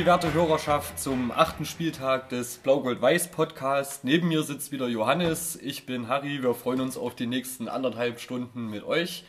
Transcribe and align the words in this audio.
Die 0.00 0.06
werte 0.06 0.32
Hörerschaft 0.32 0.98
zum 0.98 1.30
achten 1.30 1.66
Spieltag 1.66 2.30
des 2.30 2.56
Blau-Gold-Weiß 2.56 3.28
Podcast. 3.32 4.02
Neben 4.02 4.28
mir 4.28 4.44
sitzt 4.44 4.72
wieder 4.72 4.88
Johannes. 4.88 5.56
Ich 5.60 5.84
bin 5.84 6.08
Harry. 6.08 6.42
Wir 6.42 6.54
freuen 6.54 6.80
uns 6.80 6.96
auf 6.96 7.14
die 7.14 7.26
nächsten 7.26 7.68
anderthalb 7.68 8.18
Stunden 8.18 8.70
mit 8.70 8.82
euch. 8.82 9.24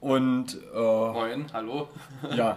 Und 0.00 0.56
äh, 0.74 0.78
Moin, 0.78 1.52
hallo. 1.52 1.88
Ja, 2.34 2.56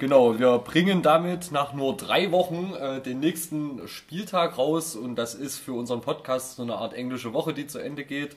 genau. 0.00 0.38
Wir 0.38 0.56
bringen 0.56 1.02
damit 1.02 1.52
nach 1.52 1.74
nur 1.74 1.98
drei 1.98 2.32
Wochen 2.32 2.72
äh, 2.72 3.02
den 3.02 3.20
nächsten 3.20 3.86
Spieltag 3.86 4.56
raus 4.56 4.96
und 4.96 5.16
das 5.16 5.34
ist 5.34 5.58
für 5.58 5.74
unseren 5.74 6.00
Podcast 6.00 6.56
so 6.56 6.62
eine 6.62 6.76
Art 6.76 6.94
englische 6.94 7.34
Woche, 7.34 7.52
die 7.52 7.66
zu 7.66 7.78
Ende 7.78 8.04
geht. 8.04 8.36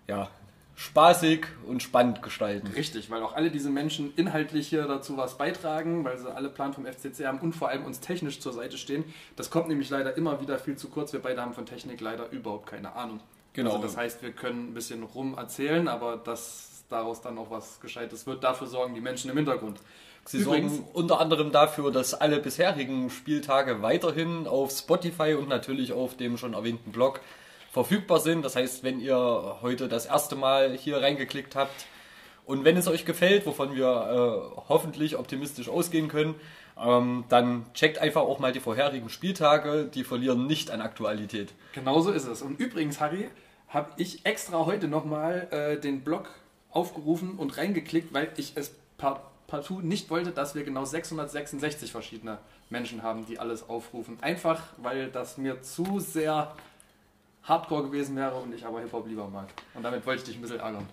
ja, 0.08 0.30
spaßig 0.76 1.46
und 1.68 1.84
spannend 1.84 2.22
gestalten. 2.24 2.68
Richtig, 2.68 3.10
weil 3.12 3.22
auch 3.22 3.36
alle 3.36 3.52
diese 3.52 3.70
Menschen 3.70 4.14
inhaltlich 4.16 4.68
hier 4.68 4.84
dazu 4.88 5.18
was 5.18 5.38
beitragen, 5.38 6.04
weil 6.04 6.18
sie 6.18 6.34
alle 6.34 6.50
Plan 6.50 6.74
vom 6.74 6.86
FCC 6.86 7.26
haben 7.26 7.40
und 7.40 7.54
vor 7.54 7.70
allem 7.70 7.86
uns 7.86 8.00
technisch 8.00 8.40
zur 8.40 8.54
Seite 8.54 8.78
stehen. 8.78 9.04
Das 9.36 9.50
kommt 9.50 9.68
nämlich 9.68 9.90
leider 9.90 10.18
immer 10.18 10.42
wieder 10.42 10.58
viel 10.58 10.76
zu 10.76 10.90
kurz. 10.90 11.14
Wir 11.14 11.22
beide 11.22 11.42
haben 11.42 11.54
von 11.54 11.66
Technik 11.66 12.02
leider 12.02 12.30
überhaupt 12.32 12.68
keine 12.68 12.96
Ahnung. 12.96 13.20
Genau. 13.54 13.72
Also 13.72 13.84
das 13.84 13.98
heißt, 13.98 14.24
wir 14.24 14.32
können 14.32 14.70
ein 14.70 14.74
bisschen 14.74 15.04
rum 15.04 15.36
erzählen, 15.38 15.88
aber 15.88 16.18
dass 16.18 16.86
daraus 16.90 17.22
dann 17.22 17.38
auch 17.38 17.50
was 17.50 17.80
Gescheites 17.80 18.28
wird, 18.28 18.44
dafür 18.44 18.68
sorgen 18.68 18.94
die 18.94 19.02
Menschen 19.02 19.30
im 19.30 19.38
Hintergrund. 19.38 19.80
Sie 20.26 20.40
Übrigens, 20.40 20.76
sorgen 20.76 20.90
unter 20.94 21.20
anderem 21.20 21.52
dafür, 21.52 21.92
dass 21.92 22.14
alle 22.14 22.40
bisherigen 22.40 23.10
Spieltage 23.10 23.82
weiterhin 23.82 24.46
auf 24.48 24.72
Spotify 24.72 25.34
und 25.34 25.50
natürlich 25.50 25.94
auf 25.94 26.16
dem 26.16 26.38
schon 26.38 26.54
erwähnten 26.54 26.92
Blog 26.92 27.22
verfügbar 27.72 28.20
sind. 28.20 28.44
Das 28.44 28.56
heißt, 28.56 28.84
wenn 28.84 29.00
ihr 29.00 29.58
heute 29.62 29.88
das 29.88 30.06
erste 30.06 30.36
Mal 30.36 30.74
hier 30.74 31.02
reingeklickt 31.02 31.56
habt 31.56 31.88
und 32.46 32.66
wenn 32.66 32.78
es 32.78 32.88
euch 32.88 33.06
gefällt, 33.06 33.46
wovon 33.46 33.76
wir 33.76 33.88
äh, 33.88 34.62
hoffentlich 34.70 35.18
optimistisch 35.18 35.70
ausgehen 35.70 36.08
können, 36.10 36.36
ähm, 36.78 37.24
dann 37.30 37.66
checkt 37.74 38.00
einfach 38.00 38.22
auch 38.22 38.40
mal 38.40 38.52
die 38.52 38.60
vorherigen 38.60 39.10
Spieltage, 39.10 39.86
die 39.86 40.04
verlieren 40.04 40.48
nicht 40.48 40.70
an 40.72 40.82
Aktualität. 40.82 41.54
Genauso 41.74 42.12
ist 42.12 42.28
es. 42.28 42.42
Und 42.42 42.60
übrigens, 42.60 43.00
Harry, 43.00 43.30
habe 43.70 43.92
ich 43.96 44.26
extra 44.26 44.66
heute 44.66 44.88
nochmal 44.88 45.48
äh, 45.52 45.80
den 45.80 46.02
Blog 46.02 46.30
aufgerufen 46.72 47.36
und 47.38 47.58
reingeklickt, 47.58 48.14
weil 48.14 48.30
ich 48.36 48.54
es 48.56 48.76
partout 48.98 49.82
nicht 49.82 50.10
wollte, 50.10 50.32
dass 50.32 50.56
wir 50.56 50.64
genau 50.64 50.84
666 50.84 51.92
verschiedene 51.92 52.38
Menschen 52.70 53.04
haben, 53.04 53.26
die 53.26 53.40
alles 53.40 53.70
aufrufen. 53.70 54.18
Einfach, 54.22 54.62
weil 54.78 55.10
das 55.10 55.38
mir 55.38 55.62
zu 55.62 56.00
sehr 56.00 56.54
Hardcore 57.44 57.84
gewesen 57.84 58.16
wäre 58.16 58.36
und 58.36 58.54
ich 58.54 58.66
aber 58.66 58.82
Hip-Hop 58.82 59.08
lieber 59.08 59.28
mag. 59.28 59.48
Und 59.74 59.84
damit 59.84 60.06
wollte 60.06 60.22
ich 60.22 60.28
dich 60.28 60.36
ein 60.36 60.42
bisschen 60.42 60.60
ärgern. 60.60 60.88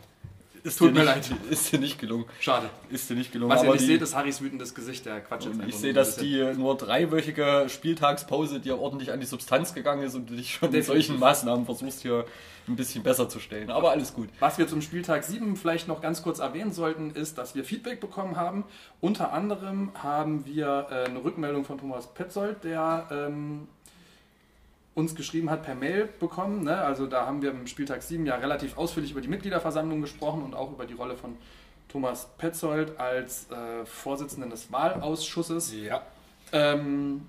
Ist 0.63 0.79
Tut 0.79 0.93
mir 0.93 1.01
nicht, 1.01 1.31
leid. 1.31 1.31
Ist 1.51 1.73
dir 1.73 1.79
nicht 1.79 1.99
gelungen. 1.99 2.25
Schade. 2.41 2.69
Ist 2.91 3.09
dir 3.09 3.15
nicht 3.15 3.33
gelungen. 3.33 3.55
Was 3.55 3.63
ihr 3.63 3.73
nicht 3.73 3.87
seht, 3.87 4.03
ist 4.03 4.15
Harrys 4.15 4.41
wütendes 4.41 4.75
Gesicht, 4.75 5.07
der 5.07 5.21
Quatsch 5.21 5.47
jetzt 5.47 5.59
Ich 5.67 5.77
sehe, 5.77 5.93
dass 5.93 6.17
die 6.17 6.43
nur 6.57 6.77
dreiwöchige 6.77 7.67
Spieltagspause 7.69 8.61
dir 8.61 8.79
ordentlich 8.79 9.13
an 9.13 9.21
die 9.21 9.27
Substanz 9.27 9.75
gegangen 9.75 10.03
ist 10.03 10.15
und 10.15 10.29
du 10.29 10.35
dich 10.35 10.55
schon 10.55 10.71
mit 10.71 10.85
solchen 10.85 11.19
Maßnahmen 11.19 11.65
versuchst 11.65 12.03
hier 12.03 12.25
ein 12.67 12.77
bisschen 12.77 13.03
besser 13.03 13.29
zu 13.29 13.41
stellen. 13.41 13.71
Aber 13.71 13.91
alles 13.93 14.13
gut. 14.13 14.29
Was 14.41 14.59
wir 14.59 14.69
zum 14.69 14.83
Spieltag 14.83 15.25
7 15.25 15.57
vielleicht 15.57 15.89
noch 15.89 16.01
ganz 16.01 16.23
kurz 16.23 16.39
erwähnen 16.39 16.73
sollten, 16.73 17.11
ist, 17.13 17.39
dass 17.39 17.55
wir 17.55 17.65
Feedback 17.65 18.01
bekommen 18.01 18.37
haben. 18.37 18.65
Unter 19.01 19.33
anderem 19.33 19.91
haben 19.95 20.45
wir 20.45 20.89
äh, 20.91 21.09
eine 21.09 21.25
Rückmeldung 21.25 21.65
von 21.65 21.79
Thomas 21.79 22.13
Petzold, 22.13 22.65
der 22.65 23.09
ähm, 23.11 23.69
uns 24.99 25.15
geschrieben 25.15 25.49
hat, 25.49 25.63
per 25.63 25.77
Mail 25.77 26.09
bekommen. 26.19 26.65
Ne? 26.65 26.77
Also 26.77 27.07
da 27.07 27.25
haben 27.25 27.41
wir 27.41 27.51
im 27.53 27.67
Spieltag 27.69 28.03
7 28.03 28.27
ja 28.27 28.35
relativ 28.35 28.77
ausführlich 28.77 29.13
über 29.13 29.21
die 29.21 29.29
Mitgliederversammlung 29.29 30.01
gesprochen 30.01 30.43
und 30.43 30.55
auch 30.55 30.73
über 30.73 30.87
die 30.87 30.95
Rolle 30.95 31.17
von 31.17 31.37
Thomas 31.89 32.29
Petzold 32.37 32.99
als 32.99 33.51
äh, 33.51 33.87
Vorsitzenden 33.87 34.51
des 34.51 34.73
Wahlausschusses. 34.73 35.73
Ja. 35.73 36.03
Ähm, 36.53 37.27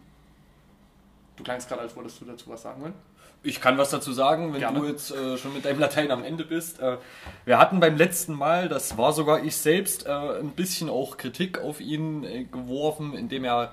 du 1.38 1.44
klangst 1.44 1.70
gerade, 1.70 1.84
als 1.84 1.96
wolltest 1.96 2.20
du 2.20 2.26
dazu 2.26 2.50
was 2.50 2.64
sagen 2.64 2.82
wollen. 2.82 2.94
Ich 3.42 3.62
kann 3.62 3.78
was 3.78 3.92
dazu 3.92 4.12
sagen, 4.12 4.52
wenn 4.52 4.60
Gerne. 4.60 4.80
du 4.80 4.86
jetzt 4.88 5.12
äh, 5.12 5.38
schon 5.38 5.54
mit 5.54 5.64
deinem 5.64 5.80
Latein 5.80 6.12
am 6.12 6.26
Ende 6.26 6.44
bist. 6.44 6.82
Äh, 6.82 6.98
wir 7.46 7.58
hatten 7.58 7.80
beim 7.80 7.96
letzten 7.96 8.34
Mal, 8.34 8.68
das 8.68 8.98
war 8.98 9.14
sogar 9.14 9.44
ich 9.44 9.56
selbst, 9.56 10.08
äh, 10.08 10.10
ein 10.10 10.52
bisschen 10.52 10.90
auch 10.90 11.16
Kritik 11.18 11.60
auf 11.60 11.80
ihn 11.80 12.26
äh, 12.26 12.44
geworfen, 12.44 13.14
indem 13.14 13.46
er 13.46 13.72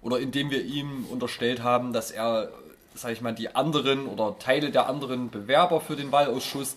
oder 0.00 0.20
indem 0.20 0.50
wir 0.50 0.62
ihm 0.64 1.06
unterstellt 1.10 1.62
haben, 1.62 1.92
dass 1.92 2.10
er 2.10 2.50
sag 2.94 3.12
ich 3.12 3.20
mal, 3.20 3.34
die 3.34 3.54
anderen 3.54 4.06
oder 4.06 4.38
Teile 4.38 4.70
der 4.70 4.88
anderen 4.88 5.30
Bewerber 5.30 5.80
für 5.80 5.96
den 5.96 6.12
Wahlausschuss 6.12 6.76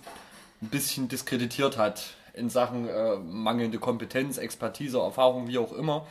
ein 0.62 0.70
bisschen 0.70 1.08
diskreditiert 1.08 1.78
hat 1.78 2.16
in 2.34 2.50
Sachen 2.50 2.88
äh, 2.88 3.16
mangelnde 3.18 3.80
Kompetenz, 3.80 4.38
Expertise, 4.38 5.00
Erfahrung, 5.00 5.48
wie 5.48 5.58
auch 5.58 5.74
immer. 5.74 6.06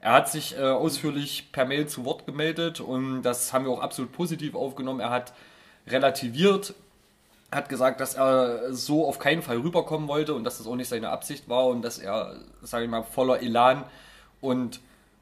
Er 0.00 0.12
hat 0.12 0.30
sich 0.30 0.56
äh, 0.56 0.62
ausführlich 0.62 1.52
per 1.52 1.66
Mail 1.66 1.86
zu 1.86 2.04
Wort 2.04 2.26
gemeldet 2.26 2.80
und 2.80 3.22
das 3.22 3.52
haben 3.52 3.64
wir 3.64 3.72
auch 3.72 3.80
absolut 3.80 4.12
positiv 4.12 4.54
aufgenommen. 4.54 5.00
Er 5.00 5.10
hat 5.10 5.32
relativiert, 5.86 6.74
hat 7.50 7.68
gesagt, 7.68 8.00
dass 8.00 8.14
er 8.14 8.72
so 8.72 9.06
auf 9.06 9.18
keinen 9.18 9.42
Fall 9.42 9.58
rüberkommen 9.58 10.08
wollte 10.08 10.34
und 10.34 10.44
dass 10.44 10.58
das 10.58 10.66
auch 10.66 10.76
nicht 10.76 10.88
seine 10.88 11.10
Absicht 11.10 11.48
war 11.48 11.66
und 11.66 11.82
dass 11.82 11.98
er, 11.98 12.36
sage 12.62 12.84
ich 12.84 12.90
mal, 12.90 13.02
voller 13.02 13.42
Elan 13.42 13.84
und 14.40 14.80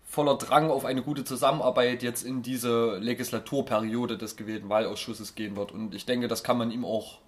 voller 0.08 0.36
Drang 0.38 0.70
auf 0.70 0.86
eine 0.86 1.02
gute 1.02 1.22
Zusammenarbeit 1.22 2.02
jetzt 2.02 2.24
in 2.24 2.42
diese 2.42 2.96
Legislaturperiode 2.96 4.16
des 4.16 4.36
gewählten 4.36 4.70
Wahlausschusses 4.70 5.34
gehen 5.34 5.54
wird. 5.54 5.70
Und 5.70 5.94
ich 5.94 6.06
denke, 6.06 6.28
das 6.28 6.42
kann 6.42 6.56
man 6.56 6.70
ihm 6.70 6.84
auch 6.84 7.18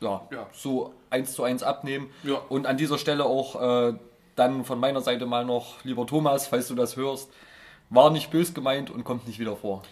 ja, 0.00 0.26
ja. 0.32 0.46
so 0.52 0.92
eins 1.10 1.32
zu 1.32 1.44
eins 1.44 1.62
abnehmen. 1.62 2.10
Ja. 2.24 2.40
Und 2.48 2.66
an 2.66 2.76
dieser 2.76 2.98
Stelle 2.98 3.24
auch 3.24 3.88
äh, 3.90 3.94
dann 4.34 4.64
von 4.64 4.80
meiner 4.80 5.00
Seite 5.00 5.26
mal 5.26 5.44
noch, 5.44 5.82
lieber 5.84 6.06
Thomas, 6.06 6.48
falls 6.48 6.66
du 6.66 6.74
das 6.74 6.96
hörst, 6.96 7.30
war 7.88 8.10
nicht 8.10 8.32
bös 8.32 8.52
gemeint 8.52 8.90
und 8.90 9.04
kommt 9.04 9.28
nicht 9.28 9.38
wieder 9.38 9.56
vor. 9.56 9.82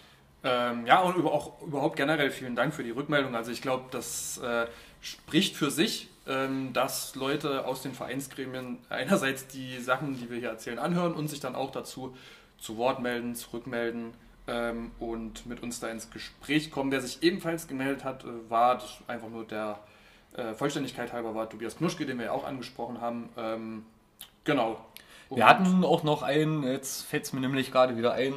Ähm, 0.43 0.85
ja, 0.85 0.99
und 0.99 1.25
auch 1.25 1.61
überhaupt 1.61 1.95
generell 1.95 2.29
vielen 2.29 2.57
Dank 2.57 2.73
für 2.73 2.83
die 2.83 2.91
Rückmeldung. 2.91 3.35
Also 3.35 3.51
ich 3.51 3.61
glaube, 3.61 3.85
das 3.91 4.37
äh, 4.39 4.65
spricht 4.99 5.55
für 5.55 5.71
sich, 5.71 6.09
dass 6.25 7.15
Leute 7.15 7.65
aus 7.65 7.81
den 7.81 7.93
Vereinsgremien 7.93 8.77
einerseits 8.89 9.47
die 9.47 9.79
Sachen, 9.79 10.17
die 10.17 10.29
wir 10.29 10.37
hier 10.37 10.49
erzählen, 10.49 10.79
anhören 10.79 11.13
und 11.13 11.27
sich 11.27 11.41
dann 11.41 11.53
auch 11.53 11.71
dazu 11.71 12.15
zu 12.57 12.77
Wort 12.77 13.01
melden, 13.01 13.35
zurückmelden 13.35 14.13
ähm, 14.47 14.91
und 14.99 15.45
mit 15.45 15.61
uns 15.61 15.79
da 15.79 15.89
ins 15.89 16.09
Gespräch 16.09 16.71
kommen. 16.71 16.91
Der 16.91 17.01
sich 17.01 17.21
ebenfalls 17.23 17.67
gemeldet 17.67 18.03
hat, 18.03 18.23
äh, 18.23 18.49
war 18.49 18.81
einfach 19.07 19.29
nur 19.29 19.45
der 19.45 19.79
äh, 20.33 20.53
Vollständigkeit 20.53 21.13
halber 21.13 21.35
war 21.35 21.49
Tobias 21.49 21.77
Knuschke, 21.77 22.05
den 22.05 22.17
wir 22.17 22.25
ja 22.25 22.31
auch 22.31 22.45
angesprochen 22.45 23.01
haben. 23.01 23.29
Ähm, 23.37 23.85
genau. 24.43 24.83
Und 25.29 25.37
wir 25.37 25.47
hatten 25.47 25.83
auch 25.83 26.03
noch 26.03 26.23
einen, 26.23 26.63
jetzt 26.63 27.03
fällt 27.03 27.25
es 27.25 27.33
mir 27.33 27.41
nämlich 27.41 27.71
gerade 27.71 27.97
wieder 27.97 28.13
ein, 28.13 28.33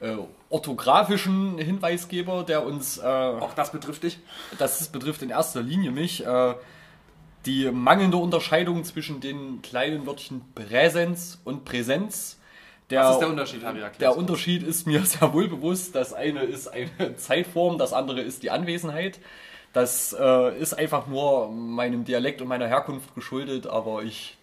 äh, 0.00 0.16
orthografischen 0.48 1.58
Hinweisgeber, 1.58 2.42
der 2.42 2.64
uns. 2.64 2.98
Äh, 2.98 3.02
auch 3.04 3.54
das 3.54 3.72
betrifft 3.72 4.02
dich? 4.02 4.18
Das 4.58 4.88
betrifft 4.88 5.22
in 5.22 5.30
erster 5.30 5.62
Linie 5.62 5.90
mich. 5.90 6.24
Äh, 6.24 6.54
die 7.46 7.70
mangelnde 7.70 8.16
Unterscheidung 8.16 8.84
zwischen 8.84 9.20
den 9.20 9.62
kleinen 9.62 10.06
Wörtchen 10.06 10.42
Präsenz 10.54 11.40
und 11.44 11.64
Präsenz. 11.64 12.38
Der, 12.90 13.04
Was 13.04 13.12
ist 13.12 13.20
der 13.20 13.28
Unterschied? 13.28 13.62
Der 14.00 14.16
Unterschied 14.16 14.62
ist 14.62 14.86
mir 14.86 15.04
sehr 15.04 15.32
wohl 15.32 15.48
bewusst. 15.48 15.94
Das 15.94 16.12
eine 16.12 16.42
ist 16.42 16.68
eine 16.68 17.16
Zeitform, 17.16 17.78
das 17.78 17.92
andere 17.92 18.20
ist 18.20 18.42
die 18.42 18.50
Anwesenheit. 18.50 19.20
Das 19.72 20.14
äh, 20.18 20.58
ist 20.58 20.74
einfach 20.74 21.06
nur 21.06 21.50
meinem 21.50 22.04
Dialekt 22.04 22.42
und 22.42 22.48
meiner 22.48 22.66
Herkunft 22.66 23.14
geschuldet, 23.14 23.68
aber 23.68 24.02
ich 24.02 24.36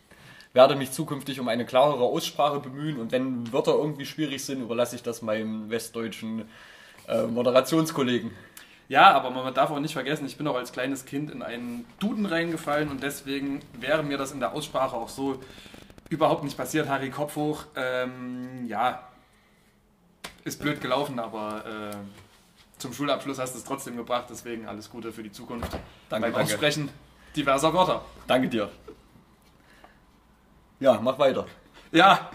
werde 0.54 0.76
mich 0.76 0.92
zukünftig 0.92 1.40
um 1.42 1.50
eine 1.50 1.66
klarere 1.66 2.04
Aussprache 2.04 2.62
bemühen 2.62 2.98
und 2.98 3.12
wenn 3.12 3.52
Wörter 3.52 3.76
irgendwie 3.76 4.06
schwierig 4.06 4.44
sind, 4.46 4.62
überlasse 4.62 4.96
ich 4.96 5.04
das 5.04 5.22
meinem 5.22 5.70
westdeutschen 5.70 6.46
äh, 7.08 7.24
Moderationskollegen. 7.24 8.32
Ja, 8.90 9.12
aber 9.12 9.32
man 9.32 9.54
darf 9.54 9.70
auch 9.70 9.80
nicht 9.80 9.94
vergessen, 9.94 10.26
ich 10.26 10.38
bin 10.38 10.48
auch 10.48 10.56
als 10.56 10.72
kleines 10.72 11.06
Kind 11.06 11.30
in 11.30 11.42
einen 11.42 11.86
Duden 12.00 12.26
reingefallen 12.26 12.90
und 12.90 13.04
deswegen 13.04 13.62
wäre 13.74 14.02
mir 14.02 14.18
das 14.18 14.32
in 14.32 14.40
der 14.40 14.54
Aussprache 14.54 14.96
auch 14.96 15.10
so 15.10 15.42
überhaupt 16.10 16.44
nicht 16.46 16.56
passiert. 16.56 16.88
Harry 16.88 17.10
Kopf 17.10 17.36
hoch, 17.36 17.66
ähm, 17.76 18.66
ja, 18.66 19.04
ist 20.46 20.62
blöd 20.62 20.80
gelaufen, 20.80 21.20
aber 21.20 21.66
äh, 21.66 21.98
zum 22.78 22.94
Schulabschluss 22.94 23.40
hast 23.40 23.56
du 23.56 23.60
es 23.60 23.66
trotzdem 23.66 23.98
gebracht, 23.98 24.28
deswegen 24.30 24.68
alles 24.68 24.90
Gute 24.90 25.12
für 25.12 25.24
die 25.24 25.32
Zukunft. 25.32 25.72
Danke, 25.74 25.82
beim 26.10 26.22
danke. 26.22 26.40
Aussprechen 26.40 26.90
diverser 27.36 27.74
Wörter. 27.74 28.04
Danke 28.26 28.50
dir. 28.50 28.70
Ja, 30.80 31.00
mach 31.02 31.18
weiter. 31.20 31.46
Ja, 31.92 32.30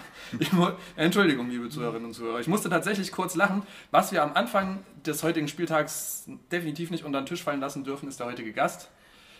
Entschuldigung, 0.96 1.50
liebe 1.50 1.68
Zuhörerinnen 1.68 2.06
und 2.06 2.14
Zuhörer. 2.14 2.40
Ich 2.40 2.48
musste 2.48 2.70
tatsächlich 2.70 3.12
kurz 3.12 3.34
lachen. 3.34 3.62
Was 3.90 4.12
wir 4.12 4.22
am 4.22 4.32
Anfang 4.34 4.84
des 5.06 5.22
heutigen 5.22 5.48
Spieltags 5.48 6.24
definitiv 6.50 6.90
nicht 6.90 7.04
unter 7.04 7.20
den 7.20 7.26
Tisch 7.26 7.42
fallen 7.42 7.60
lassen 7.60 7.84
dürfen, 7.84 8.08
ist 8.08 8.20
der 8.20 8.26
heutige 8.26 8.52
Gast. 8.52 8.88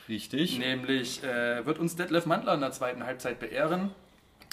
Richtig. 0.08 0.58
Nämlich 0.58 1.22
äh, 1.22 1.64
wird 1.64 1.78
uns 1.78 1.96
Detlef 1.96 2.26
Mandler 2.26 2.54
in 2.54 2.60
der 2.60 2.72
zweiten 2.72 3.04
Halbzeit 3.04 3.38
beehren. 3.38 3.90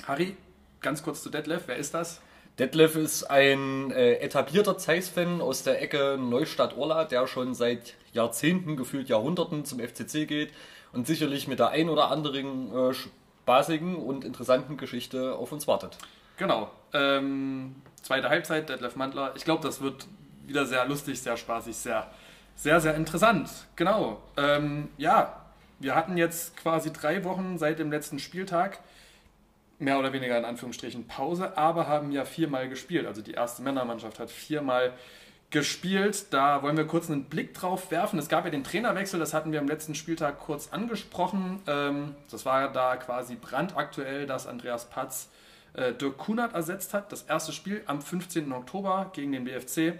Harry, 0.08 0.38
ganz 0.82 1.04
kurz 1.04 1.24
zu 1.24 1.30
Detlef. 1.30 1.64
Wer 1.68 1.76
ist 1.76 1.94
das? 1.94 2.22
Detlef 2.60 2.96
ist 2.96 3.24
ein 3.24 3.92
äh, 3.92 4.16
etablierter 4.16 4.78
Zeiss-Fan 4.78 5.42
aus 5.42 5.64
der 5.64 5.82
Ecke 5.82 6.18
Neustadt-Orla, 6.20 7.06
der 7.06 7.26
schon 7.28 7.54
seit 7.54 7.96
Jahrzehnten, 8.12 8.76
gefühlt 8.76 9.08
Jahrhunderten 9.08 9.66
zum 9.66 9.80
FCC 9.80 10.28
geht 10.28 10.52
und 10.92 11.08
sicherlich 11.08 11.48
mit 11.48 11.60
der 11.60 11.70
ein 11.70 11.90
oder 11.90 12.12
anderen 12.12 12.74
äh, 12.74 12.94
spaßigen 12.94 13.96
und 13.96 14.26
interessanten 14.26 14.78
Geschichte 14.78 15.36
auf 15.36 15.52
uns 15.52 15.68
wartet. 15.68 15.98
Genau. 16.40 16.72
Ähm, 16.94 17.76
zweite 18.02 18.30
Halbzeit, 18.30 18.70
Detlef 18.70 18.96
Mandler. 18.96 19.34
Ich 19.36 19.44
glaube, 19.44 19.62
das 19.62 19.82
wird 19.82 20.08
wieder 20.48 20.66
sehr 20.66 20.86
lustig, 20.86 21.22
sehr 21.22 21.36
spaßig, 21.36 21.76
sehr, 21.76 22.08
sehr, 22.56 22.80
sehr 22.80 22.96
interessant. 22.96 23.50
Genau. 23.76 24.22
Ähm, 24.38 24.88
ja, 24.98 25.36
wir 25.80 25.96
hatten 25.96 26.16
jetzt 26.18 26.56
quasi 26.56 26.94
drei 26.94 27.26
Wochen 27.26 27.58
seit 27.58 27.78
dem 27.78 27.92
letzten 27.92 28.20
Spieltag 28.20 28.80
mehr 29.80 30.00
oder 30.00 30.14
weniger 30.14 30.38
in 30.38 30.46
Anführungsstrichen 30.46 31.08
Pause, 31.08 31.58
aber 31.58 31.88
haben 31.88 32.12
ja 32.14 32.24
viermal 32.24 32.70
gespielt. 32.70 33.06
Also 33.06 33.22
die 33.22 33.32
erste 33.34 33.62
Männermannschaft 33.62 34.18
hat 34.20 34.32
viermal 34.32 34.94
gespielt. 35.50 36.28
Da 36.32 36.64
wollen 36.64 36.78
wir 36.78 36.88
kurz 36.88 37.10
einen 37.10 37.26
Blick 37.26 37.54
drauf 37.54 37.92
werfen. 37.92 38.18
Es 38.18 38.30
gab 38.30 38.46
ja 38.46 38.52
den 38.52 38.64
Trainerwechsel, 38.64 39.20
das 39.20 39.34
hatten 39.34 39.52
wir 39.52 39.60
am 39.60 39.68
letzten 39.68 39.94
Spieltag 39.94 40.40
kurz 40.40 40.70
angesprochen. 40.72 41.62
Ähm, 41.68 42.16
das 42.32 42.46
war 42.46 42.72
da 42.72 42.96
quasi 42.96 43.36
brandaktuell, 43.36 44.26
dass 44.26 44.48
Andreas 44.48 44.90
Patz 44.90 45.30
äh, 45.74 45.94
Dirk 45.94 46.18
Kunert 46.18 46.54
ersetzt 46.54 46.94
hat. 46.94 47.12
Das 47.12 47.24
erste 47.24 47.52
Spiel 47.52 47.84
am 47.86 48.02
15. 48.02 48.52
Oktober 48.52 49.12
gegen 49.14 49.32
den 49.32 49.46
BFC. 49.46 49.94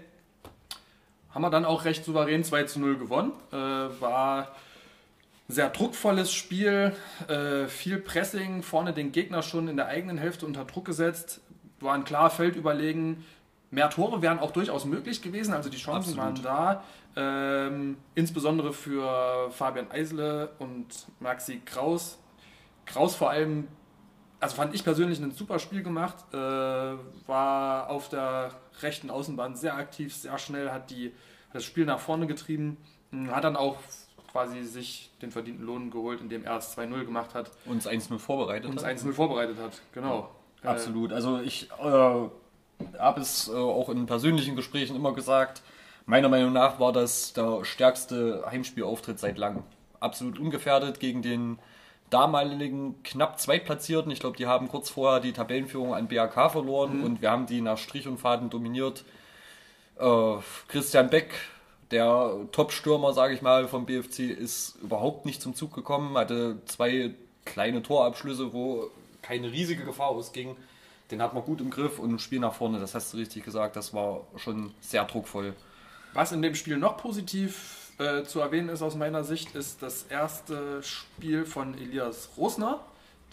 Haben 1.30 1.42
wir 1.42 1.50
dann 1.50 1.64
auch 1.64 1.84
recht 1.84 2.04
souverän 2.04 2.42
2 2.44 2.64
zu 2.64 2.80
0 2.80 2.98
gewonnen. 2.98 3.32
Äh, 3.52 3.56
war 3.56 4.48
ein 5.48 5.52
sehr 5.52 5.70
druckvolles 5.70 6.32
Spiel, 6.32 6.94
äh, 7.28 7.66
viel 7.66 7.98
Pressing, 7.98 8.62
vorne 8.62 8.92
den 8.92 9.12
Gegner 9.12 9.42
schon 9.42 9.68
in 9.68 9.76
der 9.76 9.86
eigenen 9.86 10.18
Hälfte 10.18 10.46
unter 10.46 10.64
Druck 10.64 10.84
gesetzt, 10.86 11.40
waren 11.80 12.04
klar 12.04 12.30
Feldüberlegen, 12.30 13.24
Mehr 13.70 13.88
Tore 13.88 14.20
wären 14.20 14.40
auch 14.40 14.50
durchaus 14.50 14.84
möglich 14.84 15.22
gewesen, 15.22 15.54
also 15.54 15.70
die 15.70 15.76
Chancen 15.76 16.18
Absolut. 16.18 16.44
waren 16.44 16.82
da. 17.14 17.66
Ähm, 17.68 17.96
insbesondere 18.14 18.72
für 18.72 19.50
Fabian 19.52 19.90
Eisele 19.90 20.50
und 20.58 20.86
Maxi 21.20 21.60
Kraus. 21.64 22.18
Kraus 22.84 23.14
vor 23.14 23.30
allem, 23.30 23.68
also 24.40 24.56
fand 24.56 24.74
ich 24.74 24.82
persönlich 24.82 25.20
ein 25.20 25.32
super 25.32 25.58
Spiel 25.58 25.82
gemacht, 25.82 26.16
äh, 26.32 26.36
war 26.36 27.90
auf 27.90 28.08
der 28.08 28.50
rechten 28.80 29.10
Außenbahn 29.10 29.54
sehr 29.54 29.74
aktiv, 29.74 30.14
sehr 30.14 30.38
schnell, 30.38 30.70
hat, 30.70 30.90
die, 30.90 31.12
hat 31.48 31.56
das 31.56 31.64
Spiel 31.64 31.84
nach 31.84 32.00
vorne 32.00 32.26
getrieben, 32.26 32.78
hm, 33.10 33.30
hat 33.34 33.44
dann 33.44 33.56
auch 33.56 33.76
quasi 34.32 34.62
sich 34.62 35.10
den 35.20 35.30
verdienten 35.30 35.66
Lohn 35.66 35.90
geholt, 35.90 36.20
indem 36.20 36.44
er 36.44 36.56
es 36.56 36.76
2-0 36.76 37.04
gemacht 37.04 37.34
hat. 37.34 37.50
Uns 37.66 37.86
1-0 37.86 38.18
vorbereitet 38.18 38.70
Uns 38.70 38.84
1-0 38.84 39.12
vorbereitet 39.12 39.58
hat, 39.58 39.80
genau. 39.92 40.30
Absolut. 40.62 41.12
Also 41.12 41.40
ich 41.40 41.70
äh, 41.80 41.84
habe 42.98 43.20
es 43.20 43.48
äh, 43.48 43.52
auch 43.52 43.88
in 43.88 44.06
persönlichen 44.06 44.56
Gesprächen 44.56 44.96
immer 44.96 45.14
gesagt. 45.14 45.62
Meiner 46.06 46.28
Meinung 46.28 46.52
nach 46.52 46.80
war 46.80 46.92
das 46.92 47.32
der 47.32 47.64
stärkste 47.64 48.44
Heimspielauftritt 48.50 49.18
seit 49.18 49.38
langem. 49.38 49.62
Absolut 50.00 50.38
ungefährdet 50.38 51.00
gegen 51.00 51.22
den 51.22 51.58
damaligen 52.10 53.02
knapp 53.02 53.40
Zweitplatzierten. 53.40 54.10
Ich 54.10 54.20
glaube, 54.20 54.36
die 54.36 54.46
haben 54.46 54.68
kurz 54.68 54.90
vorher 54.90 55.20
die 55.20 55.32
Tabellenführung 55.32 55.94
an 55.94 56.08
BAK 56.08 56.50
verloren 56.50 56.98
mhm. 56.98 57.04
und 57.04 57.22
wir 57.22 57.30
haben 57.30 57.46
die 57.46 57.60
nach 57.60 57.78
Strich 57.78 58.06
und 58.06 58.18
Faden 58.18 58.50
dominiert. 58.50 59.04
Äh, 59.98 60.34
Christian 60.68 61.10
Beck, 61.10 61.32
der 61.90 62.32
Top-Stürmer, 62.52 63.12
sage 63.12 63.34
ich 63.34 63.42
mal, 63.42 63.68
vom 63.68 63.86
BFC, 63.86 64.30
ist 64.30 64.76
überhaupt 64.82 65.26
nicht 65.26 65.40
zum 65.40 65.54
Zug 65.54 65.74
gekommen, 65.74 66.16
hatte 66.16 66.58
zwei 66.66 67.14
kleine 67.44 67.82
Torabschlüsse, 67.82 68.52
wo 68.52 68.90
keine 69.22 69.50
riesige 69.50 69.84
Gefahr 69.84 70.08
ausging 70.08 70.56
den 71.10 71.22
hat 71.22 71.34
man 71.34 71.44
gut 71.44 71.60
im 71.60 71.70
Griff 71.70 71.98
und 71.98 72.12
ein 72.14 72.18
Spiel 72.18 72.40
nach 72.40 72.54
vorne, 72.54 72.78
das 72.78 72.94
hast 72.94 73.12
du 73.12 73.18
richtig 73.18 73.44
gesagt, 73.44 73.76
das 73.76 73.92
war 73.92 74.22
schon 74.36 74.72
sehr 74.80 75.04
druckvoll. 75.04 75.54
Was 76.12 76.32
in 76.32 76.42
dem 76.42 76.54
Spiel 76.54 76.76
noch 76.76 76.96
positiv 76.96 77.79
äh, 78.00 78.24
zu 78.24 78.40
erwähnen 78.40 78.70
ist 78.70 78.80
aus 78.80 78.94
meiner 78.94 79.24
Sicht, 79.24 79.54
ist 79.54 79.82
das 79.82 80.04
erste 80.04 80.82
Spiel 80.82 81.44
von 81.44 81.74
Elias 81.74 82.30
Rosner. 82.36 82.80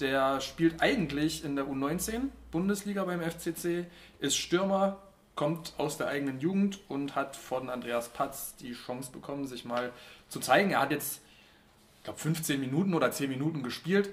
Der 0.02 0.42
spielt 0.42 0.82
eigentlich 0.82 1.46
in 1.46 1.56
der 1.56 1.66
U19 1.66 2.24
Bundesliga 2.52 3.06
beim 3.06 3.22
FCC, 3.22 3.86
ist 4.20 4.36
Stürmer, 4.36 4.98
kommt 5.36 5.74
aus 5.78 5.98
der 5.98 6.08
eigenen 6.08 6.40
Jugend 6.42 6.80
und 6.90 7.16
hat 7.16 7.38
von 7.38 7.70
Andreas 7.70 8.10
Patz 8.10 8.56
die 8.58 8.74
Chance 8.74 9.12
bekommen, 9.12 9.48
sich 9.48 9.64
mal 9.64 9.92
zu 10.28 10.42
zeigen. 10.42 10.72
Er 10.72 10.82
hat 10.82 10.92
jetzt, 10.92 11.22
ich 12.00 12.04
glaube, 12.04 12.20
15 12.20 12.60
Minuten 12.60 12.94
oder 12.94 13.10
10 13.10 13.30
Minuten 13.30 13.64
gespielt, 13.64 14.10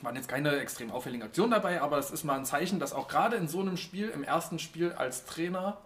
waren 0.00 0.16
jetzt 0.16 0.28
keine 0.28 0.56
extrem 0.56 0.90
auffälligen 0.90 1.26
Aktionen 1.26 1.50
dabei, 1.50 1.82
aber 1.82 1.98
es 1.98 2.10
ist 2.10 2.24
mal 2.24 2.38
ein 2.38 2.46
Zeichen, 2.46 2.80
dass 2.80 2.94
auch 2.94 3.08
gerade 3.08 3.36
in 3.36 3.46
so 3.46 3.60
einem 3.60 3.76
Spiel, 3.76 4.08
im 4.08 4.24
ersten 4.24 4.58
Spiel 4.58 4.92
als 4.92 5.26
Trainer, 5.26 5.76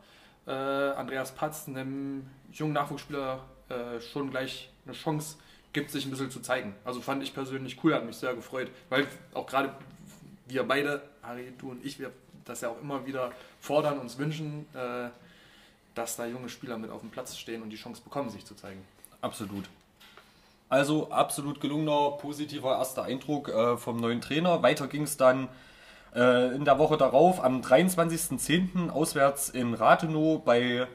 äh, 0.47 0.53
Andreas 0.53 1.33
Patz 1.33 1.67
einem 1.67 2.31
jungen 2.53 2.73
Nachwuchsspieler 2.73 3.41
äh, 3.71 4.00
schon 4.00 4.31
gleich 4.31 4.71
eine 4.85 4.95
Chance 4.95 5.37
gibt, 5.73 5.91
sich 5.91 6.05
ein 6.05 6.11
bisschen 6.11 6.31
zu 6.31 6.41
zeigen. 6.41 6.75
Also 6.85 7.00
fand 7.00 7.23
ich 7.23 7.33
persönlich 7.33 7.83
cool, 7.83 7.95
hat 7.95 8.05
mich 8.05 8.17
sehr 8.17 8.35
gefreut, 8.35 8.71
weil 8.89 9.07
auch 9.35 9.47
gerade 9.47 9.75
wir 10.47 10.65
beide, 10.65 11.03
Harry, 11.23 11.53
du 11.59 11.71
und 11.71 11.85
ich, 11.85 11.99
wir 11.99 12.11
das 12.45 12.61
ja 12.61 12.71
auch 12.71 12.81
immer 12.81 13.07
wieder 13.07 13.33
fordern, 13.61 13.99
uns 13.99 14.19
wünschen, 14.19 14.67
äh, 14.75 15.09
dass 15.95 16.17
da 16.17 16.27
junge 16.27 16.49
Spieler 16.49 16.79
mit 16.79 16.91
auf 16.91 17.00
dem 17.00 17.11
Platz 17.11 17.37
stehen 17.37 17.62
und 17.62 17.71
die 17.71 17.77
Chance 17.77 18.03
bekommen, 18.03 18.31
sich 18.31 18.45
zu 18.45 18.55
zeigen. 18.55 18.85
Absolut. 19.21 19.65
Also 20.69 21.11
absolut 21.11 21.61
gelungener, 21.61 22.12
positiver 22.12 22.79
erster 22.79 23.05
Eindruck 23.05 23.49
äh, 23.49 23.77
vom 23.77 23.99
neuen 23.99 24.21
Trainer. 24.21 24.62
Weiter 24.62 24.87
ging 24.87 25.03
es 25.03 25.17
dann 25.17 25.49
äh, 26.15 26.55
in 26.55 26.65
der 26.65 26.79
Woche 26.79 26.97
darauf, 26.97 27.43
am 27.43 27.61
23.10. 27.61 28.89
auswärts 28.91 29.49
in 29.49 29.75
Rathenow 29.75 30.43
bei 30.45 30.87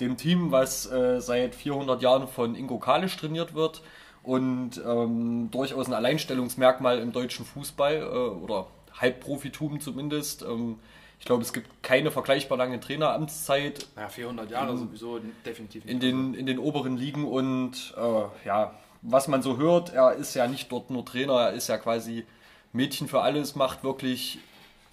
dem 0.00 0.16
Team, 0.16 0.50
was 0.50 0.90
äh, 0.90 1.20
seit 1.20 1.54
400 1.54 2.02
Jahren 2.02 2.28
von 2.28 2.54
Ingo 2.54 2.78
Kalisch 2.78 3.16
trainiert 3.16 3.54
wird 3.54 3.82
und 4.22 4.80
ähm, 4.86 5.50
durchaus 5.50 5.86
ein 5.86 5.94
Alleinstellungsmerkmal 5.94 6.98
im 6.98 7.12
deutschen 7.12 7.44
Fußball 7.44 7.96
äh, 7.96 8.04
oder 8.04 8.66
Halbprofitum 8.98 9.80
zumindest. 9.80 10.42
Ähm, 10.42 10.78
ich 11.18 11.26
glaube, 11.26 11.42
es 11.42 11.52
gibt 11.52 11.82
keine 11.82 12.10
vergleichbar 12.10 12.56
lange 12.56 12.80
Traineramtszeit. 12.80 13.86
Ja, 13.96 14.08
400 14.08 14.50
Jahre 14.50 14.72
in, 14.72 14.78
sowieso 14.78 15.20
definitiv. 15.44 15.84
In 15.86 16.00
den, 16.00 16.34
in 16.34 16.46
den 16.46 16.58
oberen 16.58 16.96
Ligen 16.96 17.26
und 17.26 17.94
äh, 17.96 18.46
ja, 18.46 18.74
was 19.02 19.28
man 19.28 19.42
so 19.42 19.56
hört, 19.58 19.92
er 19.92 20.12
ist 20.14 20.34
ja 20.34 20.46
nicht 20.46 20.72
dort 20.72 20.90
nur 20.90 21.04
Trainer, 21.04 21.40
er 21.40 21.52
ist 21.52 21.68
ja 21.68 21.78
quasi 21.78 22.24
Mädchen 22.72 23.08
für 23.08 23.22
alles, 23.22 23.54
macht 23.54 23.84
wirklich 23.84 24.38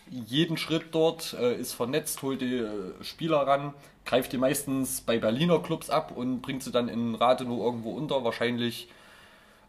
jeden 0.10 0.58
Schritt 0.58 0.88
dort, 0.92 1.34
äh, 1.34 1.56
ist 1.56 1.74
vernetzt, 1.74 2.22
holt 2.22 2.42
die 2.42 2.56
äh, 2.56 2.94
Spieler 3.02 3.46
ran, 3.46 3.74
greift 4.08 4.32
die 4.34 4.38
meistens 4.38 5.02
bei 5.02 5.20
Berliner 5.20 5.60
Clubs 5.60 5.90
ab 5.92 6.12
und 6.16 6.42
bringt 6.42 6.64
sie 6.64 6.72
dann 6.72 6.88
in 6.90 7.14
Rathenow 7.14 7.64
irgendwo 7.64 7.92
unter. 7.92 8.24
Wahrscheinlich 8.24 8.90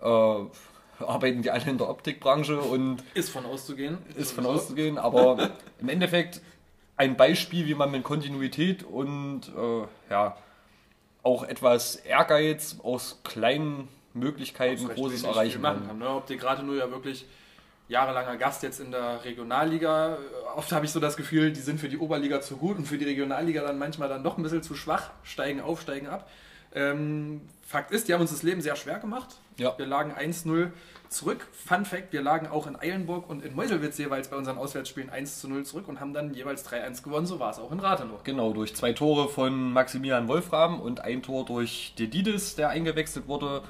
äh, 0.01 0.05
arbeiten 0.05 1.43
die 1.43 1.51
alle 1.51 1.69
in 1.69 1.77
der 1.77 1.91
Optikbranche 1.91 2.59
und. 2.59 3.03
Ist 3.15 3.31
von 3.31 3.45
auszugehen. 3.45 3.99
Ist 4.17 4.33
von 4.33 4.47
auszugehen, 4.47 4.97
aber 4.97 5.51
im 5.81 5.89
Endeffekt 5.89 6.41
ein 6.97 7.17
Beispiel, 7.17 7.67
wie 7.67 7.75
man 7.75 7.91
mit 7.91 8.05
Kontinuität 8.05 8.83
und 8.83 9.43
äh, 9.57 9.87
ja, 10.11 10.37
auch 11.23 11.43
etwas 11.45 11.97
Ehrgeiz 11.97 12.77
aus 12.83 13.21
kleinen 13.25 13.89
Möglichkeiten 14.15 14.89
Großes 14.89 15.25
erreichen 15.25 15.61
machen 15.61 15.87
kann. 15.87 15.99
Ne? 15.99 16.09
Ob 16.09 16.27
die 16.27 16.37
gerade 16.37 16.63
nur 16.63 16.77
ja 16.77 16.91
wirklich 16.91 17.27
jahrelanger 17.89 18.37
Gast 18.37 18.63
jetzt 18.63 18.81
in 18.81 18.91
der 18.91 19.25
Regionalliga. 19.25 20.19
Oft 20.55 20.73
habe 20.73 20.85
ich 20.85 20.93
so 20.93 21.01
das 21.01 21.17
Gefühl, 21.17 21.53
die 21.53 21.61
sind 21.61 21.81
für 21.81 21.89
die 21.89 21.99
Oberliga 21.99 22.41
zu 22.41 22.57
gut 22.57 22.79
und 22.79 22.87
für 22.87 22.99
die 22.99 23.07
Regionalliga 23.07 23.63
dann 23.63 23.79
manchmal 23.79 24.09
dann 24.09 24.23
doch 24.23 24.37
ein 24.37 24.43
bisschen 24.43 24.63
zu 24.63 24.75
schwach, 24.75 25.11
steigen 25.23 25.61
auf, 25.61 25.81
steigen 25.81 26.07
ab. 26.07 26.29
Ähm, 26.75 27.41
Fakt 27.67 27.91
ist, 27.91 28.09
die 28.09 28.15
haben 28.15 28.21
uns 28.21 28.31
das 28.31 28.43
Leben 28.43 28.61
sehr 28.61 28.77
schwer 28.77 28.99
gemacht. 28.99 29.37
Ja. 29.57 29.77
Wir 29.77 29.87
lagen 29.87 30.13
1-0 30.13 30.71
zurück. 31.09 31.47
Fun 31.53 31.85
Fact, 31.85 32.13
wir 32.13 32.23
lagen 32.23 32.47
auch 32.47 32.67
in 32.67 32.77
Eilenburg 32.77 33.29
und 33.29 33.45
in 33.45 33.55
Meuselwitz 33.55 33.99
jeweils 33.99 34.29
bei 34.29 34.37
unseren 34.37 34.59
Auswärtsspielen 34.59 35.11
1-0 35.11 35.65
zurück 35.65 35.89
und 35.89 36.01
haben 36.01 36.13
dann 36.13 36.33
jeweils 36.35 36.67
3-1 36.67 37.03
gewonnen. 37.03 37.27
So 37.27 37.41
war 37.41 37.51
es 37.51 37.59
auch 37.59 37.73
in 37.73 37.81
Rathenow. 37.81 38.23
Genau, 38.25 38.53
durch 38.53 38.75
zwei 38.75 38.93
Tore 38.93 39.29
von 39.29 39.73
Maximilian 39.73 40.29
Wolfram 40.29 40.81
und 40.81 41.01
ein 41.01 41.23
Tor 41.23 41.45
durch 41.45 41.95
Dedidis, 41.99 42.55
der 42.55 42.71
eingewechselt 42.71 43.29
wurde. 43.29 43.63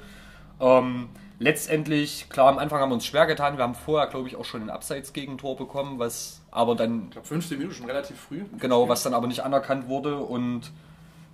Ähm, 0.59 1.09
letztendlich, 1.39 2.27
klar, 2.29 2.49
am 2.49 2.59
Anfang 2.59 2.79
haben 2.79 2.89
wir 2.89 2.95
uns 2.95 3.05
schwer 3.05 3.25
getan. 3.25 3.57
Wir 3.57 3.63
haben 3.63 3.75
vorher, 3.75 4.07
glaube 4.07 4.27
ich, 4.27 4.35
auch 4.35 4.45
schon 4.45 4.61
ein 4.61 4.69
Abseits-Gegentor 4.69 5.57
bekommen, 5.57 5.97
was 5.97 6.41
aber 6.51 6.75
dann. 6.75 7.05
Ich 7.05 7.11
glaube, 7.11 7.27
15 7.27 7.57
Minuten 7.57 7.75
schon 7.75 7.87
relativ 7.87 8.19
früh. 8.19 8.43
Genau, 8.59 8.87
was 8.87 9.03
dann 9.03 9.13
aber 9.13 9.27
nicht 9.27 9.43
anerkannt 9.43 9.87
wurde 9.87 10.17
und 10.17 10.71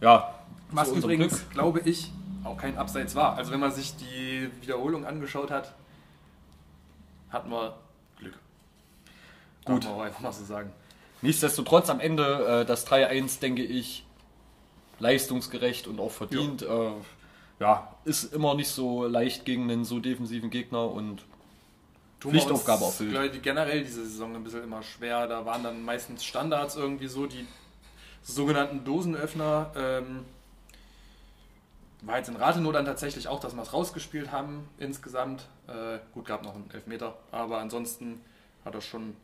ja. 0.01 0.33
Was 0.71 0.91
übrigens, 0.91 1.39
Glück. 1.39 1.51
glaube 1.51 1.81
ich, 1.81 2.11
auch 2.43 2.57
kein 2.57 2.77
Abseits 2.77 3.15
war. 3.15 3.35
Also, 3.37 3.51
wenn 3.51 3.59
man 3.59 3.71
sich 3.71 3.95
die 3.97 4.49
Wiederholung 4.61 5.05
angeschaut 5.05 5.51
hat, 5.51 5.73
hatten 7.29 7.49
wir 7.49 7.75
Glück. 8.17 8.35
Gut. 9.65 9.83
Man 9.83 9.93
auch 9.93 10.01
einfach 10.01 10.21
mal 10.21 10.31
so 10.31 10.45
sagen. 10.45 10.71
Nichtsdestotrotz 11.21 11.89
am 11.89 11.99
Ende 11.99 12.61
äh, 12.61 12.65
das 12.65 12.87
3-1, 12.87 13.39
denke 13.39 13.63
ich, 13.63 14.05
leistungsgerecht 14.99 15.87
und 15.87 15.99
auch 15.99 16.11
verdient. 16.11 16.61
Ja. 16.61 16.89
Äh, 16.89 16.91
ja, 17.59 17.95
ist 18.03 18.33
immer 18.33 18.55
nicht 18.55 18.69
so 18.69 19.05
leicht 19.07 19.45
gegen 19.45 19.69
einen 19.69 19.85
so 19.85 19.99
defensiven 19.99 20.49
Gegner 20.49 20.91
und 20.91 21.23
Tun 22.19 22.31
Pflichtaufgabe 22.31 22.85
erfüllt. 22.85 23.13
Leute, 23.13 23.39
generell 23.39 23.83
diese 23.83 24.05
Saison 24.05 24.35
ein 24.35 24.43
bisschen 24.43 24.63
immer 24.63 24.81
schwer. 24.81 25.27
Da 25.27 25.45
waren 25.45 25.63
dann 25.63 25.83
meistens 25.83 26.23
Standards 26.23 26.75
irgendwie 26.75 27.07
so, 27.07 27.27
die 27.27 27.45
sogenannten 28.23 28.83
Dosenöffner. 28.83 29.71
Ähm, 29.75 30.25
war 32.01 32.17
jetzt 32.17 32.29
in 32.29 32.35
Rathenow 32.35 32.71
dann 32.71 32.85
tatsächlich 32.85 33.27
auch, 33.27 33.39
dass 33.39 33.55
wir 33.55 33.61
es 33.61 33.73
rausgespielt 33.73 34.31
haben 34.31 34.67
insgesamt. 34.77 35.47
Äh, 35.67 35.99
gut, 36.13 36.25
gab 36.25 36.43
noch 36.43 36.55
einen 36.55 36.69
Elfmeter, 36.71 37.17
aber 37.31 37.59
ansonsten 37.59 38.21
hat 38.63 38.75
er 38.75 38.81
schon. 38.81 39.15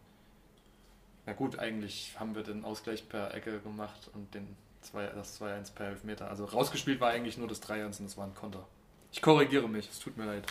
Na 1.25 1.33
gut, 1.33 1.59
eigentlich 1.59 2.15
haben 2.19 2.33
wir 2.33 2.43
den 2.43 2.65
Ausgleich 2.65 3.07
per 3.07 3.33
Ecke 3.33 3.59
gemacht 3.59 4.09
und 4.13 4.33
den 4.33 4.55
Zwei, 4.81 5.05
das 5.07 5.39
2-1 5.39 5.73
per 5.73 5.87
Elfmeter. 5.87 6.29
Also 6.29 6.45
rausgespielt 6.45 6.99
war 6.99 7.09
eigentlich 7.09 7.37
nur 7.37 7.47
das 7.47 7.61
3-1 7.61 7.99
und 7.99 8.05
das 8.05 8.17
war 8.17 8.25
ein 8.25 8.33
Konter. 8.33 8.65
Ich 9.11 9.21
korrigiere 9.21 9.67
mich, 9.69 9.89
es 9.89 9.99
tut 9.99 10.17
mir 10.17 10.25
leid. 10.25 10.43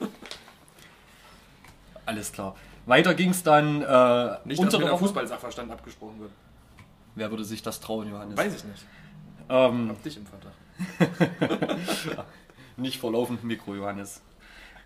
Alles 2.06 2.32
klar. 2.32 2.56
Weiter 2.86 3.14
ging 3.14 3.30
es 3.30 3.42
dann 3.42 3.80
äh, 3.80 4.38
Nicht, 4.44 4.62
dass 4.62 4.76
der 4.76 4.98
Fußballsachverstand 4.98 5.70
abgesprochen 5.70 6.20
wird. 6.20 6.32
Wer 7.14 7.30
würde 7.30 7.44
sich 7.44 7.62
das 7.62 7.80
trauen, 7.80 8.10
Johannes? 8.10 8.36
Weiß 8.36 8.56
ich 8.56 8.64
nicht. 8.64 8.84
Ähm, 9.48 9.88
Hab 9.88 10.02
dich 10.02 10.16
im 10.16 10.26
Verdacht. 10.26 10.54
nicht 12.76 12.98
vor 12.98 13.12
laufendem 13.12 13.46
Mikro, 13.46 13.74
Johannes. 13.74 14.20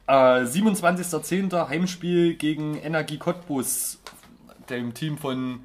Äh, 0.06 0.12
27.10. 0.12 1.68
Heimspiel 1.68 2.34
gegen 2.34 2.76
Energie 2.76 3.18
Cottbus, 3.18 3.98
dem 4.68 4.94
Team 4.94 5.18
von 5.18 5.64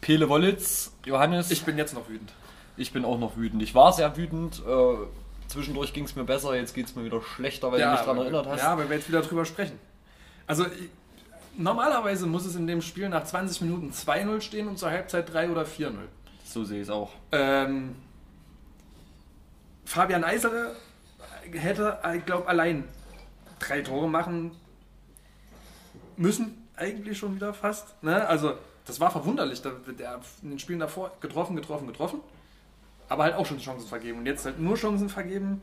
Pele 0.00 0.28
Wollitz, 0.28 0.92
Johannes. 1.04 1.50
Ich 1.50 1.64
bin 1.64 1.76
jetzt 1.76 1.94
noch 1.94 2.08
wütend. 2.08 2.32
Ich 2.76 2.92
bin 2.92 3.04
auch 3.04 3.18
noch 3.18 3.36
wütend. 3.36 3.62
Ich 3.62 3.74
war 3.74 3.92
sehr 3.92 4.16
wütend. 4.16 4.62
Äh, 4.66 4.96
zwischendurch 5.48 5.92
ging 5.92 6.04
es 6.04 6.14
mir 6.14 6.24
besser, 6.24 6.54
jetzt 6.54 6.74
geht 6.74 6.86
es 6.86 6.94
mir 6.94 7.04
wieder 7.04 7.20
schlechter, 7.22 7.72
weil 7.72 7.80
ja, 7.80 7.86
du 7.86 7.92
mich 7.92 8.00
daran 8.00 8.18
erinnert 8.18 8.46
hast. 8.46 8.60
Ja, 8.60 8.78
weil 8.78 8.88
wir 8.88 8.96
jetzt 8.96 9.08
wieder 9.08 9.22
drüber 9.22 9.44
sprechen. 9.44 9.78
Also 10.46 10.66
normalerweise 11.56 12.26
muss 12.26 12.46
es 12.46 12.54
in 12.54 12.66
dem 12.66 12.80
Spiel 12.80 13.08
nach 13.08 13.24
20 13.24 13.62
Minuten 13.62 13.90
2-0 13.90 14.40
stehen 14.40 14.68
und 14.68 14.78
zur 14.78 14.90
Halbzeit 14.90 15.32
3 15.32 15.50
oder 15.50 15.62
4-0. 15.62 15.92
So 16.44 16.64
sehe 16.64 16.80
ich 16.80 16.88
es 16.88 16.90
auch. 16.90 17.10
Ähm, 17.32 17.96
Fabian 19.84 20.24
Eisele 20.24 20.76
hätte, 21.52 21.98
ich 22.16 22.24
glaube, 22.24 22.48
allein 22.48 22.84
drei 23.58 23.80
Tore 23.82 24.08
machen 24.08 24.52
müssen, 26.16 26.68
eigentlich 26.76 27.18
schon 27.18 27.34
wieder 27.34 27.52
fast. 27.52 28.02
Ne? 28.02 28.26
Also 28.26 28.54
das 28.88 28.98
war 29.00 29.10
verwunderlich. 29.10 29.60
Der, 29.60 29.72
der 29.72 30.20
in 30.42 30.50
den 30.50 30.58
Spielen 30.58 30.78
davor 30.78 31.12
getroffen, 31.20 31.54
getroffen, 31.54 31.86
getroffen. 31.86 32.20
Aber 33.08 33.24
halt 33.24 33.34
auch 33.34 33.46
schon 33.46 33.58
Chancen 33.58 33.86
vergeben. 33.86 34.18
Und 34.18 34.26
jetzt 34.26 34.44
halt 34.46 34.58
nur 34.58 34.76
Chancen 34.76 35.08
vergeben. 35.08 35.60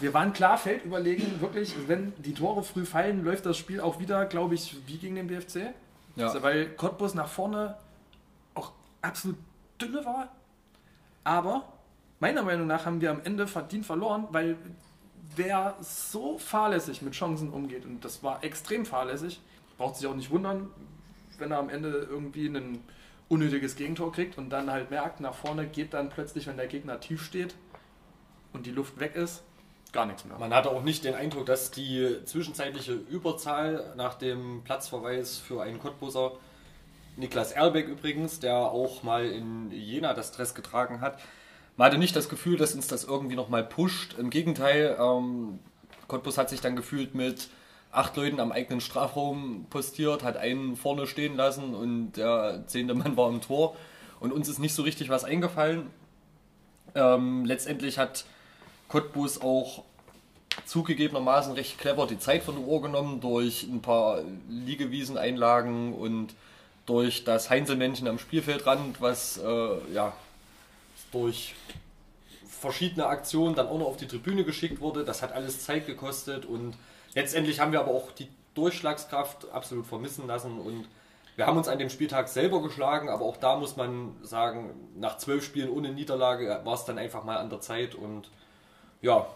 Wir 0.00 0.14
waren 0.14 0.32
klar 0.32 0.56
Feld 0.58 0.84
überlegen, 0.84 1.40
wirklich, 1.40 1.74
wenn 1.88 2.12
die 2.18 2.34
Tore 2.34 2.62
früh 2.62 2.84
fallen, 2.84 3.24
läuft 3.24 3.44
das 3.46 3.56
Spiel 3.56 3.80
auch 3.80 3.98
wieder, 3.98 4.26
glaube 4.26 4.54
ich, 4.54 4.76
wie 4.86 4.98
gegen 4.98 5.16
den 5.16 5.26
BFC. 5.26 5.74
Ja. 6.16 6.26
Also, 6.26 6.42
weil 6.42 6.68
Cottbus 6.76 7.14
nach 7.14 7.28
vorne 7.28 7.76
auch 8.54 8.72
absolut 9.02 9.36
dünne 9.80 10.04
war. 10.04 10.28
Aber 11.24 11.64
meiner 12.20 12.42
Meinung 12.42 12.66
nach 12.66 12.86
haben 12.86 13.00
wir 13.00 13.10
am 13.10 13.22
Ende 13.24 13.46
verdient 13.46 13.86
verloren, 13.86 14.28
weil 14.30 14.56
wer 15.34 15.74
so 15.80 16.38
fahrlässig 16.38 17.02
mit 17.02 17.14
Chancen 17.14 17.50
umgeht, 17.50 17.84
und 17.84 18.04
das 18.04 18.22
war 18.22 18.44
extrem 18.44 18.84
fahrlässig, 18.84 19.40
braucht 19.78 19.96
sich 19.96 20.06
auch 20.06 20.14
nicht 20.14 20.30
wundern, 20.30 20.70
wenn 21.38 21.52
er 21.52 21.58
am 21.58 21.68
Ende 21.68 22.06
irgendwie 22.10 22.46
ein 22.46 22.80
unnötiges 23.28 23.76
Gegentor 23.76 24.12
kriegt 24.12 24.38
und 24.38 24.50
dann 24.50 24.70
halt 24.70 24.90
merkt, 24.90 25.20
nach 25.20 25.34
vorne 25.34 25.66
geht 25.66 25.94
dann 25.94 26.10
plötzlich, 26.10 26.46
wenn 26.46 26.56
der 26.56 26.66
Gegner 26.66 27.00
tief 27.00 27.24
steht 27.24 27.54
und 28.52 28.66
die 28.66 28.70
Luft 28.70 28.98
weg 29.00 29.16
ist, 29.16 29.42
gar 29.92 30.06
nichts 30.06 30.24
mehr. 30.24 30.38
Man 30.38 30.52
hatte 30.52 30.70
auch 30.70 30.82
nicht 30.82 31.04
den 31.04 31.14
Eindruck, 31.14 31.46
dass 31.46 31.70
die 31.70 32.18
zwischenzeitliche 32.24 32.92
Überzahl 32.92 33.94
nach 33.96 34.14
dem 34.14 34.62
Platzverweis 34.64 35.38
für 35.38 35.62
einen 35.62 35.78
Cottbuser, 35.78 36.32
Niklas 37.16 37.52
Erbeck 37.52 37.86
übrigens, 37.86 38.40
der 38.40 38.56
auch 38.56 39.04
mal 39.04 39.24
in 39.24 39.70
Jena 39.70 40.14
das 40.14 40.32
Dress 40.32 40.54
getragen 40.54 41.00
hat, 41.00 41.20
man 41.76 41.86
hatte 41.86 41.98
nicht 41.98 42.14
das 42.14 42.28
Gefühl, 42.28 42.56
dass 42.56 42.74
uns 42.74 42.86
das 42.86 43.04
irgendwie 43.04 43.34
nochmal 43.34 43.64
pusht. 43.64 44.16
Im 44.18 44.30
Gegenteil, 44.30 44.96
ähm, 45.00 45.58
Cottbus 46.06 46.38
hat 46.38 46.48
sich 46.48 46.60
dann 46.60 46.76
gefühlt 46.76 47.14
mit 47.14 47.48
acht 47.94 48.16
Leuten 48.16 48.40
am 48.40 48.52
eigenen 48.52 48.80
Strafraum 48.80 49.66
postiert, 49.70 50.22
hat 50.22 50.36
einen 50.36 50.76
vorne 50.76 51.06
stehen 51.06 51.36
lassen 51.36 51.74
und 51.74 52.12
der 52.12 52.64
zehnte 52.66 52.94
Mann 52.94 53.16
war 53.16 53.28
im 53.28 53.40
Tor. 53.40 53.76
Und 54.20 54.32
uns 54.32 54.48
ist 54.48 54.58
nicht 54.58 54.74
so 54.74 54.82
richtig 54.82 55.08
was 55.08 55.24
eingefallen. 55.24 55.90
Ähm, 56.94 57.44
letztendlich 57.44 57.98
hat 57.98 58.24
Cottbus 58.88 59.40
auch 59.40 59.84
zugegebenermaßen 60.66 61.52
recht 61.54 61.78
clever 61.78 62.06
die 62.06 62.18
Zeit 62.18 62.42
von 62.42 62.56
der 62.56 62.64
Uhr 62.64 62.80
genommen 62.80 63.20
durch 63.20 63.64
ein 63.64 63.82
paar 63.82 64.22
Liegewieseneinlagen 64.48 65.94
und 65.94 66.34
durch 66.86 67.24
das 67.24 67.50
Heinzelmännchen 67.50 68.06
am 68.06 68.18
Spielfeldrand, 68.18 69.00
was 69.00 69.38
äh, 69.38 69.92
ja 69.92 70.12
durch 71.12 71.54
verschiedene 72.46 73.06
Aktionen 73.06 73.54
dann 73.54 73.68
auch 73.68 73.78
noch 73.78 73.86
auf 73.86 73.96
die 73.96 74.06
Tribüne 74.06 74.44
geschickt 74.44 74.80
wurde. 74.80 75.04
Das 75.04 75.22
hat 75.22 75.32
alles 75.32 75.64
Zeit 75.64 75.86
gekostet 75.86 76.44
und 76.44 76.74
Letztendlich 77.14 77.60
haben 77.60 77.72
wir 77.72 77.80
aber 77.80 77.90
auch 77.90 78.10
die 78.12 78.28
Durchschlagskraft 78.54 79.50
absolut 79.50 79.86
vermissen 79.86 80.26
lassen 80.26 80.58
und 80.58 80.86
wir 81.36 81.46
haben 81.46 81.56
uns 81.56 81.66
an 81.66 81.78
dem 81.78 81.90
Spieltag 81.90 82.28
selber 82.28 82.62
geschlagen, 82.62 83.08
aber 83.08 83.24
auch 83.24 83.36
da 83.36 83.56
muss 83.56 83.76
man 83.76 84.16
sagen, 84.22 84.70
nach 84.96 85.18
zwölf 85.18 85.44
Spielen 85.44 85.68
ohne 85.68 85.90
Niederlage 85.92 86.60
war 86.62 86.74
es 86.74 86.84
dann 86.84 86.98
einfach 86.98 87.24
mal 87.24 87.38
an 87.38 87.50
der 87.50 87.60
Zeit 87.60 87.94
und 87.94 88.30
ja. 89.02 89.26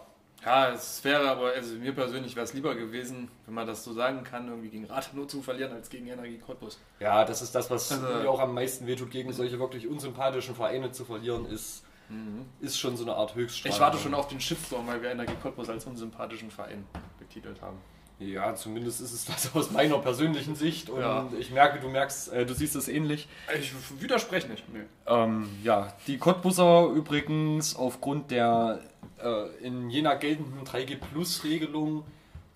Ja, 0.45 0.71
es 0.71 1.03
wäre 1.03 1.29
aber, 1.29 1.51
also 1.51 1.75
mir 1.75 1.93
persönlich 1.93 2.37
wäre 2.37 2.45
es 2.45 2.55
lieber 2.55 2.77
gewesen, 2.77 3.29
wenn 3.47 3.55
man 3.55 3.67
das 3.67 3.83
so 3.83 3.93
sagen 3.93 4.23
kann, 4.23 4.47
irgendwie 4.47 4.69
gegen 4.69 4.85
Rathenow 4.85 5.27
zu 5.27 5.43
verlieren, 5.43 5.73
als 5.73 5.91
gegen 5.91 6.07
Energie 6.07 6.39
Cottbus. 6.39 6.79
Ja, 7.01 7.25
das 7.25 7.43
ist 7.43 7.53
das, 7.57 7.69
was 7.69 7.91
also, 7.91 8.07
mir 8.07 8.31
auch 8.31 8.39
am 8.39 8.55
meisten 8.55 8.87
wehtut, 8.87 9.11
gegen 9.11 9.33
solche 9.33 9.59
wirklich 9.59 9.89
unsympathischen 9.89 10.55
Vereine 10.55 10.93
zu 10.93 11.05
verlieren, 11.05 11.45
ist, 11.47 11.83
mhm. 12.09 12.47
ist 12.61 12.79
schon 12.79 12.97
so 12.97 13.03
eine 13.03 13.17
Art 13.17 13.35
Höchststrafe. 13.35 13.75
Ich 13.75 13.81
warte 13.81 13.99
schon 13.99 14.15
auf 14.15 14.29
den 14.29 14.41
Shitstorm, 14.41 14.87
weil 14.87 15.03
wir 15.03 15.11
Energie 15.11 15.35
Cottbus 15.43 15.69
als 15.69 15.85
unsympathischen 15.87 16.53
Verein 16.53 16.85
betitelt 17.29 17.61
haben. 17.63 17.79
Ja, 18.21 18.55
zumindest 18.57 19.01
ist 19.01 19.13
es 19.13 19.25
das 19.27 19.55
aus 19.55 19.71
meiner 19.71 19.99
persönlichen 19.99 20.57
Sicht 20.57 20.91
und 20.91 21.01
ja. 21.01 21.29
ich 21.39 21.53
merke, 21.53 21.79
du 21.79 21.89
merkst, 21.89 22.33
äh, 22.33 22.45
du 22.45 22.53
siehst 22.53 22.75
es 22.75 22.89
ähnlich. 22.89 23.29
Ich 23.61 23.73
widerspreche 24.01 24.49
nicht. 24.49 24.65
Nee. 24.73 24.81
Ähm, 25.07 25.49
ja, 25.63 25.93
die 26.09 26.19
Cottbusser 26.19 26.89
übrigens 26.89 27.77
aufgrund 27.77 28.33
der 28.33 28.81
äh, 29.23 29.65
in 29.65 29.89
Jena 29.89 30.15
geltenden 30.15 30.65
3G 30.65 30.97
Plus 30.97 31.45
Regelung 31.45 32.05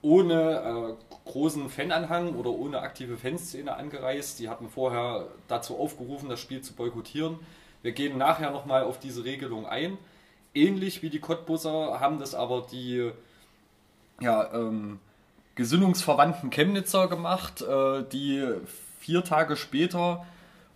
ohne 0.01 0.97
äh, 0.99 1.31
großen 1.31 1.71
Fananhang 1.71 2.35
oder 2.35 2.51
ohne 2.51 2.81
aktive 2.81 3.17
Fanszene 3.17 3.77
angereist. 3.77 4.41
Die 4.41 4.49
hatten 4.49 4.69
vorher 4.69 5.29
dazu 5.47 5.79
aufgerufen, 5.79 6.29
das 6.29 6.41
Spiel 6.41 6.61
zu 6.61 6.75
boykottieren. 6.75 7.39
Wir 7.83 7.93
gehen 7.93 8.19
nachher 8.19 8.51
nochmal 8.51 8.83
auf 8.83 8.99
diese 8.99 9.25
Regelung 9.25 9.65
ein. 9.65 9.97
Ähnlich 10.55 11.03
wie 11.03 11.11
die 11.11 11.21
Cottbusser 11.21 12.01
haben 12.01 12.19
das 12.19 12.35
aber 12.35 12.67
die 12.71 13.13
ja, 14.23 14.53
ähm, 14.53 14.99
gesinnungsverwandten 15.55 16.51
Chemnitzer 16.51 17.09
gemacht, 17.09 17.63
äh, 17.63 18.05
die 18.11 18.47
vier 19.01 19.25
Tage 19.25 19.57
später 19.57 20.25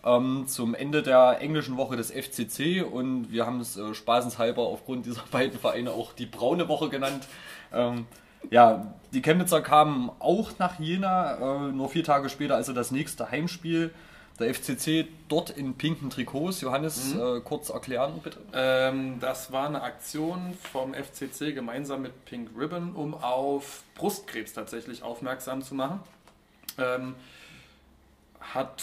ähm, 0.05 0.45
zum 0.47 0.75
Ende 0.75 1.03
der 1.03 1.41
englischen 1.41 1.77
Woche 1.77 1.97
des 1.97 2.11
FCC 2.11 2.83
und 2.83 3.31
wir 3.33 3.47
haben 3.47 3.61
es 3.61 3.77
äh, 3.77 3.95
spaßenshalber 3.95 4.63
aufgrund 4.63 5.07
dieser 5.07 5.25
beiden 5.31 5.59
Vereine 5.59 5.93
auch 5.93 6.13
die 6.13 6.27
braune 6.27 6.69
Woche 6.69 6.89
genannt. 6.89 7.27
Ähm, 7.73 8.07
ja, 8.51 8.95
die 9.13 9.23
Chemnitzer 9.23 9.61
kamen 9.61 10.11
auch 10.21 10.53
nach 10.59 10.79
Jena, 10.79 11.35
äh, 11.35 11.73
nur 11.73 11.89
vier 11.89 12.05
Tage 12.05 12.29
später, 12.29 12.55
also 12.55 12.73
das 12.73 12.91
nächste 12.91 13.31
Heimspiel. 13.31 13.93
Der 14.39 14.53
FCC 14.53 15.09
dort 15.29 15.51
in 15.51 15.75
pinken 15.75 16.11
Trikots. 16.11 16.61
Johannes, 16.61 17.15
mhm. 17.15 17.21
äh, 17.21 17.41
kurz 17.41 17.71
erklären 17.71 18.21
bitte. 18.23 18.39
Ähm, 18.53 19.19
das 19.21 19.51
war 19.51 19.67
eine 19.67 19.83
Aktion 19.83 20.55
vom 20.73 20.93
FCC 20.93 21.55
gemeinsam 21.55 22.03
mit 22.03 22.25
Pink 22.27 22.51
Ribbon, 22.57 22.95
um 22.95 23.15
auf 23.15 23.83
Brustkrebs 23.95 24.53
tatsächlich 24.53 25.03
aufmerksam 25.03 25.63
zu 25.63 25.75
machen. 25.75 26.01
Ähm, 26.79 27.15
hat 28.41 28.83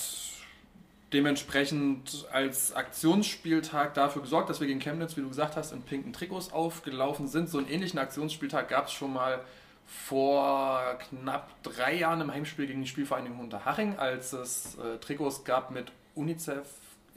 dementsprechend 1.13 2.25
als 2.31 2.73
Aktionsspieltag 2.73 3.93
dafür 3.93 4.23
gesorgt, 4.23 4.49
dass 4.49 4.59
wir 4.59 4.67
gegen 4.67 4.79
Chemnitz, 4.79 5.15
wie 5.15 5.21
du 5.21 5.29
gesagt 5.29 5.55
hast, 5.55 5.71
in 5.71 5.83
pinken 5.83 6.11
Trikots 6.11 6.51
aufgelaufen 6.51 7.27
sind. 7.27 7.49
So 7.49 7.59
einen 7.59 7.69
ähnlichen 7.69 7.99
Aktionsspieltag 7.99 8.69
gab 8.69 8.87
es 8.87 8.93
schon 8.93 9.13
mal 9.13 9.39
vor 9.85 10.97
knapp 11.09 11.61
drei 11.63 11.95
Jahren 11.95 12.21
im 12.21 12.31
Heimspiel 12.31 12.67
gegen 12.67 12.81
die 12.81 12.87
Spielvereinigung 12.87 13.39
Unterhaching, 13.39 13.97
als 13.97 14.33
es 14.33 14.77
äh, 14.77 14.97
Trikots 14.99 15.43
gab 15.43 15.71
mit 15.71 15.91
UNICEF, 16.15 16.67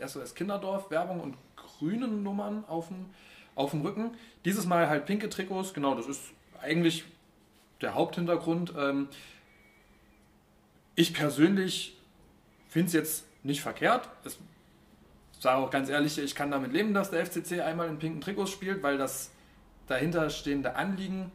SOS 0.04 0.34
Kinderdorf, 0.34 0.90
Werbung 0.90 1.20
und 1.20 1.36
grünen 1.56 2.22
Nummern 2.22 2.64
auf 2.66 2.88
dem, 2.88 3.80
Rücken. 3.80 4.10
Dieses 4.44 4.66
Mal 4.66 4.88
halt 4.88 5.06
pinke 5.06 5.30
Trikots, 5.30 5.72
genau, 5.72 5.94
das 5.94 6.06
ist 6.06 6.22
eigentlich 6.60 7.04
der 7.80 7.94
Haupthintergrund. 7.94 8.74
Ähm, 8.76 9.08
ich 10.94 11.14
persönlich 11.14 11.96
finde 12.68 12.88
es 12.88 12.92
jetzt 12.92 13.26
nicht 13.42 13.62
verkehrt. 13.62 14.08
Ich 14.24 14.36
sage 15.40 15.58
auch 15.58 15.70
ganz 15.70 15.88
ehrlich, 15.88 16.18
ich 16.18 16.34
kann 16.34 16.50
damit 16.50 16.72
leben, 16.72 16.92
dass 16.92 17.10
der 17.10 17.24
FCC 17.24 17.60
einmal 17.60 17.88
in 17.88 17.98
pinken 17.98 18.20
Trikots 18.20 18.50
spielt, 18.50 18.82
weil 18.82 18.98
das 18.98 19.30
dahinterstehende 19.86 20.76
Anliegen 20.76 21.30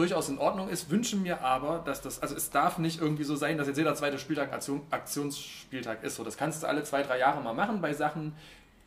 durchaus 0.00 0.30
in 0.30 0.38
Ordnung 0.38 0.70
ist, 0.70 0.88
wünsche 0.88 1.14
mir 1.14 1.42
aber, 1.42 1.82
dass 1.84 2.00
das, 2.00 2.22
also 2.22 2.34
es 2.34 2.48
darf 2.48 2.78
nicht 2.78 3.02
irgendwie 3.02 3.24
so 3.24 3.36
sein, 3.36 3.58
dass 3.58 3.66
jetzt 3.66 3.76
jeder 3.76 3.94
zweite 3.94 4.18
Spieltag 4.18 4.50
Aktion, 4.50 4.80
Aktionsspieltag 4.88 6.02
ist. 6.02 6.16
So, 6.16 6.24
das 6.24 6.38
kannst 6.38 6.62
du 6.62 6.66
alle 6.66 6.84
zwei, 6.84 7.02
drei 7.02 7.18
Jahre 7.18 7.42
mal 7.42 7.52
machen 7.52 7.82
bei 7.82 7.92
Sachen, 7.92 8.32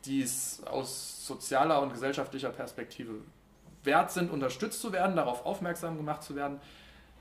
die 0.06 0.22
es 0.22 0.60
aus 0.66 1.24
sozialer 1.24 1.80
und 1.82 1.92
gesellschaftlicher 1.92 2.50
Perspektive 2.50 3.12
wert 3.84 4.10
sind, 4.10 4.32
unterstützt 4.32 4.80
zu 4.80 4.92
werden, 4.92 5.14
darauf 5.14 5.46
aufmerksam 5.46 5.96
gemacht 5.96 6.24
zu 6.24 6.34
werden. 6.34 6.58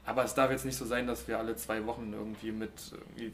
Aber 0.07 0.23
es 0.23 0.33
darf 0.33 0.49
jetzt 0.49 0.65
nicht 0.65 0.75
so 0.75 0.85
sein, 0.85 1.05
dass 1.05 1.27
wir 1.27 1.37
alle 1.37 1.55
zwei 1.55 1.85
Wochen 1.85 2.13
irgendwie 2.13 2.51
mit 2.51 2.71
irgendwie 2.91 3.31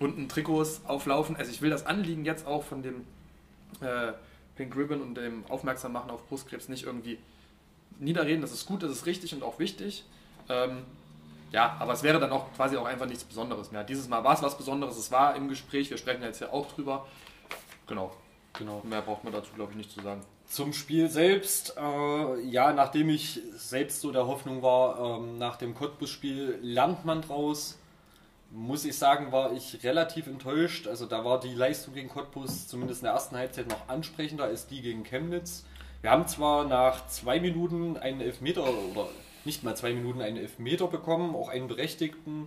bunten 0.00 0.28
Trikots 0.28 0.80
auflaufen. 0.84 1.36
Also 1.36 1.52
ich 1.52 1.62
will 1.62 1.70
das 1.70 1.86
Anliegen 1.86 2.24
jetzt 2.24 2.44
auch 2.44 2.64
von 2.64 2.82
dem 2.82 3.06
äh, 3.80 4.14
Pink 4.56 4.76
Ribbon 4.76 5.00
und 5.00 5.14
dem 5.14 5.44
Aufmerksam 5.48 5.92
machen 5.92 6.10
auf 6.10 6.26
Brustkrebs 6.28 6.68
nicht 6.68 6.86
irgendwie 6.86 7.18
niederreden. 7.98 8.40
Das 8.40 8.52
ist 8.52 8.66
gut, 8.66 8.82
das 8.82 8.90
ist 8.90 9.06
richtig 9.06 9.34
und 9.34 9.42
auch 9.42 9.58
wichtig. 9.58 10.04
Ähm, 10.48 10.84
ja, 11.50 11.76
aber 11.78 11.92
es 11.92 12.02
wäre 12.02 12.18
dann 12.18 12.32
auch 12.32 12.52
quasi 12.54 12.76
auch 12.76 12.84
einfach 12.84 13.06
nichts 13.06 13.24
Besonderes 13.24 13.70
mehr. 13.70 13.84
Dieses 13.84 14.08
Mal 14.08 14.24
war 14.24 14.34
es 14.34 14.42
was 14.42 14.58
Besonderes, 14.58 14.96
es 14.96 15.12
war 15.12 15.36
im 15.36 15.48
Gespräch, 15.48 15.90
wir 15.90 15.98
sprechen 15.98 16.22
jetzt 16.22 16.40
ja 16.40 16.52
auch 16.52 16.70
drüber. 16.72 17.06
Genau. 17.86 18.12
Genau. 18.58 18.82
Mehr 18.84 19.02
braucht 19.02 19.24
man 19.24 19.32
dazu, 19.32 19.52
glaube 19.54 19.72
ich, 19.72 19.78
nicht 19.78 19.90
zu 19.90 20.00
sagen. 20.00 20.20
Zum 20.46 20.72
Spiel 20.72 21.08
selbst, 21.08 21.76
äh, 21.76 22.40
ja, 22.42 22.72
nachdem 22.72 23.08
ich 23.08 23.40
selbst 23.56 24.00
so 24.00 24.12
der 24.12 24.26
Hoffnung 24.26 24.62
war, 24.62 25.18
ähm, 25.18 25.38
nach 25.38 25.56
dem 25.56 25.74
Cottbus-Spiel 25.74 26.58
lernt 26.62 27.04
man 27.04 27.22
draus, 27.22 27.78
muss 28.50 28.84
ich 28.84 28.96
sagen, 28.96 29.32
war 29.32 29.52
ich 29.52 29.82
relativ 29.82 30.28
enttäuscht. 30.28 30.86
Also 30.86 31.06
da 31.06 31.24
war 31.24 31.40
die 31.40 31.54
Leistung 31.54 31.94
gegen 31.94 32.08
Cottbus 32.08 32.68
zumindest 32.68 33.02
in 33.02 33.06
der 33.06 33.14
ersten 33.14 33.36
Halbzeit 33.36 33.68
noch 33.68 33.88
ansprechender 33.88 34.44
als 34.44 34.66
die 34.66 34.80
gegen 34.80 35.02
Chemnitz. 35.02 35.64
Wir 36.04 36.10
haben 36.10 36.28
zwar 36.28 36.66
nach 36.66 37.08
zwei 37.08 37.40
Minuten 37.40 37.96
einen 37.96 38.20
Elfmeter 38.20 38.62
oder 38.62 39.08
nicht 39.46 39.64
mal 39.64 39.74
zwei 39.74 39.94
Minuten 39.94 40.20
einen 40.20 40.36
Elfmeter 40.36 40.86
bekommen, 40.86 41.34
auch 41.34 41.48
einen 41.48 41.66
berechtigten. 41.66 42.46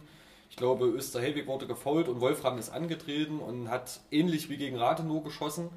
Ich 0.52 0.58
glaube, 0.58 0.86
Österhelwig 0.86 1.48
wurde 1.48 1.66
gefault 1.66 2.08
und 2.08 2.22
Wolfram 2.22 2.60
ist 2.60 2.70
angetreten 2.70 3.40
und 3.40 3.72
hat 3.72 4.00
ähnlich 4.12 4.52
wie 4.52 4.58
gegen 4.58 4.78
Rathenow 4.78 5.24
geschossen. 5.24 5.70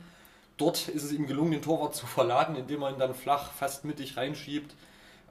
Dort 0.58 0.88
ist 0.88 1.04
es 1.04 1.12
ihm 1.12 1.26
gelungen, 1.26 1.52
den 1.52 1.62
Torwart 1.62 1.94
zu 1.94 2.06
verladen, 2.06 2.54
indem 2.54 2.82
er 2.82 2.90
ihn 2.90 2.98
dann 2.98 3.14
flach 3.14 3.50
fast 3.50 3.86
mittig 3.86 4.18
reinschiebt. 4.18 4.74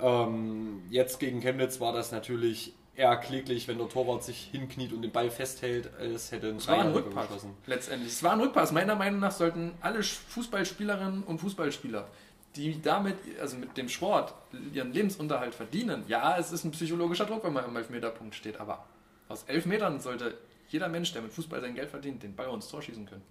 Ähm, 0.01 0.81
jetzt 0.89 1.19
gegen 1.19 1.41
Chemnitz 1.41 1.79
war 1.79 1.93
das 1.93 2.11
natürlich 2.11 2.73
eher 2.95 3.15
kläglich, 3.17 3.67
wenn 3.67 3.77
der 3.77 3.89
Torwart 3.89 4.23
sich 4.23 4.49
hinkniet 4.51 4.91
und 4.91 5.03
den 5.03 5.11
Ball 5.11 5.29
festhält, 5.29 5.89
es 5.99 6.31
hätte 6.31 6.47
ein 6.47 6.55
es 6.55 6.67
war 6.67 6.79
ein 6.79 6.91
Rückpass. 6.93 7.45
Letztendlich. 7.67 8.11
Es 8.11 8.23
war 8.23 8.33
ein 8.33 8.41
Rückpass. 8.41 8.71
Meiner 8.71 8.95
Meinung 8.95 9.19
nach 9.19 9.31
sollten 9.31 9.71
alle 9.81 10.01
Fußballspielerinnen 10.01 11.23
und 11.23 11.37
Fußballspieler 11.39 12.07
die 12.55 12.81
damit, 12.81 13.15
also 13.39 13.57
mit 13.57 13.77
dem 13.77 13.89
Sport, 13.89 14.33
ihren 14.73 14.91
Lebensunterhalt 14.91 15.53
verdienen. 15.53 16.03
Ja, 16.07 16.37
es 16.37 16.51
ist 16.51 16.63
ein 16.63 16.71
psychologischer 16.71 17.25
Druck, 17.25 17.43
wenn 17.43 17.53
man 17.53 17.65
am 17.65 17.75
Elfmeterpunkt 17.75 18.35
steht, 18.35 18.59
aber 18.59 18.85
aus 19.27 19.43
elf 19.43 19.65
Metern 19.65 19.99
sollte 19.99 20.35
jeder 20.69 20.87
Mensch, 20.87 21.13
der 21.13 21.21
mit 21.21 21.31
Fußball 21.31 21.61
sein 21.61 21.75
Geld 21.75 21.89
verdient, 21.89 22.23
den 22.23 22.35
Ball 22.35 22.51
ins 22.53 22.67
Tor 22.67 22.81
schießen 22.81 23.05
können. 23.05 23.23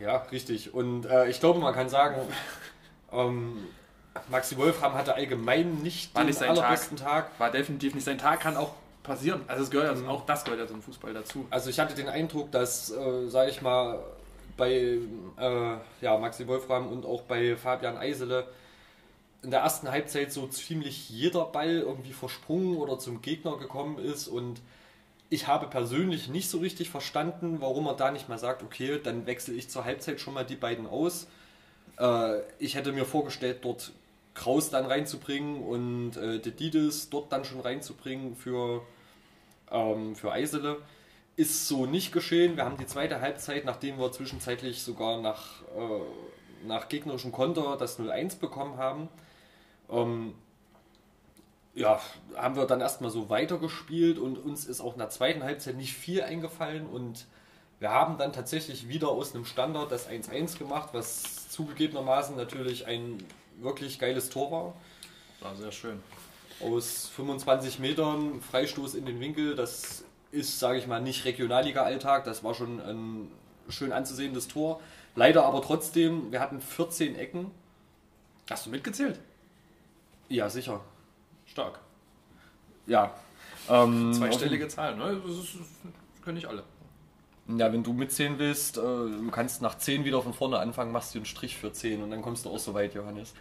Ja, 0.00 0.18
richtig. 0.32 0.74
Und 0.74 1.06
äh, 1.06 1.28
ich 1.28 1.40
glaube, 1.40 1.60
man 1.60 1.72
kann 1.72 1.88
sagen, 1.88 2.16
ähm, 3.12 3.68
Maxi 4.28 4.56
Wolfram 4.56 4.94
hatte 4.94 5.14
allgemein 5.14 5.82
nicht 5.82 6.14
War 6.14 6.22
den 6.22 6.28
nicht 6.28 6.42
allerbesten 6.42 6.96
Tag. 6.96 7.30
Tag. 7.30 7.40
War 7.40 7.50
definitiv 7.50 7.94
nicht 7.94 8.04
sein 8.04 8.18
Tag, 8.18 8.40
kann 8.40 8.56
auch 8.56 8.74
passieren. 9.02 9.42
Also 9.46 9.64
es 9.64 9.70
gehört 9.70 9.98
mhm. 9.98 10.08
auch 10.08 10.26
das 10.26 10.44
gehört 10.44 10.60
ja 10.60 10.66
zum 10.66 10.82
Fußball 10.82 11.12
dazu. 11.14 11.46
Also 11.50 11.70
ich 11.70 11.78
hatte 11.78 11.94
den 11.94 12.08
Eindruck, 12.08 12.50
dass, 12.50 12.90
äh, 12.90 13.28
sage 13.28 13.50
ich 13.50 13.62
mal, 13.62 14.00
bei 14.56 14.98
äh, 15.38 15.76
ja, 16.00 16.18
Maxi 16.18 16.46
Wolfram 16.46 16.88
und 16.88 17.04
auch 17.04 17.22
bei 17.22 17.56
Fabian 17.56 17.96
Eisele 17.96 18.46
in 19.42 19.50
der 19.50 19.60
ersten 19.60 19.90
Halbzeit 19.90 20.32
so 20.32 20.46
ziemlich 20.46 21.10
jeder 21.10 21.44
Ball 21.44 21.78
irgendwie 21.78 22.12
versprungen 22.12 22.76
oder 22.76 22.98
zum 22.98 23.20
Gegner 23.20 23.58
gekommen 23.58 23.98
ist 23.98 24.26
und 24.28 24.60
ich 25.30 25.46
habe 25.46 25.66
persönlich 25.66 26.28
nicht 26.28 26.48
so 26.48 26.58
richtig 26.58 26.90
verstanden, 26.90 27.60
warum 27.60 27.86
er 27.86 27.94
da 27.94 28.10
nicht 28.10 28.28
mal 28.28 28.38
sagt, 28.38 28.62
okay, 28.62 29.00
dann 29.02 29.26
wechsle 29.26 29.54
ich 29.54 29.68
zur 29.68 29.84
Halbzeit 29.84 30.20
schon 30.20 30.34
mal 30.34 30.44
die 30.44 30.56
beiden 30.56 30.86
aus. 30.86 31.26
Äh, 31.98 32.40
ich 32.58 32.76
hätte 32.76 32.92
mir 32.92 33.04
vorgestellt, 33.04 33.58
dort 33.62 33.92
Kraus 34.34 34.70
dann 34.70 34.86
reinzubringen 34.86 35.62
und 35.62 36.16
äh, 36.16 36.38
Dedides 36.38 37.10
dort 37.10 37.32
dann 37.32 37.44
schon 37.44 37.60
reinzubringen 37.60 38.36
für, 38.36 38.82
ähm, 39.70 40.14
für 40.14 40.32
Eisele. 40.32 40.78
Ist 41.36 41.66
so 41.66 41.86
nicht 41.86 42.12
geschehen. 42.12 42.56
Wir 42.56 42.64
haben 42.64 42.76
die 42.76 42.86
zweite 42.86 43.20
Halbzeit, 43.20 43.64
nachdem 43.64 43.98
wir 43.98 44.12
zwischenzeitlich 44.12 44.82
sogar 44.82 45.20
nach, 45.20 45.62
äh, 45.76 46.66
nach 46.66 46.88
gegnerischem 46.88 47.32
Konter 47.32 47.76
das 47.76 47.98
0-1 47.98 48.38
bekommen 48.38 48.76
haben, 48.76 49.08
ähm, 49.90 50.34
ja, 51.74 52.00
haben 52.36 52.56
wir 52.56 52.66
dann 52.66 52.80
erstmal 52.80 53.10
so 53.10 53.30
weitergespielt 53.30 54.18
und 54.18 54.38
uns 54.38 54.64
ist 54.64 54.80
auch 54.80 54.92
in 54.92 55.00
der 55.00 55.10
zweiten 55.10 55.42
Halbzeit 55.42 55.76
nicht 55.76 55.94
viel 55.94 56.22
eingefallen 56.22 56.86
und 56.86 57.26
wir 57.80 57.90
haben 57.90 58.16
dann 58.16 58.32
tatsächlich 58.32 58.88
wieder 58.88 59.08
aus 59.08 59.34
einem 59.34 59.44
Standard 59.44 59.90
das 59.90 60.08
1-1 60.08 60.58
gemacht, 60.58 60.90
was 60.92 61.48
zugegebenermaßen 61.50 62.36
natürlich 62.36 62.86
ein 62.86 63.18
wirklich 63.58 63.98
geiles 63.98 64.30
Tor 64.30 64.50
war. 64.52 64.74
War 65.40 65.56
sehr 65.56 65.72
schön. 65.72 66.00
Aus 66.60 67.08
25 67.08 67.80
Metern 67.80 68.40
Freistoß 68.40 68.94
in 68.94 69.04
den 69.04 69.18
Winkel, 69.18 69.56
das 69.56 70.03
ist, 70.34 70.58
sage 70.58 70.78
ich 70.78 70.86
mal, 70.86 71.00
nicht 71.00 71.24
Regionalliga-Alltag. 71.24 72.24
Das 72.24 72.44
war 72.44 72.54
schon 72.54 72.80
ein 72.80 73.28
schön 73.68 73.92
anzusehendes 73.92 74.48
Tor. 74.48 74.80
Leider 75.16 75.44
aber 75.44 75.62
trotzdem, 75.62 76.32
wir 76.32 76.40
hatten 76.40 76.60
14 76.60 77.16
Ecken. 77.16 77.50
Hast 78.50 78.66
du 78.66 78.70
mitgezählt? 78.70 79.20
Ja, 80.28 80.50
sicher. 80.50 80.80
Stark. 81.46 81.78
Ja. 82.86 83.14
Ähm, 83.68 84.12
Zweistellige 84.12 84.68
Zahlen, 84.68 84.98
ne? 84.98 85.20
Das, 85.26 85.36
ist, 85.36 85.54
das 85.54 86.22
können 86.22 86.34
nicht 86.34 86.48
alle. 86.48 86.64
Ja, 87.46 87.72
wenn 87.72 87.82
du 87.82 87.92
mitzählen 87.92 88.38
willst, 88.38 88.78
äh, 88.78 88.80
du 88.80 89.30
kannst 89.30 89.60
nach 89.60 89.76
10 89.76 90.04
wieder 90.04 90.22
von 90.22 90.32
vorne 90.32 90.58
anfangen, 90.58 90.92
machst 90.92 91.14
du 91.14 91.18
einen 91.18 91.26
Strich 91.26 91.56
für 91.56 91.72
10 91.72 92.02
und 92.02 92.10
dann 92.10 92.22
kommst 92.22 92.46
du 92.46 92.50
auch 92.50 92.58
so 92.58 92.72
weit, 92.72 92.94
Johannes. 92.94 93.34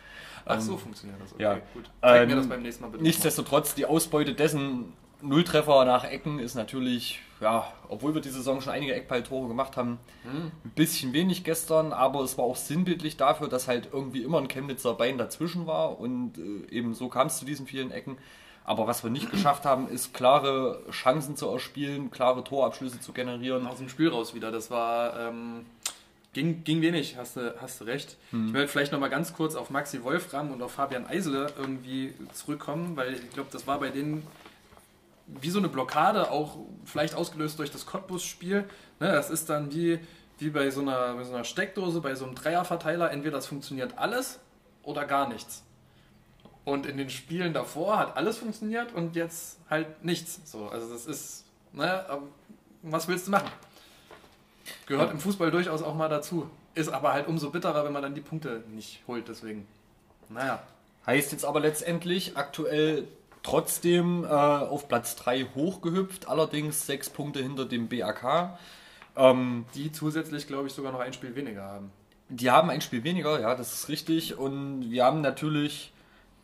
Ach 0.45 0.59
so, 0.59 0.73
ähm, 0.73 0.79
funktioniert 0.79 1.21
das. 1.21 1.33
Okay, 1.33 1.43
ja. 1.43 1.59
gut. 1.73 1.89
Zeig 2.01 2.23
ähm, 2.23 2.29
mir 2.29 2.35
das 2.35 2.47
beim 2.47 2.61
nächsten 2.61 2.83
Mal 2.83 2.89
bitte. 2.89 3.03
Nichtsdestotrotz, 3.03 3.75
die 3.75 3.85
Ausbeute 3.85 4.33
dessen 4.33 4.93
Nulltreffer 5.23 5.85
nach 5.85 6.03
Ecken 6.03 6.39
ist 6.39 6.55
natürlich, 6.55 7.19
ja, 7.39 7.71
obwohl 7.87 8.13
wir 8.13 8.21
die 8.21 8.29
Saison 8.29 8.61
schon 8.61 8.73
einige 8.73 8.93
Eckballtore 8.93 9.47
gemacht 9.47 9.77
haben, 9.77 9.99
hm. 10.23 10.51
ein 10.65 10.71
bisschen 10.75 11.13
wenig 11.13 11.43
gestern, 11.43 11.93
aber 11.93 12.21
es 12.21 12.37
war 12.37 12.45
auch 12.45 12.57
sinnbildlich 12.57 13.17
dafür, 13.17 13.47
dass 13.47 13.67
halt 13.67 13.89
irgendwie 13.93 14.23
immer 14.23 14.39
ein 14.39 14.49
Chemnitzer 14.49 14.93
Bein 14.93 15.17
dazwischen 15.17 15.65
war 15.65 15.99
und 15.99 16.37
äh, 16.37 16.75
eben 16.75 16.93
so 16.93 17.07
kam 17.07 17.27
es 17.27 17.37
zu 17.37 17.45
diesen 17.45 17.65
vielen 17.65 17.91
Ecken. 17.91 18.17
Aber 18.65 18.87
was 18.87 19.03
wir 19.03 19.09
nicht 19.09 19.29
geschafft 19.31 19.65
haben, 19.65 19.89
ist 19.89 20.13
klare 20.13 20.81
Chancen 20.91 21.35
zu 21.35 21.49
erspielen, 21.49 22.11
klare 22.11 22.43
Torabschlüsse 22.43 22.99
zu 22.99 23.11
generieren. 23.11 23.67
Aus 23.67 23.77
dem 23.77 23.89
Spiel 23.89 24.07
raus 24.07 24.33
wieder. 24.33 24.51
Das 24.51 24.71
war 24.71 25.19
ähm, 25.19 25.65
ging, 26.31 26.63
ging 26.63 26.81
wenig, 26.81 27.17
hast 27.17 27.35
du, 27.35 27.55
hast 27.61 27.81
du 27.81 27.85
recht. 27.85 28.17
Hm. 28.31 28.47
Ich 28.47 28.53
werde 28.53 28.67
vielleicht 28.67 28.91
noch 28.91 28.99
mal 28.99 29.09
ganz 29.09 29.33
kurz 29.33 29.55
auf 29.55 29.69
Maxi 29.69 30.03
Wolfram 30.03 30.51
und 30.51 30.61
auf 30.61 30.71
Fabian 30.71 31.05
Eisele 31.05 31.51
irgendwie 31.57 32.13
zurückkommen, 32.33 32.95
weil 32.95 33.13
ich 33.13 33.29
glaube, 33.31 33.49
das 33.51 33.67
war 33.67 33.79
bei 33.79 33.89
denen 33.89 34.25
wie 35.27 35.49
so 35.49 35.59
eine 35.59 35.69
Blockade, 35.69 36.31
auch 36.31 36.57
vielleicht 36.85 37.15
ausgelöst 37.15 37.59
durch 37.59 37.71
das 37.71 37.85
Cottbus-Spiel. 37.85 38.65
Ne, 38.99 39.11
das 39.11 39.29
ist 39.29 39.49
dann 39.49 39.73
wie, 39.73 39.99
wie 40.39 40.49
bei, 40.49 40.69
so 40.69 40.81
einer, 40.81 41.23
so 41.23 41.33
einer 41.33 41.43
Steckdose, 41.43 42.01
bei 42.01 42.15
so 42.15 42.25
einem 42.25 42.35
Dreierverteiler. 42.35 43.11
Entweder 43.11 43.37
das 43.37 43.47
funktioniert 43.47 43.97
alles 43.97 44.39
oder 44.83 45.05
gar 45.05 45.27
nichts. 45.27 45.63
Und 46.65 46.85
in 46.85 46.97
den 46.97 47.09
Spielen 47.09 47.53
davor 47.53 47.99
hat 47.99 48.15
alles 48.15 48.37
funktioniert 48.37 48.93
und 48.93 49.15
jetzt 49.15 49.59
halt 49.69 50.03
nichts. 50.03 50.39
So, 50.45 50.67
also 50.67 50.91
das 50.91 51.05
ist, 51.05 51.45
ne, 51.73 52.05
was 52.81 53.07
willst 53.07 53.27
du 53.27 53.31
machen? 53.31 53.49
Gehört 54.85 55.11
im 55.11 55.19
Fußball 55.19 55.51
durchaus 55.51 55.81
auch 55.81 55.95
mal 55.95 56.09
dazu. 56.09 56.49
Ist 56.73 56.89
aber 56.89 57.13
halt 57.13 57.27
umso 57.27 57.49
bitterer, 57.49 57.85
wenn 57.85 57.91
man 57.93 58.01
dann 58.01 58.15
die 58.15 58.21
Punkte 58.21 58.63
nicht 58.69 59.01
holt. 59.07 59.27
Deswegen, 59.27 59.67
naja. 60.29 60.63
Heißt 61.05 61.33
jetzt 61.33 61.43
aber 61.43 61.59
letztendlich 61.59 62.37
aktuell 62.37 63.07
trotzdem 63.43 64.23
äh, 64.23 64.27
auf 64.27 64.87
Platz 64.87 65.15
3 65.17 65.47
hochgehüpft, 65.55 66.27
allerdings 66.27 66.87
sechs 66.87 67.09
Punkte 67.09 67.43
hinter 67.43 67.65
dem 67.65 67.89
BAK. 67.89 68.57
Ähm, 69.15 69.65
die 69.75 69.91
zusätzlich, 69.91 70.47
glaube 70.47 70.67
ich, 70.67 70.73
sogar 70.73 70.91
noch 70.91 70.99
ein 70.99 71.13
Spiel 71.13 71.35
weniger 71.35 71.63
haben. 71.63 71.91
Die 72.29 72.49
haben 72.49 72.71
ein 72.71 72.81
Spiel 72.81 73.03
weniger, 73.03 73.39
ja, 73.39 73.53
das 73.53 73.73
ist 73.73 73.89
richtig. 73.89 74.37
Und 74.37 74.89
wir 74.89 75.05
haben 75.05 75.21
natürlich 75.21 75.93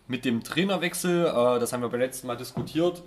mit 0.08 0.24
dem 0.24 0.44
Trainerwechsel, 0.44 1.26
äh, 1.26 1.60
das 1.60 1.74
haben 1.74 1.82
wir 1.82 1.90
beim 1.90 2.00
letzten 2.00 2.28
Mal 2.28 2.38
diskutiert, 2.38 3.02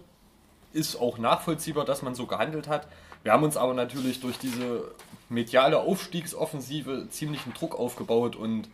ist 0.72 0.96
auch 0.96 1.18
nachvollziehbar, 1.18 1.84
dass 1.84 2.02
man 2.02 2.14
so 2.14 2.26
gehandelt 2.26 2.66
hat. 2.66 2.88
Wir 3.22 3.32
haben 3.32 3.44
uns 3.44 3.56
aber 3.56 3.74
natürlich 3.74 4.20
durch 4.20 4.38
diese 4.38 4.90
mediale 5.28 5.78
Aufstiegsoffensive 5.78 7.08
ziemlichen 7.10 7.52
Druck 7.54 7.78
aufgebaut 7.78 8.34
und 8.34 8.68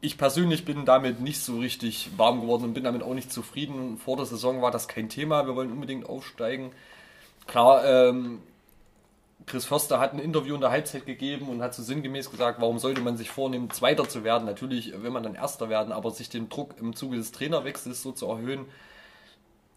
ich 0.00 0.18
persönlich 0.18 0.64
bin 0.64 0.84
damit 0.84 1.20
nicht 1.20 1.40
so 1.40 1.58
richtig 1.58 2.10
warm 2.16 2.42
geworden 2.42 2.64
und 2.64 2.74
bin 2.74 2.84
damit 2.84 3.02
auch 3.02 3.14
nicht 3.14 3.32
zufrieden. 3.32 3.98
Vor 3.98 4.16
der 4.16 4.26
Saison 4.26 4.62
war 4.62 4.70
das 4.70 4.88
kein 4.88 5.08
Thema, 5.08 5.46
wir 5.46 5.56
wollen 5.56 5.72
unbedingt 5.72 6.08
aufsteigen. 6.08 6.72
Klar, 7.46 7.84
ähm, 7.84 8.40
Chris 9.46 9.64
Förster 9.64 10.00
hat 10.00 10.12
ein 10.12 10.18
Interview 10.18 10.56
in 10.56 10.60
der 10.60 10.70
Halbzeit 10.70 11.06
gegeben 11.06 11.48
und 11.48 11.62
hat 11.62 11.74
so 11.74 11.82
sinngemäß 11.82 12.30
gesagt, 12.30 12.60
warum 12.60 12.78
sollte 12.78 13.00
man 13.00 13.16
sich 13.16 13.30
vornehmen, 13.30 13.70
Zweiter 13.70 14.08
zu 14.08 14.24
werden? 14.24 14.44
Natürlich 14.44 14.92
will 15.02 15.10
man 15.10 15.22
dann 15.22 15.36
Erster 15.36 15.68
werden, 15.68 15.92
aber 15.92 16.10
sich 16.10 16.28
den 16.28 16.48
Druck 16.48 16.74
im 16.80 16.96
Zuge 16.96 17.16
des 17.16 17.32
Trainerwechsels 17.32 18.02
so 18.02 18.12
zu 18.12 18.26
erhöhen 18.26 18.66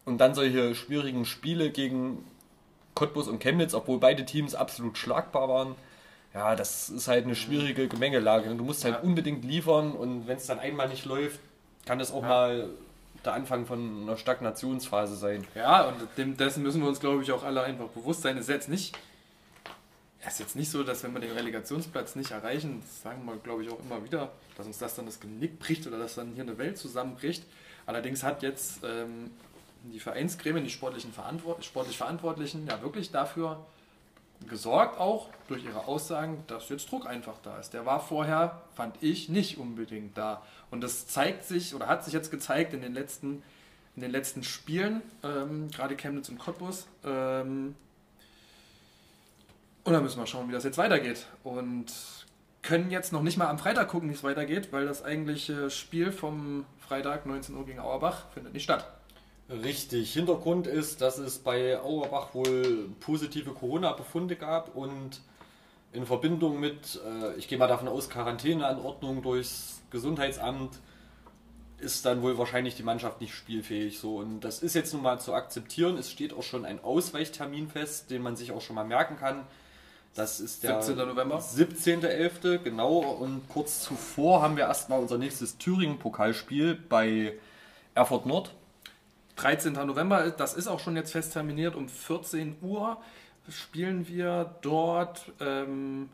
und 0.06 0.18
dann 0.18 0.34
solche 0.34 0.74
schwierigen 0.74 1.26
Spiele 1.26 1.70
gegen 1.70 2.26
Cottbus 2.96 3.28
und 3.28 3.40
Chemnitz, 3.40 3.76
obwohl 3.76 4.00
beide 4.00 4.26
Teams 4.26 4.56
absolut 4.56 4.98
schlagbar 4.98 5.48
waren, 5.48 5.76
ja, 6.34 6.56
das 6.56 6.90
ist 6.90 7.08
halt 7.08 7.26
eine 7.26 7.36
schwierige 7.36 7.88
Gemengelage. 7.88 8.54
Du 8.56 8.64
musst 8.64 8.84
halt 8.84 8.96
ja. 8.96 9.02
unbedingt 9.02 9.44
liefern 9.44 9.94
und 9.94 10.28
wenn 10.28 10.38
es 10.38 10.46
dann 10.46 10.60
einmal 10.60 10.88
nicht 10.88 11.06
läuft, 11.06 11.40
kann 11.86 11.98
das 11.98 12.12
auch 12.12 12.22
ja. 12.22 12.30
mal 12.30 12.70
der 13.26 13.34
Anfang 13.34 13.66
von 13.66 14.04
einer 14.04 14.18
Stagnationsphase 14.18 15.16
sein. 15.16 15.46
Ja, 15.56 15.88
und 15.88 15.96
dem, 16.18 16.38
dessen 16.38 16.64
müssen 16.64 16.82
wir 16.82 16.88
uns, 16.88 17.00
glaube 17.00 17.24
ich, 17.24 17.32
auch 17.32 17.44
alle 17.44 17.64
einfach 17.64 17.88
bewusst 17.88 18.22
sein. 18.22 18.38
Es 18.38 18.44
ist 18.44 18.50
jetzt 18.50 18.70
nicht, 18.70 18.98
es 20.22 20.34
ist 20.34 20.40
jetzt 20.40 20.56
nicht 20.56 20.70
so, 20.70 20.84
dass 20.84 21.04
wenn 21.04 21.14
wir 21.14 21.20
den 21.20 21.32
Relegationsplatz 21.32 22.16
nicht 22.16 22.32
erreichen, 22.32 22.82
das 22.82 23.02
sagen 23.02 23.26
wir, 23.26 23.36
glaube 23.38 23.64
ich, 23.64 23.70
auch 23.70 23.80
immer 23.80 24.04
wieder, 24.04 24.32
dass 24.56 24.68
uns 24.68 24.78
das 24.78 24.96
dann 24.96 25.06
das 25.06 25.20
Genick 25.20 25.60
bricht 25.60 25.88
oder 25.88 25.98
dass 25.98 26.16
dann 26.16 26.34
hier 26.34 26.44
eine 26.44 26.58
Welt 26.58 26.78
zusammenbricht. 26.78 27.44
Allerdings 27.86 28.24
hat 28.24 28.44
jetzt 28.44 28.84
ähm, 28.84 29.32
die 29.84 30.00
Vereinsgremien, 30.00 30.64
die 30.64 30.70
sportlichen 30.70 31.12
Verantwort 31.12 31.66
sportlich 31.66 31.98
Verantwortlichen 31.98 32.68
ja 32.68 32.82
wirklich 32.82 33.12
dafür 33.12 33.66
gesorgt 34.48 35.00
auch 35.00 35.30
durch 35.48 35.64
ihre 35.66 35.88
Aussagen, 35.88 36.44
dass 36.48 36.70
jetzt 36.70 36.90
Druck 36.92 37.06
einfach 37.06 37.36
da 37.44 37.58
ist. 37.58 37.74
Der 37.74 37.86
war 37.86 38.00
vorher, 38.00 38.62
fand 38.76 38.96
ich, 39.02 39.30
nicht 39.30 39.58
unbedingt 39.58 40.18
da. 40.18 40.44
Und 40.72 40.82
das 40.82 41.08
zeigt 41.08 41.44
sich 41.44 41.76
oder 41.76 41.88
hat 41.88 42.06
sich 42.06 42.14
jetzt 42.14 42.32
gezeigt 42.32 42.74
in 42.74 42.82
den 42.82 42.94
letzten, 42.94 43.44
in 43.96 44.02
den 44.02 44.12
letzten 44.12 44.44
Spielen, 44.44 45.02
ähm, 45.24 45.70
gerade 45.72 45.96
Chemnitz 45.96 46.30
und 46.30 46.40
Cottbus. 46.40 46.88
Ähm, 47.04 47.76
und 49.84 49.94
dann 49.94 50.04
müssen 50.04 50.20
wir 50.20 50.28
schauen, 50.28 50.48
wie 50.48 50.54
das 50.54 50.64
jetzt 50.64 50.78
weitergeht. 50.78 51.26
Und 51.44 51.92
können 52.62 52.92
jetzt 52.92 53.12
noch 53.12 53.24
nicht 53.24 53.38
mal 53.38 53.48
am 53.48 53.58
Freitag 53.58 53.88
gucken, 53.88 54.10
wie 54.10 54.14
es 54.14 54.24
weitergeht, 54.24 54.72
weil 54.72 54.86
das 54.86 55.04
eigentliche 55.04 55.70
Spiel 55.70 56.12
vom 56.12 56.66
Freitag 56.80 57.26
19 57.26 57.56
Uhr 57.56 57.66
gegen 57.66 57.80
Auerbach 57.80 58.26
findet 58.34 58.54
nicht 58.54 58.64
statt. 58.64 58.99
Richtig. 59.50 60.14
Hintergrund 60.14 60.68
ist, 60.68 61.02
dass 61.02 61.18
es 61.18 61.40
bei 61.40 61.80
Auerbach 61.80 62.34
wohl 62.34 62.90
positive 63.00 63.52
Corona-Befunde 63.52 64.36
gab 64.36 64.76
und 64.76 65.22
in 65.92 66.06
Verbindung 66.06 66.60
mit, 66.60 67.00
äh, 67.04 67.34
ich 67.36 67.48
gehe 67.48 67.58
mal 67.58 67.68
davon 67.68 67.88
aus, 67.88 68.10
Quarantäneanordnung 68.10 69.24
durchs 69.24 69.82
Gesundheitsamt 69.90 70.80
ist 71.80 72.06
dann 72.06 72.22
wohl 72.22 72.38
wahrscheinlich 72.38 72.76
die 72.76 72.84
Mannschaft 72.84 73.22
nicht 73.22 73.34
spielfähig. 73.34 74.00
So 74.00 74.18
und 74.18 74.42
das 74.42 74.62
ist 74.62 74.76
jetzt 74.76 74.94
nun 74.94 75.02
mal 75.02 75.20
zu 75.20 75.34
akzeptieren. 75.34 75.98
Es 75.98 76.12
steht 76.12 76.34
auch 76.34 76.44
schon 76.44 76.66
ein 76.66 76.84
Ausweichtermin 76.84 77.70
fest, 77.70 78.12
den 78.12 78.22
man 78.22 78.36
sich 78.36 78.52
auch 78.52 78.62
schon 78.62 78.76
mal 78.76 78.84
merken 78.84 79.18
kann. 79.18 79.46
Das 80.16 80.40
ist 80.40 80.64
der 80.64 80.82
17. 80.82 81.08
November. 81.08 81.40
17.11. 81.40 82.60
genau. 82.60 82.98
Und 82.98 83.48
kurz 83.48 83.82
zuvor 83.82 84.42
haben 84.42 84.58
wir 84.58 84.66
erstmal 84.66 85.00
unser 85.00 85.18
nächstes 85.18 85.58
Thüringen-Pokalspiel 85.58 86.76
bei 86.76 87.34
Erfurt 87.96 88.26
Nord. 88.26 88.54
13. 89.42 89.74
November, 89.74 90.32
das 90.32 90.54
ist 90.54 90.68
auch 90.68 90.80
schon 90.80 90.96
jetzt 90.96 91.12
fest 91.12 91.34
terminiert, 91.34 91.76
um 91.76 91.88
14 91.88 92.58
Uhr 92.62 93.02
spielen 93.50 94.08
wir 94.08 94.56
dort. 94.62 95.32
Ähm, 95.40 96.10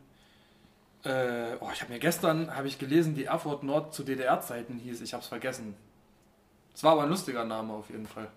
äh, 1.04 1.56
oh, 1.60 1.68
ich 1.72 1.82
habe 1.82 1.92
mir 1.92 1.98
gestern 1.98 2.54
habe 2.54 2.68
ich 2.68 2.78
gelesen, 2.78 3.14
die 3.14 3.24
Erfurt 3.24 3.62
Nord 3.62 3.94
zu 3.94 4.04
DDR-Zeiten 4.04 4.78
hieß. 4.78 5.00
Ich 5.00 5.12
habe 5.12 5.22
es 5.22 5.28
vergessen. 5.28 5.74
Es 6.74 6.84
war 6.84 6.92
aber 6.92 7.02
ein 7.02 7.08
lustiger 7.08 7.44
Name 7.44 7.72
auf 7.72 7.90
jeden 7.90 8.06
Fall. 8.06 8.28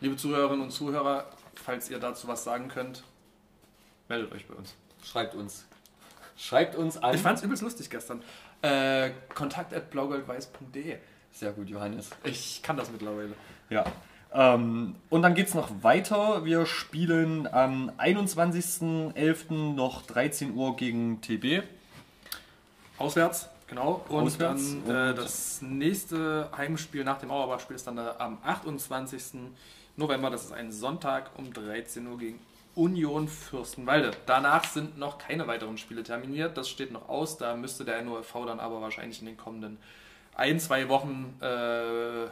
Liebe 0.00 0.16
Zuhörerinnen 0.16 0.62
und 0.62 0.70
Zuhörer, 0.70 1.26
falls 1.54 1.90
ihr 1.90 1.98
dazu 1.98 2.28
was 2.28 2.44
sagen 2.44 2.68
könnt, 2.68 3.02
meldet 4.08 4.32
euch 4.32 4.46
bei 4.46 4.54
uns. 4.54 4.74
Schreibt 5.04 5.34
uns. 5.34 5.66
Schreibt 6.36 6.76
uns 6.76 6.96
an. 6.96 7.14
Ich 7.14 7.20
fand 7.20 7.38
es 7.38 7.44
übelst 7.44 7.62
lustig 7.62 7.90
gestern. 7.90 8.22
Äh, 8.62 9.10
kontakt 9.34 9.74
at 9.74 9.90
blaugoldweiß.de. 9.90 10.98
Sehr 11.32 11.52
gut, 11.52 11.68
Johannes. 11.68 12.10
Ich 12.24 12.62
kann 12.62 12.76
das 12.76 12.90
mittlerweile. 12.90 13.34
Ja. 13.70 13.84
Ähm, 14.34 14.94
und 15.10 15.22
dann 15.22 15.34
geht 15.34 15.48
es 15.48 15.54
noch 15.54 15.82
weiter. 15.82 16.44
Wir 16.44 16.64
spielen 16.66 17.46
am 17.52 17.90
21.11. 17.98 19.74
noch 19.74 20.02
13 20.02 20.54
Uhr 20.54 20.76
gegen 20.76 21.20
TB. 21.20 21.62
Auswärts, 22.98 23.48
genau. 23.66 24.04
Und 24.08 24.26
Auswärts. 24.26 24.76
dann 24.86 25.10
äh, 25.10 25.14
das 25.14 25.60
nächste 25.60 26.48
Heimspiel 26.56 27.04
nach 27.04 27.18
dem 27.18 27.30
Auerbach-Spiel 27.30 27.76
ist 27.76 27.86
dann 27.86 27.98
äh, 27.98 28.08
am 28.18 28.38
28. 28.42 29.22
November. 29.96 30.30
Das 30.30 30.44
ist 30.44 30.52
ein 30.52 30.72
Sonntag 30.72 31.30
um 31.36 31.52
13 31.52 32.06
Uhr 32.06 32.18
gegen 32.18 32.38
Union 32.74 33.28
Fürstenwalde. 33.28 34.12
Danach 34.24 34.64
sind 34.64 34.96
noch 34.96 35.18
keine 35.18 35.46
weiteren 35.46 35.76
Spiele 35.76 36.02
terminiert. 36.02 36.56
Das 36.56 36.70
steht 36.70 36.90
noch 36.90 37.08
aus. 37.08 37.36
Da 37.36 37.54
müsste 37.54 37.84
der 37.84 38.00
NOFV 38.02 38.46
dann 38.46 38.60
aber 38.60 38.80
wahrscheinlich 38.80 39.20
in 39.20 39.26
den 39.26 39.36
kommenden 39.36 39.78
ein, 40.34 40.58
zwei 40.58 40.88
Wochen 40.88 41.36
äh, 41.42 42.28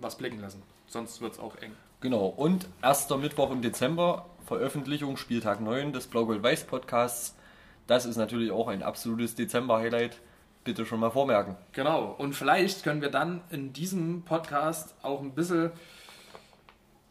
was 0.00 0.16
blicken 0.16 0.40
lassen. 0.40 0.62
Sonst 0.88 1.20
wird 1.20 1.34
es 1.34 1.38
auch 1.38 1.56
eng. 1.56 1.72
Genau. 2.00 2.26
Und 2.26 2.66
erster 2.82 3.16
Mittwoch 3.16 3.50
im 3.50 3.60
Dezember, 3.60 4.26
Veröffentlichung, 4.46 5.16
Spieltag 5.16 5.60
9 5.60 5.92
des 5.92 6.06
Blau-Gold-Weiß-Podcasts. 6.06 7.36
Das 7.86 8.06
ist 8.06 8.16
natürlich 8.16 8.50
auch 8.50 8.68
ein 8.68 8.82
absolutes 8.82 9.34
Dezember-Highlight. 9.34 10.18
Bitte 10.64 10.86
schon 10.86 11.00
mal 11.00 11.10
vormerken. 11.10 11.56
Genau. 11.72 12.14
Und 12.18 12.34
vielleicht 12.34 12.84
können 12.84 13.02
wir 13.02 13.10
dann 13.10 13.42
in 13.50 13.72
diesem 13.72 14.22
Podcast 14.22 14.94
auch 15.02 15.20
ein 15.20 15.32
bisschen 15.32 15.72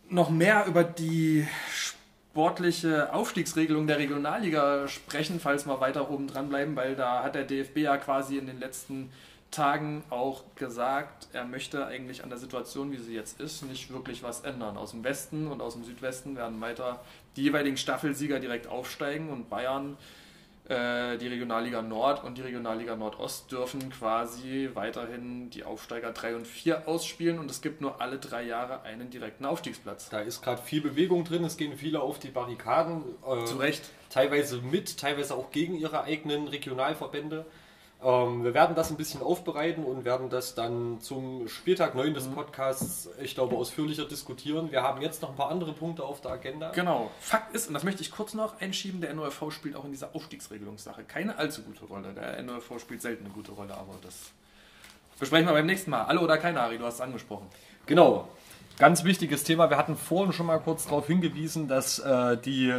noch 0.09 0.29
mehr 0.29 0.65
über 0.65 0.83
die 0.83 1.47
sportliche 1.71 3.13
Aufstiegsregelung 3.13 3.87
der 3.87 3.97
Regionalliga 3.97 4.87
sprechen, 4.87 5.39
falls 5.39 5.65
wir 5.65 5.79
weiter 5.79 6.09
oben 6.09 6.27
dran 6.27 6.49
bleiben, 6.49 6.75
weil 6.75 6.95
da 6.95 7.23
hat 7.23 7.35
der 7.35 7.43
DFB 7.43 7.77
ja 7.77 7.97
quasi 7.97 8.37
in 8.37 8.47
den 8.47 8.59
letzten 8.59 9.11
Tagen 9.51 10.03
auch 10.09 10.43
gesagt, 10.55 11.29
er 11.33 11.45
möchte 11.45 11.85
eigentlich 11.85 12.23
an 12.23 12.29
der 12.29 12.37
Situation, 12.37 12.91
wie 12.91 12.97
sie 12.97 13.13
jetzt 13.13 13.39
ist, 13.39 13.63
nicht 13.63 13.91
wirklich 13.91 14.21
was 14.21 14.41
ändern. 14.41 14.77
Aus 14.77 14.91
dem 14.91 15.03
Westen 15.03 15.47
und 15.47 15.61
aus 15.61 15.73
dem 15.73 15.83
Südwesten 15.83 16.35
werden 16.35 16.59
weiter 16.59 16.99
die 17.35 17.43
jeweiligen 17.43 17.77
Staffelsieger 17.77 18.39
direkt 18.39 18.67
aufsteigen 18.67 19.29
und 19.29 19.49
Bayern, 19.49 19.97
äh, 20.69 21.17
die 21.17 21.27
Regionalliga 21.27 21.81
Nord 21.81 22.25
und 22.25 22.37
die 22.37 22.41
Regionalliga 22.41 22.97
Nordost 22.97 23.49
dürfen 23.49 23.89
quasi 23.89 24.69
weiterhin 24.73 25.49
die 25.49 25.63
Aufsteiger 25.63 26.11
3 26.11 26.35
und 26.35 26.45
4 26.45 26.89
ausspielen 26.89 27.39
und 27.39 27.49
es 27.49 27.61
gibt 27.61 27.79
nur 27.79 28.01
alle 28.01 28.17
drei 28.17 28.43
Jahre 28.43 28.81
einen 28.81 29.09
direkten 29.09 29.45
Aufstiegsplatz. 29.45 30.09
Da 30.09 30.19
ist 30.19 30.41
gerade 30.41 30.61
viel 30.61 30.81
Bewegung 30.81 31.23
drin, 31.23 31.45
es 31.45 31.55
gehen 31.55 31.77
viele 31.77 32.01
auf 32.01 32.19
die 32.19 32.29
Barrikaden. 32.31 33.03
Äh, 33.25 33.45
Zu 33.45 33.55
Recht. 33.55 33.83
Teilweise 34.09 34.57
mit, 34.61 34.97
teilweise 34.97 35.35
auch 35.35 35.51
gegen 35.51 35.75
ihre 35.75 36.03
eigenen 36.03 36.49
Regionalverbände. 36.49 37.45
Ähm, 38.03 38.43
wir 38.43 38.53
werden 38.53 38.75
das 38.75 38.91
ein 38.91 38.97
bisschen 38.97 39.21
aufbereiten 39.23 39.83
und 39.83 40.05
werden 40.05 40.29
das 40.29 40.53
dann 40.53 41.01
zum 41.01 41.47
Spieltag 41.47 41.95
9 41.95 42.13
des 42.13 42.27
mhm. 42.27 42.35
Podcasts, 42.35 43.09
ich 43.21 43.33
glaube, 43.33 43.55
ausführlicher 43.55 44.05
diskutieren. 44.05 44.71
Wir 44.71 44.83
haben 44.83 45.01
jetzt 45.01 45.23
noch 45.23 45.29
ein 45.29 45.35
paar 45.35 45.49
andere 45.49 45.73
Punkte 45.73 46.03
auf 46.03 46.21
der 46.21 46.31
Agenda. 46.31 46.71
Genau. 46.71 47.09
Fakt 47.19 47.55
ist, 47.55 47.67
und 47.67 47.73
das 47.73 47.83
möchte 47.83 48.01
ich 48.01 48.11
kurz 48.11 48.35
noch 48.35 48.61
einschieben, 48.61 49.01
der 49.01 49.13
NOFV 49.15 49.49
spielt 49.51 49.75
auch 49.75 49.85
in 49.85 49.91
dieser 49.91 50.15
Aufstiegsregelungssache 50.15 51.03
keine 51.05 51.37
allzu 51.37 51.63
gute 51.63 51.85
Rolle. 51.85 52.13
Der 52.13 52.41
NOFV 52.43 52.79
spielt 52.79 53.01
selten 53.01 53.25
eine 53.25 53.33
gute 53.33 53.51
Rolle, 53.51 53.73
aber 53.73 53.95
das 54.03 54.31
besprechen 55.19 55.47
wir 55.47 55.53
beim 55.53 55.65
nächsten 55.65 55.89
Mal. 55.89 56.03
Alle 56.03 56.19
oder 56.19 56.37
keine, 56.37 56.61
Ari, 56.61 56.77
du 56.77 56.85
hast 56.85 56.95
es 56.95 57.01
angesprochen. 57.01 57.47
Genau. 57.87 58.27
Ganz 58.77 59.03
wichtiges 59.03 59.43
Thema. 59.43 59.71
Wir 59.71 59.77
hatten 59.77 59.97
vorhin 59.97 60.33
schon 60.33 60.45
mal 60.45 60.59
kurz 60.59 60.83
darauf 60.83 61.07
hingewiesen, 61.07 61.67
dass 61.67 61.97
äh, 61.97 62.37
die 62.37 62.71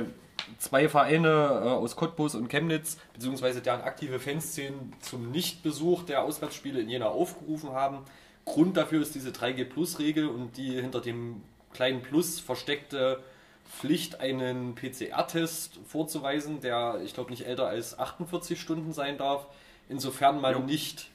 zwei 0.58 0.88
Vereine 0.88 1.28
äh, 1.28 1.68
aus 1.68 1.96
Cottbus 1.96 2.34
und 2.34 2.48
Chemnitz, 2.48 2.98
beziehungsweise 3.12 3.60
deren 3.60 3.82
aktive 3.82 4.18
Fanszenen 4.18 4.94
zum 5.00 5.30
Nichtbesuch 5.30 6.04
der 6.04 6.22
Auswärtsspiele 6.22 6.80
in 6.80 6.88
Jena 6.88 7.06
aufgerufen 7.06 7.72
haben. 7.72 7.98
Grund 8.44 8.76
dafür 8.76 9.02
ist 9.02 9.14
diese 9.14 9.30
3G-Plus-Regel 9.30 10.26
und 10.28 10.56
die 10.56 10.80
hinter 10.80 11.00
dem 11.00 11.42
kleinen 11.72 12.02
Plus 12.02 12.40
versteckte 12.40 13.22
Pflicht, 13.70 14.20
einen 14.20 14.74
PCR-Test 14.74 15.78
vorzuweisen, 15.86 16.60
der, 16.60 17.00
ich 17.04 17.14
glaube, 17.14 17.30
nicht 17.30 17.46
älter 17.46 17.66
als 17.66 17.98
48 17.98 18.58
Stunden 18.58 18.92
sein 18.92 19.18
darf, 19.18 19.46
insofern 19.88 20.40
man 20.40 20.54
jo. 20.54 20.60
nicht 20.60 21.10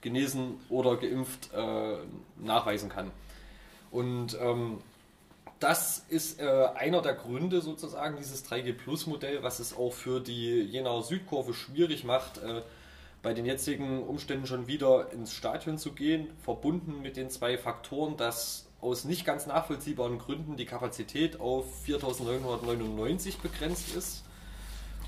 genesen 0.00 0.60
oder 0.68 0.96
geimpft 0.96 1.50
äh, 1.54 1.96
nachweisen 2.36 2.88
kann. 2.88 3.10
Und 3.90 4.36
ähm, 4.40 4.78
das 5.64 6.04
ist 6.10 6.40
äh, 6.40 6.66
einer 6.74 7.00
der 7.00 7.14
Gründe 7.14 7.62
sozusagen, 7.62 8.18
dieses 8.18 8.44
3G 8.44 8.74
Plus 8.74 9.06
Modell, 9.06 9.42
was 9.42 9.60
es 9.60 9.74
auch 9.74 9.94
für 9.94 10.20
die 10.20 10.60
Jenaer 10.60 11.02
Südkurve 11.02 11.54
schwierig 11.54 12.04
macht, 12.04 12.36
äh, 12.38 12.60
bei 13.22 13.32
den 13.32 13.46
jetzigen 13.46 14.02
Umständen 14.02 14.46
schon 14.46 14.66
wieder 14.66 15.10
ins 15.12 15.32
Stadion 15.32 15.78
zu 15.78 15.92
gehen, 15.92 16.28
verbunden 16.42 17.00
mit 17.00 17.16
den 17.16 17.30
zwei 17.30 17.56
Faktoren, 17.56 18.18
dass 18.18 18.66
aus 18.82 19.04
nicht 19.04 19.24
ganz 19.24 19.46
nachvollziehbaren 19.46 20.18
Gründen 20.18 20.58
die 20.58 20.66
Kapazität 20.66 21.40
auf 21.40 21.64
4.999 21.86 23.40
begrenzt 23.40 23.96
ist 23.96 24.22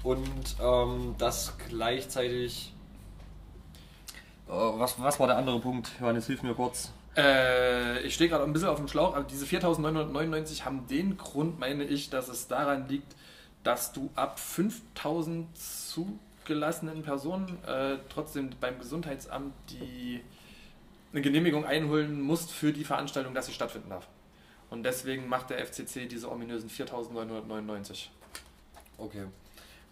und 0.03 0.57
ähm, 0.63 1.17
dass 1.19 1.53
gleichzeitig 1.69 2.73
äh, 4.49 4.53
was, 4.53 4.99
was 4.99 5.21
war 5.21 5.27
der 5.27 5.37
andere 5.37 5.61
Punkt? 5.61 5.93
Johannes, 6.01 6.27
hilf 6.27 6.43
mir 6.43 6.55
kurz. 6.55 6.93
Äh, 7.17 8.03
ich 8.03 8.15
stehe 8.15 8.29
gerade 8.29 8.45
ein 8.45 8.53
bisschen 8.53 8.69
auf 8.69 8.79
dem 8.79 8.89
Schlauch, 8.89 9.15
aber 9.15 9.25
diese 9.25 9.47
4999 9.47 10.65
haben 10.65 10.87
den 10.87 11.17
Grund, 11.17 11.59
meine 11.59 11.85
ich, 11.85 12.11
dass 12.11 12.29
es 12.29 12.49
daran 12.49 12.89
liegt, 12.89 13.17
dass 13.65 13.93
du 13.93 14.11
ab 14.15 14.39
5000 14.39 15.49
zugelassenen 15.57 17.03
Personen 17.03 17.59
äh, 17.65 17.97
trotzdem 18.09 18.51
beim 18.61 18.79
Gesundheitsamt 18.79 19.55
die 19.71 20.21
eine 21.13 21.23
Genehmigung 21.23 21.65
einholen 21.65 22.21
musst 22.21 22.53
für 22.53 22.73
die 22.73 22.85
Veranstaltung, 22.85 23.33
dass 23.33 23.47
sie 23.47 23.53
stattfinden 23.53 23.89
darf. 23.91 24.07
Und 24.69 24.83
deswegen 24.83 25.29
macht 25.29 25.51
der 25.51 25.65
FCC 25.65 26.07
diese 26.07 26.31
ominösen 26.31 26.69
4999. 26.69 28.11
Okay. 28.99 29.25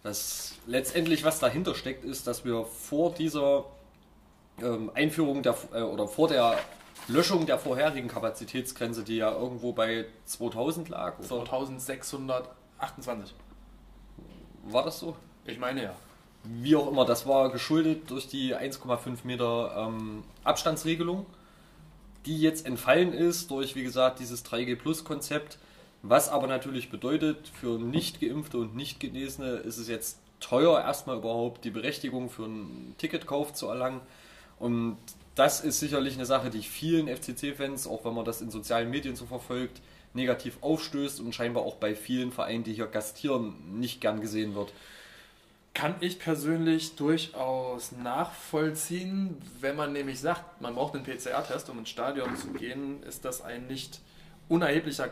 Das 0.03 0.55
letztendlich, 0.67 1.23
was 1.23 1.39
dahinter 1.39 1.73
steckt, 1.73 2.03
ist, 2.03 2.27
dass 2.27 2.45
wir 2.45 2.65
vor 2.65 3.13
dieser 3.13 3.65
ähm, 4.61 4.91
Einführung 4.93 5.41
der, 5.41 5.55
äh, 5.73 5.81
oder 5.81 6.07
vor 6.07 6.27
der 6.27 6.59
Löschung 7.07 7.45
der 7.45 7.59
vorherigen 7.59 8.07
Kapazitätsgrenze, 8.07 9.03
die 9.03 9.17
ja 9.17 9.31
irgendwo 9.31 9.73
bei 9.73 10.05
2000 10.25 10.89
lag. 10.89 11.19
Oder? 11.19 11.27
2628. 11.27 13.35
War 14.65 14.83
das 14.83 14.99
so? 14.99 15.15
Ich 15.45 15.59
meine 15.59 15.83
ja. 15.83 15.95
Wie 16.43 16.75
auch 16.75 16.87
immer, 16.87 17.05
das 17.05 17.27
war 17.27 17.51
geschuldet 17.51 18.09
durch 18.09 18.27
die 18.27 18.55
1,5 18.55 19.19
Meter 19.23 19.87
ähm, 19.87 20.23
Abstandsregelung, 20.43 21.25
die 22.25 22.39
jetzt 22.39 22.65
entfallen 22.65 23.13
ist 23.13 23.51
durch, 23.51 23.75
wie 23.75 23.83
gesagt, 23.83 24.19
dieses 24.19 24.45
3G 24.45 24.75
Plus 24.75 25.03
Konzept. 25.03 25.59
Was 26.01 26.29
aber 26.29 26.47
natürlich 26.47 26.91
bedeutet, 26.91 27.47
für 27.47 27.79
nicht 27.79 28.21
geimpfte 28.21 28.59
und 28.59 28.75
nicht 28.75 28.99
Genesene 28.99 29.53
ist 29.53 29.77
es 29.77 29.87
jetzt 29.87 30.19
teuer, 30.39 30.79
erstmal 30.79 31.17
überhaupt 31.17 31.65
die 31.65 31.71
Berechtigung 31.71 32.29
für 32.29 32.45
einen 32.45 32.93
Ticketkauf 32.99 33.53
zu 33.53 33.67
erlangen. 33.67 34.01
Und 34.59 34.97
das 35.35 35.61
ist 35.61 35.79
sicherlich 35.79 36.15
eine 36.15 36.25
Sache, 36.25 36.49
die 36.49 36.61
vielen 36.61 37.07
FCC-Fans, 37.07 37.87
auch 37.87 38.05
wenn 38.05 38.13
man 38.13 38.25
das 38.25 38.41
in 38.41 38.49
sozialen 38.49 38.89
Medien 38.89 39.15
so 39.15 39.25
verfolgt, 39.25 39.81
negativ 40.13 40.57
aufstößt 40.61 41.19
und 41.19 41.35
scheinbar 41.35 41.63
auch 41.63 41.75
bei 41.75 41.93
vielen 41.93 42.31
Vereinen, 42.31 42.63
die 42.63 42.73
hier 42.73 42.87
gastieren, 42.87 43.79
nicht 43.79 43.99
gern 43.99 44.21
gesehen 44.21 44.55
wird. 44.55 44.71
Kann 45.73 45.95
ich 45.99 46.19
persönlich 46.19 46.95
durchaus 46.95 47.91
nachvollziehen. 47.91 49.41
Wenn 49.59 49.75
man 49.75 49.91
nämlich 49.91 50.21
sagt, 50.21 50.61
man 50.61 50.75
braucht 50.75 50.95
einen 50.95 51.03
PCR-Test, 51.03 51.69
um 51.69 51.79
ins 51.79 51.89
Stadion 51.89 52.37
zu 52.37 52.47
gehen, 52.53 53.03
ist 53.03 53.25
das 53.25 53.41
ein 53.41 53.67
nicht 53.67 53.99
unerheblicher 54.47 55.09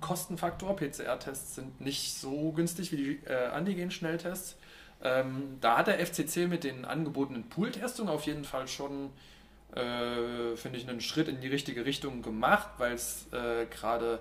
Kostenfaktor. 0.00 0.74
PCR-Tests 0.74 1.54
sind 1.54 1.80
nicht 1.80 2.14
so 2.14 2.50
günstig 2.50 2.90
wie 2.90 2.96
die 2.96 3.20
äh, 3.26 3.46
Antigen-Schnelltests. 3.52 4.56
Ähm, 5.02 5.58
da 5.60 5.78
hat 5.78 5.86
der 5.86 6.04
FCC 6.04 6.48
mit 6.48 6.64
den 6.64 6.84
angebotenen 6.84 7.48
Pool-Testungen 7.48 8.12
auf 8.12 8.26
jeden 8.26 8.44
Fall 8.44 8.66
schon, 8.66 9.10
äh, 9.74 10.56
finde 10.56 10.78
ich, 10.78 10.88
einen 10.88 11.00
Schritt 11.00 11.28
in 11.28 11.40
die 11.40 11.48
richtige 11.48 11.84
Richtung 11.84 12.22
gemacht, 12.22 12.68
weil 12.78 12.94
es 12.94 13.26
äh, 13.32 13.66
gerade 13.66 14.20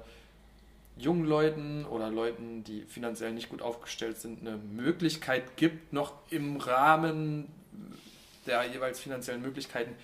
jungen 0.98 1.26
Leuten 1.26 1.86
oder 1.86 2.10
Leuten, 2.10 2.64
die 2.64 2.84
finanziell 2.84 3.32
nicht 3.32 3.50
gut 3.50 3.62
aufgestellt 3.62 4.20
sind, 4.20 4.42
eine 4.42 4.58
Möglichkeit 4.58 5.58
gibt, 5.58 5.94
noch 5.94 6.14
im 6.30 6.58
Rahmen 6.58 7.48
der 8.46 8.66
jeweils 8.66 9.00
finanziellen 9.00 9.42
Möglichkeiten 9.42 9.96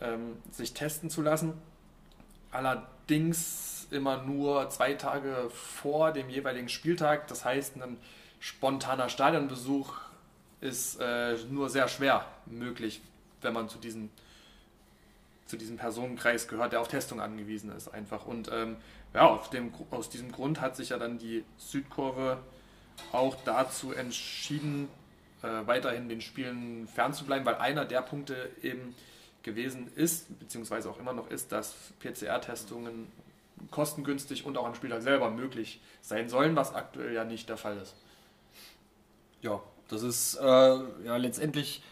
ähm, 0.00 0.36
sich 0.50 0.72
testen 0.72 1.10
zu 1.10 1.22
lassen. 1.22 1.54
Allerdings 2.50 3.86
immer 3.90 4.22
nur 4.22 4.70
zwei 4.70 4.94
Tage 4.94 5.50
vor 5.50 6.12
dem 6.12 6.30
jeweiligen 6.30 6.68
Spieltag. 6.68 7.28
Das 7.28 7.44
heißt, 7.44 7.76
ein 7.76 7.96
spontaner 8.38 9.08
Stadionbesuch 9.08 9.94
ist 10.60 11.00
äh, 11.00 11.36
nur 11.50 11.68
sehr 11.68 11.88
schwer 11.88 12.24
möglich, 12.46 13.00
wenn 13.40 13.52
man 13.52 13.68
zu 13.68 13.78
diesem, 13.78 14.10
zu 15.50 15.56
diesem 15.56 15.76
Personenkreis 15.76 16.48
gehört, 16.48 16.72
der 16.72 16.80
auf 16.80 16.88
Testung 16.88 17.20
angewiesen 17.20 17.74
ist 17.76 17.88
einfach. 17.88 18.24
Und 18.24 18.48
ähm, 18.52 18.76
ja, 19.12 19.40
dem, 19.52 19.72
aus 19.90 20.08
diesem 20.08 20.30
Grund 20.30 20.60
hat 20.60 20.76
sich 20.76 20.90
ja 20.90 20.98
dann 20.98 21.18
die 21.18 21.44
Südkurve 21.58 22.38
auch 23.12 23.36
dazu 23.44 23.92
entschieden, 23.92 24.88
äh, 25.42 25.66
weiterhin 25.66 26.08
den 26.08 26.20
Spielen 26.20 26.86
fernzubleiben, 26.86 27.44
weil 27.44 27.56
einer 27.56 27.84
der 27.84 28.02
Punkte 28.02 28.50
eben 28.62 28.94
gewesen 29.42 29.90
ist, 29.96 30.38
beziehungsweise 30.38 30.88
auch 30.88 30.98
immer 30.98 31.12
noch 31.12 31.30
ist, 31.30 31.50
dass 31.50 31.74
PCR-Testungen 31.98 33.10
kostengünstig 33.70 34.46
und 34.46 34.56
auch 34.56 34.66
am 34.66 34.74
Spieltag 34.74 35.02
selber 35.02 35.30
möglich 35.30 35.80
sein 36.00 36.28
sollen, 36.28 36.56
was 36.56 36.74
aktuell 36.74 37.12
ja 37.12 37.24
nicht 37.24 37.48
der 37.48 37.56
Fall 37.56 37.76
ist. 37.78 37.94
Ja, 39.42 39.60
das 39.88 40.02
ist 40.02 40.36
äh, 40.36 40.44
ja 40.44 41.16
letztendlich 41.16 41.82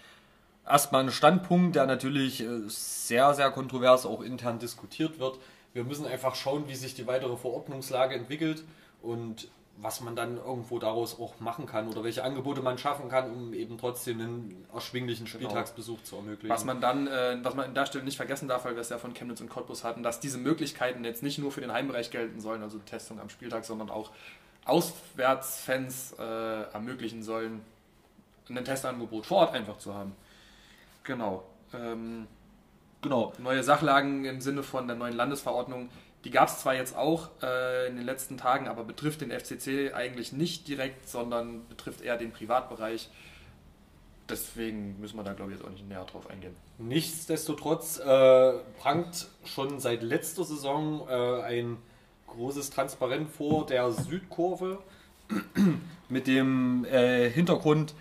erstmal 0.69 1.05
ein 1.05 1.11
Standpunkt, 1.11 1.77
der 1.77 1.87
natürlich 1.87 2.43
äh, 2.43 2.61
sehr, 2.67 3.35
sehr 3.35 3.51
kontrovers 3.51 4.07
auch 4.07 4.23
intern 4.23 4.59
diskutiert 4.59 5.19
wird. 5.19 5.39
Wir 5.73 5.85
müssen 5.85 6.07
einfach 6.07 6.35
schauen, 6.35 6.69
wie 6.69 6.75
sich 6.75 6.95
die 6.95 7.07
weitere 7.07 7.37
Verordnungslage 7.37 8.15
entwickelt 8.15 8.65
und 9.03 9.49
was 9.81 10.01
man 10.01 10.17
dann 10.17 10.39
irgendwo 10.39 10.79
daraus 10.79 11.21
auch 11.21 11.39
machen 11.39 11.67
kann 11.67 11.89
oder 11.89 12.03
welche 12.03 12.25
Angebote 12.25 12.63
man 12.63 12.79
schaffen 12.79 13.09
kann, 13.09 13.31
um 13.31 13.55
eben 13.55 13.79
trotzdem 13.79 14.21
einen 14.21 14.67
erschwinglichen 14.75 15.27
genau. 15.27 15.39
Spieltagsbesuch 15.39 15.99
genau. 15.99 16.07
zu 16.07 16.17
ermöglichen. 16.17 16.49
Was 16.49 16.65
man 16.65 16.81
dann, 16.81 17.07
äh, 17.07 17.39
was 17.43 17.55
man 17.55 17.67
an 17.67 17.75
der 17.75 17.87
Stelle 17.87 18.05
nicht 18.05 18.17
vergessen 18.17 18.49
darf, 18.49 18.65
weil 18.65 18.75
wir 18.75 18.81
es 18.81 18.89
ja 18.89 18.99
von 18.99 19.15
Chemnitz 19.15 19.41
und 19.41 19.49
Cottbus 19.49 19.85
hatten, 19.85 20.03
dass 20.03 20.19
diese 20.19 20.39
Möglichkeiten 20.39 21.05
jetzt 21.05 21.23
nicht 21.23 21.39
nur 21.39 21.53
für 21.53 21.61
den 21.61 21.73
Heimbereich 21.73 22.11
gelten 22.11 22.41
sollen, 22.41 22.63
also 22.63 22.79
Testung 22.79 23.21
am 23.21 23.29
Spieltag, 23.29 23.65
sondern 23.65 23.89
auch 23.89 24.11
Auswärtsfans 24.65 26.17
äh, 26.19 26.23
ermöglichen 26.73 27.23
sollen, 27.23 27.63
ein 28.49 28.65
Testangebot 28.65 29.27
vor 29.27 29.39
Ort 29.39 29.55
einfach 29.55 29.79
zu 29.79 29.95
haben. 29.95 30.13
Genau. 31.09 31.43
Ähm, 31.73 32.27
genau. 33.01 33.33
Neue 33.39 33.65
Sachlagen 33.65 34.27
im 34.27 34.43
Sinne 34.43 34.63
von 34.63 34.87
der 34.87 34.95
neuen 34.95 35.17
Landesverordnung, 35.17 35.89
die 36.25 36.31
gab 36.31 36.49
es 36.49 36.59
zwar 36.59 36.75
jetzt 36.75 36.95
auch 36.95 37.31
äh, 37.43 37.89
in 37.89 37.97
den 37.97 38.05
letzten 38.05 38.37
Tagen, 38.37 38.69
aber 38.69 38.85
betrifft 38.85 39.23
den 39.23 39.31
FCC 39.31 39.95
eigentlich 39.95 40.33
nicht 40.33 40.69
direkt, 40.69 41.09
sondern 41.09 41.67
betrifft 41.69 42.03
eher 42.03 42.19
den 42.19 42.31
Privatbereich. 42.31 43.09
Deswegen 44.29 45.01
müssen 45.01 45.17
wir 45.17 45.25
da, 45.25 45.33
glaube 45.33 45.51
ich, 45.53 45.57
jetzt 45.57 45.67
auch 45.67 45.73
nicht 45.73 45.89
näher 45.89 46.05
drauf 46.05 46.29
eingehen. 46.29 46.55
Nichtsdestotrotz 46.77 47.99
äh, 48.01 48.53
prangt 48.79 49.29
schon 49.47 49.81
seit 49.81 50.03
letzter 50.03 50.45
Saison 50.45 51.09
äh, 51.09 51.43
ein 51.43 51.79
großes 52.27 52.69
Transparent 52.69 53.31
vor 53.31 53.65
der 53.65 53.91
Südkurve 53.93 54.79
mit 56.11 56.27
dem 56.27 56.85
äh, 56.85 57.31
Hintergrund, 57.31 57.95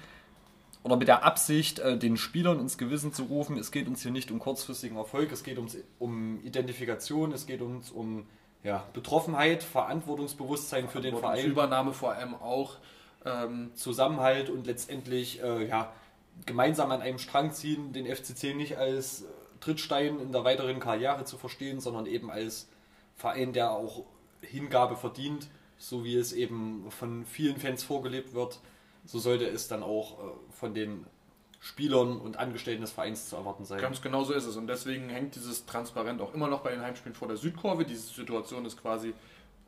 oder 0.87 0.95
mit 0.95 1.09
der 1.09 1.25
Absicht, 1.25 1.79
äh, 1.79 1.97
den 1.97 2.15
Spielern 2.15 2.61
ins 2.61 2.77
Gewissen 2.77 3.11
zu 3.11 3.23
rufen, 3.23 3.57
es 3.57 3.71
geht 3.71 3.89
uns 3.89 4.03
hier 4.03 4.11
nicht 4.11 4.31
um 4.31 4.39
kurzfristigen 4.39 4.95
Erfolg, 4.95 5.33
es 5.33 5.43
geht 5.43 5.57
uns 5.57 5.75
um 5.99 6.41
Identifikation, 6.45 7.33
es 7.33 7.45
geht 7.45 7.61
uns 7.61 7.91
um 7.91 8.25
ja, 8.63 8.85
Betroffenheit, 8.93 9.63
Verantwortungsbewusstsein 9.63 10.87
für 10.87 11.01
den 11.01 11.17
Verein. 11.17 11.45
Übernahme 11.45 11.91
vor 11.91 12.13
allem 12.13 12.35
auch. 12.35 12.77
Ähm, 13.25 13.71
Zusammenhalt 13.73 14.49
und 14.49 14.65
letztendlich 14.65 15.43
äh, 15.43 15.67
ja, 15.67 15.91
gemeinsam 16.45 16.89
an 16.91 17.01
einem 17.01 17.19
Strang 17.19 17.51
ziehen, 17.51 17.91
den 17.91 18.05
FCC 18.05 18.55
nicht 18.55 18.77
als 18.77 19.25
Trittstein 19.59 20.21
in 20.21 20.31
der 20.31 20.45
weiteren 20.45 20.79
Karriere 20.79 21.25
zu 21.25 21.37
verstehen, 21.37 21.81
sondern 21.81 22.05
eben 22.05 22.31
als 22.31 22.69
Verein, 23.17 23.51
der 23.51 23.71
auch 23.71 24.05
Hingabe 24.39 24.95
verdient, 24.95 25.49
so 25.77 26.05
wie 26.05 26.15
es 26.15 26.31
eben 26.31 26.85
von 26.91 27.25
vielen 27.25 27.57
Fans 27.57 27.83
vorgelebt 27.83 28.33
wird 28.33 28.61
so 29.07 29.19
sollte 29.19 29.45
es 29.45 29.67
dann 29.67 29.81
auch 29.81 30.19
äh, 30.19 30.31
von 30.51 30.73
den 30.73 31.07
Spielern 31.59 32.17
und 32.17 32.37
Angestellten 32.37 32.81
des 32.81 32.91
Vereins 32.91 33.29
zu 33.29 33.35
erwarten 33.35 33.65
sein. 33.65 33.81
Ganz 33.81 34.01
genau 34.01 34.23
so 34.23 34.33
ist 34.33 34.45
es. 34.45 34.55
Und 34.57 34.67
deswegen 34.67 35.09
hängt 35.09 35.35
dieses 35.35 35.65
Transparent 35.65 36.21
auch 36.21 36.33
immer 36.33 36.47
noch 36.47 36.61
bei 36.61 36.71
den 36.71 36.81
Heimspielen 36.81 37.15
vor 37.15 37.27
der 37.27 37.37
Südkurve. 37.37 37.83
Diese 37.83 38.13
Situation 38.13 38.65
ist 38.65 38.79
quasi 38.79 39.13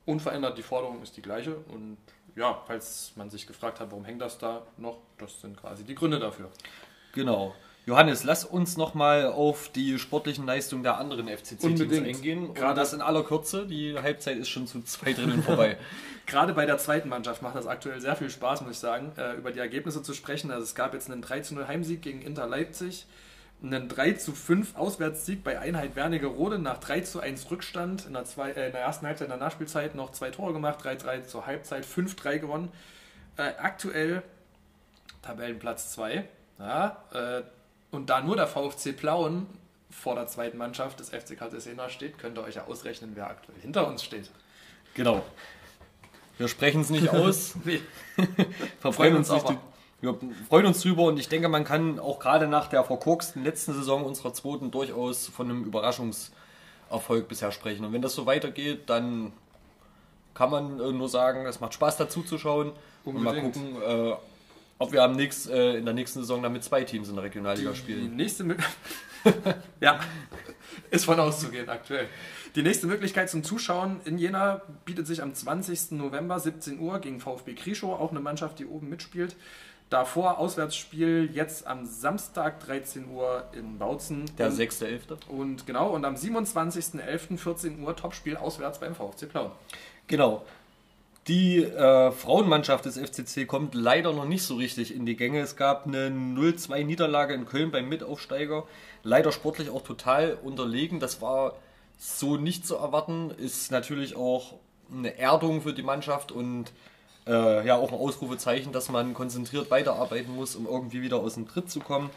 unverändert, 0.06 0.58
die 0.58 0.64
Forderung 0.64 1.02
ist 1.02 1.18
die 1.18 1.22
gleiche. 1.22 1.56
Und 1.56 1.98
ja, 2.36 2.62
falls 2.68 3.14
man 3.16 3.30
sich 3.30 3.48
gefragt 3.48 3.80
hat, 3.80 3.92
warum 3.92 4.06
hängt 4.06 4.22
das 4.22 4.38
da 4.38 4.62
noch, 4.78 5.00
das 5.18 5.42
sind 5.42 5.58
quasi 5.58 5.84
die 5.84 5.96
Gründe 5.96 6.20
dafür. 6.20 6.52
Genau. 7.14 7.56
Johannes, 7.86 8.24
lass 8.24 8.46
uns 8.46 8.78
nochmal 8.78 9.28
auf 9.28 9.70
die 9.70 9.98
sportlichen 9.98 10.46
Leistungen 10.46 10.84
der 10.84 10.98
anderen 10.98 11.28
FCC-Teams 11.28 11.98
eingehen. 12.00 12.54
Gerade 12.54 12.80
das 12.80 12.94
in 12.94 13.02
aller 13.02 13.24
Kürze. 13.24 13.66
Die 13.66 13.98
Halbzeit 13.98 14.38
ist 14.38 14.50
schon 14.50 14.68
zu 14.68 14.82
zwei 14.84 15.14
Dritteln 15.14 15.42
vorbei. 15.42 15.78
Gerade 16.28 16.54
bei 16.54 16.68
der 16.68 16.78
zweiten 16.78 17.10
Mannschaft 17.10 17.42
macht 17.42 17.56
das 17.56 17.66
aktuell 17.66 18.00
sehr 18.00 18.16
viel 18.16 18.30
Spaß, 18.30 18.62
muss 18.62 18.72
ich 18.74 18.78
sagen, 18.78 19.12
äh, 19.18 19.34
über 19.34 19.52
die 19.52 19.60
Ergebnisse 19.60 20.04
zu 20.04 20.14
sprechen. 20.14 20.52
Also 20.52 20.64
es 20.64 20.76
gab 20.76 20.94
jetzt 20.94 21.10
einen 21.10 21.24
3-0 21.24 21.68
Heimsieg 21.68 22.04
gegen 22.04 22.22
Inter 22.22 22.46
Leipzig, 22.46 23.08
einen 23.64 23.90
3-5 23.90 24.76
Auswärtssieg 24.76 25.44
bei 25.44 25.58
Einheit 25.58 25.96
Wernigerode 25.96 26.60
nach 26.60 26.80
3-1 26.80 27.50
Rückstand. 27.50 28.06
In 28.06 28.14
der, 28.14 28.26
zwei, 28.26 28.52
äh, 28.52 28.68
in 28.68 28.74
der, 28.74 28.82
ersten 28.82 29.08
Halbzeit, 29.08 29.26
in 29.26 29.32
der 29.32 29.40
Nachspielzeit 29.40 29.96
noch 29.96 30.12
zwei 30.12 30.30
Tore 30.30 30.54
gemacht, 30.54 30.86
3-3 30.86 31.24
zur 31.24 31.48
Halbzeit, 31.48 31.86
5-3 31.86 32.38
gewonnen. 32.38 32.72
Äh, 33.38 33.54
aktuell 33.58 34.22
Tabellenplatz 35.24 35.94
2. 35.94 36.26
Ja, 36.60 37.04
äh, 37.14 37.42
und 37.92 38.10
da 38.10 38.22
nur 38.22 38.36
der 38.36 38.48
VfC 38.48 38.94
Plauen 38.94 39.48
vor 39.90 40.16
der 40.16 40.28
zweiten 40.28 40.58
Mannschaft 40.58 41.00
des 41.00 41.10
FC 41.10 41.38
Cartesena 41.38 41.90
steht, 41.90 42.18
könnt 42.20 42.38
ihr 42.38 42.44
euch 42.44 42.56
ja 42.56 42.66
ausrechnen, 42.66 43.12
wer 43.16 43.30
aktuell 43.30 43.60
hinter 43.60 43.88
uns 43.88 44.04
steht. 44.04 44.30
Genau. 44.94 45.24
Wir 46.38 46.48
sprechen 46.48 46.82
es 46.82 46.90
nicht 46.90 47.10
aus. 47.14 47.56
nee. 47.64 47.82
wir 48.82 48.94
freuen 48.94 49.16
uns, 49.16 49.30
nicht, 49.30 49.46
wir 50.02 50.18
freuen 50.48 50.68
uns 50.68 50.82
drüber 50.82 51.04
und 51.04 51.20
ich 51.20 51.28
denke, 51.28 51.50
man 51.50 51.64
kann 51.64 52.00
auch 52.00 52.20
gerade 52.20 52.48
nach 52.48 52.68
der 52.68 52.84
verkorksten 52.84 53.44
letzten 53.44 53.74
Saison 53.74 54.04
unserer 54.06 54.34
zweiten 54.34 54.72
durchaus 54.72 55.28
von 55.28 55.50
einem 55.50 55.64
Überraschungserfolg 55.64 57.28
bisher 57.28 57.52
sprechen. 57.52 57.84
Und 57.86 57.94
wenn 57.94 58.02
das 58.02 58.14
so 58.14 58.26
weitergeht, 58.26 58.90
dann 58.90 59.34
kann 60.34 60.52
man 60.52 60.78
nur 60.78 61.10
sagen, 61.10 61.46
es 61.46 61.60
macht 61.60 61.74
Spaß 61.74 61.98
dazu 61.98 62.22
zu 62.24 62.38
schauen 62.38 62.72
und 63.04 63.22
mal 63.22 63.42
gucken, 63.42 63.82
äh, 63.82 64.14
ob 64.80 64.94
wir 64.94 65.04
am 65.04 65.12
nächsten, 65.16 65.52
äh, 65.52 65.76
in 65.76 65.86
der 65.86 65.94
nächsten 65.94 66.20
Saison 66.20 66.42
dann 66.42 66.54
mit 66.54 66.64
zwei 66.64 66.84
Teams 66.84 67.10
in 67.10 67.16
der 67.16 67.26
Regionalliga 67.26 67.72
die 67.72 67.78
spielen. 67.78 68.16
Nächste 68.16 68.46
ja, 69.82 70.00
ist 70.90 71.06
von 71.06 71.20
auszugehen 71.20 71.70
aktuell. 71.70 72.08
Die 72.56 72.64
nächste 72.64 72.88
Möglichkeit 72.88 73.30
zum 73.30 73.44
Zuschauen 73.44 74.00
in 74.06 74.18
Jena 74.18 74.62
bietet 74.86 75.06
sich 75.06 75.22
am 75.22 75.34
20. 75.34 75.92
November 75.92 76.40
17 76.40 76.80
Uhr 76.80 77.00
gegen 77.00 77.20
VfB 77.20 77.54
Krischow, 77.54 78.00
auch 78.00 78.12
eine 78.12 78.22
Mannschaft, 78.22 78.58
die 78.58 78.66
oben 78.66 78.90
mitspielt. 78.90 79.36
Davor 79.90 80.38
Auswärtsspiel 80.38 81.30
jetzt 81.34 81.66
am 81.68 81.86
Samstag 81.86 82.60
13 82.62 83.10
Uhr 83.10 83.50
in 83.54 83.80
Bautzen. 83.80 84.26
Der 84.38 84.52
6.11. 84.52 85.28
Und 85.28 85.66
genau, 85.66 85.90
und 85.90 86.06
am 86.06 86.16
27.11. 86.16 87.38
14 87.38 87.84
Uhr 87.84 87.96
Topspiel 87.96 88.38
auswärts 88.38 88.80
beim 88.80 88.96
VfC 88.96 89.26
Plauen. 89.28 89.52
Genau. 90.08 90.46
Die 91.30 91.62
äh, 91.62 92.12
Frauenmannschaft 92.12 92.86
des 92.86 92.98
FCC 92.98 93.46
kommt 93.46 93.76
leider 93.76 94.14
noch 94.14 94.26
nicht 94.26 94.42
so 94.42 94.56
richtig 94.56 94.96
in 94.96 95.06
die 95.06 95.16
Gänge. 95.16 95.42
Es 95.42 95.56
gab 95.56 95.86
eine 95.86 96.10
0-2-Niederlage 96.10 97.36
in 97.36 97.46
Köln 97.46 97.70
beim 97.70 97.88
Mitaufsteiger. 97.88 98.64
Leider 99.04 99.32
sportlich 99.32 99.70
auch 99.70 99.84
total 99.84 100.40
unterlegen. 100.42 101.00
Das 101.00 101.22
war 101.22 101.54
so 102.00 102.38
nicht 102.38 102.66
zu 102.66 102.78
erwarten. 102.78 103.30
Ist 103.30 103.70
natürlich 103.72 104.16
auch 104.16 104.56
eine 104.92 105.20
Erdung 105.20 105.62
für 105.62 105.72
die 105.72 105.84
Mannschaft 105.84 106.32
und 106.32 106.72
äh, 107.28 107.64
ja 107.64 107.76
auch 107.76 107.92
ein 107.92 108.00
Ausrufezeichen, 108.00 108.72
dass 108.72 108.90
man 108.90 109.14
konzentriert 109.14 109.70
weiterarbeiten 109.70 110.36
muss, 110.36 110.56
um 110.56 110.66
irgendwie 110.66 111.04
wieder 111.04 111.18
aus 111.18 111.36
dem 111.36 111.48
Tritt 111.48 111.70
zu 111.70 111.80
kommen. 111.80 112.10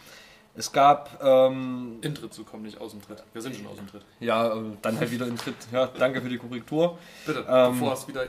Es 0.54 0.72
gab. 0.72 1.22
Ähm, 1.22 1.98
in 2.00 2.14
Tritt 2.14 2.32
zu 2.32 2.44
kommen, 2.44 2.62
nicht 2.62 2.80
aus 2.80 2.92
dem 2.92 3.02
Tritt. 3.02 3.22
Wir 3.34 3.42
sind 3.42 3.56
schon 3.56 3.66
aus 3.66 3.76
dem 3.76 3.88
Tritt. 3.88 4.02
Ja, 4.20 4.54
äh, 4.54 4.62
dann 4.80 4.98
halt 4.98 5.10
wieder 5.10 5.26
in 5.26 5.36
Tritt. 5.36 5.56
Ja, 5.70 5.86
danke 5.86 6.22
für 6.22 6.30
die 6.30 6.38
Korrektur. 6.38 6.98
Bitte, 7.26 7.44
ähm, 7.46 7.72
bevor 7.72 7.92
es 7.92 8.08
wieder 8.08 8.26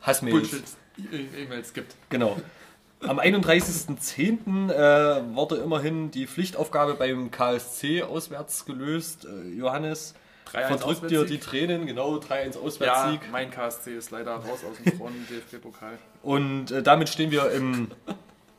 Hassmails. 0.00 0.76
E-Mails 1.12 1.72
gibt. 1.72 1.94
Genau. 2.08 2.36
Am 3.00 3.18
31.10. 3.18 4.70
Äh, 4.70 5.34
wurde 5.34 5.56
immerhin 5.56 6.10
die 6.10 6.26
Pflichtaufgabe 6.26 6.94
beim 6.94 7.30
KSC 7.30 8.02
auswärts 8.02 8.66
gelöst. 8.66 9.24
Äh, 9.26 9.48
Johannes, 9.56 10.14
verdrückt 10.44 11.10
dir 11.10 11.24
die 11.24 11.38
Tränen, 11.38 11.86
genau, 11.86 12.16
3-1 12.16 12.58
Auswärtssieg. 12.58 13.22
Ja, 13.22 13.28
mein 13.32 13.50
KSC 13.50 13.96
ist 13.96 14.10
leider 14.10 14.32
raus 14.32 14.60
aus 14.70 14.76
dem 14.82 14.92
Front, 14.98 15.14
DFB-Pokal. 15.30 15.98
Und 16.22 16.70
äh, 16.70 16.82
damit 16.82 17.08
stehen 17.08 17.30
wir 17.30 17.50
im 17.52 17.88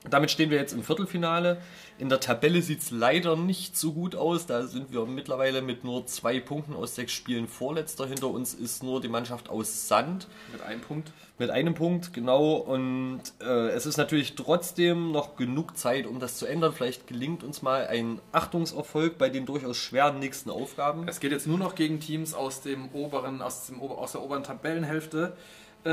damit 0.09 0.31
stehen 0.31 0.49
wir 0.49 0.57
jetzt 0.57 0.73
im 0.73 0.83
Viertelfinale. 0.83 1.61
In 2.01 2.09
der 2.09 2.19
Tabelle 2.19 2.63
sieht 2.63 2.81
es 2.81 2.89
leider 2.89 3.35
nicht 3.35 3.77
so 3.77 3.93
gut 3.93 4.15
aus. 4.15 4.47
Da 4.47 4.63
sind 4.63 4.91
wir 4.91 5.05
mittlerweile 5.05 5.61
mit 5.61 5.83
nur 5.83 6.07
zwei 6.07 6.39
Punkten 6.39 6.73
aus 6.73 6.95
sechs 6.95 7.11
Spielen 7.11 7.47
vorletzter. 7.47 8.07
Hinter 8.07 8.29
uns 8.29 8.55
ist 8.55 8.81
nur 8.81 9.01
die 9.01 9.07
Mannschaft 9.07 9.49
aus 9.49 9.87
Sand. 9.87 10.27
Mit 10.51 10.63
einem 10.63 10.81
Punkt. 10.81 11.11
Mit 11.37 11.51
einem 11.51 11.75
Punkt, 11.75 12.11
genau. 12.11 12.55
Und 12.55 13.21
äh, 13.39 13.67
es 13.67 13.85
ist 13.85 13.97
natürlich 13.97 14.33
trotzdem 14.33 15.11
noch 15.11 15.35
genug 15.35 15.77
Zeit, 15.77 16.07
um 16.07 16.19
das 16.19 16.39
zu 16.39 16.47
ändern. 16.47 16.73
Vielleicht 16.73 17.05
gelingt 17.05 17.43
uns 17.43 17.61
mal 17.61 17.85
ein 17.85 18.19
Achtungserfolg 18.31 19.19
bei 19.19 19.29
den 19.29 19.45
durchaus 19.45 19.77
schweren 19.77 20.17
nächsten 20.17 20.49
Aufgaben. 20.49 21.07
Es 21.07 21.19
geht 21.19 21.31
jetzt 21.31 21.45
nur 21.45 21.59
noch 21.59 21.75
gegen 21.75 21.99
Teams 21.99 22.33
aus, 22.33 22.61
dem 22.61 22.89
oberen, 22.93 23.43
aus, 23.43 23.67
dem, 23.67 23.79
aus 23.79 24.13
der 24.13 24.23
oberen 24.23 24.41
Tabellenhälfte 24.41 25.33
äh, 25.83 25.89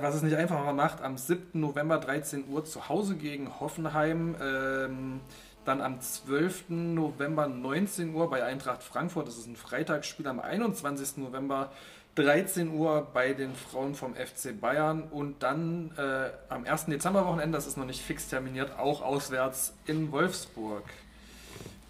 was 0.00 0.14
es 0.14 0.22
nicht 0.22 0.36
einfacher 0.36 0.72
macht, 0.72 1.02
am 1.02 1.16
7. 1.16 1.60
November 1.60 1.98
13 1.98 2.44
Uhr 2.48 2.64
zu 2.64 2.88
Hause 2.88 3.16
gegen 3.16 3.58
Hoffenheim. 3.58 4.36
Ähm, 4.40 5.20
dann 5.64 5.80
am 5.80 6.00
12. 6.00 6.70
November 6.70 7.46
19 7.46 8.14
Uhr 8.14 8.28
bei 8.28 8.44
Eintracht 8.44 8.82
Frankfurt, 8.82 9.28
das 9.28 9.38
ist 9.38 9.46
ein 9.46 9.56
Freitagsspiel, 9.56 10.26
am 10.26 10.40
21. 10.40 11.18
November 11.18 11.70
13 12.14 12.70
Uhr 12.74 13.08
bei 13.12 13.32
den 13.32 13.54
Frauen 13.54 13.94
vom 13.94 14.14
FC 14.14 14.58
Bayern 14.60 15.04
und 15.04 15.42
dann 15.42 15.92
äh, 15.96 16.30
am 16.48 16.64
1. 16.64 16.86
Dezemberwochenende, 16.86 17.56
das 17.56 17.66
ist 17.66 17.76
noch 17.76 17.86
nicht 17.86 18.02
fix 18.02 18.28
terminiert, 18.28 18.78
auch 18.78 19.02
auswärts 19.02 19.74
in 19.86 20.12
Wolfsburg. 20.12 20.84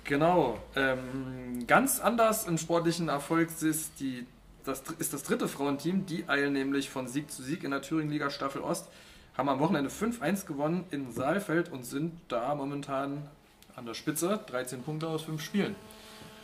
Genau. 0.04 0.58
Ähm, 0.76 1.66
ganz 1.66 2.00
anders 2.00 2.46
im 2.46 2.58
sportlichen 2.58 3.08
Erfolg 3.08 3.48
ist 3.62 4.00
die 4.00 4.26
das 4.64 4.82
ist 4.98 5.12
das 5.12 5.22
dritte 5.24 5.48
Frauenteam. 5.48 6.06
Die 6.06 6.28
eilen 6.28 6.52
nämlich 6.52 6.90
von 6.90 7.08
Sieg 7.08 7.30
zu 7.30 7.42
Sieg 7.42 7.64
in 7.64 7.70
der 7.70 7.82
Thüringen-Liga 7.82 8.30
Staffel 8.30 8.62
Ost. 8.62 8.88
Haben 9.36 9.48
am 9.48 9.60
Wochenende 9.60 9.90
5-1 9.90 10.46
gewonnen 10.46 10.84
in 10.90 11.10
Saalfeld 11.10 11.70
und 11.72 11.84
sind 11.84 12.12
da 12.28 12.54
momentan 12.54 13.28
an 13.76 13.86
der 13.86 13.94
Spitze. 13.94 14.40
13 14.46 14.82
Punkte 14.82 15.08
aus 15.08 15.22
5 15.22 15.42
Spielen. 15.42 15.76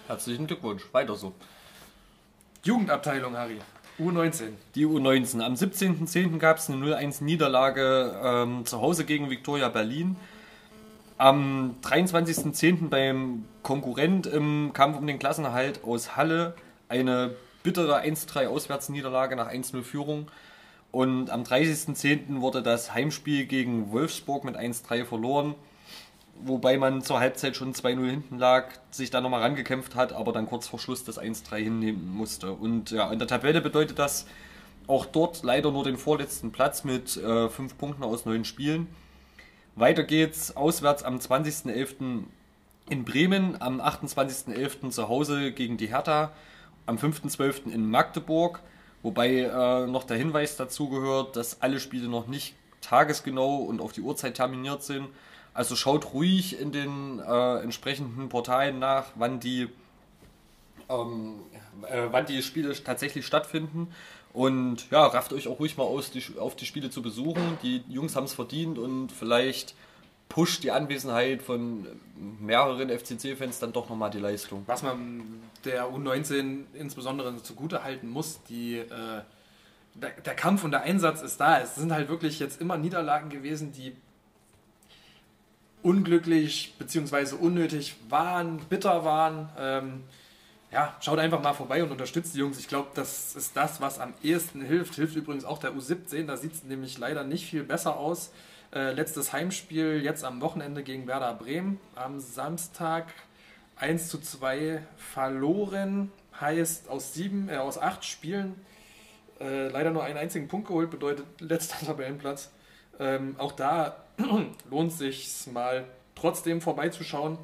Herzlichen 0.07 0.47
Glückwunsch. 0.47 0.83
Weiter 0.93 1.15
so. 1.15 1.33
Jugendabteilung, 2.63 3.37
Harry. 3.37 3.59
U19. 3.99 4.53
Die 4.75 4.87
U19. 4.87 5.41
Am 5.41 5.55
17.10. 5.55 6.39
gab 6.39 6.59
es 6.59 6.71
eine 6.71 6.85
0-1 6.85 7.25
Niederlage 7.25 8.19
ähm, 8.23 8.65
zu 8.65 8.81
Hause 8.81 9.05
gegen 9.05 9.31
Viktoria 9.31 9.69
Berlin. 9.69 10.17
Am 11.19 11.77
23.10. 11.83 12.89
beim 12.89 13.45
Konkurrent 13.63 14.27
im 14.27 14.71
Kampf 14.73 14.99
um 14.99 15.07
den 15.07 15.19
Klassenerhalt 15.19 15.83
aus 15.83 16.17
Halle 16.17 16.55
eine 16.89 17.35
bittere 17.65 18.01
1-3 18.01 18.47
Auswärtsniederlage 18.47 19.35
nach 19.35 19.51
1-0 19.51 19.83
Führung. 19.83 20.31
Und 20.91 21.31
am 21.31 21.43
30.10. 21.43 22.41
wurde 22.41 22.63
das 22.63 22.95
Heimspiel 22.95 23.47
gegen 23.47 23.93
Wolfsburg 23.93 24.45
mit 24.45 24.57
1-3 24.57 25.05
verloren. 25.05 25.55
Wobei 26.45 26.79
man 26.79 27.03
zur 27.03 27.21
Halbzeit 27.21 27.57
schon 27.57 27.75
2-0 27.75 28.09
hinten 28.09 28.39
lag, 28.39 28.71
sich 28.91 29.11
da 29.11 29.21
nochmal 29.21 29.43
rangekämpft 29.43 29.95
hat, 29.95 30.13
aber 30.13 30.33
dann 30.33 30.47
kurz 30.47 30.69
vor 30.69 30.79
Schluss 30.79 31.05
das 31.05 31.21
1-3 31.21 31.57
hinnehmen 31.57 32.15
musste. 32.15 32.53
Und 32.53 32.91
ja, 32.91 33.11
in 33.13 33.19
der 33.19 33.29
Tabelle 33.29 33.61
bedeutet 33.61 33.99
das 33.99 34.27
auch 34.87 35.05
dort 35.05 35.43
leider 35.43 35.71
nur 35.71 35.85
den 35.85 35.97
vorletzten 35.97 36.53
Platz 36.53 36.85
mit 36.85 37.11
5 37.11 37.23
äh, 37.25 37.75
Punkten 37.77 38.03
aus 38.05 38.25
9 38.25 38.45
Spielen. 38.45 38.87
Weiter 39.77 40.03
geht's 40.03 40.57
auswärts 40.57 41.03
am 41.03 41.19
20.11. 41.19 42.25
in 42.89 43.05
Bremen, 43.05 43.61
am 43.61 43.81
28.11. 43.81 44.91
zu 44.91 45.09
Hause 45.09 45.53
gegen 45.53 45.77
die 45.77 45.89
Hertha 45.89 46.33
am 46.87 46.97
5.12. 46.97 47.71
in 47.71 47.91
Magdeburg, 47.91 48.61
wobei 49.03 49.41
äh, 49.41 49.87
noch 49.87 50.05
der 50.05 50.17
Hinweis 50.17 50.57
dazu 50.57 50.89
gehört, 50.89 51.37
dass 51.37 51.61
alle 51.61 51.81
Spiele 51.81 52.09
noch 52.09 52.27
nicht 52.27 52.55
tagesgenau 52.81 53.57
und 53.57 53.81
auf 53.81 53.93
die 53.93 54.01
Uhrzeit 54.01 54.35
terminiert 54.35 54.83
sind. 54.83 55.09
Also 55.59 55.75
schaut 55.75 56.15
ruhig 56.15 56.61
in 56.61 56.71
den 56.71 57.19
äh, 57.19 57.57
entsprechenden 57.65 58.29
Portalen 58.29 58.79
nach, 58.79 59.07
wann 59.17 59.41
die, 59.41 59.69
ähm, 60.89 61.41
äh, 61.83 62.07
wann 62.13 62.27
die 62.27 62.45
Spiele 62.45 62.73
tatsächlich 62.81 63.27
stattfinden. 63.27 63.93
Und 64.33 64.89
ja, 64.93 65.05
rafft 65.05 65.33
euch 65.33 65.49
auch 65.49 65.59
ruhig 65.59 65.77
mal 65.77 65.83
aus, 65.83 66.13
die, 66.13 66.23
auf 66.39 66.55
die 66.55 66.65
Spiele 66.65 66.91
zu 66.91 67.03
besuchen. 67.03 67.59
Die 67.65 67.83
Jungs 67.89 68.15
haben 68.15 68.23
es 68.23 68.35
verdient 68.35 68.79
und 68.79 69.11
vielleicht 69.11 69.75
pusht 70.29 70.63
die 70.63 70.71
Anwesenheit 70.71 71.43
von 71.43 71.89
mehreren 72.39 72.89
FCC-Fans 72.89 73.59
dann 73.59 73.73
doch 73.73 73.89
nochmal 73.89 74.11
die 74.11 74.21
Leistung. 74.21 74.63
Was 74.67 74.85
man 74.85 75.43
der 75.65 75.89
U19 75.89 76.67
insbesondere 76.75 77.43
zugute 77.43 77.83
halten 77.83 78.09
muss, 78.09 78.45
die, 78.45 78.77
äh, 78.77 79.23
der, 79.95 80.11
der, 80.25 80.35
Kampf 80.37 80.63
und 80.63 80.71
der 80.71 80.83
Einsatz 80.83 81.21
ist 81.21 81.41
da. 81.41 81.59
Es 81.59 81.75
sind 81.75 81.91
halt 81.91 82.09
wirklich 82.09 82.39
jetzt 82.39 82.61
immer 82.61 82.79
Niederlagen 82.79 83.29
gewesen, 83.29 83.73
die 83.73 83.97
unglücklich 85.83 86.75
bzw. 86.79 87.35
unnötig 87.37 87.97
waren, 88.09 88.59
bitter 88.69 89.05
waren. 89.05 89.49
Ähm, 89.59 90.05
ja, 90.71 90.95
schaut 91.01 91.19
einfach 91.19 91.43
mal 91.43 91.55
vorbei 91.55 91.83
und 91.83 91.91
unterstützt 91.91 92.35
die 92.35 92.41
Jungs. 92.41 92.59
Ich 92.59 92.69
glaube, 92.69 92.89
das 92.95 93.35
ist 93.35 93.57
das, 93.57 93.81
was 93.81 94.01
am 94.01 94.13
ehesten 94.23 94.61
hilft. 94.61 94.97
Hilft 94.97 95.17
übrigens 95.17 95.45
auch 95.45 95.59
der 95.59 95.73
U17. 95.73 96.27
Da 96.27 96.37
sieht 96.37 96.53
es 96.53 96.65
nämlich 96.65 96.99
leider 96.99 97.25
nicht 97.25 97.49
viel 97.49 97.65
besser 97.65 97.97
aus. 97.97 98.33
Äh, 98.75 98.93
letztes 98.93 99.33
Heimspiel 99.33 100.03
jetzt 100.03 100.25
am 100.25 100.41
Wochenende 100.43 100.83
gegen 100.83 101.07
Werder 101.07 101.33
Bremen. 101.35 101.81
Am 101.95 102.21
Samstag 102.21 103.07
1 103.77 104.09
zu 104.09 104.21
2 104.21 104.83
verloren. 104.97 106.13
Heißt 106.39 106.89
aus 106.89 107.15
sieben, 107.15 107.49
äh, 107.49 107.57
aus 107.57 107.79
acht 107.79 108.05
Spielen 108.05 108.55
äh, 109.41 109.69
leider 109.69 109.91
nur 109.91 110.05
einen 110.05 110.19
einzigen 110.19 110.49
Punkt 110.49 110.69
geholt, 110.69 110.91
bedeutet 110.91 111.27
letzter 111.41 111.79
Tabellenplatz. 111.87 112.51
Ähm, 112.99 113.37
auch 113.39 113.53
da 113.53 113.97
lohnt 114.71 114.93
sich 114.93 115.47
mal 115.53 115.87
trotzdem 116.15 116.61
vorbeizuschauen. 116.61 117.39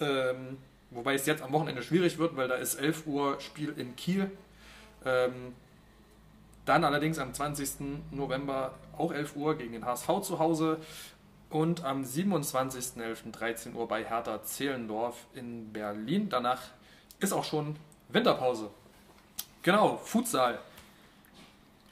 Ähm, 0.00 0.58
wobei 0.90 1.14
es 1.14 1.26
jetzt 1.26 1.42
am 1.42 1.52
Wochenende 1.52 1.82
schwierig 1.82 2.18
wird, 2.18 2.36
weil 2.36 2.48
da 2.48 2.54
ist 2.54 2.76
11 2.76 3.06
Uhr 3.06 3.40
Spiel 3.40 3.74
in 3.76 3.96
Kiel. 3.96 4.30
Ähm, 5.04 5.54
dann 6.64 6.84
allerdings 6.84 7.18
am 7.18 7.32
20. 7.32 7.68
November 8.10 8.74
auch 8.96 9.12
11 9.12 9.36
Uhr 9.36 9.56
gegen 9.56 9.72
den 9.72 9.84
HSV 9.84 10.20
zu 10.22 10.38
Hause 10.38 10.78
und 11.48 11.84
am 11.84 12.02
27.11.13 12.02 13.74
Uhr 13.74 13.86
bei 13.86 14.04
Hertha 14.04 14.42
Zehlendorf 14.42 15.26
in 15.34 15.72
Berlin. 15.72 16.28
Danach 16.28 16.60
ist 17.20 17.32
auch 17.32 17.44
schon 17.44 17.76
Winterpause. 18.08 18.70
Genau, 19.62 19.96
Futsal. 19.96 20.58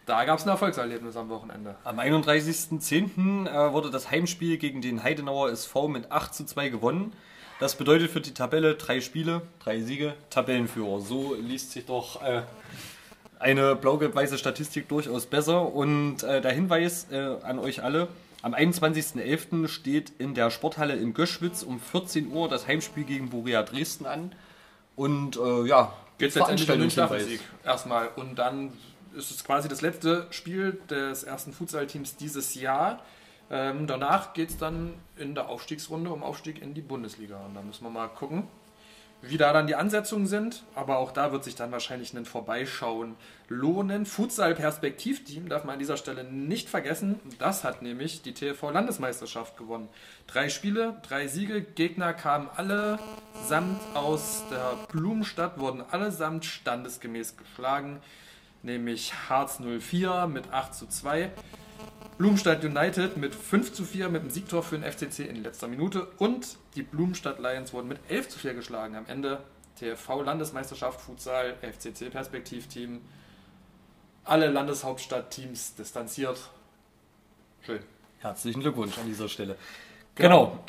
Da 0.06 0.24
gab 0.24 0.38
es 0.38 0.44
ein 0.44 0.50
Erfolgserlebnis 0.50 1.16
am 1.16 1.30
Wochenende. 1.30 1.76
Am 1.84 1.98
31.10. 1.98 3.48
Äh, 3.48 3.72
wurde 3.72 3.90
das 3.90 4.10
Heimspiel 4.10 4.58
gegen 4.58 4.82
den 4.82 5.02
Heidenauer 5.02 5.50
SV 5.50 5.88
mit 5.88 6.12
8 6.12 6.34
zu 6.34 6.44
2 6.44 6.68
gewonnen. 6.68 7.12
Das 7.58 7.76
bedeutet 7.76 8.10
für 8.10 8.20
die 8.20 8.34
Tabelle 8.34 8.74
drei 8.74 9.00
Spiele, 9.00 9.42
drei 9.60 9.80
Siege, 9.80 10.14
Tabellenführer. 10.28 11.00
So 11.00 11.34
liest 11.34 11.72
sich 11.72 11.86
doch 11.86 12.20
äh, 12.22 12.42
eine 13.38 13.76
blau-gelb-weiße 13.76 14.36
Statistik 14.36 14.88
durchaus 14.88 15.24
besser. 15.24 15.72
Und 15.72 16.22
äh, 16.22 16.42
der 16.42 16.52
Hinweis 16.52 17.06
äh, 17.10 17.36
an 17.42 17.58
euch 17.58 17.82
alle, 17.82 18.08
am 18.42 18.54
21.11. 18.54 19.68
steht 19.68 20.12
in 20.18 20.34
der 20.34 20.50
Sporthalle 20.50 20.96
in 20.96 21.14
Göschwitz 21.14 21.62
um 21.62 21.80
14 21.80 22.30
Uhr 22.30 22.48
das 22.48 22.66
Heimspiel 22.66 23.04
gegen 23.04 23.30
Borea 23.30 23.62
Dresden 23.62 24.04
an. 24.04 24.32
Und 24.96 25.36
ja, 25.36 25.92
geht 26.18 26.28
es 26.28 26.34
letztendlich 26.36 26.70
um 26.70 27.08
den 27.18 27.40
erstmal. 27.64 28.08
Und 28.14 28.36
dann 28.36 28.72
ist 29.14 29.30
es 29.30 29.44
quasi 29.44 29.68
das 29.68 29.80
letzte 29.80 30.26
Spiel 30.30 30.80
des 30.90 31.22
ersten 31.22 31.52
Futsal-Teams 31.52 32.16
dieses 32.16 32.54
Jahr. 32.54 33.00
Ähm, 33.50 33.86
danach 33.86 34.32
geht 34.32 34.50
es 34.50 34.58
dann 34.58 34.94
in 35.16 35.34
der 35.34 35.48
Aufstiegsrunde 35.48 36.10
um 36.10 36.22
Aufstieg 36.22 36.60
in 36.60 36.74
die 36.74 36.80
Bundesliga. 36.80 37.44
Und 37.44 37.54
da 37.54 37.62
müssen 37.62 37.84
wir 37.84 37.90
mal 37.90 38.08
gucken, 38.08 38.48
wie 39.20 39.36
da 39.36 39.52
dann 39.52 39.66
die 39.66 39.74
Ansetzungen 39.74 40.26
sind. 40.26 40.64
Aber 40.74 40.98
auch 40.98 41.12
da 41.12 41.30
wird 41.30 41.44
sich 41.44 41.54
dann 41.54 41.70
wahrscheinlich 41.70 42.14
ein 42.14 42.24
Vorbeischauen 42.24 43.16
lohnen. 43.48 44.06
Futsal-Perspektivteam 44.06 45.48
darf 45.48 45.64
man 45.64 45.74
an 45.74 45.78
dieser 45.78 45.96
Stelle 45.96 46.24
nicht 46.24 46.68
vergessen. 46.68 47.20
Das 47.38 47.64
hat 47.64 47.82
nämlich 47.82 48.22
die 48.22 48.34
TV-Landesmeisterschaft 48.34 49.56
gewonnen. 49.56 49.88
Drei 50.26 50.48
Spiele, 50.48 51.00
drei 51.06 51.28
Siege. 51.28 51.60
Gegner 51.62 52.14
kamen 52.14 52.48
allesamt 52.56 53.80
aus 53.94 54.44
der 54.50 54.78
Blumenstadt, 54.90 55.58
wurden 55.58 55.82
allesamt 55.90 56.44
standesgemäß 56.44 57.36
geschlagen 57.36 58.00
nämlich 58.64 59.12
Harz 59.28 59.60
04 59.60 60.26
mit 60.26 60.52
8 60.52 60.74
zu 60.74 60.86
2. 60.86 61.30
Blumenstadt 62.18 62.64
United 62.64 63.16
mit 63.16 63.34
5 63.34 63.72
zu 63.72 63.84
4 63.84 64.08
mit 64.08 64.22
dem 64.22 64.30
Siegtor 64.30 64.62
für 64.62 64.78
den 64.78 64.90
FCC 64.90 65.28
in 65.28 65.42
letzter 65.42 65.66
Minute 65.66 66.06
und 66.18 66.56
die 66.76 66.82
Blumenstadt 66.82 67.40
Lions 67.40 67.72
wurden 67.72 67.88
mit 67.88 67.98
11 68.08 68.28
zu 68.28 68.38
4 68.38 68.54
geschlagen. 68.54 68.94
Am 68.94 69.06
Ende 69.06 69.40
TV 69.78 70.22
Landesmeisterschaft 70.22 71.00
Futsal, 71.00 71.56
FCC 71.60 72.10
Perspektivteam, 72.10 73.00
alle 74.24 74.48
Landeshauptstadtteams 74.48 75.74
distanziert. 75.74 76.38
Schön. 77.62 77.80
Herzlichen 78.20 78.60
Glückwunsch 78.60 78.96
an 78.96 79.06
dieser 79.06 79.28
Stelle. 79.28 79.56
Genau. 80.14 80.58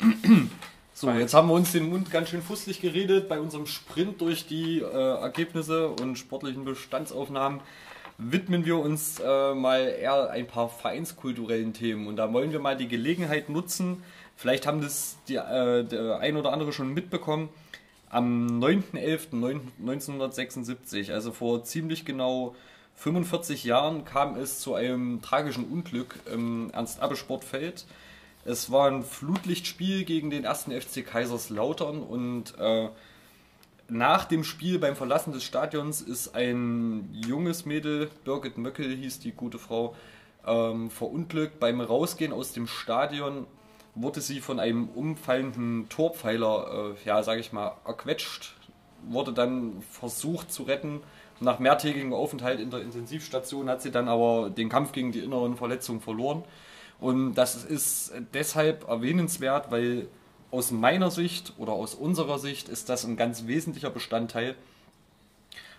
So, 0.98 1.10
jetzt 1.10 1.34
haben 1.34 1.48
wir 1.48 1.52
uns 1.52 1.72
den 1.72 1.90
Mund 1.90 2.10
ganz 2.10 2.30
schön 2.30 2.40
fusselig 2.40 2.80
geredet 2.80 3.28
bei 3.28 3.38
unserem 3.38 3.66
Sprint 3.66 4.18
durch 4.22 4.46
die 4.46 4.80
äh, 4.80 4.84
Ergebnisse 5.20 5.88
und 5.88 6.16
sportlichen 6.16 6.64
Bestandsaufnahmen 6.64 7.60
widmen 8.18 8.64
wir 8.64 8.78
uns 8.78 9.20
äh, 9.20 9.54
mal 9.54 9.80
eher 9.80 10.30
ein 10.30 10.46
paar 10.46 10.68
vereinskulturellen 10.68 11.72
Themen. 11.72 12.06
Und 12.06 12.16
da 12.16 12.32
wollen 12.32 12.52
wir 12.52 12.60
mal 12.60 12.76
die 12.76 12.86
Gelegenheit 12.88 13.48
nutzen, 13.48 14.02
vielleicht 14.36 14.66
haben 14.66 14.80
das 14.80 15.18
die, 15.28 15.36
äh, 15.36 15.84
der 15.84 16.18
ein 16.20 16.36
oder 16.36 16.52
andere 16.52 16.72
schon 16.72 16.94
mitbekommen, 16.94 17.48
am 18.08 18.60
9.11.1976, 18.60 21.12
also 21.12 21.32
vor 21.32 21.64
ziemlich 21.64 22.04
genau 22.04 22.54
45 22.94 23.64
Jahren, 23.64 24.04
kam 24.04 24.36
es 24.36 24.60
zu 24.60 24.74
einem 24.74 25.20
tragischen 25.20 25.64
Unglück 25.64 26.20
im 26.32 26.70
Ernst-Abbe-Sportfeld. 26.70 27.84
Es 28.44 28.70
war 28.70 28.88
ein 28.88 29.02
Flutlichtspiel 29.02 30.04
gegen 30.04 30.30
den 30.30 30.44
ersten 30.44 30.70
FC 30.72 31.04
Kaiserslautern 31.04 32.00
und 32.00 32.56
äh, 32.58 32.88
nach 33.88 34.24
dem 34.24 34.44
Spiel 34.44 34.78
beim 34.78 34.96
Verlassen 34.96 35.32
des 35.32 35.44
Stadions 35.44 36.00
ist 36.00 36.34
ein 36.34 37.08
junges 37.26 37.66
Mädel, 37.66 38.10
Birgit 38.24 38.58
Möckel 38.58 38.94
hieß 38.96 39.20
die 39.20 39.32
gute 39.32 39.58
Frau, 39.58 39.94
ähm, 40.46 40.90
verunglückt. 40.90 41.60
Beim 41.60 41.80
Rausgehen 41.80 42.32
aus 42.32 42.52
dem 42.52 42.66
Stadion 42.66 43.46
wurde 43.94 44.20
sie 44.20 44.40
von 44.40 44.60
einem 44.60 44.88
umfallenden 44.88 45.88
Torpfeiler, 45.88 46.94
äh, 46.96 47.06
ja, 47.06 47.22
sage 47.22 47.40
ich 47.40 47.52
mal, 47.52 47.76
erquetscht, 47.84 48.54
wurde 49.08 49.32
dann 49.32 49.82
versucht 49.90 50.52
zu 50.52 50.64
retten. 50.64 51.00
Nach 51.38 51.58
mehrtägigem 51.58 52.12
Aufenthalt 52.12 52.60
in 52.60 52.70
der 52.70 52.80
Intensivstation 52.80 53.68
hat 53.68 53.82
sie 53.82 53.90
dann 53.90 54.08
aber 54.08 54.50
den 54.50 54.68
Kampf 54.68 54.92
gegen 54.92 55.12
die 55.12 55.20
inneren 55.20 55.56
Verletzungen 55.56 56.00
verloren. 56.00 56.44
Und 56.98 57.34
das 57.34 57.62
ist 57.64 58.12
deshalb 58.32 58.88
erwähnenswert, 58.88 59.70
weil 59.70 60.08
aus 60.56 60.70
meiner 60.70 61.10
Sicht 61.10 61.52
oder 61.58 61.72
aus 61.72 61.94
unserer 61.94 62.38
Sicht 62.38 62.70
ist 62.70 62.88
das 62.88 63.04
ein 63.04 63.18
ganz 63.18 63.46
wesentlicher 63.46 63.90
Bestandteil 63.90 64.54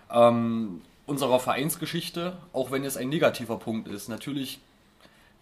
ähm, 0.08 0.82
unserer 1.04 1.40
Vereinsgeschichte, 1.40 2.36
auch 2.52 2.70
wenn 2.70 2.84
es 2.84 2.96
ein 2.96 3.08
negativer 3.08 3.58
Punkt 3.58 3.88
ist. 3.88 4.08
Natürlich 4.08 4.60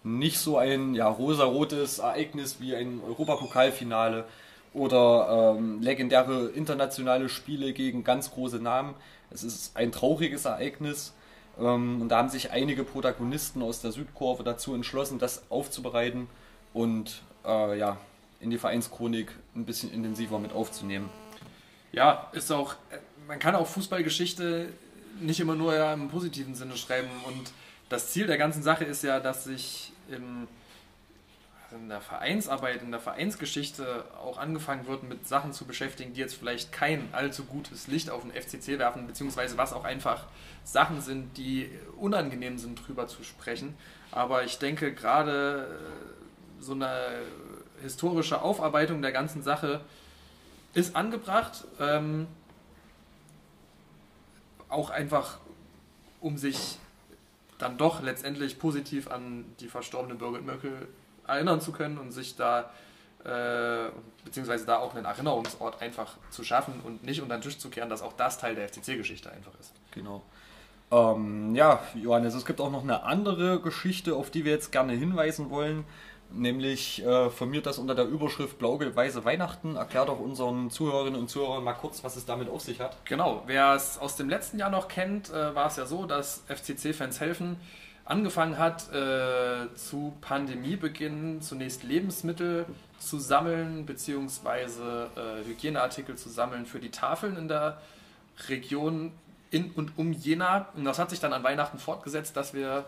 nicht 0.03 0.39
so 0.39 0.57
ein 0.57 0.95
ja, 0.95 1.07
rosarotes 1.09 1.99
Ereignis 1.99 2.61
wie 2.61 2.75
ein 2.75 3.03
Europapokalfinale 3.07 4.25
oder 4.73 5.55
ähm, 5.59 5.83
legendäre 5.83 6.49
internationale 6.49 7.29
Spiele 7.29 7.75
gegen 7.75 8.05
ganz 8.05 8.31
große 8.31 8.59
Namen. 8.59 8.95
Es 9.31 9.43
ist 9.43 9.77
ein 9.77 9.93
trauriges 9.93 10.47
Ereignis 10.47 11.13
ähm, 11.61 12.01
und 12.01 12.09
da 12.09 12.17
haben 12.17 12.31
sich 12.31 12.53
einige 12.53 12.85
Protagonisten 12.85 13.63
aus 13.63 13.83
der 13.83 13.93
Südkurve 13.93 14.45
dazu 14.45 14.75
entschlossen, 14.75 15.19
das 15.19 15.43
aufzubereiten 15.51 16.27
und 16.73 17.21
äh, 17.45 17.79
ja, 17.79 17.99
in 18.41 18.51
die 18.51 18.59
Vereinschronik 18.59 19.33
ein 19.55 19.65
bisschen 19.65 19.93
intensiver 19.93 20.39
mit 20.39 20.53
aufzunehmen. 20.53 21.09
Ja, 21.93 22.29
ist 22.33 22.51
auch, 22.53 22.77
man 23.27 23.39
kann 23.39 23.55
auch 23.55 23.67
Fußballgeschichte 23.67 24.69
nicht 25.21 25.41
immer 25.41 25.55
nur 25.55 25.75
im 25.93 26.09
positiven 26.09 26.55
Sinne 26.55 26.77
schreiben 26.77 27.09
und 27.27 27.53
das 27.89 28.11
Ziel 28.11 28.27
der 28.27 28.39
ganzen 28.39 28.63
Sache 28.63 28.85
ist 28.85 29.03
ja, 29.03 29.21
dass 29.21 29.45
sich 29.45 29.93
im, 30.09 30.49
also 31.65 31.77
in 31.77 31.89
der 31.89 32.01
Vereinsarbeit, 32.01 32.83
in 32.83 32.91
der 32.91 33.01
Vereinsgeschichte 33.01 34.05
auch 34.19 34.39
angefangen 34.39 34.87
wird, 34.87 35.05
mit 35.05 35.27
Sachen 35.27 35.53
zu 35.53 35.65
beschäftigen, 35.65 36.13
die 36.13 36.21
jetzt 36.21 36.35
vielleicht 36.35 36.73
kein 36.73 37.09
allzu 37.13 37.45
gutes 37.45 37.87
Licht 37.87 38.11
auf 38.11 38.23
den 38.23 38.33
FCC 38.33 38.79
werfen, 38.79 39.07
beziehungsweise 39.07 39.57
was 39.57 39.73
auch 39.73 39.85
einfach 39.85 40.27
Sachen 40.65 41.01
sind, 41.01 41.37
die 41.37 41.71
unangenehm 41.97 42.59
sind, 42.59 42.87
drüber 42.87 43.07
zu 43.07 43.23
sprechen. 43.23 43.75
Aber 44.11 44.45
ich 44.45 44.59
denke, 44.59 44.93
gerade 44.93 45.69
äh, 46.59 46.63
so 46.63 46.73
eine 46.73 46.91
historische 47.87 48.43
Aufarbeitung 48.43 49.03
der 49.03 49.13
ganzen 49.13 49.43
Sache 49.43 49.81
ist 50.75 50.95
angebracht. 50.95 51.65
Ähm, 51.81 52.27
auch 54.69 54.91
einfach, 54.91 55.39
um 56.21 56.37
sich 56.37 56.79
dann 57.59 57.79
doch 57.79 58.03
letztendlich 58.03 58.59
positiv 58.59 59.11
an 59.11 59.45
die 59.61 59.69
verstorbene 59.69 60.15
Birgit 60.15 60.45
Möckel 60.45 60.89
erinnern 61.27 61.61
zu 61.61 61.73
können 61.73 61.99
und 61.99 62.13
sich 62.13 62.37
da 62.37 62.71
äh, 63.25 63.91
beziehungsweise 64.25 64.67
da 64.67 64.79
auch 64.79 64.95
einen 64.95 65.05
Erinnerungsort 65.05 65.81
einfach 65.81 66.17
zu 66.31 66.45
schaffen 66.45 66.81
und 66.85 67.03
nicht 67.03 67.23
unter 67.23 67.37
den 67.37 67.43
Tisch 67.43 67.59
zu 67.59 67.71
kehren, 67.71 67.89
dass 67.89 68.03
auch 68.03 68.13
das 68.13 68.39
Teil 68.39 68.55
der 68.55 68.69
FCC-Geschichte 68.69 69.31
einfach 69.31 69.53
ist. 69.59 69.73
Genau. 69.93 70.23
Ähm, 70.91 71.55
ja, 71.55 71.81
Johannes, 71.95 72.35
es 72.35 72.45
gibt 72.45 72.61
auch 72.61 72.71
noch 72.71 72.83
eine 72.83 73.03
andere 73.03 73.61
Geschichte, 73.61 74.15
auf 74.15 74.31
die 74.31 74.45
wir 74.45 74.53
jetzt 74.53 74.71
gerne 74.71 74.93
hinweisen 74.93 75.51
wollen. 75.51 75.85
Nämlich 76.31 77.05
äh, 77.05 77.31
formiert 77.31 77.67
das 77.67 77.79
unter 77.79 77.95
der 77.95 78.07
Überschrift 78.07 78.59
Blau-Weiße 78.59 79.25
Weihnachten. 79.25 79.77
Erklärt 79.77 80.09
doch 80.09 80.19
unseren 80.19 80.71
Zuhörerinnen 80.71 81.19
und 81.19 81.29
Zuhörern 81.31 81.65
mal 81.65 81.75
kurz, 81.75 82.03
was 82.05 82.17
es 82.17 82.27
damit 82.27 82.49
auf 82.49 82.63
sich 82.63 82.81
hat. 82.81 82.97
Genau, 83.05 83.43
wer 83.47 83.75
es 83.75 83.99
aus 83.99 84.17
dem 84.17 84.29
letzten 84.29 84.59
Jahr 84.59 84.71
noch 84.71 84.89
kennt, 84.89 85.31
äh, 85.31 85.55
war 85.55 85.69
es 85.69 85.77
ja 85.77 85.87
so, 85.87 86.05
dass 86.05 86.43
FCC-Fans 86.49 87.21
helfen 87.21 87.57
angefangen 88.05 88.57
hat, 88.57 88.93
äh, 88.93 89.75
zu 89.75 90.15
Pandemiebeginn 90.21 91.43
zunächst 91.43 91.83
Lebensmittel 91.83 92.67
zu 92.99 93.19
sammeln, 93.19 93.85
beziehungsweise 93.85 95.11
äh, 95.17 95.47
Hygieneartikel 95.47 96.17
zu 96.17 96.29
sammeln 96.29 96.67
für 96.67 96.79
die 96.79 96.91
Tafeln 96.91 97.37
in 97.37 97.49
der 97.49 97.81
Region 98.49 99.13
in 99.51 99.71
und 99.73 99.99
um 99.99 100.13
Jena. 100.13 100.69
Und 100.77 100.85
das 100.85 100.99
hat 100.99 101.11
sich 101.11 101.21
dann 101.21 101.33
an 101.33 101.43
Weihnachten 101.43 101.79
fortgesetzt, 101.79 102.37
dass 102.37 102.55
wir 102.55 102.85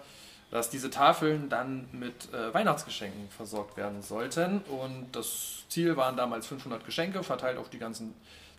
dass 0.50 0.70
diese 0.70 0.90
Tafeln 0.90 1.48
dann 1.48 1.88
mit 1.92 2.32
äh, 2.32 2.52
Weihnachtsgeschenken 2.54 3.28
versorgt 3.30 3.76
werden 3.76 4.02
sollten. 4.02 4.60
Und 4.62 5.08
das 5.12 5.64
Ziel 5.68 5.96
waren 5.96 6.16
damals 6.16 6.46
500 6.46 6.84
Geschenke, 6.84 7.22
verteilt 7.22 7.58
auf 7.58 7.68
die 7.68 7.78
ganzen 7.78 8.14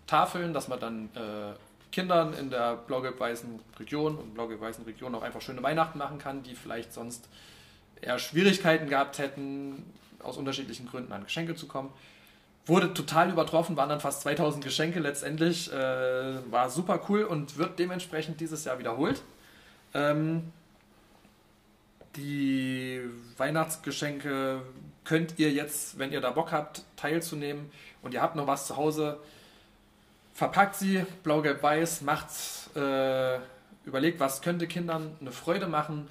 Tafeln, 0.05 0.53
dass 0.53 0.67
man 0.67 0.79
dann 0.79 1.09
äh, 1.15 1.53
Kindern 1.91 2.33
in 2.33 2.51
der 2.51 2.75
blau-gelb-weißen 2.75 3.59
Region 3.79 4.15
und 4.17 4.35
blau-gelb-weißen 4.35 4.85
Region 4.85 5.15
auch 5.15 5.23
einfach 5.23 5.41
schöne 5.41 5.63
Weihnachten 5.63 5.97
machen 5.97 6.19
kann, 6.19 6.43
die 6.43 6.53
vielleicht 6.53 6.93
sonst 6.93 7.27
eher 8.01 8.19
Schwierigkeiten 8.19 8.87
gehabt 8.87 9.17
hätten, 9.17 9.83
aus 10.21 10.37
unterschiedlichen 10.37 10.87
Gründen 10.87 11.11
an 11.11 11.23
Geschenke 11.23 11.55
zu 11.55 11.67
kommen. 11.67 11.91
Wurde 12.65 12.93
total 12.93 13.31
übertroffen, 13.31 13.77
waren 13.77 13.89
dann 13.89 13.99
fast 13.99 14.21
2000 14.21 14.63
Geschenke 14.63 14.99
letztendlich. 14.99 15.73
Äh, 15.73 16.51
war 16.51 16.69
super 16.69 17.01
cool 17.09 17.23
und 17.23 17.57
wird 17.57 17.79
dementsprechend 17.79 18.39
dieses 18.39 18.65
Jahr 18.65 18.77
wiederholt. 18.77 19.23
Ähm, 19.95 20.51
die 22.15 23.01
Weihnachtsgeschenke 23.37 24.61
könnt 25.03 25.39
ihr 25.39 25.51
jetzt, 25.51 25.97
wenn 25.97 26.11
ihr 26.11 26.21
da 26.21 26.31
Bock 26.31 26.51
habt, 26.51 26.83
teilzunehmen 26.95 27.71
und 28.01 28.13
ihr 28.13 28.21
habt 28.21 28.35
noch 28.35 28.47
was 28.47 28.67
zu 28.67 28.77
Hause, 28.77 29.19
verpackt 30.33 30.75
sie, 30.75 31.05
blau, 31.23 31.41
gelb, 31.41 31.61
weiß, 31.61 32.01
macht, 32.01 32.29
äh, 32.75 33.39
überlegt, 33.85 34.19
was 34.19 34.41
könnte 34.41 34.67
Kindern 34.67 35.17
eine 35.19 35.31
Freude 35.31 35.67
machen. 35.67 36.07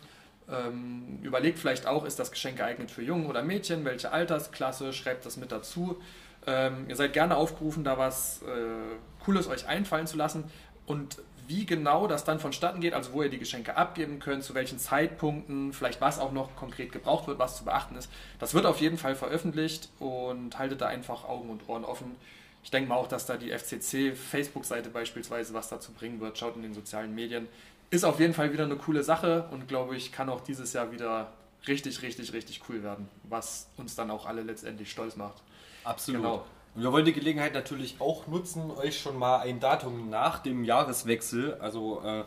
Ähm, 0.51 1.19
überlegt 1.23 1.59
vielleicht 1.59 1.87
auch, 1.87 2.05
ist 2.05 2.19
das 2.19 2.31
Geschenk 2.31 2.57
geeignet 2.57 2.91
für 2.91 3.03
Jungen 3.03 3.27
oder 3.27 3.43
Mädchen, 3.43 3.85
welche 3.85 4.11
Altersklasse, 4.13 4.93
schreibt 4.93 5.27
das 5.27 5.37
mit 5.37 5.53
dazu. 5.53 6.01
Ähm, 6.47 6.87
ihr 6.89 6.97
seid 6.97 7.13
gerne 7.13 7.37
aufgerufen, 7.37 7.85
da 7.85 7.99
was 7.99 8.43
äh, 8.43 9.25
Cooles 9.25 9.47
euch 9.47 9.67
einfallen 9.67 10.07
zu 10.07 10.17
lassen. 10.17 10.45
Und 10.87 11.19
wie 11.49 11.65
genau 11.65 12.07
das 12.07 12.25
dann 12.25 12.39
vonstatten 12.39 12.81
geht, 12.81 12.93
also 12.93 13.15
wo 13.15 13.23
ihr 13.23 13.31
die 13.31 13.39
Geschenke 13.39 13.77
abgeben 13.77 14.21
könnt, 14.21 14.45
zu 14.45 14.55
welchen 14.55 14.79
Zeitpunkten, 14.79 15.73
vielleicht 15.73 16.01
was 16.01 16.19
auch 16.19 16.31
noch 16.31 16.55
konkret 16.57 16.93
gebraucht 16.93 17.27
wird, 17.27 17.39
was 17.39 17.57
zu 17.57 17.65
beachten 17.65 17.97
ist, 17.97 18.11
das 18.39 18.53
wird 18.53 18.67
auf 18.67 18.81
jeden 18.81 18.99
Fall 18.99 19.17
veröffentlicht 19.17 19.89
und 19.99 20.59
haltet 20.59 20.83
da 20.83 20.87
einfach 20.87 21.25
Augen 21.25 21.49
und 21.49 21.69
Ohren 21.69 21.85
offen. 21.85 22.17
Ich 22.63 22.71
denke 22.71 22.91
mal 22.91 22.97
auch, 22.97 23.09
dass 23.09 23.25
da 23.25 23.39
die 23.39 23.51
FCC 23.51 24.15
Facebook-Seite 24.15 24.91
beispielsweise 24.91 25.55
was 25.55 25.69
dazu 25.69 25.93
bringen 25.93 26.21
wird. 26.21 26.37
Schaut 26.37 26.55
in 26.57 26.63
den 26.63 26.75
sozialen 26.75 27.15
Medien. 27.15 27.49
Ist 27.91 28.05
auf 28.05 28.21
jeden 28.21 28.35
Fall 28.35 28.53
wieder 28.53 28.65
eine 28.65 28.77
coole 28.77 29.03
Sache 29.03 29.49
und 29.51 29.69
glaube 29.69 29.97
ich, 29.97 30.13
kann 30.13 30.29
auch 30.29 30.43
dieses 30.43 30.75
Jahr 30.75 30.93
wieder 30.93 31.33
richtig, 31.67 32.03
richtig, 32.03 32.35
richtig 32.35 32.61
cool 32.69 32.83
werden, 32.83 33.09
was 33.23 33.69
uns 33.79 33.95
dann 33.95 34.11
auch 34.11 34.27
alle 34.27 34.43
letztendlich 34.43 34.91
stolz 34.91 35.17
macht. 35.17 35.43
Absolut. 35.85 36.21
Genau. 36.21 36.45
Und 36.79 36.85
wir 36.85 36.93
wollen 36.93 37.07
die 37.07 37.13
Gelegenheit 37.13 37.55
natürlich 37.55 37.97
auch 37.99 38.29
nutzen, 38.29 38.71
euch 38.71 39.01
schon 39.01 39.19
mal 39.19 39.41
ein 39.41 39.59
Datum 39.59 40.11
nach 40.11 40.39
dem 40.39 40.63
Jahreswechsel, 40.63 41.55
also 41.55 42.01
äh, 42.05 42.23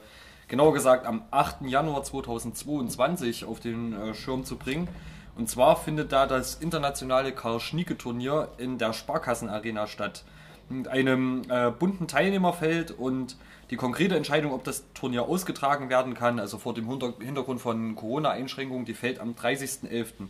genauer 0.49 0.73
gesagt 0.73 1.05
am 1.05 1.21
8. 1.31 1.61
Januar 1.61 2.03
2022 2.03 3.45
auf 3.45 3.61
den 3.61 3.93
äh, 3.93 4.13
Schirm 4.13 4.43
zu 4.43 4.57
bringen. 4.57 4.89
Und 5.37 5.49
zwar 5.49 5.77
findet 5.77 6.11
da 6.11 6.27
das 6.27 6.55
internationale 6.55 7.31
Karl-Schnieke-Turnier 7.31 8.49
in 8.57 8.77
der 8.77 8.91
Sparkassenarena 8.91 9.87
statt. 9.87 10.25
Mit 10.67 10.89
einem 10.89 11.43
äh, 11.47 11.71
bunten 11.71 12.09
Teilnehmerfeld 12.09 12.91
und 12.91 13.37
die 13.69 13.77
konkrete 13.77 14.17
Entscheidung, 14.17 14.51
ob 14.51 14.65
das 14.65 14.83
Turnier 14.93 15.23
ausgetragen 15.23 15.89
werden 15.89 16.13
kann, 16.13 16.41
also 16.41 16.57
vor 16.57 16.73
dem 16.73 16.89
Hintergrund 17.21 17.61
von 17.61 17.95
Corona-Einschränkungen, 17.95 18.83
die 18.83 18.95
fällt 18.95 19.21
am 19.21 19.31
30.11. 19.31 20.27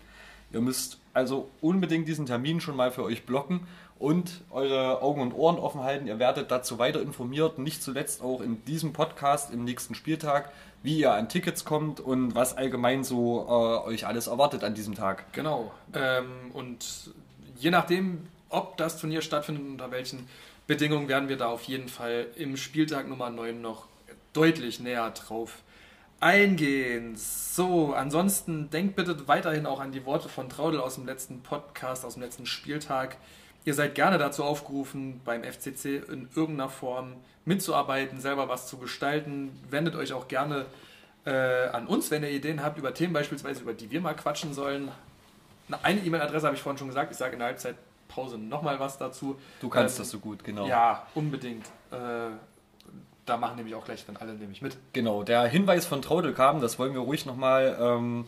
Ihr 0.53 0.61
müsst 0.61 0.99
also 1.13 1.49
unbedingt 1.59 2.07
diesen 2.07 2.26
Termin 2.26 2.61
schon 2.61 2.76
mal 2.76 2.91
für 2.91 3.03
euch 3.03 3.26
blocken 3.26 3.61
und 4.01 4.41
eure 4.49 5.01
Augen 5.01 5.21
und 5.21 5.33
Ohren 5.33 5.57
offen 5.57 5.81
halten. 5.83 6.07
Ihr 6.07 6.17
werdet 6.17 6.49
dazu 6.49 6.79
weiter 6.79 7.01
informiert, 7.01 7.59
nicht 7.59 7.83
zuletzt 7.83 8.21
auch 8.23 8.41
in 8.41 8.65
diesem 8.65 8.93
Podcast 8.93 9.53
im 9.53 9.63
nächsten 9.63 9.93
Spieltag, 9.93 10.51
wie 10.81 10.97
ihr 10.99 11.13
an 11.13 11.29
Tickets 11.29 11.65
kommt 11.65 11.99
und 11.99 12.33
was 12.33 12.57
allgemein 12.57 13.03
so 13.03 13.45
äh, 13.47 13.89
euch 13.89 14.07
alles 14.07 14.27
erwartet 14.27 14.63
an 14.63 14.73
diesem 14.73 14.95
Tag. 14.95 15.31
Genau. 15.33 15.71
Ähm, 15.93 16.51
und 16.53 17.11
je 17.57 17.69
nachdem, 17.69 18.27
ob 18.49 18.75
das 18.77 18.99
Turnier 18.99 19.21
stattfindet 19.21 19.63
und 19.63 19.71
unter 19.73 19.91
welchen 19.91 20.27
Bedingungen, 20.65 21.07
werden 21.07 21.29
wir 21.29 21.37
da 21.37 21.49
auf 21.49 21.63
jeden 21.63 21.87
Fall 21.87 22.27
im 22.35 22.57
Spieltag 22.57 23.07
Nummer 23.07 23.29
9 23.29 23.61
noch 23.61 23.85
deutlich 24.33 24.79
näher 24.79 25.11
drauf 25.11 25.59
eingehen. 26.19 27.15
So, 27.15 27.93
ansonsten 27.93 28.69
denkt 28.69 28.95
bitte 28.95 29.27
weiterhin 29.27 29.65
auch 29.65 29.79
an 29.79 29.91
die 29.91 30.05
Worte 30.05 30.29
von 30.29 30.49
Traudel 30.49 30.79
aus 30.79 30.95
dem 30.95 31.05
letzten 31.05 31.41
Podcast, 31.41 32.03
aus 32.03 32.13
dem 32.13 32.23
letzten 32.23 32.45
Spieltag. 32.45 33.17
Ihr 33.64 33.74
seid 33.74 33.95
gerne 33.95 34.18
dazu 34.18 34.43
aufgerufen, 34.43 35.22
beim 35.24 35.43
FCC 35.43 36.01
in 36.09 36.30
irgendeiner 36.36 36.70
Form 36.70 37.14
mitzuarbeiten, 37.45 38.20
selber 38.20 38.49
was 38.49 38.68
zu 38.68 38.78
gestalten. 38.78 39.51
Wendet 39.70 39.95
euch 39.95 40.14
auch 40.14 40.28
gerne 40.28 40.66
äh, 41.26 41.68
an 41.68 41.88
uns, 41.88 42.09
wenn 42.12 42.24
ihr 42.24 42.32
Ideen 42.32 42.64
habt 42.64 42.78
über 42.78 42.93
Themen 42.93 43.14
beispielsweise, 43.14 43.62
über 43.62 43.74
die 43.74 43.91
wir 43.91 44.01
mal 44.01 44.16
quatschen 44.16 44.53
sollen. 44.53 44.91
Eine 45.84 46.01
E-Mail-Adresse 46.01 46.47
habe 46.47 46.55
ich 46.55 46.62
vorhin 46.62 46.78
schon 46.78 46.88
gesagt. 46.88 47.12
Ich 47.12 47.18
sage 47.18 47.34
in 47.34 47.39
der 47.39 47.49
Halbzeitpause 47.49 48.38
nochmal 48.38 48.80
was 48.80 48.97
dazu. 48.97 49.39
Du 49.62 49.70
kannst 49.70 49.97
ähm, 49.97 50.01
das 50.01 50.09
so 50.09 50.20
gut, 50.20 50.43
genau. 50.43 50.68
Ja, 50.68 51.05
unbedingt. 51.14 51.66
Äh, 51.91 52.32
da 53.26 53.38
machen 53.38 53.57
nämlich 53.57 53.76
auch 53.76 53.86
gleich 53.86 54.05
dann 54.05 54.18
alle 54.18 54.34
nämlich 54.34 54.62
mit. 54.62 54.76
Genau, 54.93 55.24
der 55.24 55.43
Hinweis 55.43 55.86
von 55.86 56.01
Traudel 56.01 56.34
kam, 56.34 56.59
das 56.59 56.80
wollen 56.80 56.93
wir 56.93 57.01
ruhig 57.01 57.26
nochmal 57.26 57.78
ähm, 57.80 58.26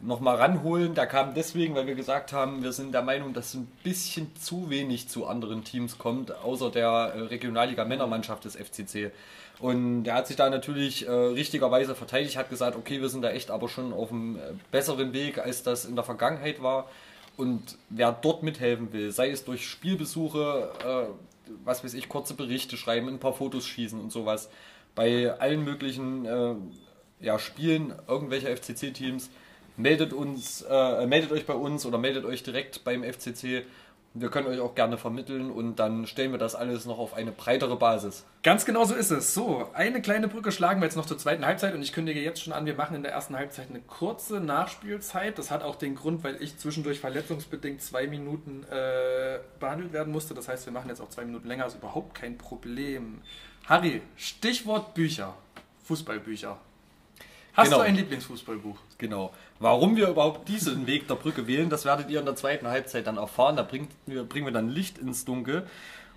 nochmal 0.00 0.36
ranholen. 0.36 0.94
Der 0.94 1.06
kam 1.06 1.34
deswegen, 1.34 1.74
weil 1.74 1.86
wir 1.86 1.94
gesagt 1.94 2.32
haben, 2.32 2.62
wir 2.62 2.72
sind 2.72 2.92
der 2.92 3.02
Meinung, 3.02 3.32
dass 3.32 3.54
ein 3.54 3.66
bisschen 3.82 4.34
zu 4.36 4.70
wenig 4.70 5.08
zu 5.08 5.26
anderen 5.26 5.64
Teams 5.64 5.98
kommt, 5.98 6.34
außer 6.34 6.70
der 6.70 6.88
äh, 6.88 7.20
Regionalliga 7.22 7.84
Männermannschaft 7.84 8.44
des 8.44 8.56
FCC. 8.56 9.10
Und 9.58 10.06
er 10.06 10.14
hat 10.16 10.26
sich 10.26 10.36
da 10.36 10.50
natürlich 10.50 11.06
äh, 11.06 11.10
richtigerweise 11.10 11.94
verteidigt, 11.94 12.36
hat 12.36 12.50
gesagt, 12.50 12.76
okay, 12.76 13.00
wir 13.00 13.08
sind 13.08 13.22
da 13.22 13.30
echt 13.30 13.50
aber 13.50 13.68
schon 13.68 13.92
auf 13.92 14.10
einem 14.10 14.36
äh, 14.36 14.40
besseren 14.70 15.12
Weg, 15.12 15.38
als 15.38 15.62
das 15.62 15.86
in 15.86 15.94
der 15.94 16.04
Vergangenheit 16.04 16.62
war. 16.62 16.88
Und 17.36 17.76
wer 17.90 18.12
dort 18.12 18.42
mithelfen 18.42 18.92
will, 18.92 19.12
sei 19.12 19.30
es 19.30 19.44
durch 19.44 19.66
Spielbesuche, 19.66 20.70
äh, 20.84 21.50
was 21.64 21.84
weiß 21.84 21.94
ich, 21.94 22.08
kurze 22.08 22.34
Berichte 22.34 22.76
schreiben, 22.76 23.08
ein 23.08 23.18
paar 23.18 23.34
Fotos 23.34 23.66
schießen 23.66 24.00
und 24.00 24.12
sowas, 24.12 24.50
bei 24.94 25.32
allen 25.38 25.64
möglichen 25.64 26.24
äh, 26.24 26.54
ja, 27.20 27.38
Spielen 27.38 27.94
irgendwelcher 28.08 28.54
FCC-Teams, 28.54 29.30
meldet 29.76 30.12
uns, 30.12 30.62
äh, 30.68 31.06
meldet 31.06 31.32
euch 31.32 31.46
bei 31.46 31.54
uns 31.54 31.86
oder 31.86 31.98
meldet 31.98 32.24
euch 32.24 32.42
direkt 32.42 32.84
beim 32.84 33.02
FCC. 33.04 33.64
Wir 34.18 34.30
können 34.30 34.46
euch 34.46 34.60
auch 34.60 34.74
gerne 34.74 34.96
vermitteln 34.96 35.50
und 35.50 35.76
dann 35.76 36.06
stellen 36.06 36.32
wir 36.32 36.38
das 36.38 36.54
alles 36.54 36.86
noch 36.86 36.98
auf 36.98 37.12
eine 37.12 37.32
breitere 37.32 37.76
Basis. 37.76 38.24
Ganz 38.42 38.64
genau 38.64 38.84
so 38.84 38.94
ist 38.94 39.10
es. 39.10 39.34
So, 39.34 39.68
eine 39.74 40.00
kleine 40.00 40.26
Brücke 40.26 40.52
schlagen 40.52 40.80
wir 40.80 40.86
jetzt 40.86 40.96
noch 40.96 41.04
zur 41.04 41.18
zweiten 41.18 41.44
Halbzeit 41.44 41.74
und 41.74 41.82
ich 41.82 41.92
kündige 41.92 42.22
jetzt 42.22 42.42
schon 42.42 42.54
an, 42.54 42.64
wir 42.64 42.74
machen 42.74 42.96
in 42.96 43.02
der 43.02 43.12
ersten 43.12 43.36
Halbzeit 43.36 43.68
eine 43.68 43.80
kurze 43.80 44.40
Nachspielzeit. 44.40 45.38
Das 45.38 45.50
hat 45.50 45.62
auch 45.62 45.76
den 45.76 45.96
Grund, 45.96 46.24
weil 46.24 46.42
ich 46.42 46.56
zwischendurch 46.56 46.98
verletzungsbedingt 46.98 47.82
zwei 47.82 48.06
Minuten 48.06 48.64
äh, 48.70 49.38
behandelt 49.60 49.92
werden 49.92 50.14
musste. 50.14 50.32
Das 50.32 50.48
heißt, 50.48 50.64
wir 50.64 50.72
machen 50.72 50.88
jetzt 50.88 51.02
auch 51.02 51.10
zwei 51.10 51.26
Minuten 51.26 51.46
länger, 51.46 51.66
ist 51.66 51.76
überhaupt 51.76 52.14
kein 52.14 52.38
Problem. 52.38 53.20
Harry, 53.66 54.00
Stichwort 54.16 54.94
Bücher, 54.94 55.34
Fußballbücher. 55.84 56.56
Hast 57.56 57.68
genau. 57.68 57.78
du 57.78 57.84
ein 57.84 57.96
Lieblingsfußballbuch? 57.96 58.76
Genau. 58.98 59.32
Warum 59.60 59.96
wir 59.96 60.08
überhaupt 60.08 60.46
diesen 60.48 60.86
Weg 60.86 61.08
der 61.08 61.14
Brücke 61.14 61.46
wählen, 61.46 61.70
das 61.70 61.86
werdet 61.86 62.10
ihr 62.10 62.20
in 62.20 62.26
der 62.26 62.36
zweiten 62.36 62.66
Halbzeit 62.66 63.06
dann 63.06 63.16
erfahren. 63.16 63.56
Da 63.56 63.62
bringt, 63.62 63.90
bringen 64.04 64.46
wir 64.46 64.52
dann 64.52 64.68
Licht 64.68 64.98
ins 64.98 65.24
Dunkel. 65.24 65.66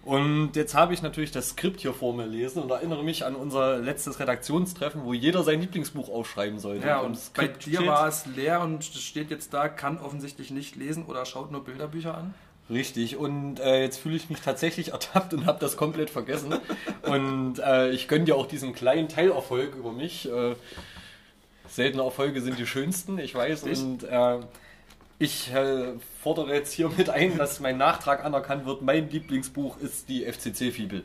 Und 0.03 0.55
jetzt 0.55 0.75
habe 0.75 0.93
ich 0.93 1.01
natürlich 1.01 1.31
das 1.31 1.49
Skript 1.49 1.79
hier 1.79 1.93
vor 1.93 2.13
mir 2.13 2.25
lesen 2.25 2.61
und 2.61 2.69
erinnere 2.71 3.03
mich 3.03 3.25
an 3.25 3.35
unser 3.35 3.79
letztes 3.79 4.19
Redaktionstreffen, 4.19 5.03
wo 5.03 5.13
jeder 5.13 5.43
sein 5.43 5.61
Lieblingsbuch 5.61 6.09
aufschreiben 6.09 6.59
sollte. 6.59 6.87
Ja, 6.87 6.99
und, 6.99 7.11
und 7.11 7.33
bei 7.33 7.47
dir 7.47 7.85
war 7.85 8.07
es 8.07 8.25
leer 8.25 8.61
und 8.61 8.83
steht 8.83 9.29
jetzt 9.29 9.53
da, 9.53 9.69
kann 9.69 9.97
offensichtlich 9.99 10.51
nicht 10.51 10.75
lesen 10.75 11.05
oder 11.05 11.25
schaut 11.25 11.51
nur 11.51 11.63
Bilderbücher 11.63 12.17
an. 12.17 12.33
Richtig, 12.69 13.17
und 13.17 13.59
äh, 13.59 13.81
jetzt 13.81 13.97
fühle 13.97 14.15
ich 14.15 14.29
mich 14.29 14.41
tatsächlich 14.41 14.89
ertappt 14.93 15.33
und 15.33 15.45
habe 15.45 15.59
das 15.59 15.77
komplett 15.77 16.09
vergessen. 16.09 16.55
und 17.03 17.59
äh, 17.59 17.91
ich 17.91 18.07
gönne 18.07 18.25
dir 18.25 18.35
auch 18.35 18.47
diesen 18.47 18.73
kleinen 18.73 19.07
Teilerfolg 19.09 19.75
über 19.75 19.91
mich. 19.91 20.29
Äh, 20.29 20.55
seltene 21.69 22.03
Erfolge 22.03 22.41
sind 22.41 22.59
die 22.59 22.67
schönsten, 22.67 23.19
ich 23.19 23.35
weiß. 23.35 23.65
Ich? 23.65 23.79
Und 23.79 24.03
äh, 24.03 24.39
ich 25.19 25.53
äh, 25.53 25.93
fordere 26.21 26.53
jetzt 26.53 26.73
hiermit 26.73 27.09
ein, 27.09 27.37
dass 27.37 27.59
mein 27.59 27.77
Nachtrag 27.77 28.23
anerkannt 28.23 28.65
wird. 28.65 28.81
Mein 28.81 29.09
Lieblingsbuch 29.09 29.77
ist 29.79 30.09
die 30.09 30.25
FCC-Fibel. 30.25 31.03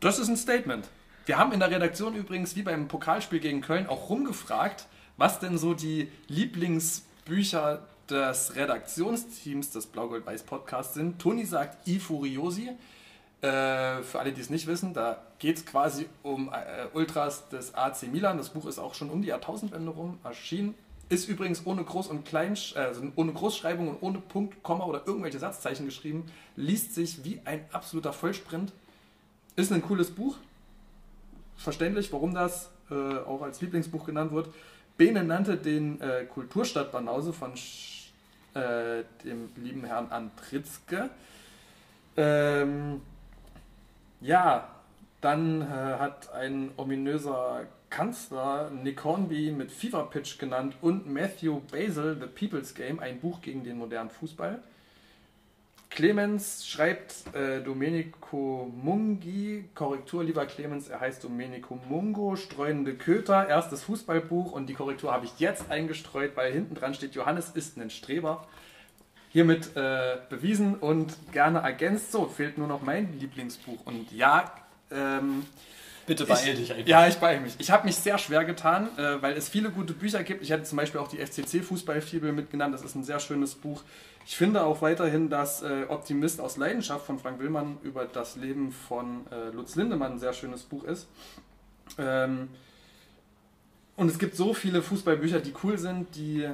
Das 0.00 0.18
ist 0.18 0.28
ein 0.28 0.36
Statement. 0.36 0.88
Wir 1.26 1.38
haben 1.38 1.52
in 1.52 1.58
der 1.58 1.70
Redaktion 1.70 2.14
übrigens, 2.14 2.54
wie 2.54 2.62
beim 2.62 2.86
Pokalspiel 2.86 3.40
gegen 3.40 3.60
Köln, 3.60 3.88
auch 3.88 4.08
rumgefragt, 4.08 4.86
was 5.16 5.40
denn 5.40 5.58
so 5.58 5.74
die 5.74 6.08
Lieblingsbücher 6.28 7.82
des 8.08 8.54
Redaktionsteams 8.54 9.70
des 9.70 9.86
Blau-Gold-Weiß 9.86 10.44
Podcasts 10.44 10.94
sind. 10.94 11.20
Toni 11.20 11.44
sagt 11.44 11.88
I 11.88 11.98
Furiosi. 11.98 12.70
Äh, 13.42 14.02
für 14.02 14.18
alle, 14.18 14.32
die 14.32 14.40
es 14.40 14.48
nicht 14.48 14.66
wissen, 14.66 14.94
da 14.94 15.20
geht 15.38 15.58
es 15.58 15.66
quasi 15.66 16.06
um 16.22 16.48
äh, 16.48 16.86
Ultras 16.94 17.48
des 17.48 17.74
AC 17.74 18.04
Milan. 18.10 18.38
Das 18.38 18.48
Buch 18.48 18.66
ist 18.66 18.78
auch 18.78 18.94
schon 18.94 19.10
um 19.10 19.20
die 19.20 19.28
Jahrtausendwende 19.28 19.90
rum 19.90 20.18
erschienen. 20.24 20.74
Ist 21.08 21.28
übrigens 21.28 21.64
ohne 21.66 21.82
Groß- 21.82 22.08
und 22.08 22.24
Klein, 22.24 22.56
also 22.74 23.02
ohne 23.14 23.32
Großschreibung 23.32 23.88
und 23.88 23.98
ohne 24.00 24.18
Punkt, 24.18 24.62
Komma 24.64 24.84
oder 24.84 25.02
irgendwelche 25.06 25.38
Satzzeichen 25.38 25.86
geschrieben. 25.86 26.24
Liest 26.56 26.94
sich 26.94 27.24
wie 27.24 27.40
ein 27.44 27.64
absoluter 27.70 28.12
Vollsprint. 28.12 28.72
Ist 29.54 29.70
ein 29.70 29.82
cooles 29.82 30.10
Buch. 30.10 30.36
Verständlich, 31.56 32.12
warum 32.12 32.34
das 32.34 32.70
äh, 32.90 32.94
auch 32.94 33.42
als 33.42 33.60
Lieblingsbuch 33.60 34.06
genannt 34.06 34.32
wird. 34.32 34.48
Bene 34.96 35.22
nannte 35.22 35.56
den 35.56 36.00
äh, 36.00 36.24
Kulturstadt 36.24 36.90
Banause 36.90 37.32
von 37.32 37.52
äh, 38.54 39.04
dem 39.24 39.50
lieben 39.56 39.84
Herrn 39.84 40.10
Antritzke. 40.10 41.10
Ähm, 42.16 43.02
ja, 44.20 44.68
dann 45.20 45.62
äh, 45.62 45.64
hat 45.64 46.32
ein 46.32 46.70
ominöser 46.76 47.66
Kanzler 47.90 48.70
Nick 48.70 49.04
Hornby 49.04 49.52
mit 49.52 49.70
Fever 49.70 50.08
Pitch 50.10 50.38
genannt 50.38 50.76
und 50.82 51.10
Matthew 51.10 51.60
Basil 51.70 52.16
The 52.20 52.26
People's 52.26 52.74
Game, 52.74 52.98
ein 53.00 53.20
Buch 53.20 53.40
gegen 53.40 53.64
den 53.64 53.78
modernen 53.78 54.10
Fußball. 54.10 54.62
Clemens 55.88 56.66
schreibt 56.66 57.34
äh, 57.34 57.62
Domenico 57.62 58.70
Mungi, 58.82 59.64
Korrektur 59.74 60.24
lieber 60.24 60.44
Clemens, 60.44 60.88
er 60.88 61.00
heißt 61.00 61.24
Domenico 61.24 61.78
Mungo, 61.88 62.36
Streunende 62.36 62.94
Köter, 62.94 63.48
erstes 63.48 63.84
Fußballbuch 63.84 64.52
und 64.52 64.66
die 64.66 64.74
Korrektur 64.74 65.12
habe 65.12 65.24
ich 65.24 65.38
jetzt 65.38 65.70
eingestreut, 65.70 66.36
weil 66.36 66.52
hinten 66.52 66.74
dran 66.74 66.92
steht, 66.92 67.14
Johannes 67.14 67.50
ist 67.50 67.78
ein 67.78 67.88
Streber. 67.88 68.46
Hiermit 69.36 69.76
äh, 69.76 70.16
bewiesen 70.30 70.76
und 70.76 71.12
gerne 71.30 71.58
ergänzt. 71.58 72.10
So, 72.10 72.24
fehlt 72.24 72.56
nur 72.56 72.68
noch 72.68 72.80
mein 72.80 73.18
Lieblingsbuch. 73.20 73.84
Und 73.84 74.10
ja, 74.10 74.50
ähm, 74.90 75.44
Bitte 76.06 76.24
beeil 76.24 76.54
dich 76.54 76.72
einfach. 76.72 76.88
Ja, 76.88 77.06
ich 77.06 77.16
beeil 77.16 77.40
mich. 77.40 77.54
Ich 77.58 77.70
habe 77.70 77.84
mich 77.84 77.96
sehr 77.96 78.16
schwer 78.16 78.46
getan, 78.46 78.88
äh, 78.96 79.20
weil 79.20 79.36
es 79.36 79.50
viele 79.50 79.68
gute 79.68 79.92
Bücher 79.92 80.22
gibt. 80.22 80.42
Ich 80.42 80.48
hätte 80.48 80.62
zum 80.62 80.76
Beispiel 80.78 81.02
auch 81.02 81.08
die 81.08 81.18
FCC 81.18 81.62
Fußballfibel 81.62 82.32
mitgenannt. 82.32 82.72
Das 82.72 82.80
ist 82.80 82.94
ein 82.94 83.04
sehr 83.04 83.20
schönes 83.20 83.54
Buch. 83.54 83.82
Ich 84.24 84.38
finde 84.38 84.64
auch 84.64 84.80
weiterhin, 84.80 85.28
dass 85.28 85.62
äh, 85.62 85.84
Optimist 85.90 86.40
aus 86.40 86.56
Leidenschaft 86.56 87.04
von 87.04 87.18
Frank 87.18 87.38
Willmann 87.38 87.76
über 87.82 88.06
das 88.06 88.36
Leben 88.36 88.72
von 88.72 89.26
äh, 89.30 89.50
Lutz 89.50 89.76
Lindemann 89.76 90.12
ein 90.12 90.18
sehr 90.18 90.32
schönes 90.32 90.62
Buch 90.62 90.84
ist. 90.84 91.08
Ähm, 91.98 92.48
und 93.96 94.10
es 94.10 94.18
gibt 94.18 94.34
so 94.34 94.54
viele 94.54 94.80
Fußballbücher, 94.80 95.40
die 95.40 95.52
cool 95.62 95.76
sind, 95.76 96.16
die 96.16 96.48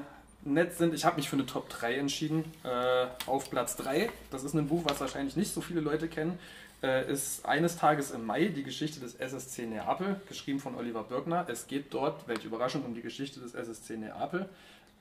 nett 0.44 0.76
sind. 0.76 0.94
Ich 0.94 1.04
habe 1.04 1.16
mich 1.16 1.28
für 1.28 1.36
eine 1.36 1.46
Top 1.46 1.68
3 1.68 1.96
entschieden. 1.96 2.44
Äh, 2.64 3.06
auf 3.26 3.50
Platz 3.50 3.76
3, 3.76 4.10
das 4.30 4.44
ist 4.44 4.54
ein 4.54 4.68
Buch, 4.68 4.82
was 4.84 5.00
wahrscheinlich 5.00 5.36
nicht 5.36 5.52
so 5.52 5.60
viele 5.60 5.80
Leute 5.80 6.08
kennen, 6.08 6.38
äh, 6.82 7.10
ist 7.10 7.46
eines 7.46 7.76
Tages 7.76 8.10
im 8.10 8.26
Mai 8.26 8.46
die 8.46 8.62
Geschichte 8.62 9.00
des 9.00 9.14
SSC 9.14 9.66
Neapel, 9.66 10.20
geschrieben 10.28 10.58
von 10.58 10.74
Oliver 10.74 11.04
Birkner. 11.04 11.46
Es 11.48 11.66
geht 11.66 11.94
dort, 11.94 12.26
welche 12.26 12.48
Überraschung, 12.48 12.84
um 12.84 12.94
die 12.94 13.02
Geschichte 13.02 13.40
des 13.40 13.54
SSC 13.54 13.96
Neapel. 13.96 14.48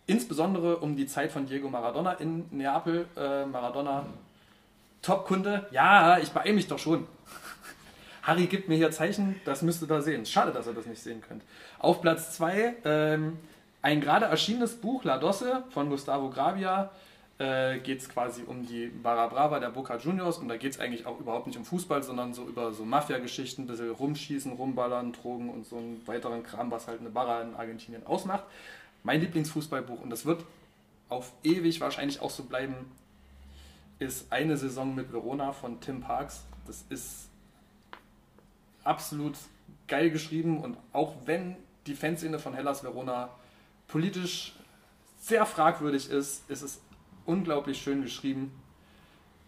Insbesondere 0.07 0.77
um 0.77 0.95
die 0.95 1.07
Zeit 1.07 1.31
von 1.31 1.45
Diego 1.45 1.69
Maradona 1.69 2.13
in 2.13 2.45
Neapel. 2.51 3.07
Äh, 3.15 3.45
Maradona, 3.45 4.05
Top-Kunde. 5.01 5.67
Ja, 5.71 6.19
ich 6.19 6.29
beeile 6.29 6.53
mich 6.53 6.67
doch 6.67 6.79
schon. 6.79 7.07
Harry 8.23 8.45
gibt 8.45 8.69
mir 8.69 8.75
hier 8.75 8.91
Zeichen, 8.91 9.41
das 9.45 9.63
müsst 9.63 9.81
ihr 9.81 9.87
da 9.87 10.01
sehen. 10.01 10.25
Schade, 10.25 10.51
dass 10.51 10.67
ihr 10.67 10.73
das 10.73 10.85
nicht 10.85 11.01
sehen 11.01 11.21
könnt. 11.27 11.41
Auf 11.79 12.01
Platz 12.01 12.33
2 12.37 12.75
ähm, 12.85 13.39
ein 13.81 14.01
gerade 14.01 14.25
erschienenes 14.25 14.75
Buch, 14.75 15.03
La 15.03 15.17
Dosse 15.17 15.63
von 15.69 15.89
Gustavo 15.89 16.29
Gravia. 16.29 16.91
Äh, 17.37 17.79
geht 17.79 18.01
es 18.01 18.07
quasi 18.07 18.43
um 18.45 18.67
die 18.67 18.87
Barra 18.87 19.25
Brava 19.25 19.59
der 19.59 19.69
Boca 19.69 19.97
Juniors 19.97 20.37
und 20.37 20.47
da 20.47 20.57
geht 20.57 20.73
es 20.73 20.79
eigentlich 20.79 21.07
auch 21.07 21.19
überhaupt 21.19 21.47
nicht 21.47 21.57
um 21.57 21.65
Fußball, 21.65 22.03
sondern 22.03 22.35
so 22.35 22.43
über 22.43 22.71
so 22.71 22.85
Mafia-Geschichten, 22.85 23.63
ein 23.63 23.67
bisschen 23.67 23.89
rumschießen, 23.89 24.51
rumballern, 24.51 25.11
Drogen 25.11 25.49
und 25.49 25.65
so 25.65 25.77
einen 25.77 26.01
weiteren 26.05 26.43
Kram, 26.43 26.69
was 26.69 26.87
halt 26.87 26.99
eine 26.99 27.09
Barra 27.09 27.41
in 27.41 27.55
Argentinien 27.55 28.05
ausmacht 28.05 28.43
mein 29.03 29.21
Lieblingsfußballbuch, 29.21 30.01
und 30.01 30.09
das 30.09 30.25
wird 30.25 30.43
auf 31.09 31.31
ewig 31.43 31.81
wahrscheinlich 31.81 32.21
auch 32.21 32.29
so 32.29 32.43
bleiben, 32.43 32.75
ist 33.99 34.31
Eine 34.31 34.57
Saison 34.57 34.95
mit 34.95 35.11
Verona 35.11 35.51
von 35.51 35.79
Tim 35.79 36.01
Parks. 36.01 36.43
Das 36.65 36.83
ist 36.89 37.29
absolut 38.83 39.35
geil 39.87 40.09
geschrieben 40.09 40.59
und 40.59 40.75
auch 40.91 41.13
wenn 41.25 41.55
die 41.85 41.93
Fanszene 41.93 42.39
von 42.39 42.55
Hellas 42.55 42.83
Verona 42.83 43.29
politisch 43.91 44.53
sehr 45.19 45.45
fragwürdig 45.45 46.09
ist, 46.09 46.49
ist 46.49 46.61
es 46.61 46.81
unglaublich 47.25 47.81
schön 47.81 48.01
geschrieben 48.01 48.51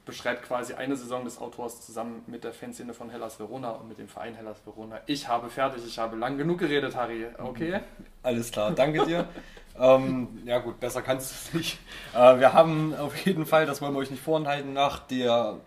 beschreibt 0.05 0.43
quasi 0.43 0.73
eine 0.73 0.95
Saison 0.95 1.23
des 1.23 1.37
Autors 1.37 1.85
zusammen 1.85 2.23
mit 2.27 2.43
der 2.43 2.53
Fanszene 2.53 2.93
von 2.93 3.09
Hellas 3.09 3.39
Verona 3.39 3.71
und 3.71 3.87
mit 3.87 3.99
dem 3.99 4.07
Verein 4.07 4.35
Hellas 4.35 4.57
Verona. 4.65 4.99
Ich 5.05 5.27
habe 5.27 5.49
fertig, 5.49 5.83
ich 5.87 5.97
habe 5.97 6.17
lang 6.17 6.37
genug 6.37 6.59
geredet, 6.59 6.95
Harry. 6.95 7.25
Okay? 7.37 7.79
Alles 8.21 8.51
klar, 8.51 8.71
danke 8.71 9.05
dir. 9.05 9.27
ähm, 9.79 10.41
ja 10.45 10.59
gut, 10.59 10.79
besser 10.79 11.01
kannst 11.01 11.31
du 11.31 11.35
es 11.35 11.53
nicht. 11.53 11.79
Äh, 12.13 12.39
wir 12.39 12.53
haben 12.53 12.93
auf 12.95 13.15
jeden 13.25 13.45
Fall, 13.45 13.65
das 13.65 13.81
wollen 13.81 13.93
wir 13.93 13.99
euch 13.99 14.11
nicht 14.11 14.23
vorenthalten, 14.23 14.73
nach 14.73 14.99
der 14.99 15.59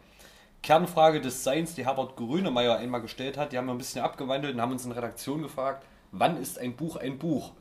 Kernfrage 0.63 1.21
des 1.21 1.43
Seins, 1.43 1.75
die 1.75 1.87
Herbert 1.87 2.17
Grünemeyer 2.17 2.77
einmal 2.77 3.01
gestellt 3.01 3.39
hat, 3.39 3.53
die 3.53 3.59
haben 3.59 3.67
wir 3.67 3.75
ein 3.75 3.79
bisschen 3.79 4.03
abgewandelt 4.03 4.55
und 4.55 4.61
haben 4.61 4.73
uns 4.73 4.85
in 4.85 4.93
Redaktion 4.93 5.43
gefragt, 5.43 5.87
wann 6.13 6.37
ist 6.37 6.59
ein 6.59 6.77
Buch 6.77 6.97
ein 6.97 7.19
Buch? 7.19 7.53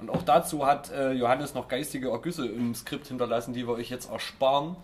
Und 0.00 0.10
auch 0.10 0.22
dazu 0.22 0.66
hat 0.66 0.90
äh, 0.90 1.12
Johannes 1.12 1.54
noch 1.54 1.68
geistige 1.68 2.10
Ergüsse 2.10 2.46
im 2.46 2.74
Skript 2.74 3.06
hinterlassen, 3.08 3.52
die 3.52 3.66
wir 3.66 3.74
euch 3.74 3.90
jetzt 3.90 4.10
ersparen 4.10 4.76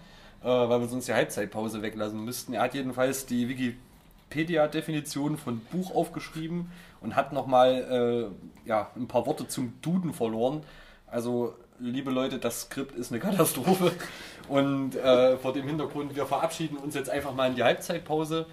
äh, 0.42 0.46
weil 0.46 0.80
wir 0.80 0.86
sonst 0.86 1.08
die 1.08 1.14
Halbzeitpause 1.14 1.82
weglassen 1.82 2.24
müssten. 2.24 2.54
Er 2.54 2.62
hat 2.62 2.74
jedenfalls 2.74 3.26
die 3.26 3.48
Wikipedia-Definition 3.48 5.36
von 5.36 5.60
Buch 5.72 5.94
aufgeschrieben 5.94 6.70
und 7.00 7.16
hat 7.16 7.32
nochmal 7.32 8.30
äh, 8.64 8.68
ja, 8.68 8.90
ein 8.96 9.08
paar 9.08 9.26
Worte 9.26 9.48
zum 9.48 9.74
Duden 9.82 10.14
verloren. 10.14 10.62
Also, 11.08 11.54
liebe 11.78 12.10
Leute, 12.10 12.38
das 12.38 12.62
Skript 12.62 12.94
ist 12.96 13.10
eine 13.10 13.20
Katastrophe. 13.20 13.92
Und 14.48 14.94
äh, 14.94 15.36
vor 15.38 15.52
dem 15.52 15.66
Hintergrund, 15.66 16.14
wir 16.14 16.26
verabschieden 16.26 16.76
uns 16.76 16.94
jetzt 16.94 17.10
einfach 17.10 17.34
mal 17.34 17.50
in 17.50 17.56
die 17.56 17.64
Halbzeitpause. 17.64 18.46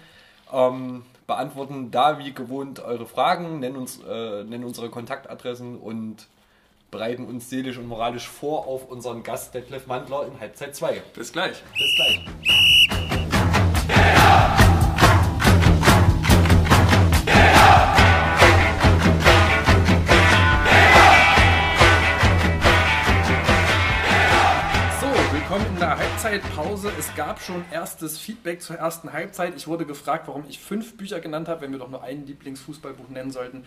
Ähm, 0.52 1.04
beantworten 1.26 1.90
da 1.90 2.18
wie 2.18 2.34
gewohnt 2.34 2.80
eure 2.80 3.06
Fragen, 3.06 3.60
nennen, 3.60 3.76
uns, 3.76 4.00
äh, 4.02 4.44
nennen 4.44 4.64
unsere 4.64 4.90
Kontaktadressen 4.90 5.78
und 5.78 6.26
bereiten 6.94 7.26
uns 7.26 7.50
seelisch 7.50 7.76
und 7.76 7.88
moralisch 7.88 8.28
vor 8.28 8.68
auf 8.68 8.88
unseren 8.88 9.24
Gast 9.24 9.52
Detlef 9.52 9.88
Mandler 9.88 10.28
in 10.28 10.38
Halbzeit 10.38 10.76
2. 10.76 11.02
Bis 11.12 11.32
gleich. 11.32 11.60
Bis 11.76 11.96
gleich. 11.96 12.24
willkommen 25.32 25.74
in 25.74 25.80
der 25.80 25.98
Halbzeitpause. 25.98 26.90
Es 26.98 27.14
gab 27.16 27.40
schon 27.40 27.64
erstes 27.70 28.18
Feedback 28.18 28.62
zur 28.62 28.76
ersten 28.76 29.12
Halbzeit. 29.12 29.54
Ich 29.56 29.66
wurde 29.66 29.84
gefragt, 29.84 30.26
warum 30.26 30.44
ich 30.48 30.58
fünf 30.58 30.96
Bücher 30.96 31.20
genannt 31.20 31.48
habe, 31.48 31.60
wenn 31.60 31.72
wir 31.72 31.78
doch 31.78 31.90
nur 31.90 32.02
ein 32.02 32.26
Lieblingsfußballbuch 32.26 33.08
nennen 33.08 33.30
sollten. 33.30 33.64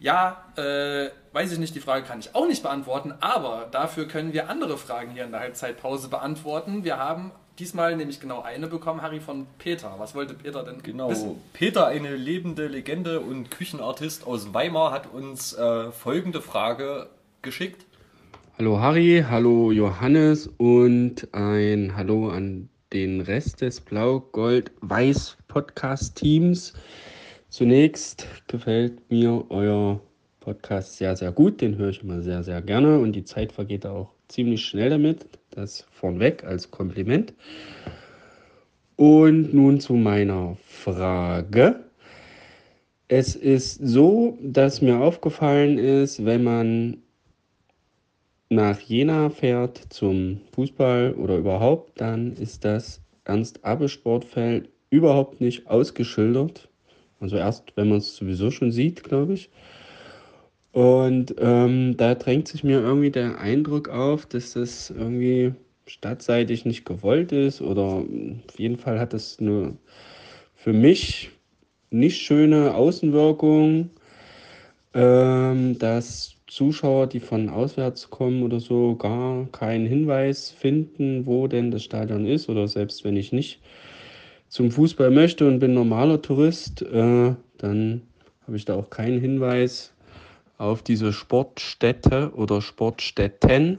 Ja, 0.00 0.44
äh, 0.56 1.10
weiß 1.32 1.52
ich 1.52 1.58
nicht, 1.58 1.74
die 1.74 1.80
Frage 1.80 2.04
kann 2.04 2.20
ich 2.20 2.34
auch 2.34 2.46
nicht 2.46 2.62
beantworten, 2.62 3.14
aber 3.20 3.68
dafür 3.70 4.06
können 4.06 4.32
wir 4.32 4.48
andere 4.48 4.78
Fragen 4.78 5.10
hier 5.10 5.24
in 5.24 5.32
der 5.32 5.40
Halbzeitpause 5.40 6.08
beantworten. 6.08 6.84
Wir 6.84 6.98
haben 6.98 7.32
diesmal 7.58 7.96
nämlich 7.96 8.20
genau 8.20 8.42
eine 8.42 8.68
bekommen, 8.68 9.02
Harry 9.02 9.18
von 9.18 9.48
Peter. 9.58 9.96
Was 9.98 10.14
wollte 10.14 10.34
Peter 10.34 10.62
denn 10.62 10.80
genau. 10.82 11.10
wissen? 11.10 11.42
Peter, 11.52 11.88
eine 11.88 12.14
lebende 12.14 12.68
Legende 12.68 13.18
und 13.20 13.50
Küchenartist 13.50 14.24
aus 14.26 14.54
Weimar, 14.54 14.92
hat 14.92 15.12
uns 15.12 15.52
äh, 15.54 15.90
folgende 15.90 16.40
Frage 16.40 17.08
geschickt. 17.42 17.84
Hallo 18.56 18.78
Harry, 18.80 19.24
hallo 19.28 19.72
Johannes 19.72 20.48
und 20.58 21.26
ein 21.32 21.96
Hallo 21.96 22.28
an 22.28 22.68
den 22.92 23.20
Rest 23.20 23.60
des 23.60 23.80
Blau-Gold-Weiß-Podcast-Teams. 23.80 26.74
Zunächst 27.50 28.26
gefällt 28.46 29.10
mir 29.10 29.46
euer 29.48 30.00
Podcast 30.40 30.98
sehr, 30.98 31.16
sehr 31.16 31.32
gut. 31.32 31.62
Den 31.62 31.78
höre 31.78 31.88
ich 31.88 32.02
immer 32.02 32.20
sehr, 32.20 32.42
sehr 32.42 32.60
gerne 32.60 32.98
und 32.98 33.12
die 33.12 33.24
Zeit 33.24 33.52
vergeht 33.52 33.86
auch 33.86 34.10
ziemlich 34.28 34.64
schnell 34.64 34.90
damit. 34.90 35.26
Das 35.50 35.86
vornweg 35.90 36.44
als 36.44 36.70
Kompliment. 36.70 37.32
Und 38.96 39.54
nun 39.54 39.80
zu 39.80 39.94
meiner 39.94 40.58
Frage. 40.66 41.84
Es 43.08 43.34
ist 43.34 43.80
so, 43.82 44.36
dass 44.42 44.82
mir 44.82 44.98
aufgefallen 44.98 45.78
ist, 45.78 46.26
wenn 46.26 46.44
man 46.44 46.98
nach 48.50 48.78
Jena 48.80 49.30
fährt 49.30 49.80
zum 49.88 50.42
Fußball 50.52 51.14
oder 51.14 51.38
überhaupt, 51.38 51.98
dann 51.98 52.34
ist 52.36 52.66
das 52.66 53.00
Ernst-Abbe-Sportfeld 53.24 54.68
überhaupt 54.90 55.40
nicht 55.40 55.66
ausgeschildert. 55.66 56.68
Also 57.20 57.36
erst, 57.36 57.72
wenn 57.76 57.88
man 57.88 57.98
es 57.98 58.16
sowieso 58.16 58.50
schon 58.50 58.72
sieht, 58.72 59.04
glaube 59.04 59.34
ich. 59.34 59.50
Und 60.72 61.34
ähm, 61.38 61.96
da 61.96 62.14
drängt 62.14 62.48
sich 62.48 62.62
mir 62.62 62.80
irgendwie 62.80 63.10
der 63.10 63.40
Eindruck 63.40 63.88
auf, 63.88 64.26
dass 64.26 64.52
das 64.52 64.90
irgendwie 64.90 65.54
stadtseitig 65.86 66.64
nicht 66.66 66.84
gewollt 66.84 67.32
ist 67.32 67.62
oder 67.62 68.04
auf 68.46 68.58
jeden 68.58 68.76
Fall 68.76 69.00
hat 69.00 69.12
das 69.14 69.36
für 69.36 69.74
für 70.54 70.72
mich 70.72 71.30
nicht 71.90 72.18
schöne 72.20 72.74
Außenwirkung, 72.74 73.90
ähm, 74.92 75.78
dass 75.78 76.34
Zuschauer, 76.48 77.06
die 77.06 77.20
von 77.20 77.48
auswärts 77.48 78.10
kommen 78.10 78.42
oder 78.42 78.58
so, 78.58 78.96
gar 78.96 79.46
keinen 79.52 79.86
Hinweis 79.86 80.50
finden, 80.50 81.26
wo 81.26 81.46
denn 81.46 81.70
das 81.70 81.84
Stadion 81.84 82.26
ist. 82.26 82.48
Oder 82.48 82.66
selbst 82.68 83.04
wenn 83.04 83.16
ich 83.16 83.32
nicht 83.32 83.60
zum 84.48 84.70
Fußball 84.70 85.10
möchte 85.10 85.46
und 85.46 85.58
bin 85.58 85.74
normaler 85.74 86.20
Tourist, 86.22 86.82
äh, 86.82 87.34
dann 87.58 88.02
habe 88.46 88.56
ich 88.56 88.64
da 88.64 88.74
auch 88.74 88.90
keinen 88.90 89.20
Hinweis 89.20 89.92
auf 90.56 90.82
diese 90.82 91.12
Sportstätte 91.12 92.32
oder 92.34 92.60
Sportstätten. 92.60 93.78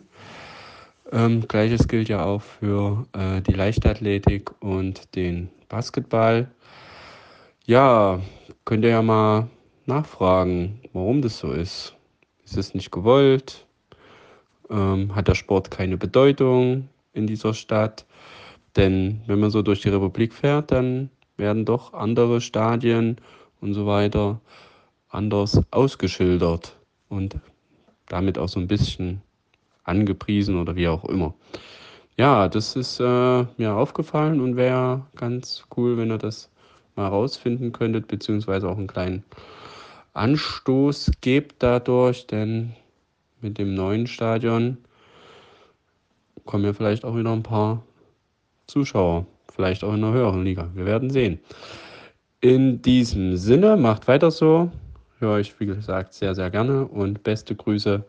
Ähm, 1.11 1.47
Gleiches 1.47 1.87
gilt 1.87 2.07
ja 2.07 2.23
auch 2.23 2.41
für 2.41 3.05
äh, 3.13 3.41
die 3.41 3.53
Leichtathletik 3.53 4.51
und 4.61 5.15
den 5.15 5.49
Basketball. 5.67 6.49
Ja, 7.65 8.21
könnt 8.65 8.83
ihr 8.83 8.91
ja 8.91 9.01
mal 9.01 9.49
nachfragen, 9.85 10.79
warum 10.93 11.21
das 11.21 11.39
so 11.39 11.51
ist. 11.51 11.95
Ist 12.45 12.57
es 12.57 12.73
nicht 12.73 12.91
gewollt? 12.91 13.65
Ähm, 14.69 15.15
hat 15.15 15.27
der 15.27 15.35
Sport 15.35 15.71
keine 15.71 15.97
Bedeutung 15.97 16.89
in 17.13 17.27
dieser 17.27 17.53
Stadt? 17.53 18.05
Denn 18.75 19.21
wenn 19.27 19.39
man 19.39 19.51
so 19.51 19.61
durch 19.61 19.81
die 19.81 19.89
Republik 19.89 20.33
fährt, 20.33 20.71
dann 20.71 21.09
werden 21.37 21.65
doch 21.65 21.93
andere 21.93 22.41
Stadien 22.41 23.17
und 23.61 23.73
so 23.73 23.85
weiter 23.85 24.39
anders 25.09 25.61
ausgeschildert 25.71 26.75
und 27.09 27.37
damit 28.07 28.37
auch 28.37 28.49
so 28.49 28.59
ein 28.59 28.67
bisschen 28.67 29.21
angepriesen 29.83 30.57
oder 30.59 30.75
wie 30.75 30.87
auch 30.87 31.05
immer. 31.05 31.33
Ja, 32.17 32.47
das 32.49 32.75
ist 32.75 32.99
äh, 32.99 33.45
mir 33.57 33.73
aufgefallen 33.73 34.41
und 34.41 34.55
wäre 34.55 35.05
ganz 35.15 35.65
cool, 35.75 35.97
wenn 35.97 36.11
ihr 36.11 36.17
das 36.17 36.49
mal 36.95 37.07
rausfinden 37.07 37.71
könntet, 37.71 38.07
beziehungsweise 38.07 38.67
auch 38.69 38.77
einen 38.77 38.87
kleinen 38.87 39.23
Anstoß 40.13 41.11
gebt 41.21 41.63
dadurch, 41.63 42.27
denn 42.27 42.75
mit 43.41 43.57
dem 43.57 43.73
neuen 43.73 44.05
Stadion 44.05 44.77
kommen 46.45 46.65
ja 46.65 46.73
vielleicht 46.73 47.05
auch 47.05 47.15
wieder 47.15 47.31
ein 47.31 47.43
paar 47.43 47.83
Zuschauer, 48.69 49.25
vielleicht 49.53 49.83
auch 49.83 49.93
in 49.93 50.03
einer 50.03 50.13
höheren 50.13 50.43
Liga. 50.43 50.69
Wir 50.73 50.85
werden 50.85 51.09
sehen. 51.09 51.39
In 52.39 52.81
diesem 52.81 53.35
Sinne, 53.35 53.75
macht 53.75 54.07
weiter 54.07 54.31
so. 54.31 54.71
Höre 55.19 55.39
ich, 55.39 55.59
wie 55.59 55.65
gesagt, 55.65 56.13
sehr, 56.13 56.35
sehr 56.35 56.49
gerne 56.49 56.85
und 56.85 57.23
beste 57.23 57.55
Grüße 57.55 58.05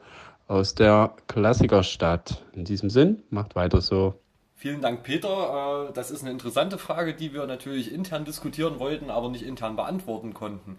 aus 0.47 0.75
der 0.75 1.15
Klassikerstadt. 1.27 2.45
In 2.53 2.65
diesem 2.65 2.91
Sinn, 2.91 3.23
macht 3.31 3.57
weiter 3.57 3.81
so. 3.81 4.15
Vielen 4.55 4.83
Dank, 4.83 5.03
Peter. 5.03 5.89
Äh, 5.89 5.93
das 5.95 6.11
ist 6.11 6.21
eine 6.23 6.31
interessante 6.31 6.77
Frage, 6.77 7.15
die 7.15 7.33
wir 7.33 7.47
natürlich 7.47 7.93
intern 7.93 8.25
diskutieren 8.25 8.79
wollten, 8.79 9.11
aber 9.11 9.31
nicht 9.31 9.45
intern 9.45 9.75
beantworten 9.75 10.35
konnten. 10.35 10.77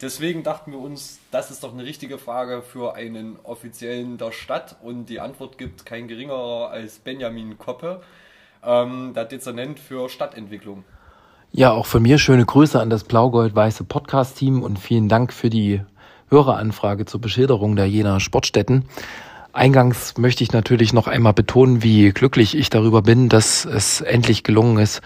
Deswegen 0.00 0.42
dachten 0.42 0.72
wir 0.72 0.80
uns, 0.80 1.20
das 1.30 1.50
ist 1.50 1.62
doch 1.62 1.72
eine 1.72 1.84
richtige 1.84 2.18
Frage 2.18 2.62
für 2.62 2.94
einen 2.94 3.38
Offiziellen 3.42 4.16
der 4.16 4.32
Stadt 4.32 4.76
und 4.82 5.06
die 5.06 5.20
Antwort 5.20 5.58
gibt 5.58 5.84
kein 5.84 6.08
geringerer 6.08 6.70
als 6.70 6.98
Benjamin 6.98 7.58
Koppe, 7.58 8.02
ähm, 8.64 9.12
der 9.14 9.24
Dezernent 9.24 9.78
für 9.78 10.08
Stadtentwicklung. 10.08 10.84
Ja, 11.52 11.72
auch 11.72 11.86
von 11.86 12.02
mir 12.02 12.18
schöne 12.18 12.44
Grüße 12.44 12.80
an 12.80 12.90
das 12.90 13.04
blau-gold-weiße 13.04 13.84
Podcast-Team 13.84 14.62
und 14.62 14.78
vielen 14.78 15.08
Dank 15.08 15.32
für 15.32 15.50
die 15.50 15.82
Höreranfrage 16.30 17.06
zur 17.06 17.20
Beschilderung 17.20 17.74
der 17.74 17.86
Jener 17.86 18.20
Sportstätten. 18.20 18.84
Eingangs 19.52 20.16
möchte 20.16 20.44
ich 20.44 20.52
natürlich 20.52 20.92
noch 20.92 21.08
einmal 21.08 21.32
betonen, 21.32 21.82
wie 21.82 22.10
glücklich 22.12 22.56
ich 22.56 22.70
darüber 22.70 23.02
bin, 23.02 23.28
dass 23.28 23.64
es 23.64 24.00
endlich 24.00 24.44
gelungen 24.44 24.78
ist, 24.78 25.02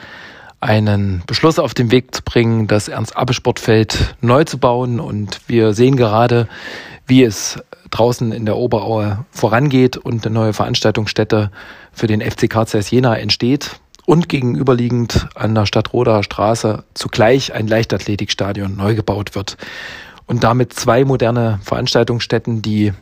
einen 0.60 1.22
Beschluss 1.26 1.58
auf 1.58 1.72
den 1.72 1.90
Weg 1.90 2.14
zu 2.14 2.22
bringen, 2.22 2.66
das 2.66 2.88
Ernst-Abbe-Sportfeld 2.88 4.16
neu 4.20 4.44
zu 4.44 4.58
bauen. 4.58 5.00
Und 5.00 5.40
wir 5.46 5.72
sehen 5.72 5.96
gerade, 5.96 6.46
wie 7.06 7.22
es 7.22 7.58
draußen 7.94 8.32
in 8.32 8.44
der 8.44 8.56
Oberaue 8.56 9.24
vorangeht 9.30 9.96
und 9.96 10.26
eine 10.26 10.34
neue 10.34 10.52
Veranstaltungsstätte 10.52 11.50
für 11.92 12.06
den 12.06 12.20
FC 12.20 12.50
KCS 12.50 12.90
Jena 12.90 13.16
entsteht. 13.16 13.80
Und 14.06 14.28
gegenüberliegend 14.28 15.28
an 15.34 15.54
der 15.54 15.64
Stadtroder 15.64 16.22
Straße 16.22 16.84
zugleich 16.92 17.54
ein 17.54 17.66
Leichtathletikstadion 17.66 18.76
neu 18.76 18.94
gebaut 18.94 19.34
wird. 19.34 19.56
Und 20.26 20.44
damit 20.44 20.74
zwei 20.74 21.06
moderne 21.06 21.58
Veranstaltungsstätten, 21.62 22.60
die 22.60 22.92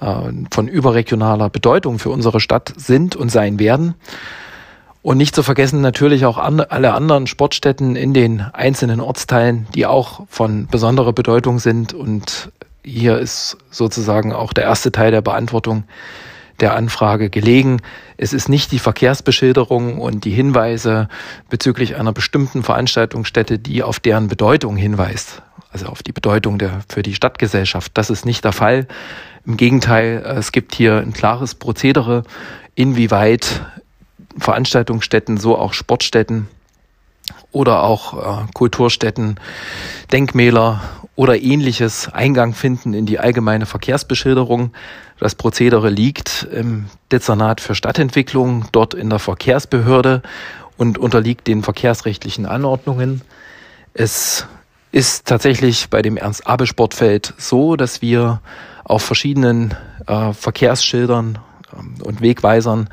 äh, 0.00 0.14
von 0.52 0.68
überregionaler 0.68 1.50
Bedeutung 1.50 1.98
für 1.98 2.10
unsere 2.10 2.38
Stadt 2.38 2.72
sind 2.76 3.16
und 3.16 3.30
sein 3.30 3.58
werden. 3.58 3.94
Und 5.02 5.18
nicht 5.18 5.34
zu 5.34 5.42
vergessen 5.42 5.80
natürlich 5.80 6.24
auch 6.24 6.38
alle 6.38 6.94
anderen 6.94 7.26
Sportstätten 7.26 7.94
in 7.94 8.14
den 8.14 8.40
einzelnen 8.40 9.00
Ortsteilen, 9.00 9.66
die 9.74 9.86
auch 9.86 10.22
von 10.28 10.66
besonderer 10.66 11.12
Bedeutung 11.12 11.58
sind. 11.58 11.92
Und 11.92 12.52
hier 12.84 13.18
ist 13.18 13.56
sozusagen 13.70 14.32
auch 14.32 14.52
der 14.52 14.64
erste 14.64 14.92
Teil 14.92 15.10
der 15.10 15.22
Beantwortung 15.22 15.84
der 16.60 16.76
Anfrage 16.76 17.30
gelegen. 17.30 17.80
Es 18.16 18.32
ist 18.32 18.48
nicht 18.48 18.70
die 18.70 18.78
Verkehrsbeschilderung 18.78 20.00
und 20.00 20.24
die 20.24 20.30
Hinweise 20.30 21.08
bezüglich 21.48 21.96
einer 21.96 22.12
bestimmten 22.12 22.62
Veranstaltungsstätte, 22.62 23.58
die 23.58 23.82
auf 23.82 23.98
deren 23.98 24.28
Bedeutung 24.28 24.76
hinweist, 24.76 25.42
also 25.72 25.86
auf 25.86 26.02
die 26.02 26.12
Bedeutung 26.12 26.58
der, 26.58 26.82
für 26.88 27.02
die 27.02 27.14
Stadtgesellschaft. 27.14 27.92
Das 27.94 28.10
ist 28.10 28.24
nicht 28.24 28.44
der 28.44 28.52
Fall. 28.52 28.86
Im 29.46 29.56
Gegenteil, 29.56 30.22
es 30.38 30.52
gibt 30.52 30.74
hier 30.74 30.98
ein 30.98 31.12
klares 31.12 31.54
Prozedere, 31.54 32.22
inwieweit 32.76 33.62
Veranstaltungsstätten, 34.38 35.36
so 35.38 35.58
auch 35.58 35.72
Sportstätten 35.72 36.48
oder 37.52 37.82
auch 37.82 38.42
äh, 38.42 38.46
Kulturstätten, 38.52 39.40
Denkmäler 40.12 40.82
oder 41.16 41.40
ähnliches 41.40 42.08
Eingang 42.12 42.54
finden 42.54 42.92
in 42.94 43.06
die 43.06 43.18
allgemeine 43.18 43.66
Verkehrsbeschilderung. 43.66 44.72
Das 45.20 45.34
Prozedere 45.34 45.90
liegt 45.90 46.46
im 46.50 46.86
Dezernat 47.12 47.60
für 47.60 47.74
Stadtentwicklung, 47.74 48.66
dort 48.72 48.94
in 48.94 49.10
der 49.10 49.20
Verkehrsbehörde 49.20 50.22
und 50.76 50.98
unterliegt 50.98 51.46
den 51.46 51.62
verkehrsrechtlichen 51.62 52.46
Anordnungen. 52.46 53.22
Es 53.92 54.46
ist 54.90 55.26
tatsächlich 55.26 55.88
bei 55.88 56.02
dem 56.02 56.16
Ernst-Abel-Sportfeld 56.16 57.34
so, 57.38 57.76
dass 57.76 58.02
wir 58.02 58.40
auf 58.84 59.02
verschiedenen 59.02 59.74
äh, 60.06 60.32
Verkehrsschildern 60.32 61.38
ähm, 61.72 61.94
und 62.02 62.20
Wegweisern 62.20 62.88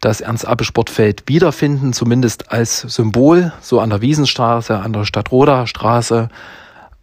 das 0.00 0.20
Ernst-Abbe-Sportfeld 0.20 1.24
wiederfinden, 1.26 1.92
zumindest 1.92 2.52
als 2.52 2.80
Symbol, 2.80 3.52
so 3.60 3.80
an 3.80 3.90
der 3.90 4.02
Wiesenstraße, 4.02 4.78
an 4.78 4.92
der 4.92 5.04
Stadtroder 5.06 5.66
Straße, 5.66 6.28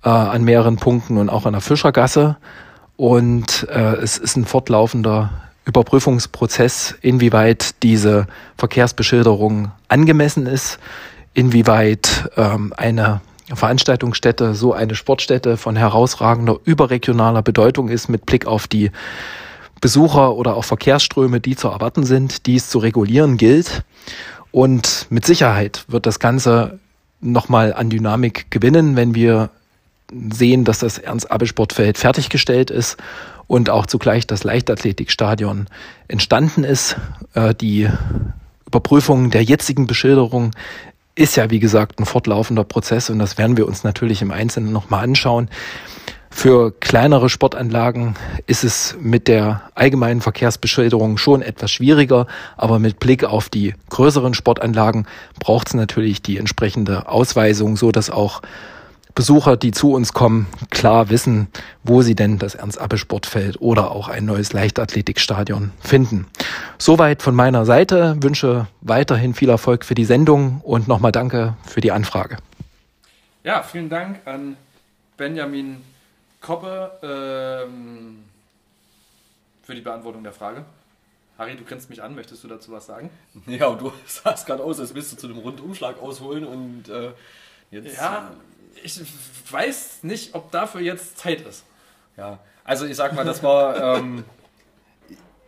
äh, 0.04 0.10
an 0.10 0.43
mehreren 0.43 0.78
Punkten 0.78 1.18
und 1.18 1.30
auch 1.30 1.45
an 1.45 1.54
der 1.54 1.62
Fischergasse. 1.62 2.38
Und 2.97 3.68
äh, 3.70 3.95
es 3.95 4.18
ist 4.18 4.36
ein 4.36 4.45
fortlaufender 4.45 5.32
Überprüfungsprozess, 5.66 6.95
inwieweit 7.02 7.82
diese 7.84 8.28
Verkehrsbeschilderung 8.58 9.72
angemessen 9.88 10.47
ist, 10.47 10.80
inwieweit 11.34 12.30
ähm, 12.36 12.74
eine 12.76 13.22
Veranstaltungsstätte, 13.54 14.56
so 14.56 14.74
eine 14.74 14.95
Sportstätte 14.95 15.58
von 15.58 15.76
herausragender 15.76 16.58
überregionaler 16.64 17.41
Bedeutung 17.41 17.89
ist 17.89 18.08
mit 18.08 18.26
Blick 18.26 18.45
auf 18.45 18.68
die 18.68 18.91
Besucher 19.82 20.36
oder 20.36 20.56
auch 20.56 20.64
Verkehrsströme, 20.64 21.39
die 21.39 21.56
zu 21.56 21.68
erwarten 21.68 22.04
sind, 22.04 22.45
die 22.45 22.56
es 22.56 22.70
zu 22.70 22.80
regulieren 22.80 23.38
gilt. 23.38 23.84
Und 24.52 25.08
mit 25.10 25.26
Sicherheit 25.26 25.86
wird 25.88 26.06
das 26.06 26.20
Ganze 26.20 26.80
nochmal 27.20 27.74
an 27.74 27.89
Dynamik 27.89 28.52
gewinnen, 28.52 28.95
wenn 28.95 29.16
wir 29.16 29.49
sehen, 30.32 30.64
dass 30.66 30.80
das 30.80 30.97
Ernst-Abel-Sportfeld 30.97 31.97
fertiggestellt 31.97 32.70
ist 32.70 32.97
und 33.47 33.70
auch 33.70 33.86
zugleich 33.86 34.28
das 34.28 34.43
Leichtathletikstadion 34.43 35.68
entstanden 36.07 36.64
ist. 36.64 36.97
Äh, 37.34 37.53
die 37.55 37.89
Überprüfung 38.66 39.30
der 39.32 39.43
jetzigen 39.43 39.88
Beschilderung 39.88 40.51
ist 41.16 41.36
ja, 41.36 41.49
wie 41.49 41.59
gesagt, 41.59 41.99
ein 41.99 42.05
fortlaufender 42.05 42.64
Prozess 42.64 43.09
und 43.09 43.20
das 43.20 43.38
werden 43.38 43.57
wir 43.57 43.68
uns 43.68 43.84
natürlich 43.84 44.22
im 44.22 44.32
Einzelnen 44.32 44.72
nochmal 44.72 45.03
anschauen. 45.03 45.49
Für 46.34 46.72
kleinere 46.72 47.30
Sportanlagen 47.30 48.16
ist 48.47 48.64
es 48.64 48.95
mit 49.01 49.28
der 49.28 49.64
allgemeinen 49.76 50.22
Verkehrsbeschilderung 50.22 51.18
schon 51.18 51.41
etwas 51.41 51.72
schwieriger, 51.72 52.26
aber 52.55 52.80
mit 52.80 52.99
Blick 53.01 53.26
auf 53.26 53.49
die 53.49 53.76
größeren 53.89 54.34
Sportanlagen 54.34 55.07
braucht 55.39 55.68
es 55.68 55.74
natürlich 55.74 56.22
die 56.22 56.38
entsprechende 56.38 57.09
Ausweisung, 57.09 57.76
so 57.76 57.91
dass 57.91 58.09
auch 58.09 58.41
Besucher, 59.16 59.57
die 59.57 59.72
zu 59.72 59.93
uns 59.93 60.14
kommen, 60.14 60.47
klar 60.70 61.09
wissen, 61.09 61.47
wo 61.84 62.01
sie 62.01 62.16
denn 62.16 62.38
das 62.38 62.55
Ernst-Abbe-Sportfeld 62.55 63.59
oder 63.62 63.91
auch 63.91 64.07
ein 64.07 64.26
neues 64.26 64.53
Leichtathletikstadion 64.53 65.72
finden. 65.80 66.28
Soweit 66.78 67.22
von 67.22 67.36
meiner 67.36 67.66
Seite. 67.66 68.16
Wünsche 68.22 68.68
weiterhin 68.82 69.34
viel 69.34 69.49
Erfolg 69.49 69.86
für 69.86 69.95
die 69.95 70.05
Sendung 70.05 70.62
und 70.62 70.88
nochmal 70.88 71.12
danke 71.12 71.55
für 71.66 71.82
die 71.82 71.91
Anfrage. 71.91 72.38
Ja, 73.43 73.64
vielen 73.64 73.89
Dank 73.89 74.20
an 74.26 74.55
Benjamin 75.18 75.82
Koppe 76.39 76.91
ähm, 77.03 78.24
für 79.64 79.76
die 79.76 79.82
Beantwortung 79.82 80.24
der 80.24 80.34
Frage. 80.34 80.66
Harry, 81.38 81.55
du 81.55 81.64
kennst 81.64 81.89
mich 81.89 82.03
an, 82.03 82.14
möchtest 82.16 82.43
du 82.43 82.47
dazu 82.47 82.72
was 82.72 82.86
sagen? 82.86 83.09
Ja, 83.47 83.68
und 83.68 83.82
du 83.82 83.91
sahst 84.05 84.45
gerade 84.45 84.64
aus, 84.64 84.80
als 84.80 84.93
müsstest 84.93 85.24
du 85.24 85.28
zu 85.28 85.34
dem 85.34 85.38
Rundumschlag 85.38 86.01
ausholen 86.01 86.45
und 86.45 86.89
äh, 86.89 87.12
Jetzt, 87.72 87.97
ja, 87.97 88.32
ich 88.84 89.01
weiß 89.49 90.03
nicht, 90.03 90.36
ob 90.36 90.51
dafür 90.51 90.82
jetzt 90.82 91.17
Zeit 91.17 91.41
ist. 91.41 91.63
Ja, 92.17 92.39
also 92.63 92.86
ich 92.86 92.95
sag 92.95 93.13
mal, 93.13 93.26
das 93.26 93.43
war. 93.43 93.97
Ähm, 93.97 94.24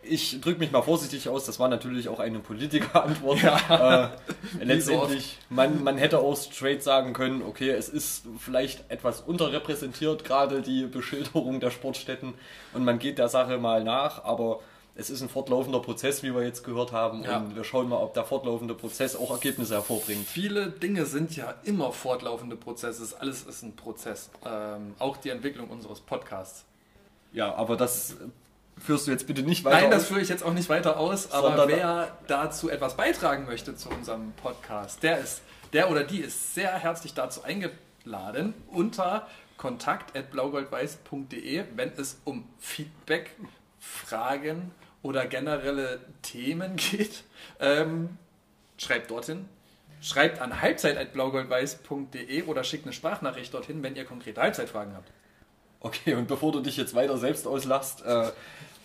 ich 0.06 0.40
drücke 0.40 0.58
mich 0.58 0.70
mal 0.70 0.82
vorsichtig 0.82 1.28
aus, 1.28 1.46
das 1.46 1.58
war 1.58 1.68
natürlich 1.68 2.08
auch 2.08 2.20
eine 2.20 2.38
Politikerantwort. 2.38 3.42
Ja. 3.42 4.12
Äh, 4.60 4.64
letztendlich, 4.64 5.38
man, 5.48 5.82
man 5.82 5.98
hätte 5.98 6.18
auch 6.18 6.36
straight 6.36 6.82
sagen 6.82 7.12
können, 7.12 7.42
okay, 7.42 7.70
es 7.70 7.88
ist 7.88 8.24
vielleicht 8.38 8.90
etwas 8.90 9.20
unterrepräsentiert, 9.20 10.24
gerade 10.24 10.62
die 10.62 10.84
Beschilderung 10.84 11.60
der 11.60 11.70
Sportstätten 11.70 12.34
und 12.72 12.84
man 12.84 12.98
geht 12.98 13.18
der 13.18 13.28
Sache 13.28 13.58
mal 13.58 13.82
nach, 13.82 14.24
aber 14.24 14.60
es 14.96 15.10
ist 15.10 15.22
ein 15.22 15.28
fortlaufender 15.28 15.80
Prozess, 15.80 16.22
wie 16.22 16.32
wir 16.34 16.44
jetzt 16.44 16.62
gehört 16.62 16.92
haben 16.92 17.24
ja. 17.24 17.38
und 17.38 17.56
wir 17.56 17.64
schauen 17.64 17.88
mal, 17.88 17.96
ob 17.96 18.14
der 18.14 18.22
fortlaufende 18.24 18.74
Prozess 18.74 19.16
auch 19.16 19.32
Ergebnisse 19.32 19.74
hervorbringt. 19.74 20.24
Viele 20.26 20.68
Dinge 20.68 21.04
sind 21.06 21.34
ja 21.34 21.54
immer 21.64 21.90
fortlaufende 21.92 22.54
Prozesse, 22.54 23.04
alles 23.18 23.42
ist 23.42 23.62
ein 23.62 23.74
Prozess, 23.74 24.30
ähm, 24.46 24.94
auch 25.00 25.16
die 25.16 25.30
Entwicklung 25.30 25.68
unseres 25.68 26.00
Podcasts. 26.00 26.64
Ja, 27.32 27.52
aber 27.54 27.76
das 27.76 28.16
führst 28.78 29.08
du 29.08 29.10
jetzt 29.10 29.26
bitte 29.26 29.42
nicht 29.42 29.64
weiter 29.64 29.80
Nein, 29.80 29.90
das 29.90 30.06
führe 30.06 30.20
ich 30.20 30.28
jetzt 30.28 30.44
auch 30.44 30.52
nicht 30.52 30.68
weiter 30.68 30.96
aus, 30.98 31.32
aber 31.32 31.66
wer 31.66 32.16
dazu 32.28 32.70
etwas 32.70 32.96
beitragen 32.96 33.46
möchte 33.46 33.74
zu 33.74 33.88
unserem 33.88 34.32
Podcast, 34.42 35.02
der 35.02 35.18
ist, 35.18 35.42
der 35.72 35.90
oder 35.90 36.04
die 36.04 36.20
ist 36.20 36.54
sehr 36.54 36.72
herzlich 36.72 37.14
dazu 37.14 37.42
eingeladen 37.42 38.54
unter 38.68 39.26
kontakt.blaugoldweiß.de, 39.56 41.64
wenn 41.74 41.92
es 41.96 42.20
um 42.24 42.46
Feedback, 42.58 43.34
Fragen 43.80 44.70
oder 45.04 45.26
generelle 45.26 46.00
Themen 46.22 46.74
geht. 46.76 47.22
Ähm, 47.60 48.18
schreibt 48.76 49.12
dorthin. 49.12 49.48
Schreibt 50.00 50.40
an 50.40 50.60
halbzeit.blaugoldweiß.de 50.60 52.42
oder 52.42 52.64
schickt 52.64 52.84
eine 52.84 52.92
Sprachnachricht 52.92 53.54
dorthin, 53.54 53.82
wenn 53.82 53.94
ihr 53.94 54.04
konkrete 54.04 54.40
Halbzeitfragen 54.42 54.94
habt. 54.94 55.08
Okay, 55.80 56.14
und 56.14 56.26
bevor 56.26 56.52
du 56.52 56.60
dich 56.60 56.76
jetzt 56.76 56.94
weiter 56.94 57.16
selbst 57.16 57.46
auslachst, 57.46 58.04
äh, 58.04 58.30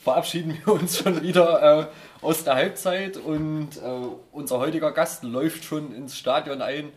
verabschieden 0.04 0.58
wir 0.64 0.74
uns 0.74 0.98
schon 0.98 1.22
wieder 1.22 1.80
äh, 1.82 1.88
aus 2.22 2.44
der 2.44 2.56
Halbzeit 2.56 3.18
und 3.18 3.78
äh, 3.78 4.08
unser 4.32 4.60
heutiger 4.60 4.92
Gast 4.92 5.24
läuft 5.24 5.64
schon 5.64 5.94
ins 5.94 6.18
Stadion 6.18 6.62
ein. 6.62 6.92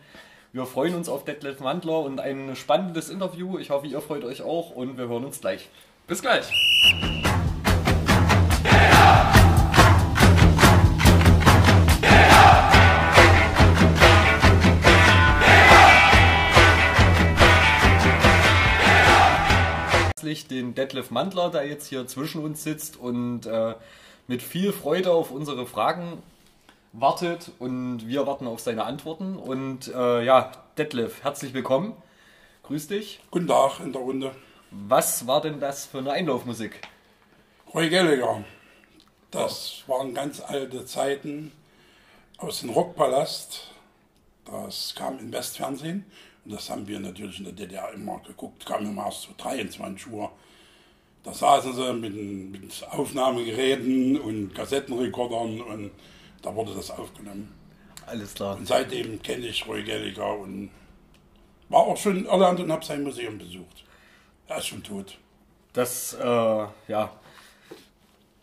Wir 0.51 0.65
freuen 0.65 0.95
uns 0.95 1.09
auf 1.09 1.25
Detlef 1.25 1.59
Mandler 1.59 1.99
und 2.01 2.19
ein 2.19 2.55
spannendes 2.55 3.09
Interview. 3.09 3.57
Ich 3.57 3.71
hoffe, 3.71 3.87
ihr 3.87 4.01
freut 4.01 4.23
euch 4.23 4.41
auch 4.41 4.71
und 4.71 4.97
wir 4.97 5.07
hören 5.07 5.25
uns 5.25 5.41
gleich. 5.41 5.69
Bis 6.07 6.21
gleich. 6.21 6.45
Herzlich 20.33 20.47
den 20.47 20.73
Detlef 20.73 21.11
Mandler, 21.11 21.51
der 21.51 21.67
jetzt 21.67 21.85
hier 21.85 22.07
zwischen 22.07 22.43
uns 22.43 22.63
sitzt 22.63 22.97
und 22.97 23.45
äh, 23.45 23.75
mit 24.25 24.41
viel 24.41 24.73
Freude 24.73 25.11
auf 25.11 25.29
unsere 25.29 25.67
Fragen 25.67 26.23
wartet 26.91 27.51
und 27.59 28.07
wir 28.07 28.25
warten 28.25 28.47
auf 28.47 28.59
seine 28.59 28.83
Antworten. 28.85 29.37
Und 29.37 29.89
äh, 29.93 30.25
ja, 30.25 30.51
Detlef, 30.75 31.23
herzlich 31.23 31.53
willkommen. 31.53 31.93
Grüß 32.63 32.87
dich. 32.87 33.19
Guten 33.29 33.47
Tag 33.47 33.79
in 33.79 33.93
der 33.93 34.01
Runde. 34.01 34.31
Was 34.71 35.27
war 35.27 35.39
denn 35.39 35.59
das 35.59 35.85
für 35.85 35.99
eine 35.99 36.13
Einlaufmusik? 36.13 36.81
Roy 37.71 37.91
Gallagher. 37.91 38.43
Das 39.29 39.83
waren 39.85 40.15
ganz 40.15 40.41
alte 40.41 40.83
Zeiten 40.85 41.51
aus 42.39 42.61
dem 42.61 42.71
Rockpalast. 42.71 43.67
Das 44.45 44.95
kam 44.95 45.19
im 45.19 45.31
Westfernsehen 45.31 46.05
das 46.45 46.69
haben 46.69 46.87
wir 46.87 46.99
natürlich 46.99 47.39
in 47.39 47.45
der 47.45 47.53
DDR 47.53 47.93
immer 47.93 48.19
geguckt, 48.19 48.65
kam 48.65 48.85
immer 48.85 49.05
erst 49.05 49.23
so 49.23 49.29
23 49.37 50.07
Uhr. 50.11 50.31
Da 51.23 51.33
saßen 51.33 51.73
sie 51.73 51.93
mit, 51.93 52.13
mit 52.51 52.87
Aufnahmegeräten 52.91 54.19
und 54.19 54.53
Kassettenrekordern 54.53 55.61
und 55.61 55.91
da 56.41 56.53
wurde 56.53 56.73
das 56.73 56.91
aufgenommen. 56.91 57.53
Alles 58.05 58.33
klar. 58.33 58.57
Und 58.57 58.67
seitdem 58.67 59.21
kenne 59.21 59.47
ich 59.47 59.65
Roy 59.65 59.83
Gallagher 59.83 60.37
und 60.37 60.69
war 61.69 61.81
auch 61.81 61.97
schon 61.97 62.17
in 62.17 62.25
Irland 62.25 62.59
und 62.59 62.71
habe 62.71 62.83
sein 62.83 63.03
Museum 63.03 63.37
besucht. 63.37 63.85
Er 64.47 64.57
ist 64.57 64.67
schon 64.67 64.83
tot. 64.83 65.17
Das, 65.71 66.13
äh, 66.13 66.25
ja. 66.25 67.11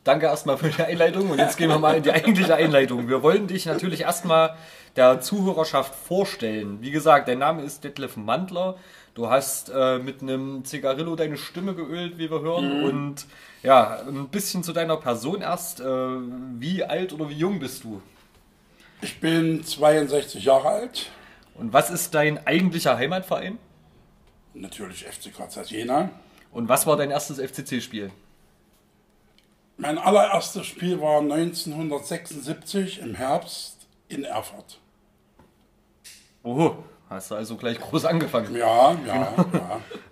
Danke 0.04 0.26
erstmal 0.26 0.56
für 0.56 0.70
die 0.70 0.82
Einleitung 0.82 1.28
und 1.30 1.38
jetzt 1.38 1.58
gehen 1.58 1.68
wir 1.68 1.78
mal 1.78 1.96
in 1.96 2.02
die 2.02 2.10
eigentliche 2.10 2.54
Einleitung. 2.54 3.08
Wir 3.08 3.22
wollen 3.22 3.46
dich 3.46 3.66
natürlich 3.66 4.02
erstmal 4.02 4.56
der 4.96 5.20
Zuhörerschaft 5.20 5.94
vorstellen. 5.94 6.78
Wie 6.80 6.90
gesagt, 6.90 7.28
dein 7.28 7.38
Name 7.38 7.62
ist 7.62 7.84
Detlef 7.84 8.16
Mandler. 8.16 8.76
Du 9.14 9.28
hast 9.28 9.70
äh, 9.74 9.98
mit 9.98 10.22
einem 10.22 10.64
Zigarillo 10.64 11.16
deine 11.16 11.36
Stimme 11.36 11.74
geölt, 11.74 12.16
wie 12.16 12.30
wir 12.30 12.40
hören. 12.40 12.78
Mhm. 12.78 12.84
Und 12.84 13.26
ja, 13.62 14.00
ein 14.06 14.28
bisschen 14.28 14.62
zu 14.62 14.72
deiner 14.72 14.96
Person 14.96 15.42
erst. 15.42 15.80
Äh, 15.80 15.84
wie 15.84 16.82
alt 16.82 17.12
oder 17.12 17.28
wie 17.28 17.34
jung 17.34 17.58
bist 17.58 17.84
du? 17.84 18.00
Ich 19.02 19.20
bin 19.20 19.64
62 19.64 20.44
Jahre 20.44 20.68
alt. 20.68 21.10
Und 21.54 21.72
was 21.72 21.90
ist 21.90 22.14
dein 22.14 22.46
eigentlicher 22.46 22.96
Heimatverein? 22.96 23.58
Natürlich 24.54 25.04
FC 25.04 25.34
Graz 25.34 25.58
Jena. 25.70 26.10
Und 26.52 26.68
was 26.68 26.86
war 26.86 26.96
dein 26.96 27.10
erstes 27.10 27.38
FCC-Spiel? 27.38 28.10
Mein 29.80 29.96
allererstes 29.96 30.66
Spiel 30.66 31.00
war 31.00 31.20
1976 31.22 33.00
im 33.00 33.14
Herbst 33.14 33.88
in 34.08 34.24
Erfurt. 34.24 34.78
Oh, 36.42 36.74
hast 37.08 37.30
du 37.30 37.34
also 37.36 37.56
gleich 37.56 37.80
groß 37.80 38.04
angefangen. 38.04 38.54
Ja, 38.54 38.92
ja, 39.06 39.34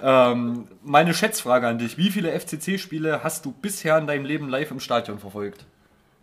ja. 0.00 0.32
ähm, 0.32 0.68
meine 0.82 1.12
Schätzfrage 1.12 1.68
an 1.68 1.78
dich. 1.78 1.98
Wie 1.98 2.08
viele 2.08 2.32
FCC-Spiele 2.32 3.22
hast 3.22 3.44
du 3.44 3.52
bisher 3.52 3.98
in 3.98 4.06
deinem 4.06 4.24
Leben 4.24 4.48
live 4.48 4.70
im 4.70 4.80
Stadion 4.80 5.18
verfolgt? 5.18 5.66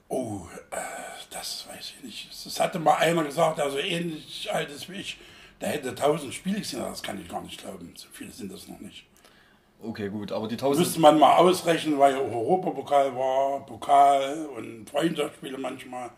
Oh, 0.08 0.48
äh, 0.72 0.78
das 1.30 1.68
weiß 1.70 1.94
ich 1.98 2.04
nicht. 2.04 2.46
Das 2.46 2.60
hatte 2.60 2.80
mal 2.80 2.96
einer 2.96 3.24
gesagt, 3.24 3.60
also 3.60 3.78
ähnlich 3.78 4.50
alt 4.52 4.72
ist 4.72 4.90
wie 4.90 4.96
ich, 4.96 5.20
der 5.62 5.70
hätte 5.70 5.90
1000 5.90 6.34
Spiele 6.34 6.60
gesehen. 6.62 6.80
Das 6.80 7.04
kann 7.04 7.22
ich 7.22 7.30
gar 7.30 7.44
nicht 7.44 7.62
glauben. 7.62 7.94
So 7.96 8.08
viele 8.12 8.32
sind 8.32 8.52
das 8.52 8.68
noch 8.68 8.80
nicht. 8.80 9.06
Okay, 9.88 10.10
gut, 10.10 10.32
aber 10.32 10.48
die 10.48 10.56
1000... 10.56 10.80
Müsste 10.80 11.00
man 11.00 11.20
mal 11.20 11.36
ausrechnen, 11.38 12.00
weil 12.00 12.16
Europapokal 12.16 13.16
war, 13.16 13.66
Pokal 13.66 14.48
und 14.58 14.90
Freundschaftsspiele 14.90 15.58
manchmal. 15.58 16.10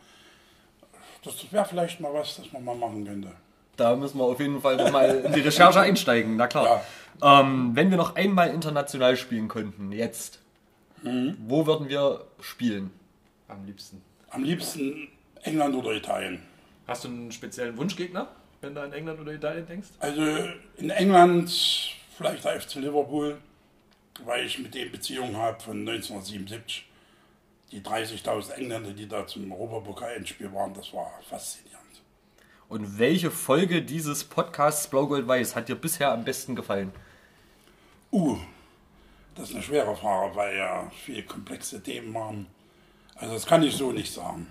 Das 1.23 1.51
wäre 1.51 1.65
vielleicht 1.65 1.99
mal 1.99 2.13
was, 2.13 2.37
das 2.37 2.51
man 2.53 2.63
mal 2.63 2.75
machen 2.75 3.05
könnte. 3.05 3.31
Da 3.75 3.95
müssen 3.95 4.17
wir 4.17 4.23
auf 4.23 4.39
jeden 4.39 4.61
Fall 4.61 4.91
mal 4.91 5.19
in 5.25 5.33
die 5.33 5.41
Recherche 5.41 5.81
einsteigen, 5.81 6.37
na 6.37 6.47
klar. 6.47 6.81
Ja. 7.21 7.41
Ähm, 7.41 7.71
wenn 7.75 7.89
wir 7.89 7.97
noch 7.97 8.15
einmal 8.15 8.49
international 8.49 9.17
spielen 9.17 9.47
könnten, 9.47 9.91
jetzt, 9.91 10.39
mhm. 11.03 11.35
wo 11.45 11.65
würden 11.65 11.89
wir 11.89 12.25
spielen? 12.39 12.91
Am 13.47 13.65
liebsten. 13.65 14.01
Am 14.29 14.43
liebsten 14.43 15.09
England 15.41 15.75
oder 15.75 15.91
Italien. 15.93 16.41
Hast 16.87 17.03
du 17.03 17.09
einen 17.09 17.31
speziellen 17.31 17.77
Wunschgegner, 17.77 18.29
wenn 18.61 18.73
du 18.73 18.81
an 18.81 18.93
England 18.93 19.19
oder 19.19 19.33
Italien 19.33 19.67
denkst? 19.67 19.89
Also 19.99 20.21
in 20.77 20.89
England 20.89 21.51
vielleicht 22.17 22.43
der 22.45 22.59
FC 22.59 22.75
Liverpool, 22.75 23.37
weil 24.25 24.45
ich 24.45 24.59
mit 24.59 24.73
dem 24.73 24.91
Beziehungen 24.91 25.37
habe 25.37 25.59
von 25.61 25.79
1977 25.79 26.85
die 27.71 27.81
30.000 27.81 28.51
Engländer, 28.53 28.91
die 28.91 29.07
da 29.07 29.27
zum 29.27 29.51
Europapokal-Endspiel 29.51 30.53
waren, 30.53 30.73
das 30.73 30.93
war 30.93 31.11
faszinierend. 31.27 31.77
Und 32.69 32.99
welche 32.99 33.31
Folge 33.31 33.81
dieses 33.81 34.23
Podcasts 34.23 34.87
Blau 34.87 35.07
Gold 35.07 35.27
Weiß 35.27 35.55
hat 35.55 35.69
dir 35.69 35.75
bisher 35.75 36.11
am 36.11 36.23
besten 36.23 36.55
gefallen? 36.55 36.91
Uh, 38.11 38.37
das 39.35 39.49
ist 39.49 39.55
eine 39.55 39.63
schwere 39.63 39.95
Frage, 39.95 40.35
weil 40.35 40.57
ja 40.57 40.91
viele 41.03 41.23
komplexe 41.23 41.81
Themen 41.81 42.13
waren. 42.13 42.47
Also 43.15 43.33
das 43.33 43.45
kann 43.45 43.63
ich 43.63 43.75
so 43.75 43.91
nicht 43.91 44.11
sagen. 44.11 44.47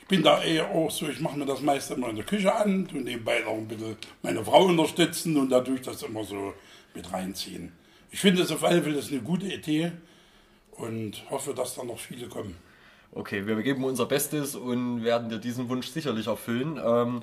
Ich 0.00 0.08
bin 0.08 0.22
da 0.22 0.42
eher 0.42 0.70
auch 0.70 0.90
so, 0.90 1.08
ich 1.08 1.20
mache 1.20 1.38
mir 1.38 1.46
das 1.46 1.60
meiste 1.60 1.94
immer 1.94 2.10
in 2.10 2.16
der 2.16 2.26
Küche 2.26 2.54
an 2.54 2.86
und 2.92 3.04
nebenbei 3.04 3.40
noch 3.40 3.52
ein 3.52 3.66
bisschen 3.66 3.96
meine 4.22 4.44
Frau 4.44 4.66
unterstützen 4.66 5.36
und 5.36 5.48
dadurch 5.48 5.82
das 5.82 6.02
immer 6.02 6.24
so 6.24 6.52
mit 6.94 7.10
reinziehen. 7.12 7.72
Ich 8.14 8.20
finde 8.20 8.42
es 8.42 8.52
auf 8.52 8.62
alle 8.62 8.80
Fälle 8.80 9.02
eine 9.02 9.20
gute 9.22 9.46
Idee 9.52 9.90
und 10.70 11.28
hoffe, 11.30 11.52
dass 11.52 11.74
da 11.74 11.82
noch 11.82 11.98
viele 11.98 12.28
kommen. 12.28 12.56
Okay, 13.10 13.44
wir 13.44 13.60
geben 13.60 13.82
unser 13.82 14.06
Bestes 14.06 14.54
und 14.54 15.02
werden 15.02 15.30
dir 15.30 15.40
diesen 15.40 15.68
Wunsch 15.68 15.88
sicherlich 15.88 16.28
erfüllen. 16.28 16.80
Ähm, 16.80 17.22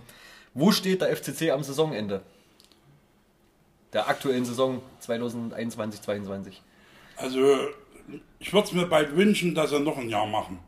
wo 0.54 0.74
steht 0.74 1.00
der 1.00 1.16
FCC 1.16 1.52
am 1.52 1.64
Saisonende? 1.64 2.22
Der 3.94 4.10
aktuellen 4.10 4.44
Saison 4.44 4.82
2021-22? 5.02 6.56
Also, 7.16 7.70
ich 8.40 8.52
würde 8.52 8.68
es 8.68 8.74
mir 8.74 8.86
bald 8.86 9.16
wünschen, 9.16 9.56
dass 9.56 9.70
sie 9.70 9.80
noch 9.80 9.98
ein 9.98 10.10
Jahr 10.10 10.28
machen, 10.28 10.60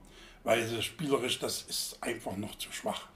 weil 0.45 0.61
es 0.61 0.85
spielerisch, 0.85 1.39
das 1.39 1.63
ist 1.63 1.97
einfach 1.99 2.37
noch 2.37 2.57
zu 2.57 2.71
schwach. 2.71 3.07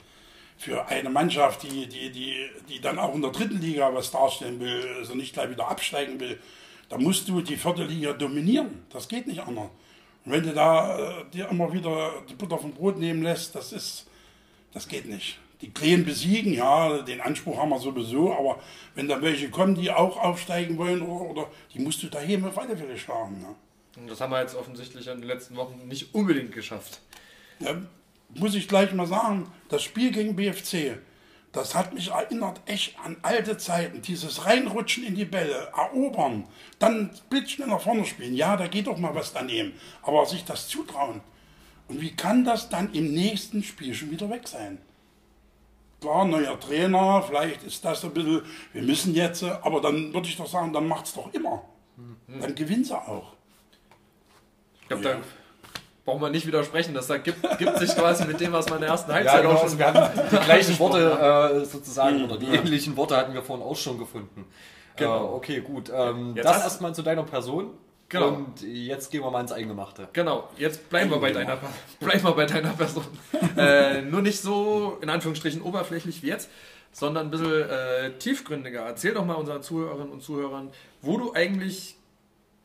Für 0.57 0.85
eine 0.87 1.09
Mannschaft, 1.09 1.63
die, 1.63 1.87
die, 1.87 2.11
die, 2.11 2.49
die 2.67 2.81
dann 2.81 2.99
auch 2.99 3.15
in 3.15 3.21
der 3.21 3.31
dritten 3.31 3.61
Liga 3.61 3.93
was 3.93 4.11
darstellen 4.11 4.59
will, 4.59 4.85
also 4.97 5.15
nicht 5.15 5.31
gleich 5.31 5.49
wieder 5.49 5.69
absteigen 5.69 6.19
will, 6.19 6.37
da 6.89 6.97
musst 6.97 7.27
du 7.27 7.41
die 7.41 7.57
vierte 7.57 7.83
Liga 7.83 8.13
dominieren. 8.13 8.85
Das 8.89 9.07
geht 9.07 9.27
nicht 9.27 9.41
anders. 9.41 9.69
Und 10.25 10.31
wenn 10.31 10.43
du 10.43 10.53
da 10.53 10.97
äh, 10.97 11.25
dir 11.33 11.49
immer 11.49 11.71
wieder 11.71 12.11
die 12.29 12.35
Butter 12.35 12.57
vom 12.57 12.73
Brot 12.73 12.97
nehmen 12.97 13.23
lässt, 13.23 13.55
das 13.55 13.71
ist, 13.71 14.07
das 14.73 14.87
geht 14.87 15.05
nicht. 15.05 15.39
die 15.61 15.71
Kleinen 15.71 16.05
besiegen, 16.05 16.53
ja, 16.53 17.01
den 17.01 17.21
Anspruch 17.21 17.57
haben 17.57 17.69
wir 17.69 17.79
sowieso, 17.79 18.33
aber 18.33 18.59
wenn 18.95 19.07
da 19.07 19.21
welche 19.21 19.49
kommen, 19.49 19.75
die 19.75 19.89
auch 19.89 20.17
aufsteigen 20.17 20.77
wollen, 20.77 21.01
oder, 21.01 21.29
oder 21.29 21.51
die 21.73 21.79
musst 21.79 22.03
du 22.03 22.07
daheim 22.07 22.45
auf 22.45 22.57
alle 22.57 22.77
Fälle 22.77 22.97
schlagen. 22.97 23.45
Und 23.95 24.09
das 24.09 24.21
haben 24.21 24.31
wir 24.31 24.41
jetzt 24.41 24.55
offensichtlich 24.55 25.07
in 25.07 25.19
den 25.19 25.27
letzten 25.27 25.55
Wochen 25.55 25.87
nicht 25.87 26.13
unbedingt 26.13 26.51
geschafft. 26.51 27.01
Ja, 27.59 27.75
muss 28.35 28.53
ich 28.53 28.67
gleich 28.67 28.93
mal 28.93 29.07
sagen, 29.07 29.51
das 29.69 29.81
Spiel 29.81 30.11
gegen 30.11 30.35
BFC, 30.35 30.97
das 31.57 31.75
hat 31.75 31.93
mich 31.93 32.11
erinnert 32.11 32.61
echt 32.65 32.97
an 32.99 33.17
alte 33.23 33.57
Zeiten. 33.57 34.01
Dieses 34.01 34.45
Reinrutschen 34.45 35.03
in 35.03 35.15
die 35.15 35.25
Bälle, 35.25 35.71
erobern, 35.75 36.47
dann 36.79 37.09
blitzschnell 37.29 37.67
nach 37.67 37.81
vorne 37.81 38.05
spielen. 38.05 38.35
Ja, 38.35 38.55
da 38.55 38.67
geht 38.67 38.87
doch 38.87 38.97
mal 38.97 39.15
was 39.15 39.33
daneben. 39.33 39.73
Aber 40.03 40.25
sich 40.25 40.45
das 40.45 40.67
zutrauen. 40.67 41.21
Und 41.87 42.01
wie 42.01 42.15
kann 42.15 42.45
das 42.45 42.69
dann 42.69 42.93
im 42.93 43.13
nächsten 43.13 43.63
Spiel 43.63 43.93
schon 43.93 44.11
wieder 44.11 44.29
weg 44.29 44.47
sein? 44.47 44.77
Klar, 45.99 46.25
neuer 46.25 46.59
Trainer, 46.59 47.23
vielleicht 47.23 47.63
ist 47.63 47.83
das 47.83 48.05
ein 48.05 48.13
bisschen, 48.13 48.43
wir 48.71 48.83
müssen 48.83 49.15
jetzt, 49.15 49.43
aber 49.43 49.81
dann 49.81 50.13
würde 50.13 50.27
ich 50.27 50.37
doch 50.37 50.47
sagen, 50.47 50.71
dann 50.71 50.87
macht 50.87 51.07
es 51.07 51.13
doch 51.13 51.33
immer. 51.33 51.63
Mhm. 51.95 52.39
Dann 52.39 52.53
gewinnt 52.53 52.85
sie 52.85 52.95
auch. 52.95 53.33
Ich 54.81 54.87
glaube, 54.89 55.03
ja. 55.03 55.13
da 55.15 55.21
brauchen 56.07 56.21
wir 56.21 56.29
nicht 56.29 56.47
widersprechen. 56.47 56.93
Das 56.93 57.07
da 57.07 57.17
gibt, 57.17 57.41
gibt 57.57 57.77
sich 57.79 57.93
quasi 57.93 58.25
mit 58.25 58.39
dem, 58.39 58.53
was 58.53 58.69
man 58.69 58.77
in 58.77 58.83
der 58.83 58.91
ersten 58.91 59.11
Halbzeit 59.11 59.35
ja, 59.35 59.41
genau, 59.41 59.55
auch 59.55 59.67
schon. 59.67 59.77
Wir 59.77 59.93
haben 59.93 60.19
die 60.31 60.37
gleichen 60.45 60.79
Worte 60.79 61.59
äh, 61.61 61.65
sozusagen 61.65 62.23
oder 62.23 62.37
die 62.37 62.45
ähnlichen 62.45 62.95
Worte 62.95 63.17
hatten 63.17 63.33
wir 63.33 63.43
vorhin 63.43 63.65
auch 63.65 63.75
schon 63.75 63.99
gefunden. 63.99 64.45
Genau. 64.95 65.25
Äh, 65.25 65.35
okay, 65.35 65.59
gut. 65.59 65.91
Ähm, 65.93 66.33
das 66.33 66.63
erstmal 66.63 66.95
zu 66.95 67.01
deiner 67.01 67.23
Person. 67.23 67.71
Genau. 68.07 68.29
Und 68.29 68.61
jetzt 68.61 69.11
gehen 69.11 69.21
wir 69.21 69.29
mal 69.29 69.41
ins 69.41 69.51
Eingemachte. 69.51 70.07
Genau, 70.13 70.47
jetzt 70.57 70.89
bleiben 70.89 71.11
wir 71.11 71.19
bei 71.19 71.33
deiner, 71.33 71.57
bleiben 71.99 72.23
wir 72.23 72.31
bei 72.31 72.45
deiner 72.45 72.71
Person. 72.71 73.03
äh, 73.57 74.01
nur 74.01 74.21
nicht 74.21 74.39
so, 74.39 74.99
in 75.01 75.09
Anführungsstrichen, 75.09 75.61
oberflächlich 75.61 76.23
wie 76.23 76.27
jetzt, 76.27 76.49
sondern 76.93 77.27
ein 77.27 77.31
bisschen 77.31 77.69
äh, 77.69 78.11
tiefgründiger. 78.17 78.79
Erzähl 78.79 79.13
doch 79.13 79.25
mal 79.25 79.33
unseren 79.33 79.61
Zuhörerinnen 79.61 80.13
und 80.13 80.23
Zuhörern, 80.23 80.69
wo 81.01 81.17
du 81.17 81.33
eigentlich 81.33 81.97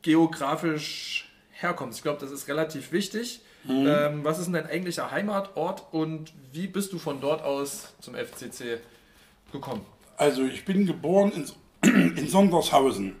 geografisch 0.01 1.32
herkommst. 1.63 1.99
Ich 1.99 2.03
glaube, 2.03 2.19
das 2.19 2.31
ist 2.31 2.47
relativ 2.47 2.91
wichtig. 2.91 3.41
Mhm. 3.63 3.87
Ähm, 3.87 4.23
was 4.23 4.39
ist 4.39 4.45
denn 4.45 4.53
dein 4.53 4.67
eigentlicher 4.67 5.11
Heimatort 5.11 5.83
und 5.91 6.33
wie 6.51 6.67
bist 6.67 6.91
du 6.93 6.99
von 6.99 7.21
dort 7.21 7.41
aus 7.43 7.93
zum 8.01 8.15
FCC 8.15 8.79
gekommen? 9.51 9.85
Also 10.17 10.43
ich 10.43 10.65
bin 10.65 10.85
geboren 10.85 11.31
in, 11.81 12.15
in 12.17 12.27
Sondershausen. 12.27 13.15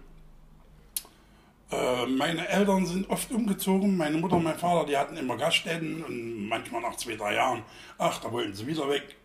Äh, 1.71 2.05
meine 2.07 2.47
Eltern 2.47 2.85
sind 2.85 3.09
oft 3.09 3.31
umgezogen. 3.31 3.97
Meine 3.97 4.17
Mutter 4.17 4.35
und 4.35 4.43
mein 4.43 4.57
Vater, 4.57 4.85
die 4.85 4.97
hatten 4.97 5.17
immer 5.17 5.37
Gaststätten 5.37 6.03
und 6.03 6.47
manchmal 6.47 6.81
nach 6.81 6.97
zwei, 6.97 7.15
drei 7.15 7.35
Jahren, 7.35 7.63
ach, 7.97 8.19
da 8.19 8.31
wollten 8.31 8.53
sie 8.53 8.67
wieder 8.67 8.89
weg. 8.89 9.15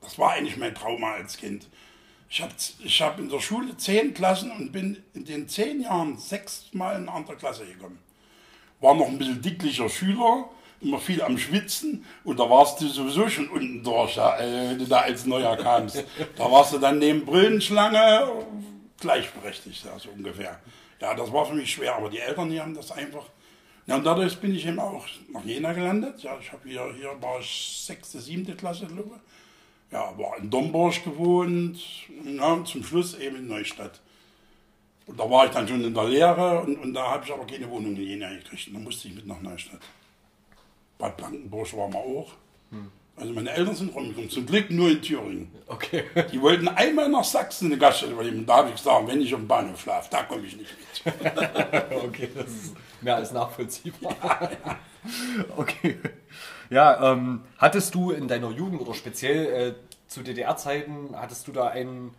Das 0.00 0.18
war 0.18 0.32
eigentlich 0.32 0.56
mein 0.56 0.74
Trauma 0.74 1.12
als 1.14 1.36
Kind. 1.36 1.68
Ich 2.28 2.40
habe 2.40 2.52
ich 2.78 3.02
hab 3.02 3.18
in 3.18 3.28
der 3.28 3.40
Schule 3.40 3.76
zehn 3.76 4.14
Klassen 4.14 4.52
und 4.52 4.70
bin 4.70 5.02
in 5.14 5.24
den 5.24 5.48
zehn 5.48 5.80
Jahren 5.80 6.16
sechsmal 6.16 6.94
in 6.96 7.08
eine 7.08 7.12
andere 7.12 7.36
Klasse 7.36 7.66
gekommen. 7.66 7.98
War 8.80 8.94
noch 8.94 9.08
ein 9.08 9.18
bisschen 9.18 9.42
dicklicher 9.42 9.88
Schüler, 9.88 10.48
immer 10.80 10.98
viel 10.98 11.22
am 11.22 11.36
Schwitzen 11.36 12.04
und 12.24 12.40
da 12.40 12.48
warst 12.48 12.80
du 12.80 12.88
sowieso 12.88 13.28
schon 13.28 13.48
unten 13.48 13.84
durch, 13.84 14.16
ja, 14.16 14.38
äh, 14.38 14.70
wenn 14.70 14.78
du 14.78 14.86
da 14.86 15.00
als 15.00 15.26
Neuer 15.26 15.56
kamst. 15.56 16.04
Da 16.36 16.50
warst 16.50 16.72
du 16.72 16.78
dann 16.78 16.98
neben 16.98 17.24
Brillenschlange 17.24 18.30
gleichberechtigt, 18.98 19.84
ja, 19.84 19.98
so 19.98 20.10
ungefähr. 20.10 20.58
Ja, 21.00 21.14
das 21.14 21.32
war 21.32 21.46
für 21.46 21.54
mich 21.54 21.72
schwer, 21.72 21.96
aber 21.96 22.10
die 22.10 22.18
Eltern, 22.18 22.50
die 22.50 22.60
haben 22.60 22.74
das 22.74 22.92
einfach. 22.92 23.24
Ja, 23.86 23.96
und 23.96 24.04
dadurch 24.04 24.38
bin 24.38 24.54
ich 24.54 24.66
eben 24.66 24.78
auch 24.78 25.04
nach 25.32 25.44
Jena 25.44 25.72
gelandet. 25.72 26.22
Ja, 26.22 26.38
ich 26.40 26.52
habe 26.52 26.68
hier, 26.68 26.94
hier 26.94 27.10
war 27.20 27.40
ich 27.40 27.82
sechste, 27.84 28.20
siebte 28.20 28.54
Klasse, 28.54 28.86
glaube 28.86 29.16
ich. 29.16 29.92
Ja, 29.92 30.16
war 30.16 30.36
in 30.38 30.50
Domburg 30.50 31.02
gewohnt, 31.02 31.80
ja, 32.24 32.64
zum 32.64 32.84
Schluss 32.84 33.18
eben 33.18 33.36
in 33.36 33.48
Neustadt. 33.48 34.00
Und 35.10 35.18
da 35.18 35.28
war 35.28 35.46
ich 35.46 35.50
dann 35.50 35.66
schon 35.66 35.82
in 35.82 35.92
der 35.92 36.04
Lehre 36.04 36.60
und, 36.60 36.76
und 36.76 36.94
da 36.94 37.10
habe 37.10 37.24
ich 37.24 37.32
aber 37.32 37.44
keine 37.44 37.68
Wohnung 37.68 37.96
in 37.96 38.02
Jena 38.02 38.28
gekriegt. 38.30 38.68
Und 38.68 38.74
dann 38.74 38.84
musste 38.84 39.08
ich 39.08 39.14
mit 39.16 39.26
nach 39.26 39.40
Neustadt. 39.40 39.80
Bad 40.98 41.16
Blankenburg 41.16 41.76
war 41.76 41.88
man 41.88 41.96
auch. 41.96 42.28
Hm. 42.70 42.92
Also 43.16 43.32
meine 43.32 43.50
Eltern 43.50 43.74
sind 43.74 43.92
rumgekommen, 43.92 44.30
zum 44.30 44.46
Glück 44.46 44.70
nur 44.70 44.88
in 44.88 45.02
Thüringen. 45.02 45.50
Okay. 45.66 46.04
Die 46.32 46.40
wollten 46.40 46.68
einmal 46.68 47.08
nach 47.08 47.24
Sachsen 47.24 47.66
eine 47.66 47.76
Gaststätte 47.76 48.12
übernehmen. 48.12 48.46
Da 48.46 48.58
habe 48.58 48.68
ich 48.68 48.76
gesagt, 48.76 49.08
wenn 49.08 49.20
ich 49.20 49.34
am 49.34 49.48
Bahnhof 49.48 49.80
schlafe, 49.80 50.08
da 50.12 50.22
komme 50.22 50.46
ich 50.46 50.56
nicht 50.56 50.70
mit. 51.04 51.14
okay, 52.04 52.28
das 52.32 52.46
ist 52.46 52.76
mehr 53.00 53.16
als 53.16 53.32
nachvollziehbar. 53.32 54.14
Ja, 54.22 54.50
ja. 54.64 54.78
Okay. 55.56 55.98
Ja, 56.70 57.12
ähm, 57.12 57.42
hattest 57.58 57.94
du 57.96 58.12
in 58.12 58.28
deiner 58.28 58.50
Jugend 58.50 58.80
oder 58.80 58.94
speziell 58.94 59.46
äh, 59.46 59.74
zu 60.06 60.22
DDR-Zeiten, 60.22 61.16
hattest 61.16 61.48
du 61.48 61.52
da 61.52 61.66
einen 61.66 62.14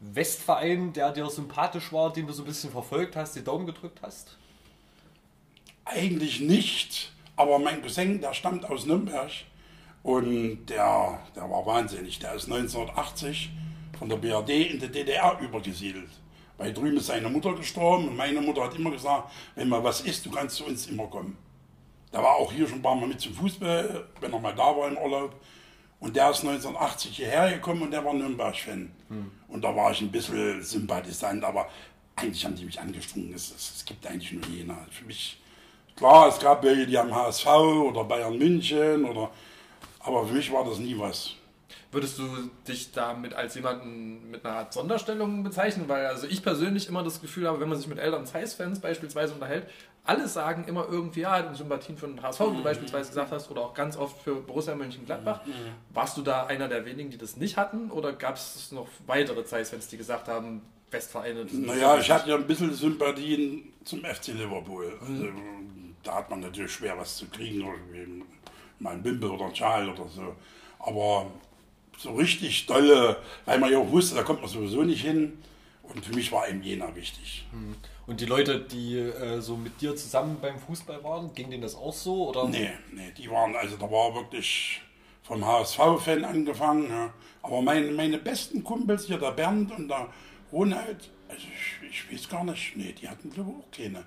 Westverein, 0.00 0.92
der 0.92 1.12
dir 1.12 1.28
sympathisch 1.30 1.92
war, 1.92 2.12
den 2.12 2.26
du 2.26 2.32
so 2.32 2.42
ein 2.42 2.46
bisschen 2.46 2.70
verfolgt 2.70 3.16
hast, 3.16 3.34
die 3.34 3.44
Daumen 3.44 3.66
gedrückt 3.66 4.00
hast? 4.02 4.36
Eigentlich 5.84 6.40
nicht, 6.40 7.12
aber 7.36 7.58
mein 7.58 7.82
Cousin, 7.82 8.20
der 8.20 8.34
stammt 8.34 8.64
aus 8.68 8.86
Nürnberg 8.86 9.30
und 10.02 10.66
der, 10.66 11.20
der 11.34 11.50
war 11.50 11.64
wahnsinnig. 11.64 12.18
Der 12.18 12.34
ist 12.34 12.50
1980 12.50 13.50
von 13.98 14.08
der 14.08 14.16
BRD 14.16 14.50
in 14.70 14.80
die 14.80 14.90
DDR 14.90 15.38
übergesiedelt. 15.40 16.10
Weil 16.58 16.72
drüben 16.72 16.96
ist 16.96 17.06
seine 17.06 17.28
Mutter 17.28 17.54
gestorben 17.54 18.08
und 18.08 18.16
meine 18.16 18.40
Mutter 18.40 18.64
hat 18.64 18.74
immer 18.74 18.90
gesagt, 18.90 19.30
wenn 19.54 19.68
mal 19.68 19.84
was 19.84 20.00
ist, 20.00 20.24
du 20.24 20.30
kannst 20.30 20.56
zu 20.56 20.64
uns 20.64 20.86
immer 20.86 21.06
kommen. 21.06 21.36
Der 22.12 22.22
war 22.22 22.36
auch 22.36 22.50
hier 22.50 22.66
schon 22.66 22.78
ein 22.78 22.82
paar 22.82 22.94
Mal 22.94 23.08
mit 23.08 23.20
zum 23.20 23.34
Fußball, 23.34 24.06
wenn 24.20 24.32
er 24.32 24.38
mal 24.38 24.54
da 24.54 24.76
war 24.76 24.88
im 24.88 24.96
Urlaub. 24.96 25.34
Und 25.98 26.14
der 26.14 26.30
ist 26.30 26.40
1980 26.40 27.16
hierher 27.16 27.52
gekommen 27.52 27.82
und 27.82 27.90
der 27.90 28.04
war 28.04 28.12
Nürnberg-Fan. 28.12 28.90
Hm. 29.08 29.30
Und 29.48 29.62
da 29.62 29.74
war 29.74 29.92
ich 29.92 30.00
ein 30.02 30.10
bisschen 30.10 30.62
sympathisant, 30.62 31.42
aber 31.42 31.68
eigentlich 32.16 32.44
haben 32.44 32.54
die 32.54 32.64
mich 32.64 32.80
angestrungen. 32.80 33.32
Es, 33.34 33.50
es, 33.50 33.76
es 33.76 33.84
gibt 33.84 34.06
eigentlich 34.06 34.32
nur 34.32 34.44
Jena. 34.46 34.76
Für 34.90 35.04
mich, 35.04 35.40
klar, 35.96 36.28
es 36.28 36.38
gab 36.38 36.62
welche, 36.62 36.86
die 36.86 36.98
haben 36.98 37.14
HSV 37.14 37.46
oder 37.46 38.04
Bayern 38.04 38.36
München 38.38 39.04
oder 39.04 39.30
aber 40.06 40.24
für 40.24 40.34
mich 40.34 40.52
war 40.52 40.64
das 40.64 40.78
nie 40.78 40.96
was. 40.96 41.32
Würdest 41.90 42.18
du 42.18 42.24
dich 42.66 42.92
damit 42.92 43.34
als 43.34 43.56
jemanden 43.56 44.30
mit 44.30 44.44
einer 44.44 44.56
Art 44.56 44.72
Sonderstellung 44.72 45.42
bezeichnen? 45.42 45.88
Weil 45.88 46.06
also 46.06 46.28
ich 46.28 46.42
persönlich 46.42 46.88
immer 46.88 47.02
das 47.02 47.20
Gefühl 47.20 47.48
habe, 47.48 47.58
wenn 47.58 47.68
man 47.68 47.76
sich 47.76 47.88
mit 47.88 47.98
Eltern 47.98 48.24
Zeiss-Fans 48.24 48.80
beispielsweise 48.80 49.34
unterhält, 49.34 49.68
alle 50.06 50.28
sagen 50.28 50.64
immer 50.66 50.86
irgendwie, 50.88 51.20
ja, 51.20 51.54
Sympathien 51.54 51.98
für 51.98 52.06
den 52.06 52.22
HSV, 52.22 52.40
wie 52.40 52.44
du 52.44 52.50
mhm. 52.52 52.62
beispielsweise 52.62 53.08
gesagt 53.10 53.32
hast, 53.32 53.50
oder 53.50 53.62
auch 53.62 53.74
ganz 53.74 53.96
oft 53.96 54.20
für 54.22 54.36
Borussia 54.36 54.74
Mönchengladbach. 54.74 55.44
Mhm. 55.44 55.52
Warst 55.90 56.16
du 56.16 56.22
da 56.22 56.46
einer 56.46 56.68
der 56.68 56.84
wenigen, 56.84 57.10
die 57.10 57.18
das 57.18 57.36
nicht 57.36 57.56
hatten? 57.56 57.90
Oder 57.90 58.12
gab 58.12 58.36
es 58.36 58.72
noch 58.72 58.88
weitere 59.06 59.44
Zeiss-Fans, 59.44 59.88
die 59.88 59.96
gesagt 59.96 60.28
haben, 60.28 60.62
Westvereine? 60.90 61.46
Naja, 61.50 61.98
ich 61.98 62.10
hatte 62.10 62.30
ja 62.30 62.36
ein 62.36 62.46
bisschen 62.46 62.72
Sympathien 62.72 63.72
zum 63.84 64.04
FC 64.04 64.28
Liverpool. 64.28 64.96
Also, 65.00 65.24
mhm. 65.24 65.94
Da 66.02 66.14
hat 66.16 66.30
man 66.30 66.40
natürlich 66.40 66.70
schwer 66.70 66.96
was 66.96 67.16
zu 67.16 67.26
kriegen 67.26 67.64
mal 68.78 68.94
ein 68.94 69.02
Bimbel 69.02 69.30
oder 69.30 69.46
ein 69.46 69.54
Schal 69.54 69.88
oder 69.88 70.08
so. 70.08 70.34
Aber 70.78 71.30
so 71.98 72.14
richtig 72.14 72.66
dolle, 72.66 73.16
weil 73.44 73.58
man 73.58 73.72
ja 73.72 73.78
auch 73.78 73.90
wusste, 73.90 74.14
da 74.14 74.22
kommt 74.22 74.40
man 74.40 74.50
sowieso 74.50 74.82
nicht 74.82 75.02
hin. 75.02 75.38
Und 75.82 76.04
für 76.04 76.14
mich 76.14 76.32
war 76.32 76.48
eben 76.48 76.62
Jena 76.62 76.94
wichtig. 76.94 77.46
Hm. 77.52 77.76
Und 78.06 78.20
die 78.20 78.26
Leute, 78.26 78.60
die 78.60 78.98
äh, 78.98 79.40
so 79.40 79.56
mit 79.56 79.80
dir 79.80 79.96
zusammen 79.96 80.38
beim 80.40 80.58
Fußball 80.58 81.02
waren, 81.02 81.34
ging 81.34 81.50
denen 81.50 81.62
das 81.62 81.74
auch 81.74 81.92
so? 81.92 82.28
Oder? 82.28 82.46
Nee, 82.48 82.70
nee, 82.92 83.12
die 83.16 83.28
waren, 83.30 83.56
also 83.56 83.76
da 83.76 83.90
war 83.90 84.14
wirklich 84.14 84.80
vom 85.24 85.44
HSV-Fan 85.44 86.24
angefangen. 86.24 86.88
Ja. 86.88 87.12
Aber 87.42 87.62
meine, 87.62 87.90
meine 87.90 88.18
besten 88.18 88.62
Kumpels 88.62 89.06
hier, 89.06 89.18
der 89.18 89.32
Bernd 89.32 89.72
und 89.72 89.88
der 89.88 90.08
Ronald, 90.52 91.10
also 91.28 91.42
ich, 91.42 91.90
ich 91.90 92.12
weiß 92.12 92.28
gar 92.28 92.44
nicht, 92.44 92.76
nee, 92.76 92.92
die 92.92 93.08
hatten 93.08 93.30
glaube 93.30 93.50
ich 93.50 93.56
auch 93.56 93.76
keine, 93.76 94.04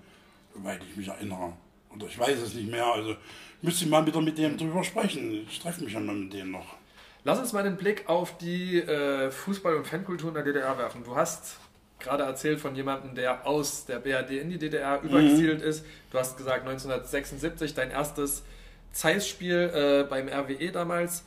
soweit 0.53 0.81
ich 0.89 0.95
mich 0.95 1.07
erinnere. 1.07 1.53
Oder 1.93 2.07
ich 2.07 2.17
weiß 2.17 2.39
es 2.39 2.53
nicht 2.53 2.69
mehr. 2.69 2.85
Also 2.85 3.15
müsste 3.61 3.83
ich 3.83 3.91
mal 3.91 4.05
wieder 4.05 4.21
mit 4.21 4.37
dem 4.37 4.57
drüber 4.57 4.83
sprechen. 4.83 5.45
Ich 5.49 5.59
treffe 5.59 5.83
mich 5.83 5.93
ja 5.93 5.99
mal 5.99 6.15
mit 6.15 6.31
denen 6.31 6.51
noch. 6.51 6.77
Lass 7.25 7.39
uns 7.39 7.51
mal 7.51 7.63
den 7.63 7.75
Blick 7.75 8.07
auf 8.07 8.37
die 8.37 8.77
äh, 8.77 9.29
Fußball- 9.29 9.75
und 9.75 9.85
Fankultur 9.85 10.29
in 10.29 10.35
der 10.35 10.43
DDR 10.43 10.77
werfen. 10.77 11.03
Du 11.03 11.15
hast 11.15 11.57
gerade 11.99 12.23
erzählt 12.23 12.59
von 12.59 12.75
jemandem, 12.75 13.15
der 13.15 13.45
aus 13.45 13.85
der 13.85 13.99
BRD 13.99 14.31
in 14.31 14.49
die 14.49 14.57
DDR 14.57 15.01
übergesiedelt 15.01 15.61
mhm. 15.61 15.67
ist. 15.67 15.85
Du 16.11 16.17
hast 16.17 16.37
gesagt 16.37 16.67
1976 16.67 17.73
dein 17.73 17.91
erstes 17.91 18.43
Zeiss-Spiel 18.91 19.71
äh, 19.73 20.09
beim 20.09 20.27
RWE 20.27 20.71
damals. 20.71 21.23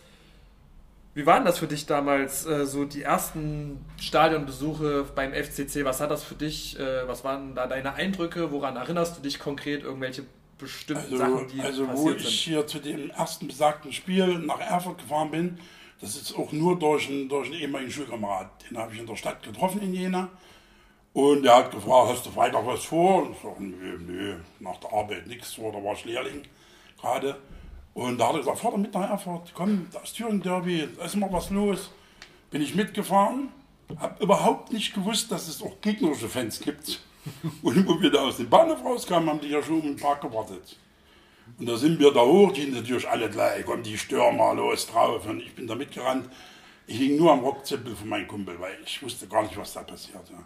Wie 1.14 1.26
waren 1.26 1.44
das 1.44 1.58
für 1.58 1.66
dich 1.66 1.84
damals, 1.84 2.46
äh, 2.46 2.64
so 2.64 2.86
die 2.86 3.02
ersten 3.02 3.84
Stadionbesuche 4.00 5.04
beim 5.14 5.32
FCC? 5.34 5.84
Was 5.84 6.00
hat 6.00 6.10
das 6.10 6.24
für 6.24 6.34
dich, 6.34 6.78
äh, 6.78 7.06
was 7.06 7.22
waren 7.22 7.54
da 7.54 7.66
deine 7.66 7.94
Eindrücke? 7.94 8.50
Woran 8.50 8.76
erinnerst 8.76 9.18
du 9.18 9.22
dich 9.22 9.38
konkret? 9.38 9.82
Irgendwelche 9.82 10.24
bestimmten 10.56 11.12
also, 11.12 11.18
Sachen, 11.18 11.48
die 11.48 11.60
Also 11.60 11.86
wo 11.92 12.10
ich 12.10 12.22
sind. 12.22 12.30
hier 12.30 12.66
zu 12.66 12.78
dem 12.78 13.10
ersten 13.10 13.46
besagten 13.46 13.92
Spiel 13.92 14.38
nach 14.38 14.60
Erfurt 14.60 14.98
gefahren 14.98 15.30
bin, 15.30 15.58
das 16.00 16.16
ist 16.16 16.34
auch 16.34 16.50
nur 16.50 16.78
durch 16.78 17.08
einen, 17.08 17.28
durch 17.28 17.46
einen 17.50 17.60
ehemaligen 17.60 17.92
Schulkamerad. 17.92 18.50
Den 18.68 18.78
habe 18.78 18.94
ich 18.94 19.00
in 19.00 19.06
der 19.06 19.16
Stadt 19.16 19.42
getroffen 19.42 19.82
in 19.82 19.92
Jena. 19.92 20.30
Und 21.14 21.44
er 21.44 21.56
hat 21.56 21.70
gefragt, 21.70 22.10
hast 22.10 22.26
du 22.26 22.34
weiter 22.36 22.64
was 22.66 22.84
vor? 22.84 23.22
Und 23.22 23.32
ich 23.32 23.42
sage, 23.42 23.62
nö, 23.62 23.98
nö, 23.98 24.36
nach 24.60 24.78
der 24.78 24.92
Arbeit 24.92 25.26
nichts 25.26 25.54
vor, 25.54 25.72
da 25.72 25.82
war 25.82 25.92
ich 25.92 26.04
Lehrling 26.04 26.42
gerade. 26.98 27.38
Und 27.94 28.18
da 28.18 28.28
hat 28.28 28.34
er 28.34 28.38
gesagt, 28.38 28.58
Vater 28.60 28.78
mit 28.78 28.94
nach 28.94 29.10
Erfurt, 29.10 29.52
komm, 29.54 29.88
da 29.92 30.00
ist 30.00 30.16
Thüringen 30.16 30.42
Derby, 30.42 30.88
da 30.96 31.04
ist 31.04 31.16
mal 31.16 31.30
was 31.30 31.50
los. 31.50 31.90
Bin 32.50 32.62
ich 32.62 32.74
mitgefahren, 32.74 33.48
habe 33.98 34.22
überhaupt 34.22 34.72
nicht 34.72 34.94
gewusst, 34.94 35.30
dass 35.30 35.48
es 35.48 35.62
auch 35.62 35.80
gegnerische 35.82 36.28
Fans 36.28 36.60
gibt. 36.60 37.02
Und 37.62 37.86
wo 37.86 38.00
wir 38.00 38.10
da 38.10 38.22
aus 38.22 38.38
dem 38.38 38.48
Bahnhof 38.48 38.82
rauskamen, 38.84 39.28
haben 39.28 39.40
die 39.40 39.48
ja 39.48 39.62
schon 39.62 39.82
im 39.82 39.96
Park 39.96 40.22
gewartet. 40.22 40.76
Und 41.58 41.68
da 41.68 41.76
sind 41.76 42.00
wir 42.00 42.12
da 42.12 42.20
hoch, 42.20 42.52
die 42.52 42.66
natürlich 42.66 43.08
alle 43.08 43.28
gleich, 43.28 43.64
kommen 43.66 43.82
die 43.82 43.98
Stürmer 43.98 44.54
los 44.54 44.86
drauf. 44.86 45.26
Und 45.26 45.40
ich 45.40 45.54
bin 45.54 45.66
da 45.66 45.74
mitgerannt. 45.74 46.28
Ich 46.86 46.98
hing 46.98 47.16
nur 47.16 47.32
am 47.32 47.40
Rockzipfel 47.40 47.94
von 47.94 48.08
meinem 48.08 48.26
Kumpel, 48.26 48.58
weil 48.58 48.76
ich 48.84 49.02
wusste 49.02 49.26
gar 49.26 49.42
nicht, 49.42 49.56
was 49.56 49.74
da 49.74 49.82
passiert. 49.82 50.28
Ja. 50.30 50.44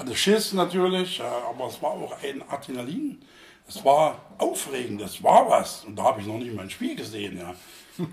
Hatte 0.00 0.16
Schiss 0.16 0.54
natürlich, 0.54 1.20
aber 1.20 1.66
es 1.66 1.82
war 1.82 1.90
auch 1.90 2.16
ein 2.22 2.42
Adrenalin. 2.48 3.20
Es 3.68 3.84
war 3.84 4.18
aufregend, 4.38 5.02
es 5.02 5.22
war 5.22 5.50
was. 5.50 5.84
Und 5.84 5.94
da 5.94 6.04
habe 6.04 6.22
ich 6.22 6.26
noch 6.26 6.38
nicht 6.38 6.54
mal 6.54 6.62
ein 6.62 6.70
Spiel 6.70 6.96
gesehen. 6.96 7.36
Ja. 7.36 7.54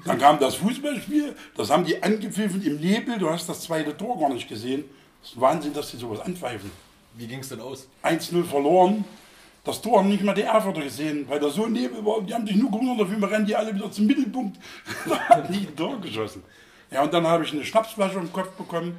Dann 0.04 0.20
kam 0.20 0.38
das 0.38 0.56
Fußballspiel, 0.56 1.34
das 1.56 1.70
haben 1.70 1.86
die 1.86 2.04
angepfiffen 2.04 2.62
im 2.62 2.82
Nebel, 2.82 3.18
du 3.18 3.30
hast 3.30 3.48
das 3.48 3.62
zweite 3.62 3.96
Tor 3.96 4.20
gar 4.20 4.28
nicht 4.28 4.50
gesehen. 4.50 4.84
Das 5.22 5.32
ist 5.32 5.40
Wahnsinn, 5.40 5.72
dass 5.72 5.90
die 5.92 5.96
sowas 5.96 6.20
anpfeifen. 6.20 6.70
Wie 7.14 7.26
ging 7.26 7.40
es 7.40 7.48
denn 7.48 7.62
aus? 7.62 7.88
1-0 8.04 8.44
verloren. 8.44 9.06
Das 9.64 9.82
Tor 9.82 10.00
haben 10.00 10.10
nicht 10.10 10.24
mal 10.24 10.34
die 10.34 10.42
Erfurter 10.42 10.82
gesehen, 10.82 11.24
weil 11.30 11.40
da 11.40 11.50
so 11.50 11.68
Nebel 11.68 12.06
war. 12.06 12.22
Die 12.22 12.34
haben 12.34 12.46
sich 12.46 12.58
nur 12.58 12.70
gewundert, 12.70 13.00
dafür 13.00 13.32
rennen 13.32 13.46
die 13.46 13.56
alle 13.56 13.74
wieder 13.74 13.90
zum 13.90 14.08
Mittelpunkt. 14.08 14.60
da 15.10 15.20
haben 15.30 15.54
die 15.54 15.68
ein 15.68 15.76
Tor 15.78 16.02
geschossen. 16.02 16.44
Ja, 16.92 17.04
und 17.04 17.14
dann 17.14 17.26
habe 17.26 17.46
ich 17.46 17.54
eine 17.54 17.64
Schnapsflasche 17.64 18.20
im 18.20 18.34
Kopf 18.34 18.50
bekommen, 18.58 18.98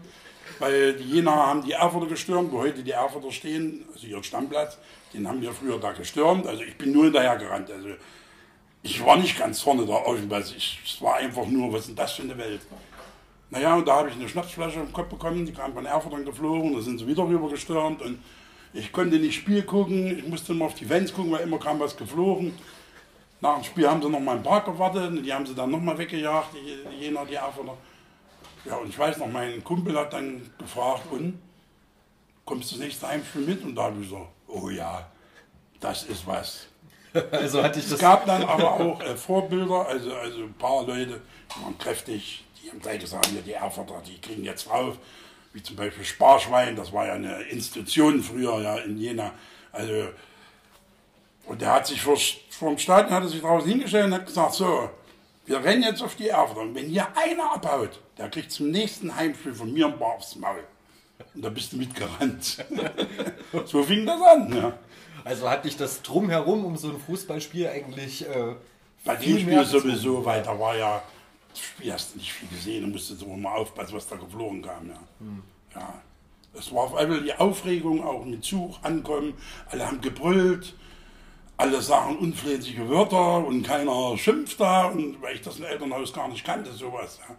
weil 0.58 0.94
die 0.94 1.04
Jena 1.04 1.34
haben 1.34 1.62
die 1.62 1.72
Erfurter 1.72 2.06
gestürmt, 2.06 2.52
wo 2.52 2.58
heute 2.58 2.82
die 2.82 2.90
Erfurter 2.90 3.30
stehen, 3.32 3.84
also 3.92 4.06
ihren 4.06 4.24
Stammplatz. 4.24 4.78
Den 5.14 5.26
haben 5.26 5.40
wir 5.40 5.52
früher 5.52 5.78
da 5.78 5.92
gestürmt. 5.92 6.46
Also 6.46 6.62
ich 6.62 6.76
bin 6.76 6.92
nur 6.92 7.04
hinterher 7.04 7.36
gerannt. 7.36 7.70
Also 7.70 7.88
ich 8.82 9.04
war 9.04 9.16
nicht 9.16 9.38
ganz 9.38 9.60
vorne 9.60 9.86
da 9.86 10.02
dem 10.12 10.28
Platz. 10.28 10.54
Es 10.84 11.00
war 11.00 11.16
einfach 11.16 11.46
nur, 11.46 11.72
was 11.72 11.80
ist 11.80 11.88
denn 11.88 11.96
das 11.96 12.12
für 12.12 12.22
eine 12.22 12.36
Welt? 12.38 12.60
Naja, 13.50 13.76
und 13.76 13.88
da 13.88 13.96
habe 13.96 14.10
ich 14.10 14.14
eine 14.14 14.28
Schnapsflasche 14.28 14.80
im 14.80 14.92
Kopf 14.92 15.08
bekommen, 15.08 15.46
die 15.46 15.52
kam 15.52 15.72
von 15.72 15.86
Erfurt 15.86 16.24
geflogen, 16.24 16.74
da 16.74 16.82
sind 16.82 16.98
sie 16.98 17.06
wieder 17.06 17.26
rüber 17.26 17.48
gestürmt 17.48 18.02
und 18.02 18.18
ich 18.74 18.92
konnte 18.92 19.18
nicht 19.18 19.36
Spiel 19.36 19.62
gucken, 19.62 20.18
ich 20.18 20.28
musste 20.28 20.52
immer 20.52 20.66
auf 20.66 20.74
die 20.74 20.84
Fans 20.84 21.14
gucken, 21.14 21.32
weil 21.32 21.40
immer 21.40 21.58
kam 21.58 21.80
was 21.80 21.96
geflogen. 21.96 22.54
Nach 23.40 23.54
dem 23.54 23.64
Spiel 23.64 23.88
haben 23.88 24.02
sie 24.02 24.10
noch 24.10 24.20
mal 24.20 24.32
einen 24.32 24.42
Park 24.42 24.66
gewartet 24.66 25.08
und 25.08 25.22
die 25.22 25.32
haben 25.32 25.46
sie 25.46 25.54
dann 25.54 25.70
noch 25.70 25.80
mal 25.80 25.96
weggejagt, 25.96 26.48
die, 26.54 27.04
jener, 27.04 27.24
die 27.24 27.36
Erfurter. 27.36 27.76
Ja, 28.68 28.76
und 28.76 28.90
ich 28.90 28.98
weiß 28.98 29.16
noch, 29.18 29.28
mein 29.28 29.64
Kumpel 29.64 29.98
hat 29.98 30.12
dann 30.12 30.42
gefragt, 30.58 31.04
und, 31.10 31.40
kommst 32.44 32.72
du 32.72 32.78
nächste 32.78 33.08
Heimspiel 33.08 33.42
mit? 33.42 33.64
Und 33.64 33.74
da 33.74 33.84
habe 33.84 34.00
ich 34.02 34.10
gesagt, 34.10 34.28
oh 34.46 34.68
ja, 34.68 35.10
das 35.80 36.04
ist 36.04 36.26
was. 36.26 36.66
also 37.30 37.62
hatte 37.62 37.78
ich 37.78 37.86
das 37.86 37.94
es 37.94 38.00
gab 38.00 38.26
dann 38.26 38.42
aber 38.42 38.72
auch 38.72 39.00
äh, 39.00 39.16
Vorbilder, 39.16 39.88
also, 39.88 40.14
also 40.14 40.42
ein 40.42 40.54
paar 40.54 40.86
Leute, 40.86 41.20
die 41.50 41.64
waren 41.64 41.78
kräftig, 41.78 42.44
die 42.62 42.70
haben 42.70 42.80
gleich 42.80 43.00
gesagt, 43.00 43.30
ja, 43.34 43.40
die 43.40 43.52
Erfurter, 43.52 44.02
die 44.06 44.20
kriegen 44.20 44.44
jetzt 44.44 44.68
drauf, 44.68 44.98
wie 45.54 45.62
zum 45.62 45.76
Beispiel 45.76 46.04
Sparschwein, 46.04 46.76
das 46.76 46.92
war 46.92 47.06
ja 47.06 47.14
eine 47.14 47.40
Institution 47.44 48.22
früher 48.22 48.60
ja 48.60 48.76
in 48.78 48.98
Jena. 48.98 49.32
Also, 49.72 50.08
und 51.46 51.62
der 51.62 51.72
hat 51.72 51.86
sich 51.86 52.02
vor, 52.02 52.18
vor 52.50 52.68
dem 52.68 52.78
Stadion 52.78 53.14
hat 53.14 53.22
er 53.22 53.28
sich 53.28 53.40
draußen 53.40 53.68
hingestellt 53.68 54.06
und 54.06 54.14
hat 54.14 54.26
gesagt, 54.26 54.52
so, 54.52 54.90
wir 55.48 55.64
rennen 55.64 55.82
jetzt 55.82 56.02
auf 56.02 56.14
die 56.14 56.28
Erfurter 56.28 56.60
und 56.60 56.74
wenn 56.74 56.86
hier 56.86 57.06
einer 57.16 57.54
abhaut, 57.54 58.00
der 58.18 58.28
kriegt 58.28 58.52
zum 58.52 58.70
nächsten 58.70 59.14
Heimspiel 59.14 59.54
von 59.54 59.72
mir 59.72 59.86
ein 59.86 59.98
Bar 59.98 60.14
aufs 60.14 60.36
Maul. 60.36 60.62
Und 61.34 61.44
da 61.44 61.48
bist 61.48 61.72
du 61.72 61.78
mitgerannt. 61.78 62.64
so 63.64 63.82
fing 63.82 64.06
das 64.06 64.20
an. 64.20 64.54
Ja. 64.54 64.78
Also 65.24 65.48
hat 65.48 65.64
dich 65.64 65.76
das 65.76 66.02
drumherum 66.02 66.64
um 66.64 66.76
so 66.76 66.90
ein 66.90 67.00
Fußballspiel 67.00 67.66
eigentlich. 67.68 68.28
Äh, 68.28 68.54
Bei 69.04 69.16
dem 69.16 69.38
Spiel 69.38 69.64
sowieso, 69.64 70.24
weil 70.24 70.42
da 70.42 70.58
war 70.58 70.76
ja, 70.76 71.02
das 71.50 71.60
Spiel 71.60 71.92
hast 71.92 72.14
du 72.14 72.18
nicht 72.18 72.32
viel 72.32 72.48
gesehen, 72.48 72.82
du 72.82 72.88
musstest 72.88 73.22
immer 73.22 73.36
mal 73.36 73.56
aufpassen, 73.56 73.94
was 73.94 74.06
da 74.06 74.16
geflogen 74.16 74.62
kam. 74.62 74.88
Ja. 74.88 75.00
Hm. 75.20 75.42
ja. 75.74 76.02
Es 76.54 76.72
war 76.72 76.84
auf 76.84 76.94
einmal 76.94 77.22
die 77.22 77.34
Aufregung, 77.34 78.02
auch 78.02 78.24
mit 78.24 78.44
Zug 78.44 78.76
ankommen, 78.82 79.34
alle 79.70 79.86
haben 79.86 80.00
gebrüllt, 80.00 80.74
alle 81.58 81.82
sagen 81.82 82.16
unflätige 82.18 82.88
Wörter 82.88 83.46
und 83.46 83.62
keiner 83.62 84.16
schimpft 84.16 84.58
da, 84.58 84.86
und 84.86 85.20
weil 85.20 85.34
ich 85.34 85.42
das 85.42 85.58
im 85.58 85.64
Elternhaus 85.64 86.12
gar 86.12 86.28
nicht 86.28 86.44
kannte, 86.44 86.72
sowas. 86.72 87.20
Ja 87.28 87.36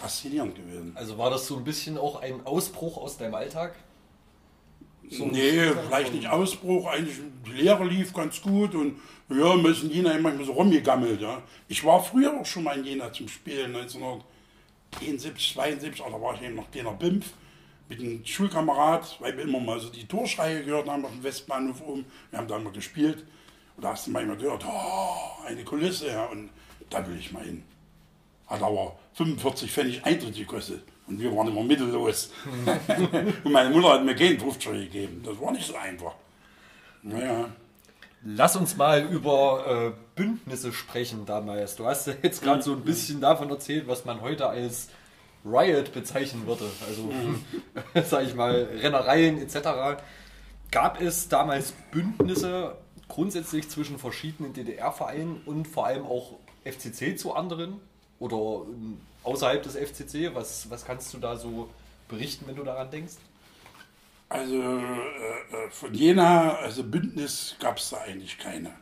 faszinierend 0.00 0.56
gewesen. 0.56 0.92
Also 0.94 1.18
war 1.18 1.30
das 1.30 1.46
so 1.46 1.56
ein 1.56 1.64
bisschen 1.64 1.98
auch 1.98 2.20
ein 2.22 2.44
Ausbruch 2.46 2.96
aus 2.96 3.18
deinem 3.18 3.34
Alltag? 3.34 3.74
So 5.10 5.26
nee, 5.26 5.60
vielleicht 5.86 6.14
nicht 6.14 6.28
Ausbruch, 6.28 6.86
eigentlich 6.86 7.16
die 7.44 7.62
Lehre 7.62 7.84
lief 7.84 8.12
ganz 8.12 8.40
gut 8.40 8.74
und 8.74 9.00
ja, 9.28 9.56
wir 9.56 9.74
sind 9.74 9.90
in 9.90 9.96
Jena 9.96 10.12
immer 10.12 10.32
so 10.44 10.52
rumgegammelt. 10.52 11.20
Ja. 11.20 11.42
Ich 11.68 11.84
war 11.84 12.02
früher 12.02 12.40
auch 12.40 12.46
schon 12.46 12.64
mal 12.64 12.78
in 12.78 12.84
Jena 12.84 13.12
zum 13.12 13.28
Spielen, 13.28 13.74
1971, 13.74 15.54
72, 15.54 16.02
da 16.04 16.20
war 16.20 16.34
ich 16.34 16.42
eben 16.42 16.54
noch 16.54 16.70
kleiner 16.70 16.92
Bimpf 16.92 17.32
mit 17.90 18.00
einem 18.00 18.24
Schulkamerad, 18.24 19.16
weil 19.20 19.36
wir 19.36 19.44
immer 19.44 19.58
mal 19.58 19.80
so 19.80 19.90
die 19.90 20.06
Torschreie 20.06 20.62
gehört 20.64 20.88
haben 20.88 21.04
auf 21.04 21.10
dem 21.10 21.24
Westbahnhof 21.24 21.82
oben. 21.82 22.06
Wir 22.30 22.38
haben 22.38 22.46
da 22.46 22.56
immer 22.56 22.70
gespielt 22.70 23.26
und 23.76 23.84
da 23.84 23.90
hast 23.90 24.06
du 24.06 24.12
manchmal 24.12 24.36
gehört, 24.36 24.64
oh, 24.64 25.44
eine 25.44 25.64
Kulisse, 25.64 26.06
ja, 26.06 26.26
und 26.26 26.50
da 26.88 27.06
will 27.06 27.18
ich 27.18 27.32
mal 27.32 27.42
hin. 27.42 27.64
Hat 28.46 28.62
aber 28.62 28.96
45 29.14 29.70
Pfennig 29.70 30.04
Eintritt 30.04 30.36
gekostet. 30.36 30.82
Und 31.08 31.20
wir 31.20 31.34
waren 31.34 31.48
immer 31.48 31.64
mittellos. 31.64 32.30
und 33.44 33.52
meine 33.52 33.70
Mutter 33.70 33.94
hat 33.94 34.04
mir 34.04 34.14
keinen 34.14 34.38
50 34.38 34.72
gegeben. 34.72 35.22
Das 35.24 35.40
war 35.40 35.50
nicht 35.50 35.66
so 35.66 35.74
einfach. 35.74 36.14
Naja. 37.02 37.50
Lass 38.22 38.54
uns 38.54 38.76
mal 38.76 39.02
über 39.06 39.94
äh, 39.96 40.00
Bündnisse 40.14 40.72
sprechen 40.72 41.26
damals. 41.26 41.74
Du 41.74 41.86
hast 41.86 42.06
ja 42.06 42.12
jetzt 42.22 42.42
gerade 42.42 42.62
so 42.62 42.72
ein 42.72 42.82
bisschen 42.82 43.20
davon 43.20 43.50
erzählt, 43.50 43.88
was 43.88 44.04
man 44.04 44.20
heute 44.20 44.46
als 44.46 44.90
Riot 45.44 45.92
bezeichnen 45.92 46.46
würde. 46.46 46.70
Also, 46.86 47.10
sag 48.08 48.24
ich 48.24 48.34
mal, 48.34 48.68
Rennereien 48.80 49.38
etc. 49.38 50.02
Gab 50.70 51.00
es 51.00 51.28
damals 51.28 51.72
Bündnisse 51.90 52.76
grundsätzlich 53.08 53.68
zwischen 53.68 53.98
verschiedenen 53.98 54.52
DDR-Vereinen 54.52 55.40
und 55.46 55.66
vor 55.66 55.86
allem 55.86 56.04
auch 56.04 56.38
FCC 56.64 57.18
zu 57.18 57.34
anderen? 57.34 57.80
Oder 58.18 58.66
ähm, 58.66 59.00
außerhalb 59.24 59.62
des 59.62 59.76
FCC? 59.76 60.34
Was, 60.34 60.70
was 60.70 60.84
kannst 60.84 61.12
du 61.14 61.18
da 61.18 61.36
so 61.36 61.68
berichten, 62.08 62.46
wenn 62.46 62.56
du 62.56 62.64
daran 62.64 62.90
denkst? 62.90 63.14
Also 64.28 64.62
äh, 64.62 64.76
äh 64.78 65.70
von 65.70 65.92
Jena, 65.92 66.54
also 66.56 66.84
Bündnis 66.84 67.56
gab 67.58 67.78
es 67.78 67.90
da 67.90 67.98
eigentlich 67.98 68.38
keine. 68.38 68.72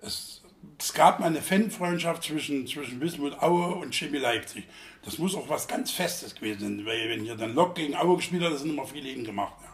Es, 0.00 0.42
es 0.78 0.94
gab 0.94 1.20
mal 1.20 1.26
eine 1.26 1.42
Fanfreundschaft 1.42 2.24
zwischen, 2.24 2.66
zwischen 2.66 3.00
Wismut 3.00 3.42
Aue 3.42 3.74
und 3.74 3.94
Chemie 3.94 4.18
Leipzig. 4.18 4.64
Das 5.06 5.18
muss 5.18 5.36
auch 5.36 5.48
was 5.48 5.68
ganz 5.68 5.92
Festes 5.92 6.34
gewesen 6.34 6.60
sein, 6.60 6.84
weil 6.84 7.08
wenn 7.08 7.22
hier 7.22 7.36
dann 7.36 7.54
Lok 7.54 7.76
gegen 7.76 7.94
Aue 7.94 8.16
gespielt 8.16 8.42
hat, 8.42 8.52
das 8.52 8.62
sind 8.62 8.70
immer 8.70 8.84
viele 8.84 9.22
gemacht. 9.22 9.54
Ja. 9.62 9.68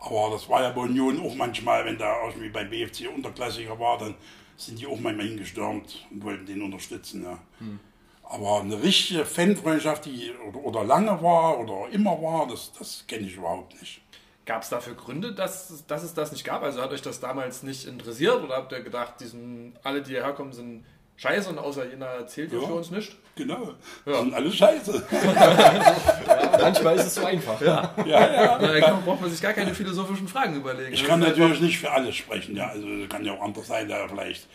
Aber 0.00 0.30
das 0.32 0.48
war 0.48 0.60
ja 0.60 0.70
bei 0.70 0.82
Union 0.82 1.20
auch 1.20 1.36
manchmal, 1.36 1.84
wenn 1.84 1.96
da 1.96 2.26
irgendwie 2.26 2.48
beim 2.48 2.68
BFC 2.68 3.08
Unterklassiker 3.14 3.78
war, 3.78 3.96
dann 3.96 4.16
sind 4.56 4.80
die 4.80 4.86
auch 4.86 4.98
manchmal 4.98 5.28
hingestürmt 5.28 6.06
und 6.10 6.24
wollten 6.24 6.46
den 6.46 6.62
unterstützen. 6.62 7.22
Ja. 7.22 7.38
Hm. 7.60 7.78
Aber 8.24 8.60
eine 8.60 8.82
richtige 8.82 9.24
Fanfreundschaft, 9.24 10.06
die 10.06 10.32
oder, 10.48 10.58
oder, 10.58 10.84
lange 10.84 11.22
war 11.22 11.60
oder 11.60 11.88
immer 11.92 12.20
war, 12.20 12.48
das, 12.48 12.72
das 12.76 13.04
kenne 13.06 13.28
ich 13.28 13.36
überhaupt 13.36 13.80
nicht. 13.80 14.00
Gab 14.46 14.62
es 14.62 14.68
dafür 14.68 14.94
Gründe, 14.94 15.32
dass, 15.32 15.86
dass 15.86 16.02
es 16.02 16.12
das 16.12 16.32
nicht 16.32 16.44
gab? 16.44 16.64
Also 16.64 16.82
hat 16.82 16.90
euch 16.90 17.02
das 17.02 17.20
damals 17.20 17.62
nicht 17.62 17.86
interessiert 17.86 18.42
oder 18.42 18.56
habt 18.56 18.72
ihr 18.72 18.80
gedacht, 18.80 19.20
diesen, 19.20 19.78
alle, 19.84 20.02
die 20.02 20.10
hierher 20.10 20.32
kommen, 20.32 20.52
sind 20.52 20.84
scheiße 21.16 21.50
und 21.50 21.58
außer 21.58 21.88
jener 21.88 22.06
erzählt 22.06 22.52
ja, 22.52 22.58
für 22.58 22.74
uns 22.74 22.90
nicht? 22.90 23.16
Genau, 23.36 23.74
ja. 24.06 24.20
sind 24.20 24.32
alle 24.32 24.50
scheiße. 24.50 25.06
ja, 25.12 26.58
manchmal 26.58 26.96
ist 26.96 27.06
es 27.06 27.14
so 27.16 27.26
einfach. 27.26 27.60
Ja, 27.60 27.94
ja, 28.06 28.32
ja. 28.32 28.58
Da 28.58 29.02
braucht 29.04 29.20
man 29.20 29.30
sich 29.30 29.42
gar 29.42 29.52
keine 29.52 29.74
philosophischen 29.74 30.26
Fragen 30.26 30.56
überlegen. 30.56 30.94
Ich 30.94 31.04
kann 31.04 31.20
natürlich 31.20 31.60
nicht 31.60 31.78
für 31.78 31.90
alles 31.90 32.16
sprechen, 32.16 32.56
ja. 32.56 32.68
Also 32.68 32.86
kann 33.10 33.26
ja 33.26 33.34
auch 33.34 33.42
anders 33.42 33.66
sein, 33.66 33.90
da 33.90 34.08
vielleicht 34.08 34.48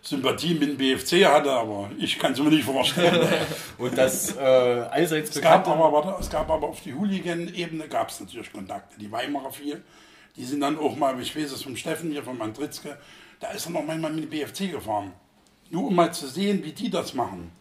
Sympathie 0.00 0.54
mit 0.54 0.70
dem 0.70 0.76
BFC 0.78 1.26
hatte, 1.26 1.52
aber 1.52 1.90
ich 1.98 2.18
kann 2.18 2.32
es 2.32 2.38
mir 2.38 2.48
nicht 2.48 2.64
vorstellen. 2.64 3.28
Und 3.78 3.98
das 3.98 4.34
äh, 4.34 4.40
allseits 4.40 5.36
es 5.36 5.42
gab 5.42 5.68
aber, 5.68 5.92
warte, 5.92 6.16
Es 6.18 6.30
gab 6.30 6.50
aber 6.50 6.68
auf 6.68 6.80
die 6.80 6.94
Hooligan-Ebene 6.94 7.86
gab 7.86 8.08
es 8.08 8.18
natürlich 8.18 8.50
Kontakte. 8.50 8.98
Die 8.98 9.12
Weimarer 9.12 9.52
viel, 9.52 9.84
die 10.36 10.44
sind 10.44 10.60
dann 10.60 10.78
auch 10.78 10.96
mal, 10.96 11.20
ich 11.20 11.36
weiß 11.36 11.52
es 11.52 11.62
vom 11.62 11.76
Steffen 11.76 12.10
hier, 12.10 12.22
von 12.22 12.38
Mandritzke, 12.38 12.96
da 13.40 13.50
ist 13.50 13.66
er 13.66 13.72
noch 13.72 13.84
manchmal 13.84 14.12
mit 14.12 14.24
dem 14.24 14.30
BFC 14.30 14.72
gefahren. 14.72 15.12
Nur 15.70 15.88
um 15.88 15.94
mal 15.94 16.12
zu 16.14 16.26
sehen, 16.26 16.64
wie 16.64 16.72
die 16.72 16.88
das 16.88 17.12
machen. 17.12 17.52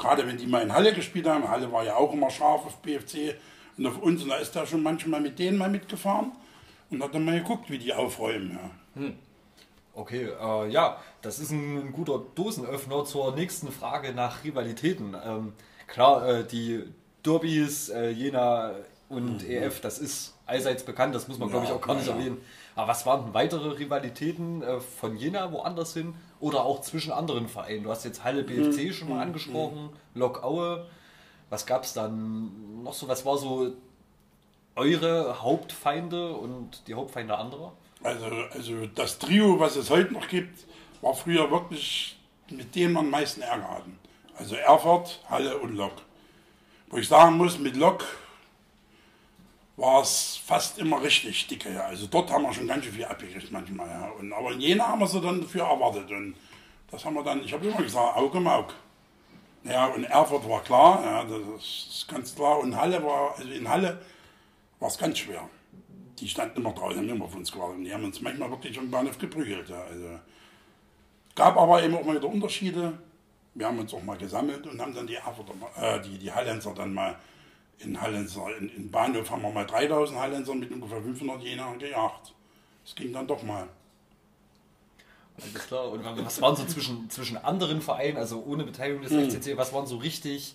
Gerade 0.00 0.26
wenn 0.26 0.38
die 0.38 0.46
mal 0.46 0.62
in 0.62 0.72
Halle 0.72 0.94
gespielt 0.94 1.28
haben, 1.28 1.48
Halle 1.48 1.70
war 1.70 1.84
ja 1.84 1.94
auch 1.94 2.12
immer 2.12 2.30
scharf 2.30 2.64
auf 2.64 2.76
BFC 2.78 3.36
und 3.76 3.86
auf 3.86 3.98
uns, 3.98 4.22
und 4.22 4.30
da 4.30 4.36
ist 4.36 4.56
er 4.56 4.66
schon 4.66 4.82
manchmal 4.82 5.20
mit 5.20 5.38
denen 5.38 5.58
mal 5.58 5.70
mitgefahren 5.70 6.32
und 6.90 7.02
hat 7.02 7.14
dann 7.14 7.24
mal 7.24 7.38
geguckt, 7.38 7.70
wie 7.70 7.78
die 7.78 7.92
aufräumen. 7.92 8.58
Ja. 8.96 9.02
Hm. 9.02 9.14
Okay, 9.92 10.30
äh, 10.40 10.68
ja, 10.70 10.98
das 11.20 11.38
ist 11.38 11.50
ein, 11.50 11.76
ein, 11.76 11.92
guter 11.92 12.22
Dosenöffner 12.34 13.04
zur 13.04 13.34
nächsten 13.34 13.70
Frage 13.70 14.14
nach 14.14 14.42
Rivalitäten. 14.44 15.14
Ähm, 15.22 15.52
klar, 15.86 16.26
äh, 16.26 16.44
die 16.46 16.84
Derbys, 17.24 17.90
äh, 17.90 18.08
Jena 18.10 18.76
und 19.08 19.42
mhm. 19.42 19.50
EF, 19.50 19.80
das 19.80 19.98
ist 19.98 20.34
allseits 20.46 20.84
bekannt, 20.84 21.14
das 21.14 21.28
muss 21.28 21.38
man, 21.38 21.48
ja, 21.48 21.52
glaube 21.52 21.66
ich, 21.66 21.72
auch 21.72 21.80
gar 21.80 21.96
nicht 21.96 22.06
ja. 22.06 22.14
erwähnen. 22.14 22.38
Aber 22.74 22.88
was 22.88 23.06
waren 23.06 23.24
denn 23.24 23.34
weitere 23.34 23.70
Rivalitäten 23.78 24.62
äh, 24.62 24.80
von 24.80 25.16
Jena 25.16 25.52
woanders 25.52 25.92
hin 25.94 26.14
oder 26.38 26.64
auch 26.64 26.80
zwischen 26.80 27.12
anderen 27.12 27.48
Vereinen? 27.48 27.84
Du 27.84 27.90
hast 27.90 28.04
jetzt 28.04 28.24
Halle 28.24 28.42
BFC 28.42 28.84
mhm. 28.84 28.92
schon 28.92 29.08
mal 29.08 29.16
mhm. 29.16 29.22
angesprochen, 29.22 29.82
mhm. 29.84 30.20
Lok 30.20 30.42
Aue. 30.42 30.86
Was 31.48 31.66
gab 31.66 31.84
es 31.84 31.92
dann 31.92 32.82
noch 32.84 32.94
so? 32.94 33.08
Was 33.08 33.26
war 33.26 33.36
so 33.38 33.72
eure 34.76 35.42
Hauptfeinde 35.42 36.32
und 36.32 36.86
die 36.86 36.94
Hauptfeinde 36.94 37.36
anderer? 37.36 37.72
Also, 38.02 38.26
also 38.52 38.86
das 38.86 39.18
Trio, 39.18 39.58
was 39.58 39.76
es 39.76 39.90
heute 39.90 40.12
noch 40.12 40.28
gibt, 40.28 40.64
war 41.02 41.12
früher 41.14 41.50
wirklich 41.50 42.16
mit 42.50 42.74
denen 42.74 42.92
man 42.92 43.06
am 43.06 43.10
meisten 43.10 43.42
Ärger 43.42 43.70
hatten. 43.70 43.98
Also 44.36 44.56
Erfurt, 44.56 45.20
Halle 45.28 45.58
und 45.58 45.76
Lok. 45.76 45.92
Wo 46.88 46.96
ich 46.96 47.08
sagen 47.08 47.36
muss, 47.36 47.58
mit 47.58 47.76
Lok 47.76 48.04
war 49.80 50.02
es 50.02 50.38
fast 50.44 50.78
immer 50.78 51.02
richtig 51.02 51.46
dicke. 51.46 51.72
Ja. 51.72 51.86
Also 51.86 52.06
dort 52.06 52.30
haben 52.30 52.42
wir 52.42 52.52
schon 52.52 52.68
ganz 52.68 52.84
schön 52.84 52.92
viel 52.92 53.04
abgekriegt 53.06 53.50
manchmal. 53.50 53.88
Ja. 53.88 54.10
Und, 54.10 54.32
aber 54.32 54.52
in 54.52 54.60
Jena 54.60 54.88
haben 54.88 55.00
wir 55.00 55.06
sie 55.06 55.20
dann 55.20 55.40
dafür 55.40 55.64
erwartet. 55.64 56.10
Und 56.10 56.36
das 56.90 57.02
haben 57.04 57.14
wir 57.14 57.24
dann, 57.24 57.42
ich 57.42 57.52
habe 57.52 57.66
immer 57.66 57.82
gesagt, 57.82 58.16
Auge 58.16 58.38
um 58.38 58.46
Auge. 58.46 58.74
Ja, 59.64 59.86
und 59.86 60.04
Erfurt 60.04 60.48
war 60.48 60.62
klar, 60.62 61.02
ja, 61.04 61.24
das 61.24 61.88
ist 61.90 62.06
ganz 62.08 62.34
klar. 62.34 62.58
Und 62.58 62.76
Halle 62.76 63.02
war, 63.02 63.34
also 63.36 63.50
in 63.50 63.68
Halle 63.68 64.00
war 64.78 64.88
es 64.88 64.98
ganz 64.98 65.18
schwer. 65.18 65.48
Die 66.18 66.28
standen 66.28 66.60
immer 66.60 66.72
draußen, 66.72 66.98
haben 66.98 67.08
immer 67.08 67.24
auf 67.24 67.34
uns 67.34 67.50
gewartet. 67.50 67.78
Und 67.78 67.84
die 67.84 67.94
haben 67.94 68.04
uns 68.04 68.20
manchmal 68.20 68.50
wirklich 68.50 68.78
am 68.78 68.90
Bahnhof 68.90 69.16
geprügelt. 69.18 69.70
Ja. 69.70 69.82
Also, 69.82 70.20
gab 71.34 71.56
aber 71.56 71.82
eben 71.82 71.96
auch 71.96 72.04
mal 72.04 72.16
wieder 72.16 72.28
Unterschiede. 72.28 72.98
Wir 73.54 73.66
haben 73.66 73.78
uns 73.78 73.94
auch 73.94 74.02
mal 74.02 74.18
gesammelt 74.18 74.66
und 74.66 74.80
haben 74.80 74.94
dann 74.94 75.06
die, 75.06 75.14
Erfurter, 75.14 75.54
äh, 75.80 76.00
die, 76.02 76.18
die 76.18 76.32
Hallenser 76.32 76.74
dann 76.74 76.92
mal 76.92 77.16
in 77.80 78.00
Hallenser, 78.00 78.56
in, 78.58 78.68
in 78.76 78.90
Bahnhof 78.90 79.30
haben 79.30 79.42
wir 79.42 79.50
mal 79.50 79.66
3000 79.66 80.18
Hallenser 80.18 80.54
mit 80.54 80.70
ungefähr 80.70 81.02
500 81.02 81.42
Jena 81.42 81.74
gejagt. 81.74 82.34
Das 82.84 82.94
ging 82.94 83.12
dann 83.12 83.26
doch 83.26 83.42
mal. 83.42 83.68
Alles 85.40 85.66
klar. 85.66 85.90
Und 85.90 86.04
was 86.04 86.40
waren 86.40 86.56
so 86.56 86.64
zwischen, 86.64 87.08
zwischen 87.08 87.36
anderen 87.38 87.80
Vereinen, 87.80 88.18
also 88.18 88.42
ohne 88.44 88.64
Beteiligung 88.64 89.02
des 89.02 89.12
hm. 89.12 89.30
FCC, 89.30 89.56
was 89.56 89.72
waren 89.72 89.86
so 89.86 89.96
richtig 89.96 90.54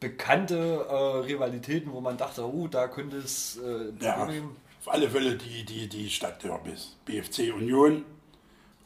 bekannte 0.00 0.86
äh, 0.88 0.94
Rivalitäten, 1.26 1.92
wo 1.92 2.00
man 2.00 2.16
dachte, 2.16 2.44
oh, 2.44 2.68
da 2.68 2.88
könnte 2.88 3.16
es 3.16 3.58
äh, 3.58 3.92
ja, 4.00 4.24
Auf 4.24 4.88
alle 4.92 5.08
Fälle 5.08 5.36
die, 5.36 5.64
die, 5.64 5.88
die 5.88 6.10
Stadtderbys. 6.10 6.96
BFC 7.04 7.52
Union 7.54 8.04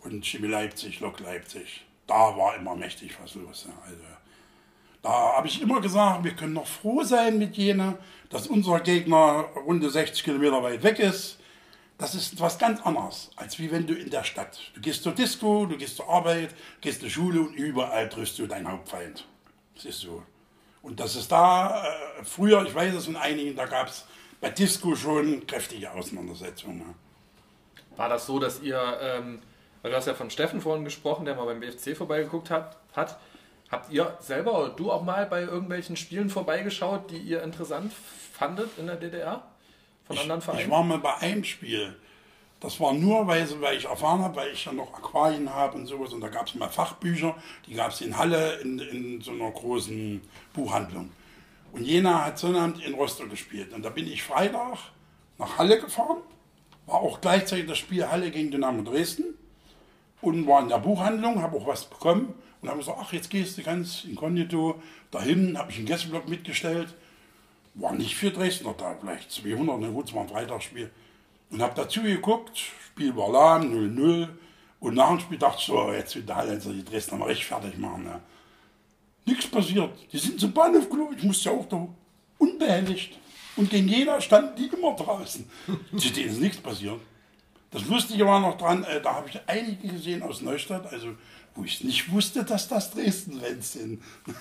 und 0.02 0.24
Chemie 0.24 0.48
Leipzig, 0.48 1.00
Lok 1.00 1.20
Leipzig. 1.20 1.84
Da 2.06 2.36
war 2.36 2.56
immer 2.56 2.76
mächtig 2.76 3.16
was 3.22 3.34
los. 3.34 3.66
Also, 3.84 4.02
da 5.02 5.36
habe 5.36 5.46
ich 5.46 5.62
immer 5.62 5.80
gesagt, 5.80 6.24
wir 6.24 6.34
können 6.34 6.52
noch 6.52 6.66
froh 6.66 7.02
sein 7.02 7.38
mit 7.38 7.56
Jena, 7.56 7.98
dass 8.28 8.46
unser 8.46 8.80
Gegner 8.80 9.46
runde 9.66 9.90
60 9.90 10.24
Kilometer 10.24 10.62
weit 10.62 10.82
weg 10.82 10.98
ist. 10.98 11.38
Das 11.96 12.14
ist 12.14 12.40
was 12.40 12.58
ganz 12.58 12.80
anderes, 12.82 13.30
als 13.36 13.58
wie 13.58 13.70
wenn 13.70 13.86
du 13.86 13.94
in 13.94 14.10
der 14.10 14.24
Stadt. 14.24 14.58
Du 14.74 14.80
gehst 14.80 15.02
zur 15.02 15.12
Disco, 15.12 15.66
du 15.66 15.76
gehst 15.76 15.96
zur 15.96 16.08
Arbeit, 16.08 16.54
gehst 16.80 17.00
zur 17.00 17.10
Schule 17.10 17.40
und 17.40 17.54
überall 17.54 18.08
triffst 18.08 18.38
du 18.38 18.46
deinen 18.46 18.70
Hauptfeind. 18.70 19.26
Das 19.74 19.84
ist 19.84 20.00
so. 20.00 20.22
Und 20.82 20.98
das 20.98 21.14
ist 21.14 21.30
da, 21.30 21.84
äh, 21.84 22.24
früher, 22.24 22.64
ich 22.66 22.74
weiß 22.74 22.94
es 22.94 23.04
von 23.04 23.16
einigen, 23.16 23.54
da 23.54 23.66
gab 23.66 23.88
es 23.88 24.06
bei 24.40 24.48
Disco 24.48 24.94
schon 24.96 25.46
kräftige 25.46 25.92
Auseinandersetzungen. 25.92 26.94
War 27.96 28.08
das 28.08 28.24
so, 28.26 28.38
dass 28.38 28.62
ihr, 28.62 28.80
ähm, 29.02 29.40
weil 29.82 29.90
du 29.90 29.96
hast 29.96 30.06
ja 30.06 30.14
von 30.14 30.30
Steffen 30.30 30.62
vorhin 30.62 30.84
gesprochen, 30.84 31.26
der 31.26 31.34
mal 31.34 31.44
beim 31.44 31.60
BFC 31.60 31.94
vorbeigeguckt 31.94 32.48
hat, 32.48 32.78
hat 32.94 33.18
Habt 33.70 33.92
ihr 33.92 34.16
selber 34.20 34.58
oder 34.58 34.68
du 34.70 34.90
auch 34.90 35.02
mal 35.02 35.26
bei 35.26 35.42
irgendwelchen 35.42 35.96
Spielen 35.96 36.28
vorbeigeschaut, 36.28 37.10
die 37.10 37.18
ihr 37.18 37.42
interessant 37.42 37.92
fandet 38.32 38.70
in 38.78 38.86
der 38.86 38.96
DDR? 38.96 39.42
Von 40.06 40.16
ich, 40.16 40.22
anderen 40.22 40.42
Vereinen? 40.42 40.60
Ich 40.62 40.70
war 40.70 40.82
mal 40.82 40.98
bei 40.98 41.14
einem 41.18 41.44
Spiel. 41.44 41.96
Das 42.58 42.78
war 42.80 42.92
nur, 42.92 43.26
weil, 43.26 43.48
weil 43.60 43.78
ich 43.78 43.86
erfahren 43.86 44.22
habe, 44.22 44.36
weil 44.36 44.52
ich 44.52 44.64
ja 44.64 44.72
noch 44.72 44.92
Aquarien 44.92 45.54
habe 45.54 45.78
und 45.78 45.86
sowas. 45.86 46.12
Und 46.12 46.20
da 46.20 46.28
gab 46.28 46.46
es 46.46 46.54
mal 46.56 46.68
Fachbücher, 46.68 47.34
die 47.66 47.74
gab 47.74 47.92
es 47.92 48.00
in 48.00 48.18
Halle 48.18 48.56
in, 48.56 48.78
in 48.80 49.20
so 49.20 49.30
einer 49.30 49.50
großen 49.50 50.20
Buchhandlung. 50.52 51.10
Und 51.72 51.84
Jena 51.84 52.26
hat 52.26 52.38
Sonnabend 52.38 52.84
in 52.84 52.94
Rostock 52.94 53.30
gespielt. 53.30 53.72
Und 53.72 53.84
da 53.84 53.90
bin 53.90 54.06
ich 54.06 54.22
Freitag 54.22 54.78
nach 55.38 55.58
Halle 55.58 55.80
gefahren. 55.80 56.18
War 56.86 56.96
auch 56.96 57.20
gleichzeitig 57.20 57.66
das 57.66 57.78
Spiel 57.78 58.06
Halle 58.06 58.32
gegen 58.32 58.50
Dynamo 58.50 58.82
Dresden. 58.82 59.38
Und 60.20 60.46
war 60.46 60.60
in 60.60 60.68
der 60.68 60.78
Buchhandlung, 60.78 61.40
habe 61.40 61.56
auch 61.56 61.66
was 61.66 61.86
bekommen. 61.86 62.34
Und 62.62 62.68
wir 62.68 62.76
gesagt, 62.76 62.98
ach, 63.00 63.12
jetzt 63.12 63.30
gehst 63.30 63.56
du 63.56 63.62
ganz 63.62 64.04
inkognito 64.04 64.80
dahin, 65.10 65.56
habe 65.56 65.70
ich 65.70 65.78
einen 65.78 65.86
Gästeblock 65.86 66.28
mitgestellt. 66.28 66.94
War 67.74 67.94
nicht 67.94 68.14
für 68.14 68.30
Dresdner 68.30 68.74
da, 68.76 68.96
vielleicht 69.00 69.30
200, 69.30 69.80
ne, 69.80 69.90
gut, 69.90 70.08
es 70.08 70.14
war 70.14 70.22
ein 70.22 70.28
Freitagsspiel. 70.28 70.90
Und 71.50 71.62
habe 71.62 71.74
dazu 71.74 72.02
geguckt, 72.02 72.58
Spiel 72.58 73.16
war 73.16 73.30
lahm, 73.30 73.72
0-0. 73.72 74.28
Und 74.80 74.94
nach 74.94 75.08
dem 75.08 75.20
Spiel 75.20 75.38
dachte 75.38 75.58
ich 75.60 75.66
so, 75.66 75.92
jetzt 75.92 76.14
wird 76.14 76.28
der 76.28 76.36
Hallenser 76.36 76.72
die 76.72 76.84
Dresdner 76.84 77.18
mal 77.18 77.26
recht 77.26 77.44
fertig 77.44 77.78
machen. 77.78 78.04
Ne. 78.04 78.20
Nichts 79.24 79.46
passiert. 79.46 79.90
Die 80.12 80.18
sind 80.18 80.40
zum 80.40 80.52
Bahnhof 80.52 80.88
gelaufen, 80.88 81.16
ich 81.16 81.24
musste 81.24 81.50
ja 81.50 81.54
auch 81.54 81.66
da 81.68 81.86
unbehelligt. 82.38 83.18
Und 83.56 83.70
gegen 83.70 83.88
jeder 83.88 84.20
standen 84.20 84.56
die 84.56 84.74
immer 84.74 84.94
draußen. 84.94 85.48
Zu 85.96 86.10
denen 86.10 86.30
ist 86.30 86.40
nichts 86.40 86.58
passiert. 86.58 87.00
Das 87.70 87.86
Lustige 87.86 88.26
war 88.26 88.40
noch 88.40 88.58
dran, 88.58 88.82
äh, 88.84 89.00
da 89.00 89.14
habe 89.14 89.28
ich 89.28 89.38
einige 89.46 89.88
gesehen 89.88 90.22
aus 90.22 90.40
Neustadt, 90.40 90.92
also 90.92 91.14
wo 91.54 91.64
ich 91.64 91.82
nicht 91.82 92.10
wusste, 92.12 92.44
dass 92.44 92.68
das 92.68 92.92
Dresden-Fans 92.92 93.72
sind. 93.72 94.02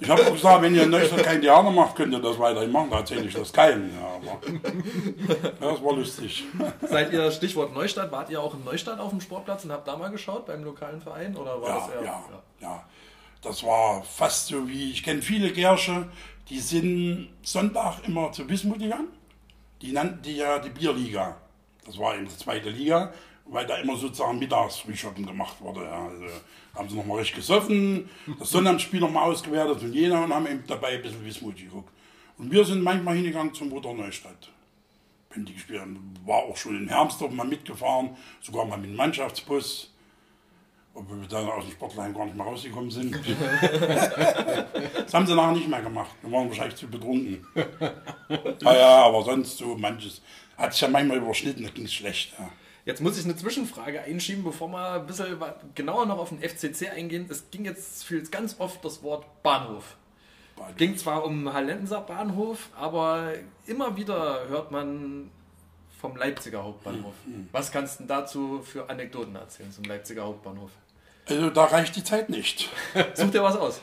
ich 0.00 0.08
habe 0.08 0.26
auch 0.26 0.32
gesagt, 0.32 0.62
wenn 0.62 0.74
ihr 0.74 0.84
in 0.84 0.90
Neustadt 0.90 1.22
kein 1.22 1.40
Theater 1.40 1.70
macht, 1.70 1.94
könnt 1.94 2.12
ihr 2.12 2.20
das 2.20 2.38
weiterhin 2.38 2.72
machen. 2.72 2.90
Da 2.90 2.98
erzähle 2.98 3.26
ich 3.26 3.34
das 3.34 3.52
keinem. 3.52 3.90
Ja, 3.94 4.06
aber 4.06 4.46
ja, 4.46 5.50
das 5.60 5.84
war 5.84 5.94
lustig. 5.94 6.44
Seid 6.88 7.12
ihr, 7.12 7.30
Stichwort 7.30 7.74
Neustadt, 7.74 8.10
wart 8.10 8.30
ihr 8.30 8.40
auch 8.40 8.54
in 8.54 8.64
Neustadt 8.64 8.98
auf 8.98 9.10
dem 9.10 9.20
Sportplatz 9.20 9.64
und 9.64 9.72
habt 9.72 9.86
da 9.86 9.96
mal 9.96 10.10
geschaut 10.10 10.46
beim 10.46 10.64
lokalen 10.64 11.00
Verein? 11.00 11.36
Oder 11.36 11.60
war 11.60 11.68
ja, 11.68 11.74
das 11.74 11.88
eher, 11.88 12.02
ja, 12.02 12.24
ja, 12.30 12.42
ja. 12.60 12.84
Das 13.42 13.62
war 13.62 14.02
fast 14.02 14.48
so 14.48 14.66
wie, 14.68 14.90
ich 14.90 15.02
kenne 15.02 15.22
viele 15.22 15.52
Gersche, 15.52 16.08
die 16.48 16.58
sind 16.58 17.28
Sonntag 17.42 18.06
immer 18.06 18.32
zu 18.32 18.48
Wismut 18.48 18.78
gegangen. 18.78 19.08
Die 19.82 19.92
nannten 19.92 20.22
die 20.22 20.36
ja 20.36 20.58
die 20.58 20.70
Bierliga. 20.70 21.36
Das 21.84 21.98
war 21.98 22.16
eben 22.16 22.26
die 22.26 22.36
zweite 22.36 22.70
Liga 22.70 23.12
weil 23.50 23.66
da 23.66 23.76
immer 23.76 23.96
sozusagen 23.96 24.38
Mittagsfrühschoppen 24.38 25.26
gemacht 25.26 25.60
wurde. 25.60 25.84
Ja. 25.84 26.06
Also 26.06 26.26
haben 26.74 26.88
sie 26.88 26.96
nochmal 26.96 27.18
richtig 27.18 27.36
gesoffen, 27.36 28.08
das 28.38 28.50
Sonnabendspiel 28.50 29.00
nochmal 29.00 29.30
ausgewertet 29.30 29.80
von 29.80 29.92
Jena 29.92 30.22
und 30.22 30.32
haben 30.32 30.46
eben 30.46 30.64
dabei 30.66 30.88
ein 30.88 31.02
bisschen 31.02 31.24
Wismut 31.24 31.56
geguckt. 31.56 31.90
Und 32.36 32.52
wir 32.52 32.64
sind 32.64 32.82
manchmal 32.82 33.16
hingegangen 33.16 33.52
zum 33.52 33.68
Mutter 33.68 33.92
Neustadt. 33.92 34.52
Wenn 35.30 35.44
die 35.44 35.54
gespielt 35.54 35.80
haben. 35.80 36.14
War 36.24 36.38
auch 36.38 36.56
schon 36.56 36.76
in 36.76 36.88
Hermsdorf 36.88 37.32
mal 37.32 37.46
mitgefahren, 37.46 38.16
sogar 38.40 38.64
mal 38.64 38.78
mit 38.78 38.90
dem 38.90 38.96
Mannschaftsbus. 38.96 39.92
Obwohl 40.94 41.20
wir 41.20 41.28
dann 41.28 41.48
aus 41.48 41.64
dem 41.64 41.72
Sportlein 41.72 42.14
gar 42.14 42.24
nicht 42.24 42.36
mehr 42.36 42.46
rausgekommen 42.46 42.90
sind. 42.90 43.14
das 45.04 45.14
haben 45.14 45.26
sie 45.26 45.34
nachher 45.34 45.52
nicht 45.52 45.68
mehr 45.68 45.82
gemacht. 45.82 46.10
Wir 46.22 46.32
waren 46.32 46.48
wahrscheinlich 46.48 46.76
zu 46.76 46.88
betrunken. 46.88 47.46
Naja, 48.62 49.04
aber 49.04 49.22
sonst 49.22 49.58
so 49.58 49.76
manches. 49.76 50.22
Hat 50.56 50.72
sich 50.72 50.82
ja 50.82 50.88
manchmal 50.88 51.18
überschnitten, 51.18 51.62
da 51.62 51.70
ging 51.70 51.84
es 51.84 51.94
schlecht. 51.94 52.34
Ja. 52.38 52.50
Jetzt 52.88 53.02
muss 53.02 53.18
ich 53.18 53.24
eine 53.26 53.36
Zwischenfrage 53.36 54.00
einschieben, 54.00 54.42
bevor 54.42 54.68
wir 54.68 54.92
ein 54.92 55.06
bisschen 55.06 55.36
genauer 55.74 56.06
noch 56.06 56.16
auf 56.16 56.30
den 56.30 56.40
FCC 56.40 56.88
eingehen. 56.88 57.26
Es 57.28 57.50
ging 57.50 57.66
jetzt 57.66 58.02
für 58.02 58.22
ganz 58.22 58.56
oft 58.58 58.82
das 58.82 59.02
Wort 59.02 59.26
Bahnhof. 59.42 59.98
Bahnhof. 60.56 60.76
Ging 60.78 60.96
zwar 60.96 61.22
um 61.26 61.52
Hallenser 61.52 62.00
Bahnhof, 62.00 62.70
aber 62.74 63.34
immer 63.66 63.94
wieder 63.94 64.48
hört 64.48 64.70
man 64.70 65.30
vom 66.00 66.16
Leipziger 66.16 66.64
Hauptbahnhof. 66.64 67.12
Mhm. 67.26 67.50
Was 67.52 67.70
kannst 67.70 68.00
du 68.00 68.04
dazu 68.04 68.62
für 68.62 68.88
Anekdoten 68.88 69.36
erzählen 69.36 69.70
zum 69.70 69.84
Leipziger 69.84 70.24
Hauptbahnhof? 70.24 70.70
Also 71.26 71.50
da 71.50 71.64
reicht 71.64 71.94
die 71.94 72.04
Zeit 72.04 72.30
nicht. 72.30 72.70
Such 73.12 73.30
dir 73.30 73.42
was 73.42 73.56
aus. 73.56 73.82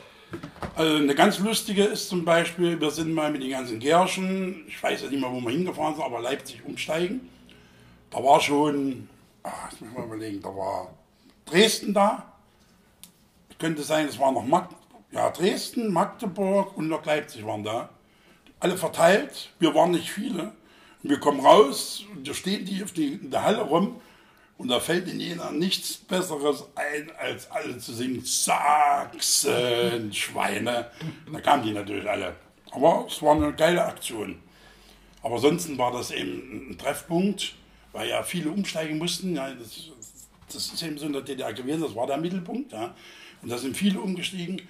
Also 0.74 0.96
eine 0.96 1.14
ganz 1.14 1.38
lustige 1.38 1.84
ist 1.84 2.08
zum 2.08 2.24
Beispiel, 2.24 2.80
wir 2.80 2.90
sind 2.90 3.14
mal 3.14 3.30
mit 3.30 3.40
den 3.40 3.50
ganzen 3.50 3.78
Gärschen, 3.78 4.64
ich 4.66 4.82
weiß 4.82 5.02
ja 5.02 5.10
nicht 5.10 5.20
mehr, 5.20 5.30
wo 5.30 5.40
wir 5.40 5.50
hingefahren 5.50 5.94
sind, 5.94 6.02
aber 6.02 6.20
Leipzig 6.20 6.64
umsteigen 6.64 7.30
da 8.10 8.22
war 8.22 8.40
schon, 8.40 9.08
ach, 9.42 9.70
jetzt 9.70 9.80
muss 9.80 9.90
ich 9.90 9.96
mal 9.96 10.06
überlegen, 10.06 10.40
da 10.40 10.48
war 10.48 10.94
Dresden 11.44 11.94
da. 11.94 12.32
Könnte 13.58 13.82
sein, 13.82 14.06
es 14.06 14.18
war 14.18 14.32
noch 14.32 14.44
Mag 14.44 14.68
ja, 15.12 15.30
Dresden, 15.30 15.92
Magdeburg 15.92 16.76
und 16.76 16.88
noch 16.88 17.04
Leipzig 17.06 17.46
waren 17.46 17.64
da. 17.64 17.88
Alle 18.60 18.76
verteilt, 18.76 19.50
wir 19.58 19.74
waren 19.74 19.92
nicht 19.92 20.10
viele. 20.10 20.52
Und 21.02 21.10
wir 21.10 21.20
kommen 21.20 21.40
raus 21.40 22.04
und 22.12 22.28
da 22.28 22.34
stehen 22.34 22.64
die 22.64 22.84
die, 22.84 23.14
in 23.14 23.30
der 23.30 23.44
Halle 23.44 23.62
rum 23.62 24.00
und 24.58 24.68
da 24.68 24.80
fällt 24.80 25.08
in 25.08 25.20
jeder 25.20 25.50
nichts 25.52 25.96
Besseres 25.96 26.64
ein, 26.74 27.10
als 27.18 27.50
alle 27.50 27.78
zu 27.78 27.92
singen, 27.92 28.22
Sachsen, 28.24 30.12
Schweine. 30.12 30.90
Da 31.30 31.40
kamen 31.40 31.62
die 31.62 31.72
natürlich 31.72 32.08
alle. 32.08 32.36
Aber 32.70 33.06
es 33.08 33.22
war 33.22 33.36
eine 33.36 33.52
geile 33.52 33.84
Aktion. 33.84 34.40
Aber 35.22 35.36
ansonsten 35.36 35.76
war 35.76 35.92
das 35.92 36.10
eben 36.10 36.70
ein 36.70 36.78
Treffpunkt 36.78 37.54
weil 37.96 38.10
ja 38.10 38.22
viele 38.22 38.50
umsteigen 38.50 38.98
mussten. 38.98 39.34
Ja, 39.34 39.50
das, 39.50 39.88
das 40.52 40.66
ist 40.72 40.82
eben 40.82 40.98
so 40.98 41.06
in 41.06 41.14
der 41.14 41.22
DDR 41.22 41.52
gewesen, 41.54 41.80
das 41.80 41.94
war 41.94 42.06
der 42.06 42.18
Mittelpunkt. 42.18 42.72
Ja. 42.72 42.94
Und 43.42 43.50
da 43.50 43.56
sind 43.56 43.76
viele 43.76 44.00
umgestiegen. 44.00 44.60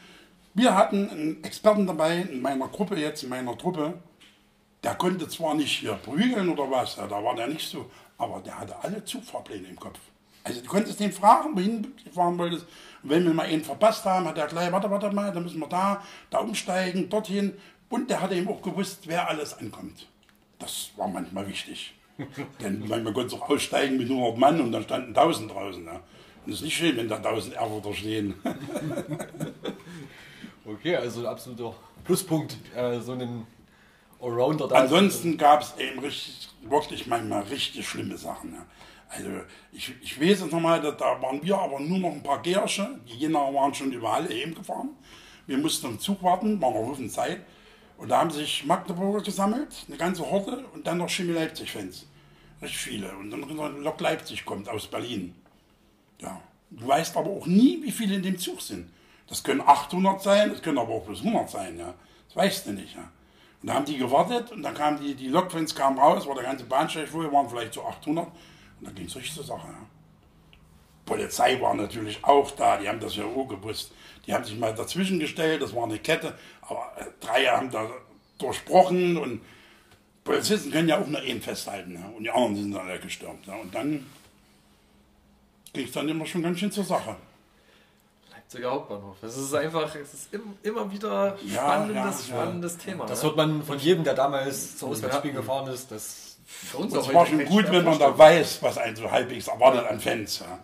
Wir 0.55 0.75
hatten 0.75 1.11
einen 1.11 1.45
Experten 1.45 1.87
dabei, 1.87 2.21
in 2.21 2.41
meiner 2.41 2.69
Gruppe 2.69 2.97
jetzt, 2.97 3.25
in 3.25 3.29
meiner 3.29 3.59
Truppe. 3.59 3.95
der 4.83 4.95
konnte 4.95 5.29
zwar 5.29 5.55
nicht 5.55 5.81
hier 5.81 5.95
prügeln 5.95 6.49
oder 6.49 6.71
was, 6.71 6.97
ja, 6.97 7.07
da 7.09 7.23
war 7.23 7.35
der 7.35 7.49
nicht 7.49 7.69
so, 7.69 7.91
aber 8.17 8.41
der 8.41 8.59
hatte 8.59 8.77
alle 8.83 9.05
Zugfahrpläne 9.05 9.67
im 9.69 9.77
Kopf. 9.77 9.99
Also 10.45 10.61
du 10.61 10.69
konntest 10.69 11.01
den 11.01 11.13
fragen, 11.13 11.57
wohin 11.57 11.83
du 11.83 12.11
fahren 12.13 12.39
wolltest. 12.39 12.67
Und 13.03 13.11
wenn 13.11 13.25
wir 13.25 13.35
mal 13.35 13.47
einen 13.47 13.65
verpasst 13.65 14.05
haben, 14.05 14.27
hat 14.27 14.39
er 14.39 14.47
gleich, 14.47 14.71
warte, 14.71 14.89
warte 14.89 15.11
mal, 15.11 15.33
dann 15.33 15.43
müssen 15.43 15.59
wir 15.59 15.67
da, 15.67 16.03
da 16.31 16.39
umsteigen, 16.39 17.11
dorthin. 17.11 17.55
Und 17.89 18.09
der 18.09 18.21
hatte 18.21 18.37
eben 18.37 18.49
auch 18.49 18.63
gewusst, 18.63 19.01
wer 19.07 19.29
alles 19.29 19.59
ankommt. 19.59 20.07
Das 20.61 20.91
war 20.97 21.09
manchmal 21.09 21.49
wichtig. 21.49 21.97
Denn 22.63 22.85
manchmal 22.87 23.13
konnte 23.13 23.37
auch 23.37 23.51
aussteigen 23.51 23.97
mit 23.97 24.09
100 24.09 24.39
Mann 24.39 24.61
und 24.61 24.73
dann 24.73 24.83
standen 24.83 25.09
1000 25.09 25.51
draußen. 25.51 25.85
Ja. 25.85 26.01
Und 26.45 26.53
es 26.53 26.59
ist 26.59 26.65
nicht 26.65 26.77
schön, 26.77 26.97
wenn 26.97 27.09
da 27.09 27.17
1000 27.17 27.55
Erfurter 27.55 27.93
stehen. 27.93 28.35
okay, 30.65 30.97
also 30.97 31.21
ein 31.21 31.27
absoluter 31.27 31.75
Pluspunkt, 32.05 32.57
äh, 32.75 33.01
so 33.01 33.13
einen 33.13 33.47
Allrounder 34.21 34.69
da. 34.69 34.77
Ansonsten 34.77 35.37
gab 35.37 35.63
es 35.63 35.75
eben 35.79 35.99
richtig, 35.99 36.49
wirklich 36.63 37.07
manchmal 37.07 37.43
richtig 37.43 37.87
schlimme 37.87 38.17
Sachen. 38.17 38.55
Ja. 38.55 38.65
Also 39.09 39.29
ich, 39.73 39.93
ich 40.03 40.21
weiß 40.21 40.41
jetzt 40.41 40.53
nochmal, 40.53 40.81
da, 40.81 40.91
da 40.91 41.21
waren 41.21 41.43
wir 41.43 41.59
aber 41.59 41.81
nur 41.81 41.99
noch 41.99 42.13
ein 42.13 42.23
paar 42.23 42.43
Gersche. 42.43 42.99
Die 43.09 43.15
Jena 43.15 43.39
waren 43.39 43.75
schon 43.75 43.93
überall 43.93 44.31
eben 44.33 44.55
gefahren. 44.55 44.91
Wir 45.47 45.59
mussten 45.59 45.87
im 45.87 46.01
Zug 46.01 46.23
warten, 46.23 46.61
war 46.61 46.71
noch 46.71 46.89
Haufen 46.89 47.09
Zeit. 47.09 47.41
Und 47.99 48.09
da 48.11 48.19
haben 48.19 48.31
sich 48.31 48.65
Magdeburger 48.67 49.23
gesammelt, 49.23 49.85
eine 49.89 49.97
ganze 49.97 50.31
Horde, 50.31 50.65
und 50.75 50.87
dann 50.87 50.99
noch 50.99 51.09
Chemie 51.09 51.33
Leipzig-Fans. 51.33 52.07
Richtig 52.61 52.79
viele. 52.79 53.17
Und 53.17 53.31
dann 53.31 53.41
Lok 53.83 54.01
Leipzig 54.01 54.45
kommt 54.45 54.69
aus 54.69 54.87
Berlin. 54.87 55.35
Ja. 56.21 56.41
Du 56.71 56.87
weißt 56.89 57.17
aber 57.17 57.31
auch 57.31 57.47
nie, 57.47 57.81
wie 57.83 57.93
viele 57.93 58.17
in 58.17 58.23
dem 58.23 58.39
Zug 58.39 58.61
sind. 58.61 58.91
Das 59.29 59.43
können 59.43 59.61
800 59.61 60.23
sein, 60.23 60.51
das 60.51 60.63
können 60.63 60.79
aber 60.79 60.95
auch 60.95 61.07
bis 61.07 61.21
100 61.21 61.49
sein. 61.49 61.79
Ja. 61.79 61.95
Das 62.29 62.37
weißt 62.37 62.67
du 62.67 62.73
nicht. 62.73 62.95
Ja. 62.95 63.11
Und 63.63 63.69
da 63.69 63.75
haben 63.75 63.85
die 63.85 63.97
gewartet 63.97 64.53
und 64.53 64.63
dann 64.63 64.75
kamen 64.75 65.01
die, 65.01 65.15
die 65.15 65.29
Lokfans 65.29 65.75
kamen 65.75 65.99
raus, 65.99 66.27
war 66.27 66.35
der 66.35 66.45
ganze 66.45 66.65
Bahnsteig 66.65 67.09
voll, 67.09 67.31
waren 67.33 67.49
vielleicht 67.49 67.75
so 67.75 67.85
800. 67.85 68.27
Und 68.27 68.33
dann 68.81 68.95
ging 68.95 69.07
es 69.07 69.17
richtig 69.17 69.35
zur 69.35 69.45
Sache. 69.45 69.69
Ja. 69.69 69.87
Polizei 71.07 71.59
war 71.61 71.73
natürlich 71.73 72.23
auch 72.23 72.51
da, 72.51 72.77
die 72.77 72.89
haben 72.89 73.01
das 73.01 73.17
ja 73.17 73.25
auch 73.25 73.47
gewusst. 73.47 73.93
Die 74.27 74.35
haben 74.35 74.45
sich 74.45 74.59
mal 74.59 74.75
dazwischen 74.75 75.21
gestellt, 75.21 75.63
das 75.63 75.75
war 75.75 75.85
eine 75.85 76.01
Kette, 76.01 76.35
aber 76.63 76.93
äh, 76.99 77.05
drei 77.21 77.45
haben 77.47 77.71
da 77.71 77.89
durchbrochen 78.39 79.17
und 79.17 79.41
Polizisten 80.25 80.73
können 80.73 80.89
ja 80.89 81.01
auch 81.01 81.07
nur 81.07 81.21
einen 81.21 81.41
festhalten 81.41 81.95
ja, 81.95 82.09
und 82.15 82.25
die 82.25 82.31
anderen 82.31 82.57
sind 82.57 82.73
dann 82.73 82.89
weggestürmt. 82.89 83.47
Ja. 83.47 83.55
Und 83.55 83.73
dann 83.73 84.05
ging 85.73 85.87
es 85.87 85.93
dann 85.93 86.09
immer 86.09 86.27
schon 86.27 86.43
ganz 86.43 86.59
schön 86.59 86.73
zur 86.73 86.83
Sache. 86.83 87.15
Leipziger 88.33 88.73
Hauptbahnhof. 88.73 89.17
Es 89.23 89.37
ist 89.37 89.55
einfach, 89.55 89.95
es 89.95 90.13
ist 90.13 90.29
immer 90.65 90.91
wieder 90.91 91.39
spannendes, 91.49 92.29
ja, 92.29 92.35
spannendes 92.35 92.77
Thema. 92.79 93.07
Das 93.07 93.23
ne? 93.23 93.29
hört 93.29 93.37
man 93.37 93.63
von 93.63 93.79
jedem, 93.79 94.03
der 94.03 94.15
damals 94.15 94.77
zu 94.77 94.89
Auswärtsspielen 94.89 95.37
gefahren 95.37 95.73
ist. 95.73 95.93
Das 95.93 96.39
für 96.45 96.79
uns 96.79 96.97
auch 96.97 97.15
war 97.15 97.27
schon 97.27 97.45
gut, 97.45 97.71
wenn 97.71 97.85
man 97.85 97.99
da 98.01 98.19
weiß, 98.19 98.61
was 98.63 98.77
einen 98.77 98.97
so 98.97 99.09
halbwegs 99.09 99.47
erwartet 99.47 99.87
an 99.87 100.01
Fans. 100.01 100.41
Ja 100.41 100.59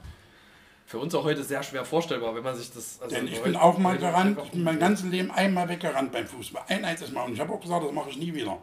für 0.93 0.99
uns 0.99 1.15
auch 1.15 1.25
heute 1.25 1.43
sehr 1.43 1.63
schwer 1.63 1.87
vorstellbar, 1.87 2.35
wenn 2.35 2.45
man 2.45 2.55
sich 2.55 2.71
das. 2.71 3.01
Also 3.01 3.17
Denn 3.17 3.27
ich 3.27 3.41
bin 3.41 3.57
auch 3.57 3.79
mal 3.79 3.97
gerannt, 3.97 4.39
ich 4.45 4.51
bin 4.51 4.63
mein 4.63 4.79
ganzes 4.79 5.07
Leben 5.07 5.31
einmal 5.31 5.67
weggerannt 5.71 6.13
beim 6.13 6.27
Fußball. 6.27 6.65
Ein 6.69 6.85
einziges 6.85 7.15
Mal. 7.15 7.25
Und 7.25 7.33
ich 7.33 7.41
habe 7.41 7.51
auch 7.51 7.61
gesagt, 7.63 7.83
das 7.83 7.93
mache 7.93 8.11
ich 8.11 8.19
nie 8.19 8.35
wieder. 8.35 8.59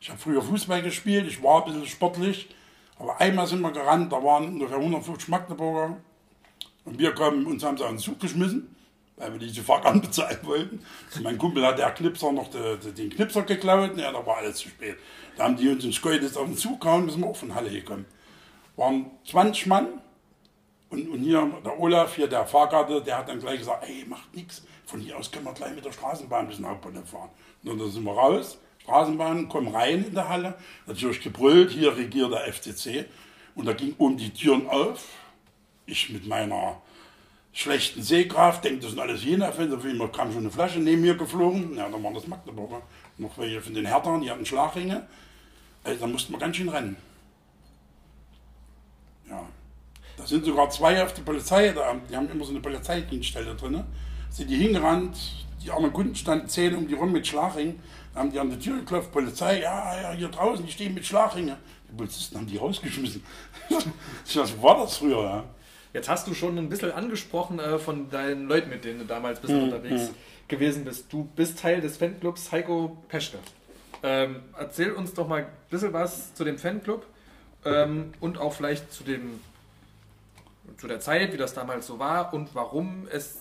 Ich 0.00 0.08
habe 0.08 0.18
früher 0.18 0.40
Fußball 0.40 0.80
gespielt, 0.80 1.26
ich 1.28 1.42
war 1.42 1.58
ein 1.62 1.70
bisschen 1.70 1.86
sportlich, 1.86 2.48
aber 2.98 3.20
einmal 3.20 3.46
sind 3.46 3.60
wir 3.60 3.70
gerannt, 3.70 4.10
da 4.10 4.24
waren 4.24 4.48
ungefähr 4.48 4.78
150 4.78 5.28
Magdeburger. 5.28 5.98
Und 6.86 6.98
wir 6.98 7.12
kommen, 7.12 7.44
uns 7.44 7.62
haben 7.62 7.76
sie 7.76 7.84
einen 7.84 7.98
Zug 7.98 8.18
geschmissen, 8.18 8.74
weil 9.16 9.32
wir 9.32 9.38
diese 9.38 9.62
Fahrt 9.62 9.84
bezahlen 10.02 10.38
wollten. 10.44 10.80
Und 11.14 11.22
mein 11.22 11.36
Kumpel 11.36 11.66
hat 11.66 11.78
der 11.78 11.90
Knipser 11.90 12.32
noch 12.32 12.48
de, 12.48 12.78
de, 12.78 12.92
den 12.92 13.10
Knipser 13.10 13.42
geklaut, 13.42 13.94
ja, 13.98 14.10
da 14.10 14.24
war 14.24 14.38
alles 14.38 14.56
zu 14.56 14.70
spät. 14.70 14.96
Da 15.36 15.44
haben 15.44 15.56
die 15.58 15.68
uns 15.68 15.84
in 15.84 15.92
Schkeuditz 15.92 16.38
auf 16.38 16.46
den 16.46 16.56
Zug 16.56 16.80
gehauen, 16.80 17.10
sind 17.10 17.20
wir 17.20 17.28
auch 17.28 17.36
von 17.36 17.54
Halle 17.54 17.68
gekommen. 17.68 18.06
Waren 18.76 19.10
20 19.26 19.66
Mann, 19.66 20.00
und, 20.94 21.08
und 21.08 21.22
hier 21.22 21.50
der 21.64 21.78
Olaf, 21.78 22.14
hier 22.14 22.28
der 22.28 22.46
Fahrkarte, 22.46 23.02
der 23.02 23.18
hat 23.18 23.28
dann 23.28 23.40
gleich 23.40 23.58
gesagt, 23.58 23.84
ey, 23.88 24.04
macht 24.06 24.34
nichts. 24.34 24.62
Von 24.86 25.00
hier 25.00 25.18
aus 25.18 25.30
können 25.30 25.44
wir 25.44 25.52
gleich 25.52 25.74
mit 25.74 25.84
der 25.84 25.92
Straßenbahn 25.92 26.46
bis 26.46 26.56
zum 26.56 26.68
Hauptbahnhof 26.68 27.08
fahren. 27.08 27.30
Und 27.64 27.78
dann 27.78 27.90
sind 27.90 28.04
wir 28.04 28.12
raus, 28.12 28.58
Straßenbahn, 28.82 29.48
kommen 29.48 29.74
rein 29.74 30.04
in 30.04 30.14
der 30.14 30.28
Halle, 30.28 30.54
natürlich 30.86 31.20
gebrüllt, 31.20 31.70
hier 31.70 31.96
regiert 31.96 32.32
der 32.32 32.52
FCC. 32.52 33.06
Und 33.54 33.66
da 33.66 33.72
ging 33.72 33.94
um 33.98 34.16
die 34.16 34.30
Türen 34.30 34.68
auf. 34.68 35.04
Ich 35.86 36.10
mit 36.10 36.26
meiner 36.26 36.80
schlechten 37.52 38.02
Sehkraft, 38.02 38.64
denke, 38.64 38.80
das 38.80 38.90
sind 38.90 39.00
alles 39.00 39.24
Jena-Fans, 39.24 39.72
auf 39.72 39.84
jeden 39.84 39.98
Fall 39.98 40.10
kam 40.10 40.32
schon 40.32 40.40
eine 40.40 40.50
Flasche 40.50 40.80
neben 40.80 41.02
mir 41.02 41.14
geflogen. 41.14 41.76
Ja, 41.76 41.88
dann 41.88 42.02
waren 42.02 42.14
das 42.14 42.26
Magdeburger. 42.26 42.82
Noch 43.16 43.38
welche 43.38 43.62
von 43.62 43.74
den 43.74 43.86
Härtern, 43.86 44.20
die 44.20 44.30
hatten 44.30 44.44
Schlagringe. 44.44 45.06
Also 45.84 46.00
da 46.00 46.06
mussten 46.06 46.32
wir 46.32 46.38
ganz 46.38 46.56
schön 46.56 46.68
rennen. 46.68 46.96
Ja. 49.28 49.46
Da 50.16 50.26
sind 50.26 50.44
sogar 50.44 50.70
zwei 50.70 51.02
auf 51.02 51.12
die 51.12 51.22
Polizei, 51.22 51.74
die 52.08 52.16
haben 52.16 52.30
immer 52.30 52.44
so 52.44 52.50
eine 52.50 52.60
Polizeidienststelle 52.60 53.54
drin. 53.54 53.82
Sind 54.30 54.50
die 54.50 54.56
hingerannt, 54.56 55.16
die 55.62 55.70
anderen 55.70 55.92
Kunden 55.92 56.14
standen 56.14 56.48
zehn 56.48 56.74
um 56.74 56.86
die 56.86 56.94
rum 56.94 57.12
mit 57.12 57.26
Schlagringen. 57.26 57.80
Da 58.12 58.20
haben 58.20 58.30
die 58.30 58.38
an 58.38 58.50
die 58.50 58.58
Tür 58.58 58.78
geklopft, 58.78 59.10
Polizei, 59.10 59.60
ja, 59.60 60.00
ja, 60.00 60.12
hier 60.12 60.28
draußen, 60.28 60.64
die 60.64 60.70
stehen 60.70 60.94
mit 60.94 61.04
Schlagringen. 61.04 61.56
Die 61.90 61.96
Polizisten 61.96 62.36
haben 62.36 62.46
die 62.46 62.56
rausgeschmissen. 62.56 63.22
Was 64.34 64.62
war 64.62 64.78
das 64.78 64.98
früher, 64.98 65.22
ja? 65.22 65.44
Jetzt 65.92 66.08
hast 66.08 66.26
du 66.26 66.34
schon 66.34 66.58
ein 66.58 66.68
bisschen 66.68 66.92
angesprochen 66.92 67.60
äh, 67.60 67.78
von 67.78 68.10
deinen 68.10 68.48
Leuten, 68.48 68.68
mit 68.68 68.84
denen 68.84 68.98
du 69.00 69.04
damals 69.04 69.40
bist 69.40 69.52
mhm. 69.52 69.64
unterwegs 69.64 70.08
hm. 70.08 70.14
gewesen 70.48 70.84
bist. 70.84 71.12
Du 71.12 71.28
bist 71.36 71.60
Teil 71.60 71.80
des 71.80 71.96
Fanclubs 71.96 72.50
Heiko 72.50 72.98
Peschke. 73.08 73.38
Ähm, 74.02 74.42
erzähl 74.58 74.90
uns 74.92 75.14
doch 75.14 75.28
mal 75.28 75.42
ein 75.42 75.46
bisschen 75.70 75.92
was 75.92 76.34
zu 76.34 76.44
dem 76.44 76.58
Fanclub 76.58 77.06
ähm, 77.64 78.12
und 78.20 78.38
auch 78.38 78.52
vielleicht 78.52 78.92
zu 78.92 79.04
dem 79.04 79.40
zu 80.76 80.88
der 80.88 81.00
Zeit, 81.00 81.32
wie 81.32 81.36
das 81.36 81.54
damals 81.54 81.86
so 81.86 81.98
war 81.98 82.32
und 82.32 82.54
warum 82.54 83.06
es 83.10 83.38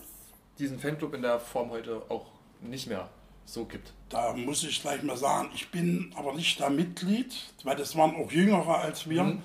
diesen 0.60 0.80
Fanclub 0.80 1.14
in 1.14 1.22
der 1.22 1.40
Form 1.40 1.72
heute 1.72 2.02
auch 2.10 2.26
nicht 2.62 2.88
mehr 2.88 3.10
so 3.46 3.66
gibt. 3.66 3.94
Da 4.10 4.34
muss 4.34 4.64
ich 4.64 4.82
gleich 4.82 5.04
mal 5.04 5.18
sagen, 5.18 5.50
ich 5.54 5.70
bin 5.70 6.14
aber 6.16 6.34
nicht 6.34 6.60
da 6.60 6.70
Mitglied, 6.70 7.34
weil 7.64 7.76
das 7.76 7.96
waren 7.96 8.16
auch 8.16 8.32
Jüngere 8.32 8.80
als 8.80 9.10
wir. 9.10 9.24
Mhm. 9.24 9.42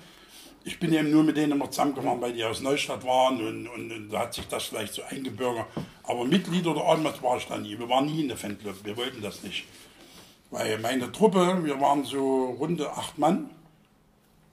Ich 0.63 0.79
bin 0.79 0.93
eben 0.93 1.09
nur 1.09 1.23
mit 1.23 1.37
denen 1.37 1.53
immer 1.53 1.71
zusammengefahren, 1.71 2.21
weil 2.21 2.33
die 2.33 2.43
aus 2.43 2.61
Neustadt 2.61 3.03
waren 3.05 3.45
und, 3.45 3.67
und, 3.67 3.91
und, 3.91 4.09
da 4.09 4.19
hat 4.19 4.33
sich 4.33 4.47
das 4.47 4.65
vielleicht 4.65 4.93
so 4.93 5.01
eingebürgert. 5.03 5.65
Aber 6.03 6.25
Mitglied 6.25 6.67
oder 6.67 6.85
irgendwas 6.85 7.21
war 7.23 7.37
ich 7.37 7.47
da 7.47 7.57
nie. 7.57 7.79
Wir 7.79 7.89
waren 7.89 8.05
nie 8.05 8.21
in 8.21 8.27
der 8.27 8.37
Fanclub, 8.37 8.75
wir 8.83 8.97
wollten 8.97 9.21
das 9.21 9.41
nicht. 9.41 9.65
Weil 10.51 10.77
meine 10.79 11.11
Truppe, 11.11 11.63
wir 11.63 11.79
waren 11.79 12.03
so 12.03 12.45
runde 12.59 12.91
acht 12.91 13.17
Mann, 13.17 13.49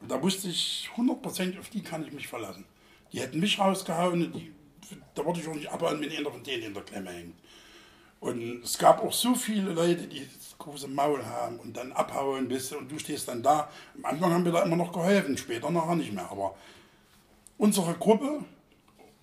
und 0.00 0.10
da 0.10 0.22
wusste 0.22 0.48
ich 0.48 0.88
100% 0.96 1.58
auf 1.58 1.68
die 1.70 1.82
kann 1.82 2.04
ich 2.04 2.12
mich 2.12 2.28
verlassen. 2.28 2.64
Die 3.12 3.20
hätten 3.20 3.40
mich 3.40 3.58
rausgehauen, 3.58 4.32
die, 4.32 4.52
da 5.14 5.24
wollte 5.24 5.40
ich 5.40 5.48
auch 5.48 5.54
nicht 5.54 5.70
abhauen, 5.70 6.00
wenn 6.00 6.10
einer 6.10 6.30
von 6.30 6.42
denen 6.42 6.64
in 6.64 6.74
der 6.74 6.82
Klemme 6.82 7.10
hängt. 7.10 7.34
Und 8.20 8.62
es 8.64 8.78
gab 8.78 9.02
auch 9.02 9.12
so 9.12 9.34
viele 9.34 9.72
Leute, 9.72 10.06
die 10.06 10.26
das 10.26 10.56
große 10.58 10.88
Maul 10.88 11.24
haben 11.24 11.58
und 11.60 11.76
dann 11.76 11.92
abhauen, 11.92 12.48
bist 12.48 12.72
und 12.72 12.90
du 12.90 12.98
stehst 12.98 13.28
dann 13.28 13.42
da. 13.42 13.70
Am 13.96 14.04
Anfang 14.04 14.32
haben 14.32 14.44
wir 14.44 14.52
da 14.52 14.62
immer 14.62 14.76
noch 14.76 14.92
geholfen, 14.92 15.36
später 15.36 15.70
nachher 15.70 15.96
nicht 15.96 16.12
mehr. 16.12 16.30
Aber 16.30 16.56
unsere 17.58 17.94
Gruppe 17.94 18.44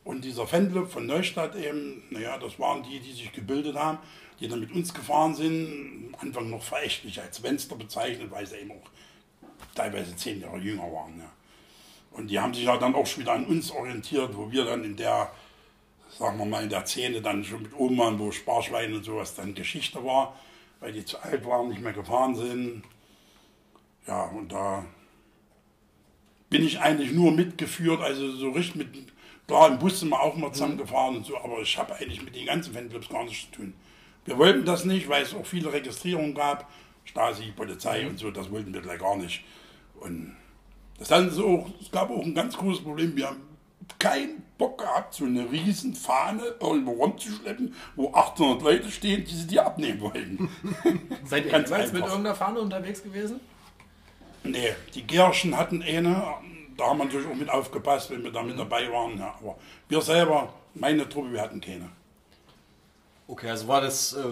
und 0.04 0.24
dieser 0.24 0.46
Fanclub 0.46 0.92
von 0.92 1.06
Neustadt 1.06 1.56
eben, 1.56 2.04
naja, 2.12 2.38
das 2.38 2.60
waren 2.60 2.84
die, 2.84 3.00
die 3.00 3.14
sich 3.14 3.32
gebildet 3.32 3.76
haben, 3.76 3.98
die 4.40 4.48
dann 4.48 4.60
mit 4.60 4.72
uns 4.72 4.94
gefahren 4.94 5.34
sind, 5.34 6.14
am 6.14 6.28
Anfang 6.28 6.50
noch 6.50 6.62
verächtlich 6.62 7.22
als 7.22 7.40
Fenster 7.40 7.76
bezeichnet, 7.76 8.30
weil 8.32 8.46
sie 8.46 8.58
eben 8.58 8.72
auch 8.72 8.90
teilweise 9.76 10.16
zehn 10.16 10.42
Jahre 10.42 10.60
jünger 10.60 10.92
waren. 10.92 11.18
Ja. 11.20 11.32
Und 12.14 12.28
die 12.28 12.40
haben 12.40 12.54
sich 12.54 12.66
ja 12.66 12.78
dann 12.78 12.96
auch 12.96 13.06
schon 13.06 13.24
wieder 13.24 13.34
an 13.34 13.46
uns 13.46 13.72
orientiert, 13.72 14.36
wo 14.38 14.52
wir 14.52 14.66
dann 14.66 14.84
in 14.84 14.96
der, 14.96 15.32
sagen 16.10 16.38
wir 16.38 16.46
mal, 16.46 16.64
in 16.64 16.70
der 16.70 16.86
Szene 16.86 17.22
dann 17.22 17.44
schon 17.44 17.64
mit 17.64 17.74
oben 17.74 17.98
waren, 17.98 18.20
wo 18.20 18.32
Sparschweine 18.32 18.96
und 18.96 19.04
sowas 19.04 19.36
dann 19.36 19.56
Geschichte 19.56 20.04
war, 20.04 20.36
weil 20.80 20.94
die 20.94 21.06
zu 21.06 21.18
alt 21.20 21.46
waren, 21.46 21.70
nicht 21.70 21.82
mehr 21.82 21.94
gefahren 21.94 22.36
sind. 22.36 22.84
Ja, 24.08 24.26
und 24.26 24.52
da 24.52 24.86
bin 26.50 26.64
ich 26.64 26.80
eigentlich 26.80 27.12
nur 27.12 27.32
mitgeführt, 27.32 28.02
also 28.02 28.32
so 28.32 28.52
richtig 28.52 28.76
mit, 28.76 28.90
klar, 29.48 29.70
im 29.70 29.80
Bus 29.80 30.00
sind 30.00 30.10
wir 30.10 30.22
auch 30.22 30.36
mal 30.36 30.50
mhm. 30.50 30.54
zusammengefahren 30.54 31.18
und 31.18 31.26
so, 31.26 31.36
aber 31.38 31.60
ich 31.62 31.76
habe 31.80 31.96
eigentlich 31.96 32.24
mit 32.24 32.36
den 32.36 32.46
ganzen 32.46 32.76
Fanclubs 32.76 33.10
gar 33.10 33.24
nichts 33.24 33.50
zu 33.50 33.58
tun. 33.58 33.74
Wir 34.26 34.38
wollten 34.38 34.66
das 34.66 34.86
nicht, 34.86 35.10
weil 35.10 35.24
es 35.24 35.34
auch 35.34 35.46
viele 35.48 35.74
Registrierungen 35.74 36.36
gab, 36.36 36.70
Stasi, 37.06 37.52
Polizei 37.56 38.04
mhm. 38.04 38.10
und 38.10 38.20
so, 38.20 38.30
das 38.30 38.52
wollten 38.52 38.72
wir 38.72 38.82
gleich 38.82 39.00
gar 39.00 39.18
nicht. 39.18 39.44
Und 40.00 40.36
das 41.08 41.36
sie 41.36 41.44
auch, 41.44 41.70
es 41.82 41.92
gab 41.92 42.10
auch 42.10 42.24
ein 42.24 42.36
ganz 42.36 42.58
großes 42.58 42.84
Problem. 42.84 43.16
Wir 43.16 43.28
haben 43.28 43.42
keinen 44.00 44.44
Bock 44.58 44.80
gehabt, 44.80 45.14
so 45.14 45.26
eine 45.26 45.50
riesen 45.52 45.94
Fahne 45.94 46.42
irgendwo 46.60 46.92
rumzuschleppen, 46.92 47.74
wo 47.96 48.14
800 48.14 48.62
Leute 48.62 48.92
stehen, 48.92 49.26
die 49.26 49.36
sie 49.36 49.48
dir 49.48 49.66
abnehmen 49.66 50.02
wollten. 50.02 50.50
Seid 51.26 51.46
ihr 51.46 51.52
ganz 51.52 51.70
jemals 51.70 51.94
mit 51.94 52.04
irgendeiner 52.04 52.36
Fahne 52.36 52.60
unterwegs 52.60 53.04
gewesen? 53.04 53.40
Nee, 54.44 54.74
die 54.94 55.08
Gärschen 55.08 55.58
hatten 55.58 55.82
eine, 55.82 56.24
da 56.78 56.86
haben 56.86 56.98
wir 56.98 57.06
natürlich 57.06 57.28
auch 57.28 57.36
mit 57.36 57.50
aufgepasst, 57.50 58.12
wenn 58.12 58.24
wir 58.24 58.32
da 58.32 58.44
mit 58.44 58.60
dabei 58.60 58.92
waren. 58.92 59.18
Ja. 59.18 59.36
Aber 59.42 59.58
wir 59.88 60.02
selber, 60.02 60.54
meine 60.74 61.08
Truppe, 61.08 61.32
wir 61.32 61.42
hatten 61.42 61.62
keine. 61.62 61.90
Okay, 63.26 63.50
also 63.50 63.70
war 63.70 63.80
das, 63.80 64.14
äh, 64.14 64.24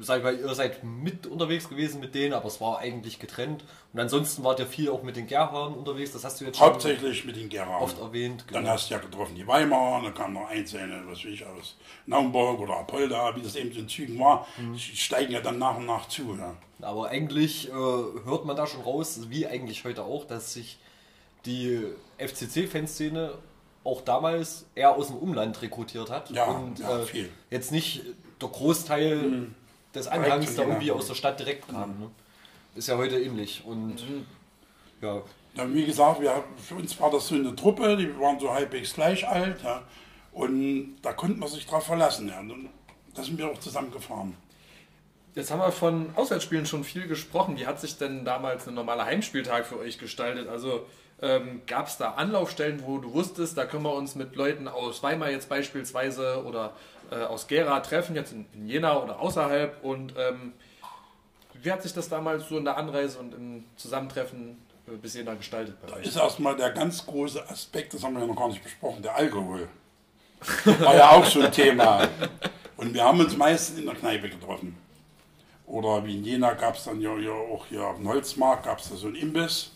sag 0.00 0.18
ich 0.18 0.22
mal, 0.22 0.38
ihr 0.38 0.54
seid 0.54 0.84
mit 0.84 1.26
unterwegs 1.26 1.68
gewesen 1.68 2.00
mit 2.00 2.14
denen, 2.14 2.34
aber 2.34 2.46
es 2.46 2.60
war 2.60 2.78
eigentlich 2.78 3.18
getrennt. 3.18 3.64
Und 3.92 3.98
ansonsten 3.98 4.44
wart 4.44 4.60
ihr 4.60 4.66
viel 4.66 4.90
auch 4.90 5.02
mit 5.02 5.16
den 5.16 5.26
Gerhard 5.26 5.76
unterwegs, 5.76 6.12
das 6.12 6.24
hast 6.24 6.40
du 6.40 6.44
jetzt 6.44 6.58
schon 6.58 6.66
Hauptsächlich 6.68 7.24
mit 7.24 7.34
den 7.34 7.48
Gerhard. 7.48 7.82
oft 7.82 7.98
erwähnt. 7.98 8.46
Genau. 8.46 8.60
Dann 8.60 8.70
hast 8.70 8.90
du 8.90 8.94
ja 8.94 9.00
getroffen 9.00 9.34
die 9.34 9.46
Weimarer, 9.46 10.04
dann 10.04 10.14
kamen 10.14 10.34
noch 10.34 10.48
Einzelne, 10.48 11.02
was 11.06 11.18
weiß 11.18 11.24
ich, 11.32 11.44
aus 11.44 11.76
Naumburg 12.06 12.60
oder 12.60 12.76
Apolda, 12.76 13.34
wie 13.34 13.42
das 13.42 13.56
eben 13.56 13.72
so 13.72 13.80
in 13.80 13.88
Zügen 13.88 14.18
war. 14.20 14.46
Mhm. 14.56 14.74
Die 14.74 14.80
steigen 14.96 15.32
ja 15.32 15.40
dann 15.40 15.58
nach 15.58 15.76
und 15.76 15.86
nach 15.86 16.06
zu. 16.06 16.36
Ja. 16.38 16.56
Aber 16.80 17.08
eigentlich 17.08 17.68
äh, 17.68 17.72
hört 17.72 18.44
man 18.44 18.56
da 18.56 18.68
schon 18.68 18.82
raus, 18.82 19.18
wie 19.30 19.48
eigentlich 19.48 19.84
heute 19.84 20.04
auch, 20.04 20.24
dass 20.24 20.54
sich 20.54 20.78
die 21.44 21.82
FCC-Fanszene 22.18 23.32
auch 23.84 24.02
damals 24.02 24.66
eher 24.74 24.94
aus 24.94 25.08
dem 25.08 25.16
Umland 25.16 25.60
rekrutiert 25.62 26.10
hat. 26.10 26.30
Ja, 26.30 26.44
und 26.44 26.78
ja, 26.78 27.00
äh, 27.00 27.28
jetzt 27.50 27.72
nicht 27.72 28.02
der 28.40 28.48
Großteil 28.48 29.16
mhm. 29.16 29.54
des 29.94 30.06
Anhangs 30.08 30.54
da 30.54 30.62
irgendwie 30.62 30.90
aus 30.90 31.06
der 31.06 31.14
Stadt 31.14 31.38
direkt 31.38 31.68
kam. 31.68 31.94
Mhm. 31.94 32.00
Ne? 32.00 32.10
Ist 32.74 32.88
ja 32.88 32.96
heute 32.96 33.18
ähnlich. 33.18 33.62
Und 33.64 33.94
mhm. 34.08 34.26
ja. 35.00 35.22
ja. 35.54 35.74
Wie 35.74 35.84
gesagt, 35.84 36.20
wir, 36.20 36.44
für 36.56 36.76
uns 36.76 36.98
war 37.00 37.10
das 37.10 37.28
so 37.28 37.34
eine 37.34 37.54
Truppe, 37.54 37.96
die 37.96 38.18
waren 38.18 38.38
so 38.38 38.52
halbwegs 38.52 38.94
gleich 38.94 39.26
alt. 39.26 39.62
Ja, 39.62 39.82
und 40.32 40.96
da 41.02 41.12
konnte 41.12 41.38
man 41.38 41.48
sich 41.48 41.66
drauf 41.66 41.84
verlassen. 41.84 42.28
Ja. 42.28 42.40
Und 42.40 42.68
da 43.14 43.22
sind 43.22 43.38
wir 43.38 43.50
auch 43.50 43.58
zusammengefahren. 43.58 44.36
Jetzt 45.34 45.50
haben 45.50 45.60
wir 45.60 45.70
von 45.70 46.10
Auswärtsspielen 46.16 46.66
schon 46.66 46.84
viel 46.84 47.06
gesprochen. 47.06 47.56
Wie 47.56 47.66
hat 47.66 47.80
sich 47.80 47.96
denn 47.96 48.24
damals 48.24 48.66
ein 48.66 48.74
normaler 48.74 49.04
Heimspieltag 49.04 49.66
für 49.66 49.78
euch 49.78 49.98
gestaltet? 49.98 50.48
Also 50.48 50.86
ähm, 51.20 51.62
Gab 51.66 51.88
es 51.88 51.96
da 51.96 52.12
Anlaufstellen, 52.12 52.82
wo 52.84 52.98
du 52.98 53.12
wusstest, 53.12 53.58
da 53.58 53.64
können 53.64 53.82
wir 53.82 53.94
uns 53.94 54.14
mit 54.14 54.36
Leuten 54.36 54.68
aus 54.68 55.02
Weimar 55.02 55.30
jetzt 55.30 55.48
beispielsweise 55.48 56.44
oder 56.44 56.74
äh, 57.10 57.16
aus 57.24 57.46
Gera 57.46 57.80
treffen, 57.80 58.14
jetzt 58.14 58.32
in, 58.32 58.46
in, 58.52 58.68
Jena 58.68 59.02
oder 59.02 59.20
außerhalb? 59.20 59.82
Und 59.82 60.14
ähm, 60.16 60.52
wie 61.62 61.72
hat 61.72 61.82
sich 61.82 61.92
das 61.92 62.08
damals 62.08 62.48
so 62.48 62.58
in 62.58 62.64
der 62.64 62.76
Anreise 62.76 63.18
und 63.18 63.34
im 63.34 63.64
Zusammentreffen 63.76 64.58
äh, 64.86 64.96
bis 64.96 65.14
Jena 65.14 65.34
gestaltet? 65.34 65.76
da 65.86 65.96
euch? 65.96 66.06
ist 66.06 66.16
erstmal 66.16 66.56
der 66.56 66.70
ganz 66.70 67.04
große 67.06 67.48
Aspekt, 67.48 67.94
das 67.94 68.02
haben 68.02 68.14
wir 68.14 68.20
ja 68.20 68.26
noch 68.26 68.36
gar 68.36 68.48
nicht 68.48 68.62
besprochen, 68.62 69.02
der 69.02 69.16
Alkohol. 69.16 69.68
War 70.64 70.94
ja 70.94 71.10
auch 71.10 71.24
so 71.24 71.40
ein 71.40 71.50
Thema. 71.50 72.08
Und 72.76 72.94
wir 72.94 73.02
haben 73.02 73.18
uns 73.18 73.36
meistens 73.36 73.78
in 73.80 73.86
der 73.86 73.96
Kneipe 73.96 74.28
getroffen. 74.28 74.76
Oder 75.66 76.04
wie 76.04 76.16
in 76.16 76.24
Jena 76.24 76.54
gab 76.54 76.76
es 76.76 76.84
dann 76.84 77.00
ja, 77.00 77.14
ja 77.18 77.32
auch 77.32 77.66
hier 77.66 77.84
auf 77.84 77.96
dem 77.96 78.08
Holzmarkt, 78.08 78.64
gab 78.64 78.78
es 78.78 78.88
da 78.88 78.96
so 78.96 79.08
einen 79.08 79.16
Imbiss. 79.16 79.72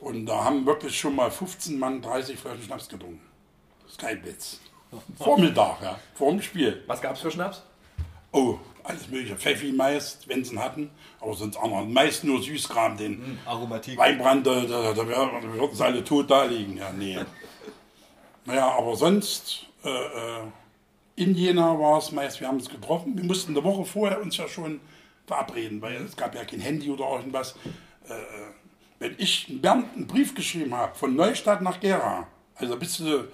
Und 0.00 0.26
da 0.26 0.44
haben 0.44 0.66
wirklich 0.66 0.98
schon 0.98 1.14
mal 1.14 1.30
15 1.30 1.78
Mann 1.78 2.02
30 2.02 2.38
Flaschen 2.38 2.62
Schnaps 2.62 2.88
getrunken. 2.88 3.20
Das 3.82 3.92
ist 3.92 4.00
kein 4.00 4.24
Witz. 4.24 4.60
Vormittag, 5.18 5.82
ja, 5.82 5.98
vor 6.14 6.30
dem 6.30 6.42
Spiel. 6.42 6.82
Was 6.86 7.00
gab 7.00 7.14
es 7.14 7.20
für 7.20 7.30
Schnaps? 7.30 7.62
Oh, 8.32 8.58
alles 8.82 9.08
mögliche. 9.08 9.36
Pfeffi 9.36 9.72
meist, 9.72 10.28
wenn 10.28 10.44
sie 10.44 10.54
ihn 10.54 10.60
hatten, 10.60 10.90
aber 11.20 11.34
sonst 11.34 11.56
anderen. 11.56 11.92
Meist 11.92 12.24
nur 12.24 12.42
Süßkram, 12.42 12.96
den 12.96 13.18
mm, 13.18 13.38
Aromatik. 13.46 13.98
Weinbrand, 13.98 14.46
da, 14.46 14.60
da, 14.62 14.92
da, 14.92 15.06
würden 15.06 15.74
sie 15.74 15.84
alle 15.84 16.04
tot 16.04 16.30
da 16.30 16.44
liegen. 16.44 16.76
Ja, 16.76 16.90
nee. 16.92 17.18
naja, 18.44 18.70
aber 18.70 18.96
sonst, 18.96 19.66
äh, 19.84 19.88
äh, 19.88 20.42
in 21.16 21.34
Jena 21.34 21.78
war 21.78 21.98
es 21.98 22.12
meist, 22.12 22.40
wir 22.40 22.48
haben 22.48 22.56
uns 22.56 22.68
getroffen. 22.68 23.16
Wir 23.16 23.24
mussten 23.24 23.52
eine 23.52 23.64
Woche 23.64 23.84
vorher 23.84 24.20
uns 24.20 24.36
ja 24.36 24.48
schon 24.48 24.80
verabreden, 25.26 25.82
weil 25.82 25.96
es 25.96 26.16
gab 26.16 26.34
ja 26.34 26.44
kein 26.44 26.60
Handy 26.60 26.90
oder 26.90 27.10
irgendwas. 27.10 27.54
Äh, 28.08 28.14
äh 28.14 28.16
wenn 28.98 29.14
ich 29.16 29.46
Bernd 29.62 29.96
einen 29.96 30.06
Brief 30.06 30.34
geschrieben 30.34 30.74
habe, 30.74 30.94
von 30.94 31.16
Neustadt 31.16 31.62
nach 31.62 31.80
Gera, 31.80 32.26
also 32.54 32.76
bist 32.76 33.00
du 33.00 33.28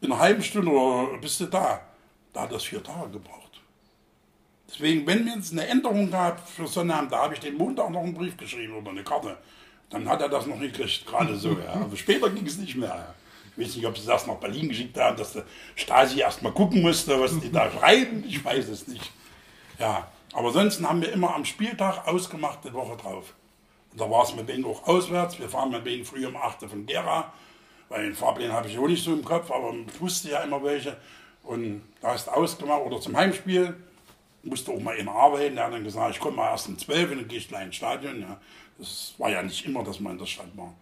in 0.00 0.12
einer 0.12 0.20
halben 0.20 0.42
Stunde 0.42 0.70
oder 0.70 1.18
bist 1.18 1.40
du 1.40 1.46
da, 1.46 1.80
da 2.32 2.42
hat 2.42 2.52
das 2.52 2.64
vier 2.64 2.82
Tage 2.82 3.10
gebraucht. 3.10 3.60
Deswegen, 4.68 5.06
wenn 5.06 5.26
es 5.28 5.52
eine 5.52 5.66
Änderung 5.66 6.10
gab 6.10 6.48
für 6.48 6.66
Sonnabend, 6.66 7.12
da 7.12 7.24
habe 7.24 7.34
ich 7.34 7.40
den 7.40 7.56
Montag 7.56 7.90
noch 7.90 8.02
einen 8.02 8.14
Brief 8.14 8.36
geschrieben 8.36 8.74
oder 8.74 8.90
eine 8.90 9.02
Karte. 9.02 9.36
Dann 9.90 10.08
hat 10.08 10.20
er 10.20 10.28
das 10.28 10.46
noch 10.46 10.56
nicht 10.56 10.76
gekriegt, 10.76 11.06
gerade 11.06 11.36
so. 11.36 11.58
Ja. 11.58 11.72
Aber 11.74 11.96
später 11.96 12.30
ging 12.30 12.46
es 12.46 12.56
nicht 12.56 12.76
mehr. 12.76 13.14
Ich 13.56 13.66
weiß 13.66 13.76
nicht, 13.76 13.86
ob 13.86 13.98
sie 13.98 14.06
das 14.06 14.26
nach 14.28 14.36
Berlin 14.36 14.68
geschickt 14.68 14.96
haben, 14.96 15.16
dass 15.16 15.32
der 15.32 15.44
Stasi 15.74 16.20
erst 16.20 16.42
mal 16.42 16.52
gucken 16.52 16.82
musste, 16.82 17.20
was 17.20 17.38
die 17.40 17.50
da 17.50 17.68
schreiben. 17.70 18.22
Ich 18.26 18.44
weiß 18.44 18.68
es 18.68 18.86
nicht. 18.86 19.10
Ja, 19.78 20.06
aber 20.32 20.52
sonst 20.52 20.80
haben 20.82 21.02
wir 21.02 21.12
immer 21.12 21.34
am 21.34 21.44
Spieltag 21.44 22.06
ausgemacht, 22.06 22.60
eine 22.62 22.72
Woche 22.72 22.96
drauf. 22.96 23.34
Und 23.90 24.00
da 24.00 24.08
war 24.08 24.22
es 24.22 24.36
mit 24.36 24.48
denen 24.48 24.64
auch 24.64 24.86
auswärts. 24.86 25.38
Wir 25.40 25.48
fahren 25.48 25.70
mit 25.70 25.84
denen 25.84 26.04
früh 26.04 26.24
um 26.24 26.36
8 26.36 26.60
von 26.70 26.86
Gera, 26.86 27.32
weil 27.90 28.04
den 28.04 28.14
Fahrplan 28.14 28.52
habe 28.52 28.68
ich 28.68 28.78
auch 28.78 28.86
nicht 28.86 29.04
so 29.04 29.12
im 29.12 29.24
Kopf, 29.24 29.50
aber 29.50 29.74
ich 29.74 30.00
wusste 30.00 30.30
ja 30.30 30.42
immer 30.42 30.62
welche. 30.62 30.96
Und 31.42 31.82
da 32.00 32.12
hast 32.12 32.28
du 32.28 32.30
ausgemacht 32.30 32.82
oder 32.82 33.00
zum 33.00 33.16
Heimspiel, 33.16 33.74
musste 34.44 34.70
auch 34.70 34.80
mal 34.80 34.94
in 34.94 35.08
arbeiten. 35.08 35.56
Der 35.56 35.66
hat 35.66 35.72
dann 35.72 35.84
gesagt, 35.84 36.14
ich 36.14 36.20
komme 36.20 36.36
mal 36.36 36.50
erst 36.52 36.68
um 36.68 36.78
12 36.78 37.10
und 37.10 37.16
dann 37.18 37.28
gehe 37.28 37.38
ich 37.38 37.48
gleich 37.48 37.66
ins 37.66 37.76
Stadion. 37.76 38.20
Ja. 38.20 38.40
Das 38.78 39.14
war 39.18 39.30
ja 39.30 39.42
nicht 39.42 39.66
immer, 39.66 39.82
dass 39.82 39.98
man 39.98 40.12
in 40.12 40.18
der 40.18 40.26
Stadt 40.26 40.56
war. 40.56 40.72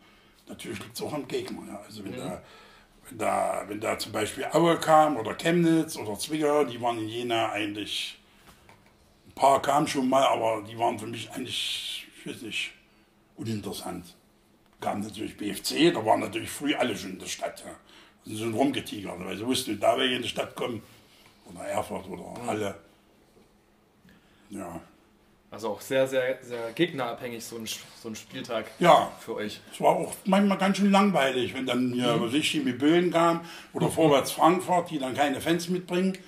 Natürlich 0.46 0.78
liegt 0.80 0.94
es 0.94 1.02
auch 1.02 1.12
am 1.12 1.26
Gegner. 1.26 1.62
Ja. 1.66 1.80
Also 1.80 2.04
wenn, 2.04 2.12
mhm. 2.12 2.16
da, 2.18 2.42
wenn, 3.08 3.18
da, 3.18 3.64
wenn 3.68 3.80
da 3.80 3.98
zum 3.98 4.12
Beispiel 4.12 4.46
Aue 4.52 4.78
kam 4.78 5.16
oder 5.16 5.34
Chemnitz 5.34 5.96
oder 5.96 6.18
Zwickau, 6.18 6.64
die 6.64 6.80
waren 6.80 6.98
in 6.98 7.08
Jena 7.08 7.52
eigentlich, 7.52 8.18
ein 9.26 9.32
paar 9.32 9.62
kamen 9.62 9.88
schon 9.88 10.10
mal, 10.10 10.26
aber 10.26 10.62
die 10.62 10.78
waren 10.78 10.98
für 10.98 11.06
mich 11.06 11.30
eigentlich, 11.30 12.06
ich 12.18 12.30
weiß 12.30 12.42
nicht, 12.42 12.72
uninteressant. 13.36 14.17
Kam 14.80 15.00
natürlich 15.00 15.36
BFC, 15.36 15.92
da 15.92 16.04
waren 16.04 16.20
natürlich 16.20 16.50
früh 16.50 16.74
alle 16.74 16.96
schon 16.96 17.12
in 17.12 17.18
der 17.18 17.26
Stadt. 17.26 17.64
Ja. 17.66 17.74
sind 18.24 18.38
schon 18.38 18.54
rumgetigert, 18.54 19.18
weil 19.24 19.36
sie 19.36 19.46
wussten, 19.46 19.80
da 19.80 19.98
welche 19.98 20.16
in 20.16 20.22
die 20.22 20.28
Stadt 20.28 20.54
kommen. 20.54 20.82
Oder 21.46 21.64
Erfurt 21.64 22.08
oder 22.08 22.34
Halle. 22.46 22.74
Ja. 24.50 24.80
Also 25.50 25.70
auch 25.70 25.80
sehr, 25.80 26.06
sehr, 26.06 26.38
sehr 26.42 26.72
gegnerabhängig, 26.72 27.42
so 27.42 27.56
ein, 27.56 27.66
so 27.66 28.10
ein 28.10 28.14
Spieltag 28.14 28.66
ja. 28.78 29.10
für 29.18 29.36
euch. 29.36 29.60
Es 29.72 29.80
war 29.80 29.96
auch 29.96 30.14
manchmal 30.26 30.58
ganz 30.58 30.76
schön 30.76 30.90
langweilig, 30.90 31.54
wenn 31.54 31.64
dann 31.64 31.92
hier, 31.92 32.16
mhm. 32.16 32.34
ich, 32.34 32.50
Chemie 32.50 32.72
Böen 32.72 33.10
kam 33.10 33.40
oder 33.72 33.86
mhm. 33.86 33.92
Vorwärts 33.92 34.32
Frankfurt, 34.32 34.90
die 34.90 34.98
dann 34.98 35.14
keine 35.14 35.40
Fans 35.40 35.68
mitbringen. 35.68 36.18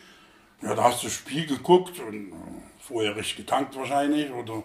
Ja, 0.62 0.74
da 0.74 0.84
hast 0.84 1.02
du 1.02 1.06
das 1.06 1.14
Spiel 1.14 1.46
geguckt 1.46 2.00
und 2.00 2.32
äh, 2.32 2.34
vorher 2.80 3.14
richtig 3.14 3.36
getankt 3.36 3.76
wahrscheinlich 3.76 4.30
oder 4.30 4.62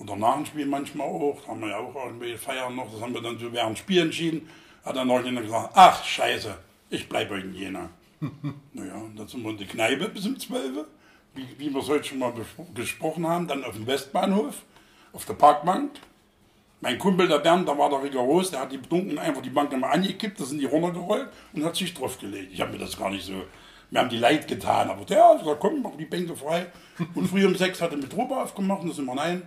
oder 0.00 0.16
nach 0.16 0.36
dem 0.36 0.46
Spiel 0.46 0.66
manchmal 0.66 1.06
auch, 1.06 1.38
da 1.44 1.52
haben 1.52 1.60
wir 1.60 1.68
ja 1.68 1.78
auch 1.78 1.94
irgendwie 1.94 2.36
feiern 2.36 2.74
noch, 2.74 2.90
das 2.90 3.00
haben 3.00 3.14
wir 3.14 3.20
dann 3.20 3.38
so 3.38 3.52
während 3.52 3.76
dem 3.76 3.80
Spiel 3.80 4.02
entschieden, 4.02 4.48
hat 4.84 4.96
dann 4.96 5.08
noch 5.08 5.22
jemand 5.22 5.46
gesagt, 5.46 5.70
ach 5.74 6.02
scheiße, 6.02 6.56
ich 6.88 7.08
bleibe 7.08 7.38
in 7.38 7.54
Jena. 7.54 7.90
naja, 8.72 9.02
dann 9.16 9.28
sind 9.28 9.42
wir 9.42 9.50
in 9.50 9.58
die 9.58 9.66
Kneipe 9.66 10.08
bis 10.08 10.26
um 10.26 10.38
12 10.38 10.86
wie, 11.34 11.46
wie 11.58 11.72
wir 11.72 11.80
es 11.80 11.88
heute 11.88 12.04
schon 12.04 12.18
mal 12.18 12.32
gesprochen 12.74 13.26
haben, 13.26 13.46
dann 13.46 13.62
auf 13.64 13.74
dem 13.74 13.86
Westbahnhof, 13.86 14.62
auf 15.12 15.24
der 15.26 15.34
Parkbank. 15.34 15.92
Mein 16.80 16.98
Kumpel, 16.98 17.28
der 17.28 17.38
Bernd, 17.38 17.68
der 17.68 17.76
war 17.76 17.90
da 17.90 17.98
rigoros, 17.98 18.50
der 18.50 18.60
hat 18.60 18.72
die 18.72 18.78
Betrunken 18.78 19.18
einfach 19.18 19.42
die 19.42 19.50
Bank 19.50 19.72
immer 19.72 19.90
angekippt, 19.90 20.40
da 20.40 20.44
sind 20.44 20.60
die 20.60 20.64
runtergerollt 20.64 21.28
und 21.52 21.64
hat 21.64 21.76
sich 21.76 21.92
draufgelegt. 21.92 22.52
Ich 22.52 22.60
habe 22.60 22.72
mir 22.72 22.78
das 22.78 22.96
gar 22.96 23.10
nicht 23.10 23.24
so, 23.24 23.34
wir 23.90 24.00
haben 24.00 24.08
die 24.08 24.16
leid 24.16 24.48
getan, 24.48 24.88
aber 24.88 25.04
der 25.04 25.22
hat 25.22 25.40
gesagt, 25.40 25.60
komm, 25.60 25.82
mach 25.82 25.96
die 25.96 26.06
Bänke 26.06 26.34
frei. 26.34 26.66
Und 27.14 27.28
früh 27.28 27.46
um 27.46 27.54
sechs 27.54 27.80
hat 27.80 27.92
er 27.92 27.98
mit 27.98 28.16
Ruhe 28.16 28.34
aufgemacht, 28.34 28.82
da 28.84 28.92
sind 28.92 29.04
wir 29.04 29.16
rein 29.16 29.42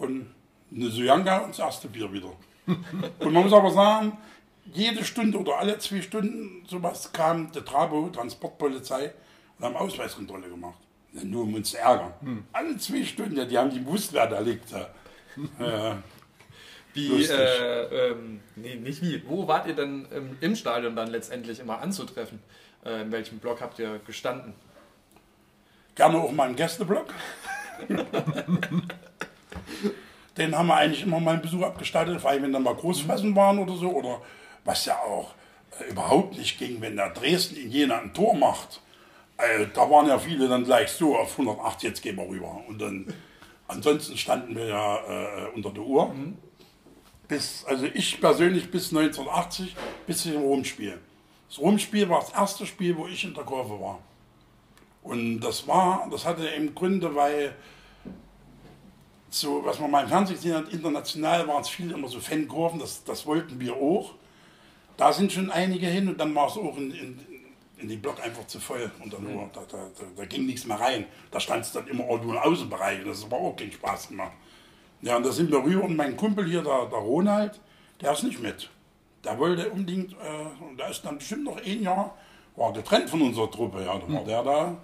und 0.00 0.26
eine 0.74 0.90
Suyanga 0.90 1.38
und 1.38 1.50
das 1.50 1.58
erste 1.58 1.88
Bier 1.88 2.12
wieder. 2.12 2.32
und 2.66 3.32
man 3.32 3.44
muss 3.44 3.52
aber 3.52 3.70
sagen, 3.70 4.16
jede 4.72 5.04
Stunde 5.04 5.38
oder 5.38 5.58
alle 5.58 5.78
zwei 5.78 6.00
Stunden 6.00 6.64
sowas 6.66 7.12
kam 7.12 7.50
der 7.52 7.64
Trabo, 7.64 8.08
Transportpolizei, 8.08 9.12
und 9.58 9.64
haben 9.64 9.76
Ausweiskontrolle 9.76 10.48
gemacht. 10.48 10.78
Nur 11.12 11.42
um 11.42 11.54
uns 11.54 11.70
zu 11.70 11.78
ärgern. 11.78 12.12
Hm. 12.20 12.44
Alle 12.52 12.76
zwei 12.78 13.04
Stunden, 13.04 13.36
ja, 13.36 13.44
die 13.44 13.58
haben 13.58 13.70
die 13.70 13.80
gewusst, 13.80 14.12
wer 14.12 14.26
da 14.26 14.38
liegt. 14.40 14.70
Ja. 14.70 15.98
Wie, 16.92 17.24
äh, 17.24 18.10
ähm, 18.10 18.40
nee, 18.56 18.74
nicht 18.76 19.00
wie. 19.02 19.22
Wo 19.26 19.46
wart 19.46 19.66
ihr 19.66 19.74
denn 19.74 20.06
ähm, 20.12 20.36
im 20.40 20.56
Stadion 20.56 20.96
dann 20.96 21.08
letztendlich 21.08 21.60
immer 21.60 21.80
anzutreffen? 21.80 22.40
Äh, 22.84 23.02
in 23.02 23.12
welchem 23.12 23.38
Block 23.38 23.60
habt 23.60 23.78
ihr 23.78 24.00
gestanden? 24.06 24.54
Gerne 25.94 26.18
auch 26.18 26.32
mal 26.32 26.48
im 26.48 26.56
Gästeblock. 26.56 27.14
Den 30.36 30.56
haben 30.56 30.68
wir 30.68 30.76
eigentlich 30.76 31.02
immer 31.02 31.20
mal 31.20 31.32
einen 31.32 31.42
Besuch 31.42 31.62
abgestattet, 31.62 32.20
vor 32.20 32.30
allem 32.30 32.44
wenn 32.44 32.52
dann 32.52 32.62
mal 32.62 32.74
Großfressen 32.74 33.34
waren 33.34 33.58
oder 33.58 33.74
so, 33.74 33.90
oder 33.90 34.20
was 34.64 34.84
ja 34.86 34.96
auch 34.98 35.34
äh, 35.78 35.90
überhaupt 35.90 36.36
nicht 36.36 36.58
ging, 36.58 36.80
wenn 36.80 36.96
der 36.96 37.10
Dresden 37.10 37.56
in 37.56 37.70
Jena 37.70 37.98
ein 37.98 38.14
Tor 38.14 38.34
macht. 38.34 38.80
Äh, 39.36 39.66
da 39.74 39.90
waren 39.90 40.06
ja 40.06 40.18
viele 40.18 40.48
dann 40.48 40.64
gleich 40.64 40.90
so 40.90 41.16
auf 41.16 41.32
108, 41.32 41.82
jetzt 41.82 42.02
gehen 42.02 42.16
wir 42.16 42.28
rüber. 42.28 42.60
Und 42.68 42.80
dann, 42.80 43.12
ansonsten 43.68 44.16
standen 44.16 44.54
wir 44.54 44.66
ja 44.66 44.96
äh, 44.96 45.46
unter 45.54 45.70
der 45.70 45.82
Uhr. 45.82 46.08
Mhm. 46.12 46.36
Bis, 47.28 47.64
also 47.64 47.86
ich 47.86 48.20
persönlich 48.20 48.70
bis 48.70 48.94
1980, 48.94 49.76
bis 50.06 50.22
zum 50.22 50.36
Rumspiel. 50.36 50.98
Das 51.48 51.58
Rumspiel 51.58 52.08
war 52.08 52.20
das 52.20 52.32
erste 52.32 52.66
Spiel, 52.66 52.96
wo 52.96 53.06
ich 53.06 53.24
in 53.24 53.34
der 53.34 53.44
Kurve 53.44 53.80
war. 53.80 54.00
Und 55.02 55.40
das 55.40 55.66
war, 55.66 56.08
das 56.10 56.24
hatte 56.24 56.46
im 56.46 56.74
Grunde, 56.74 57.14
weil 57.14 57.54
so, 59.30 59.64
was 59.64 59.78
man 59.78 59.90
mal 59.90 60.02
im 60.02 60.08
Fernsehen 60.08 60.36
gesehen 60.36 60.56
hat, 60.56 60.72
international 60.72 61.46
waren 61.46 61.62
es 61.62 61.68
viele 61.68 61.94
immer 61.94 62.08
so 62.08 62.20
Fankurven, 62.20 62.80
das, 62.80 63.04
das 63.04 63.24
wollten 63.26 63.58
wir 63.60 63.74
auch. 63.76 64.14
Da 64.96 65.12
sind 65.12 65.32
schon 65.32 65.50
einige 65.50 65.86
hin 65.86 66.08
und 66.08 66.18
dann 66.18 66.34
war 66.34 66.48
es 66.48 66.56
auch 66.56 66.76
in, 66.76 66.90
in, 66.90 67.20
in 67.78 67.88
den 67.88 68.02
Block 68.02 68.20
einfach 68.22 68.46
zu 68.46 68.60
voll. 68.60 68.90
Und 69.02 69.12
dann 69.12 69.22
nur, 69.22 69.48
da, 69.52 69.60
da, 69.70 69.78
da, 69.78 70.04
da 70.16 70.24
ging 70.26 70.46
nichts 70.46 70.66
mehr 70.66 70.78
rein. 70.78 71.06
Da 71.30 71.40
stand 71.40 71.64
es 71.64 71.72
dann 71.72 71.86
immer 71.86 72.04
auch 72.04 72.22
nur 72.22 72.34
im 72.34 72.40
Außenbereich. 72.40 73.04
Das 73.04 73.24
aber 73.24 73.38
auch 73.38 73.56
keinen 73.56 73.72
Spaß 73.72 74.08
gemacht. 74.08 74.32
Ja, 75.02 75.16
und 75.16 75.24
da 75.24 75.32
sind 75.32 75.50
wir 75.50 75.62
rüber 75.64 75.84
und 75.84 75.96
mein 75.96 76.16
Kumpel 76.16 76.46
hier, 76.46 76.62
der, 76.62 76.86
der 76.86 76.98
Ronald, 76.98 77.58
der 78.00 78.12
ist 78.12 78.24
nicht 78.24 78.40
mit. 78.40 78.68
Der 79.24 79.38
wollte 79.38 79.70
unbedingt, 79.70 80.12
äh, 80.12 80.64
und 80.64 80.78
der 80.78 80.90
ist 80.90 81.02
dann 81.02 81.18
bestimmt 81.18 81.44
noch 81.44 81.56
ein 81.56 81.82
Jahr, 81.82 82.16
war 82.56 82.72
getrennt 82.72 83.08
von 83.08 83.22
unserer 83.22 83.50
Truppe. 83.50 83.84
Ja, 83.84 83.98
dann 83.98 84.12
war 84.12 84.24
der 84.24 84.42
da 84.42 84.76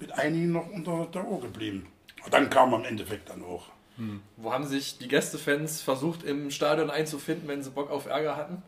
mit 0.00 0.12
einigen 0.12 0.52
noch 0.52 0.70
unter 0.70 1.06
der 1.12 1.26
Uhr 1.26 1.40
geblieben. 1.40 1.86
Und 2.24 2.32
dann 2.32 2.48
kam 2.48 2.72
im 2.72 2.84
Endeffekt 2.84 3.28
dann 3.28 3.44
auch. 3.44 3.64
Hm. 3.98 4.22
Wo 4.36 4.52
haben 4.52 4.66
sich 4.66 4.98
die 4.98 5.08
Gästefans 5.08 5.82
versucht, 5.82 6.22
im 6.22 6.50
Stadion 6.50 6.88
einzufinden, 6.88 7.48
wenn 7.48 7.62
sie 7.62 7.70
Bock 7.70 7.90
auf 7.90 8.06
Ärger 8.06 8.36
hatten? 8.36 8.62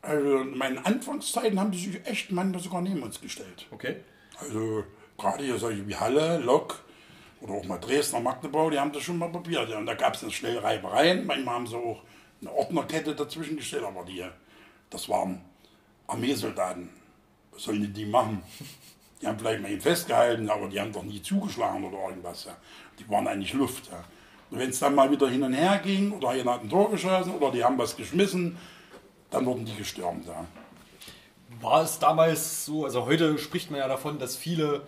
Also 0.00 0.38
in 0.38 0.56
meinen 0.56 0.78
Anfangszeiten 0.78 1.58
haben 1.58 1.72
die 1.72 1.78
sich 1.78 2.06
echt 2.06 2.30
manchmal 2.30 2.62
sogar 2.62 2.80
neben 2.80 3.02
uns 3.02 3.20
gestellt. 3.20 3.66
Okay. 3.72 3.96
Also 4.38 4.84
gerade 5.18 5.44
hier 5.44 5.58
solche 5.58 5.86
wie 5.86 5.96
Halle, 5.96 6.38
Lok 6.38 6.80
oder 7.40 7.54
auch 7.54 7.64
mal 7.64 7.78
Dresdner, 7.78 8.20
Magdeburg, 8.20 8.70
die 8.70 8.78
haben 8.78 8.92
das 8.92 9.02
schon 9.02 9.18
mal 9.18 9.30
probiert. 9.30 9.68
Ja. 9.68 9.78
Und 9.78 9.86
da 9.86 9.94
gab 9.94 10.14
es 10.14 10.20
dann 10.20 10.30
schnell 10.30 10.58
Reibereien. 10.58 11.26
Manchmal 11.26 11.56
haben 11.56 11.66
sie 11.66 11.76
auch 11.76 12.02
eine 12.40 12.52
Ordnerkette 12.52 13.14
dazwischen 13.16 13.56
gestellt, 13.56 13.82
aber 13.82 14.04
die, 14.04 14.24
das 14.90 15.08
waren 15.08 15.40
Armeesoldaten. 16.06 16.88
Was 17.50 17.64
sollen 17.64 17.92
die 17.92 18.06
machen? 18.06 18.42
Die 19.20 19.26
haben 19.26 19.38
vielleicht 19.38 19.62
mal 19.62 19.70
ihn 19.70 19.80
festgehalten, 19.80 20.48
aber 20.48 20.68
die 20.68 20.80
haben 20.80 20.92
doch 20.92 21.02
nie 21.02 21.20
zugeschlagen 21.20 21.84
oder 21.84 22.08
irgendwas. 22.08 22.44
Ja. 22.44 22.56
Die 22.98 23.08
waren 23.08 23.26
eigentlich 23.26 23.52
Luft. 23.52 23.90
Ja. 23.90 24.04
Und 24.50 24.58
wenn 24.58 24.70
es 24.70 24.78
dann 24.78 24.94
mal 24.94 25.10
wieder 25.10 25.28
hin 25.28 25.42
und 25.42 25.52
her 25.52 25.80
ging 25.82 26.12
oder 26.12 26.34
jemand 26.34 26.58
hat 26.58 26.64
ein 26.64 26.70
Tor 26.70 26.90
geschossen 26.90 27.34
oder 27.34 27.50
die 27.50 27.64
haben 27.64 27.76
was 27.78 27.96
geschmissen, 27.96 28.56
dann 29.30 29.44
wurden 29.44 29.64
die 29.64 29.74
gestürmt. 29.74 30.26
Ja. 30.26 30.44
War 31.60 31.82
es 31.82 31.98
damals 31.98 32.64
so, 32.64 32.84
also 32.84 33.06
heute 33.06 33.38
spricht 33.38 33.70
man 33.70 33.80
ja 33.80 33.88
davon, 33.88 34.18
dass 34.18 34.36
viele 34.36 34.82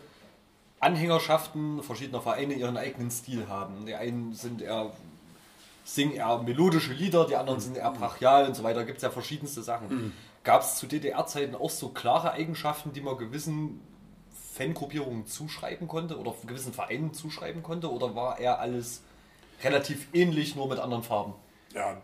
Anhängerschaften 0.78 1.82
verschiedener 1.82 2.23
Vereine 2.23 2.55
ihren 2.55 2.77
eigenen 2.77 3.11
Stil 3.11 3.48
haben. 3.48 3.85
Die 3.85 3.94
einen 3.94 4.32
sind 4.32 4.62
eher, 4.62 4.93
singen 5.85 6.12
eher 6.12 6.39
melodische 6.39 6.94
Lieder, 6.94 7.27
die 7.27 7.36
anderen 7.36 7.61
sind 7.61 7.77
eher 7.77 7.90
brachial 7.90 8.47
und 8.47 8.55
so 8.55 8.62
weiter. 8.62 8.81
Da 8.81 8.85
gibt 8.85 8.98
es 8.98 9.02
ja 9.02 9.11
verschiedenste 9.11 9.62
Sachen. 9.62 9.89
Mhm. 9.89 10.12
Gab 10.43 10.62
es 10.62 10.77
zu 10.77 10.86
DDR-Zeiten 10.86 11.55
auch 11.55 11.69
so 11.69 11.90
klare 11.90 12.32
Eigenschaften, 12.32 12.94
die 12.94 13.02
man 13.02 13.19
gewissen 13.19 13.81
Fangruppierungen 14.60 15.26
zuschreiben 15.26 15.88
konnte 15.88 16.18
oder 16.18 16.34
gewissen 16.46 16.74
Vereinen 16.74 17.14
zuschreiben 17.14 17.62
konnte? 17.62 17.90
Oder 17.90 18.14
war 18.14 18.38
eher 18.38 18.60
alles 18.60 19.02
relativ 19.62 20.08
ähnlich, 20.12 20.54
nur 20.54 20.68
mit 20.68 20.78
anderen 20.78 21.02
Farben? 21.02 21.32
Ja, 21.74 21.96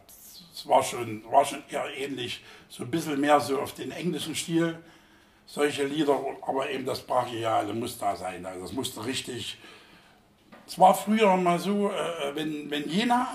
es 0.54 0.66
war 0.66 0.82
schon, 0.82 1.22
war 1.30 1.44
schon 1.44 1.62
eher 1.68 1.84
ähnlich. 1.96 2.42
So 2.70 2.84
ein 2.84 2.90
bisschen 2.90 3.20
mehr 3.20 3.40
so 3.40 3.60
auf 3.60 3.74
den 3.74 3.90
englischen 3.90 4.34
Stil. 4.34 4.78
Solche 5.44 5.84
Lieder, 5.84 6.18
aber 6.42 6.70
eben 6.70 6.86
das 6.86 7.00
Brachiale 7.00 7.72
muss 7.74 7.98
da 7.98 8.16
sein. 8.16 8.44
Also 8.46 8.62
das 8.62 8.72
musste 8.72 9.04
richtig. 9.04 9.58
Es 10.66 10.78
war 10.78 10.94
früher 10.94 11.36
mal 11.36 11.58
so, 11.58 11.90
äh, 11.90 12.34
wenn, 12.34 12.70
wenn 12.70 12.88
Jena, 12.88 13.32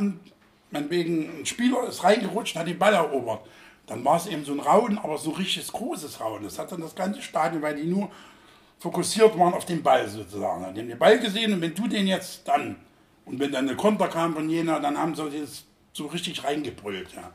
wegen 0.72 1.42
ein 1.42 1.46
Spieler 1.46 1.88
ist 1.88 2.04
reingerutscht, 2.04 2.56
hat 2.56 2.68
den 2.68 2.80
Ball 2.80 2.94
erobert, 2.94 3.48
dann 3.86 4.04
war 4.04 4.18
es 4.18 4.28
eben 4.28 4.44
so 4.44 4.52
ein 4.52 4.60
Rauen, 4.60 4.98
aber 4.98 5.18
so 5.18 5.32
ein 5.32 5.38
richtiges 5.38 5.72
großes 5.72 6.20
Rauen. 6.20 6.44
Das 6.44 6.60
hat 6.60 6.72
dann 6.72 6.82
das 6.82 6.96
ganze 6.96 7.22
Stadion, 7.22 7.62
weil 7.62 7.76
die 7.76 7.88
nur 7.88 8.10
fokussiert 8.82 9.38
waren 9.38 9.54
auf 9.54 9.66
den 9.66 9.84
Ball 9.84 10.08
sozusagen. 10.10 10.74
Die 10.74 10.82
haben 10.82 10.88
den 10.88 10.98
Ball 10.98 11.20
gesehen 11.20 11.54
und 11.54 11.62
wenn 11.62 11.76
du 11.76 11.88
den 11.88 12.08
jetzt 12.08 12.48
dann, 12.48 12.78
und 13.26 13.40
wenn 13.40 13.52
dann 13.52 13.68
eine 13.68 13.78
Konter 13.78 14.08
kam 14.08 14.34
von 14.34 14.50
Jena, 14.50 14.80
dann 14.80 14.98
haben 14.98 15.14
sie 15.14 15.40
das 15.40 15.66
so 15.94 16.08
richtig 16.08 16.44
reingebrüllt. 16.44 17.14
Ja. 17.14 17.32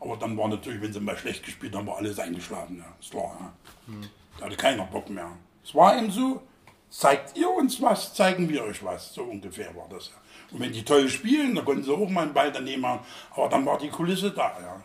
Aber 0.00 0.16
dann 0.16 0.36
war 0.36 0.48
natürlich, 0.48 0.82
wenn 0.82 0.92
sie 0.92 0.98
mal 0.98 1.16
schlecht 1.16 1.44
gespielt 1.44 1.76
haben, 1.76 1.86
war 1.86 1.98
alles 1.98 2.18
eingeschlafen. 2.18 2.78
Ja. 2.78 2.92
Ist 3.00 3.12
klar. 3.12 3.36
Ja. 3.38 3.52
Hm. 3.86 4.10
Da 4.38 4.46
hatte 4.46 4.56
keiner 4.56 4.84
Bock 4.86 5.08
mehr. 5.08 5.30
Es 5.64 5.72
war 5.72 5.96
eben 5.96 6.10
so, 6.10 6.42
zeigt 6.90 7.36
ihr 7.38 7.48
uns 7.48 7.80
was, 7.80 8.12
zeigen 8.14 8.48
wir 8.48 8.64
euch 8.64 8.84
was. 8.84 9.14
So 9.14 9.22
ungefähr 9.22 9.74
war 9.76 9.88
das. 9.88 10.08
Ja. 10.08 10.14
Und 10.50 10.60
wenn 10.60 10.72
die 10.72 10.84
toll 10.84 11.08
spielen, 11.08 11.54
dann 11.54 11.64
konnten 11.64 11.84
sie 11.84 11.92
auch 11.92 12.08
mal 12.08 12.22
einen 12.22 12.34
Ball 12.34 12.50
daneben 12.50 12.84
haben. 12.84 13.06
Aber 13.36 13.48
dann 13.48 13.64
war 13.64 13.78
die 13.78 13.88
Kulisse 13.88 14.32
da. 14.32 14.56
Ja. 14.60 14.82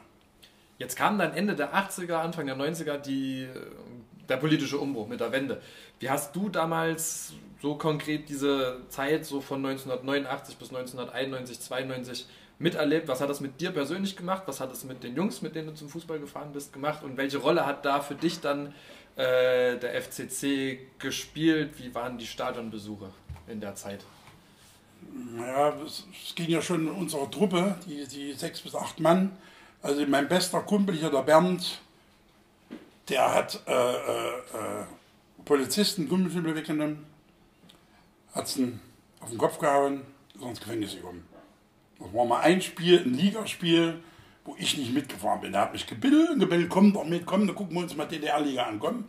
Jetzt 0.78 0.96
kam 0.96 1.18
dann 1.18 1.34
Ende 1.34 1.56
der 1.56 1.74
80er, 1.74 2.16
Anfang 2.16 2.46
der 2.46 2.56
90er 2.56 2.98
die, 2.98 3.48
der 4.30 4.38
politische 4.38 4.78
Umbruch 4.78 5.08
mit 5.08 5.20
der 5.20 5.32
Wende. 5.32 5.62
Wie 6.00 6.10
hast 6.10 6.36
du 6.36 6.50
damals 6.50 7.34
so 7.62 7.76
konkret 7.76 8.30
diese 8.30 8.82
Zeit 8.90 9.26
so 9.26 9.42
von 9.42 9.66
1989 9.66 10.58
bis 10.58 10.70
1991, 10.70 11.60
92 11.60 12.26
miterlebt? 12.60 13.08
Was 13.08 13.22
hat 13.22 13.30
das 13.30 13.40
mit 13.40 13.60
dir 13.60 13.72
persönlich 13.72 14.16
gemacht? 14.16 14.44
Was 14.46 14.60
hat 14.60 14.72
es 14.72 14.84
mit 14.84 15.04
den 15.04 15.16
Jungs, 15.16 15.42
mit 15.42 15.56
denen 15.56 15.68
du 15.68 15.74
zum 15.74 15.90
Fußball 15.90 16.20
gefahren 16.20 16.52
bist, 16.54 16.74
gemacht? 16.74 17.04
Und 17.04 17.18
welche 17.18 17.38
Rolle 17.38 17.66
hat 17.66 17.86
da 17.86 18.02
für 18.02 18.16
dich 18.16 18.40
dann 18.40 18.74
äh, 19.16 19.78
der 19.78 20.02
FCC 20.02 20.80
gespielt? 21.00 21.72
Wie 21.78 21.94
waren 21.94 22.18
die 22.18 22.28
Stadionbesuche 22.28 23.10
in 23.48 23.60
der 23.60 23.76
Zeit? 23.76 24.04
Ja, 25.38 25.74
es, 25.86 26.08
es 26.26 26.36
ging 26.36 26.50
ja 26.50 26.62
schon 26.62 26.88
in 26.88 26.94
unserer 26.94 27.30
Truppe, 27.30 27.76
die, 27.86 28.08
die 28.08 28.34
sechs 28.34 28.62
bis 28.62 28.74
acht 28.76 29.00
Mann. 29.00 29.32
Also 29.82 30.06
mein 30.08 30.30
bester 30.30 30.62
Kumpel 30.62 30.96
hier, 30.96 31.10
der 31.10 31.24
Bernd, 31.24 31.82
der 33.10 33.34
hat 33.34 33.62
äh, 33.68 33.72
äh, 33.72 34.38
äh 34.38 34.86
Polizisten 35.46 36.08
Gummistiefel 36.08 36.56
weggenommen, 36.56 37.06
hat 38.34 38.56
ihn 38.56 38.80
auf 39.20 39.30
den 39.30 39.38
Kopf 39.38 39.60
gehauen, 39.60 40.02
ist 40.34 40.42
ins 40.42 40.60
Gefängnis 40.60 40.96
gekommen. 40.96 41.28
Das 42.00 42.14
war 42.14 42.26
mal 42.26 42.40
ein 42.40 42.62
Spiel, 42.62 43.00
ein 43.00 43.14
Ligaspiel, 43.14 44.02
wo 44.46 44.56
ich 44.58 44.78
nicht 44.78 44.94
mitgefahren 44.94 45.42
bin. 45.42 45.54
Er 45.54 45.62
hat 45.62 45.74
mich 45.74 45.86
gebildet 45.86 46.30
und 46.32 46.40
gebildet, 46.40 46.70
komm 46.70 46.94
doch 46.94 47.06
mit, 47.06 47.26
komm, 47.26 47.46
dann 47.48 47.56
gucken 47.56 47.76
wir 47.76 47.84
uns 47.84 47.96
mal 47.96 48.06
DDR-Liga 48.06 48.64
an, 48.64 48.80
komm. 48.80 49.06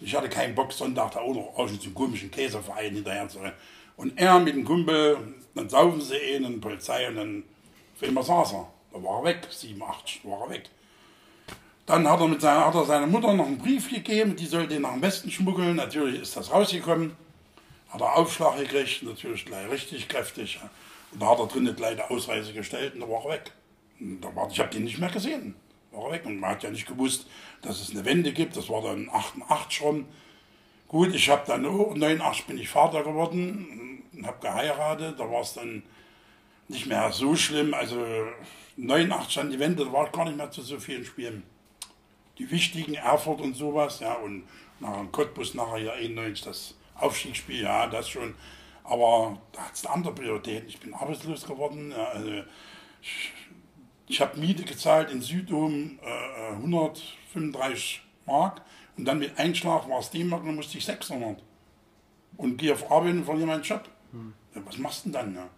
Ich 0.00 0.14
hatte 0.14 0.28
keinen 0.28 0.54
Bock, 0.54 0.72
Sonntag 0.72 1.12
da 1.12 1.20
auch 1.20 1.34
noch 1.34 1.56
aus 1.56 1.78
zum 1.80 1.94
komischen 1.94 2.30
Käseverein 2.30 2.94
hinterher 2.94 3.28
zu 3.28 3.40
rennen. 3.40 3.56
Und 3.96 4.18
er 4.18 4.38
mit 4.38 4.54
dem 4.54 4.64
Kumpel, 4.64 5.16
dann 5.54 5.68
saufen 5.68 6.00
sie 6.00 6.16
ihn 6.16 6.42
der 6.42 6.60
Polizei 6.60 7.08
und 7.08 7.16
dann 7.16 7.42
für 7.96 8.06
immer 8.06 8.22
saß 8.22 8.52
er. 8.52 8.68
Da 8.92 9.02
war 9.02 9.20
er 9.20 9.24
weg, 9.24 9.48
7, 9.50 9.82
8, 9.82 10.20
war 10.24 10.42
er 10.42 10.50
weg. 10.50 10.70
Dann 11.88 12.06
hat 12.06 12.20
er, 12.20 12.28
mit 12.28 12.42
seiner, 12.42 12.66
hat 12.66 12.74
er 12.74 12.84
seiner 12.84 13.06
Mutter 13.06 13.32
noch 13.32 13.46
einen 13.46 13.56
Brief 13.56 13.88
gegeben, 13.88 14.36
die 14.36 14.44
sollte 14.44 14.74
ihn 14.74 14.82
nach 14.82 14.92
dem 14.92 15.00
Westen 15.00 15.30
schmuggeln. 15.30 15.76
Natürlich 15.76 16.20
ist 16.20 16.36
das 16.36 16.52
rausgekommen. 16.52 17.16
Hat 17.88 18.02
er 18.02 18.14
Aufschlag 18.14 18.58
gekriegt, 18.58 19.04
natürlich 19.04 19.46
gleich 19.46 19.70
richtig 19.70 20.06
kräftig. 20.06 20.60
Und 21.12 21.22
da 21.22 21.30
hat 21.30 21.38
er 21.38 21.46
drinnen 21.46 21.74
gleich 21.74 21.96
die 21.96 22.02
Ausreise 22.02 22.52
gestellt 22.52 22.92
und 22.92 23.00
da 23.00 23.08
war 23.08 23.24
er 23.24 23.30
weg. 23.30 23.52
Da 24.20 24.36
war, 24.36 24.50
ich 24.50 24.60
habe 24.60 24.68
den 24.68 24.84
nicht 24.84 24.98
mehr 24.98 25.08
gesehen. 25.08 25.54
War 25.90 26.08
er 26.08 26.12
weg. 26.12 26.26
Und 26.26 26.40
man 26.40 26.50
hat 26.50 26.62
ja 26.62 26.68
nicht 26.68 26.86
gewusst, 26.86 27.26
dass 27.62 27.80
es 27.80 27.92
eine 27.92 28.04
Wende 28.04 28.34
gibt. 28.34 28.58
Das 28.58 28.68
war 28.68 28.82
dann 28.82 29.08
88 29.10 29.72
schon. 29.72 30.04
Gut, 30.88 31.14
ich 31.14 31.30
habe 31.30 31.44
dann, 31.46 31.64
oh, 31.64 31.94
89 31.96 32.44
bin 32.44 32.58
ich 32.58 32.68
Vater 32.68 33.02
geworden 33.02 34.02
und 34.14 34.26
habe 34.26 34.40
geheiratet. 34.42 35.18
Da 35.18 35.30
war 35.30 35.40
es 35.40 35.54
dann 35.54 35.84
nicht 36.68 36.84
mehr 36.84 37.10
so 37.12 37.34
schlimm. 37.34 37.72
Also 37.72 38.04
89 38.76 39.34
dann 39.36 39.50
die 39.50 39.58
Wende, 39.58 39.86
da 39.86 39.92
war 39.94 40.10
gar 40.10 40.26
nicht 40.26 40.36
mehr 40.36 40.50
zu 40.50 40.60
so 40.60 40.78
vielen 40.78 41.06
Spielen 41.06 41.44
die 42.38 42.50
wichtigen 42.50 42.94
Erfurt 42.94 43.40
und 43.40 43.54
sowas, 43.54 44.00
ja, 44.00 44.14
und 44.14 44.44
nach 44.80 45.04
Cottbus 45.10 45.54
nachher 45.54 45.78
ja 45.78 45.92
91 45.92 46.44
das 46.44 46.74
Aufstiegsspiel, 46.94 47.62
ja, 47.62 47.86
das 47.86 48.08
schon. 48.08 48.34
Aber 48.84 49.38
da 49.52 49.62
hat 49.62 49.74
es 49.74 49.84
andere 49.86 50.14
Priorität. 50.14 50.64
Ich 50.66 50.80
bin 50.80 50.94
arbeitslos 50.94 51.46
geworden. 51.46 51.90
Ja, 51.90 52.04
also 52.04 52.42
ich, 53.02 53.32
ich 54.06 54.20
habe 54.20 54.38
Miete 54.38 54.64
gezahlt 54.64 55.10
in 55.10 55.20
Südom 55.20 55.98
äh, 56.02 56.52
135 56.54 58.02
Mark 58.26 58.62
und 58.96 59.04
dann 59.04 59.18
mit 59.18 59.38
Einschlag 59.38 59.88
war 59.88 60.00
es 60.00 60.10
D-Mark, 60.10 60.44
dann 60.44 60.56
musste 60.56 60.78
ich 60.78 60.84
600. 60.84 61.42
Und 62.36 62.56
gehe 62.56 62.72
auf 62.72 62.90
Arbeit 62.90 63.12
und 63.12 63.24
verliere 63.24 63.46
meinen 63.46 63.62
Job. 63.62 63.88
Hm. 64.12 64.32
Ja, 64.54 64.62
was 64.64 64.78
machst 64.78 65.04
du 65.04 65.10
denn 65.10 65.12
dann? 65.12 65.34
Ja? 65.34 65.48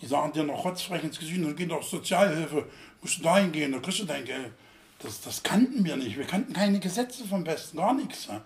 Die 0.00 0.06
sagen 0.06 0.32
dir 0.32 0.44
noch 0.44 0.64
rotzfrech 0.64 1.04
ins 1.04 1.18
Gesicht, 1.18 1.42
dann 1.42 1.56
geht 1.56 1.70
doch 1.70 1.82
Sozialhilfe, 1.82 2.66
musst 3.00 3.18
du 3.18 3.22
da 3.22 3.38
hingehen, 3.38 3.72
da 3.72 3.78
kriegst 3.78 4.00
du 4.00 4.04
dein 4.04 4.24
Geld. 4.24 4.52
Das, 5.00 5.20
das 5.20 5.42
kannten 5.42 5.84
wir 5.84 5.96
nicht. 5.96 6.16
Wir 6.16 6.24
kannten 6.24 6.52
keine 6.52 6.80
Gesetze 6.80 7.24
vom 7.24 7.46
Westen, 7.46 7.76
gar 7.76 7.94
nichts. 7.94 8.26
Ja. 8.26 8.40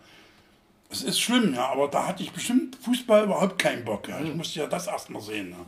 Es 0.91 1.03
ist 1.03 1.21
schlimm, 1.21 1.55
ja, 1.55 1.69
aber 1.69 1.87
da 1.89 2.07
hatte 2.07 2.23
ich 2.23 2.33
bestimmt 2.33 2.77
Fußball 2.77 3.25
überhaupt 3.25 3.59
keinen 3.59 3.85
Bock. 3.85 4.09
Ja. 4.09 4.21
Ich 4.21 4.35
musste 4.35 4.61
ja 4.61 4.67
das 4.67 4.89
erstmal 4.89 5.23
sehen. 5.23 5.51
Ja. 5.51 5.65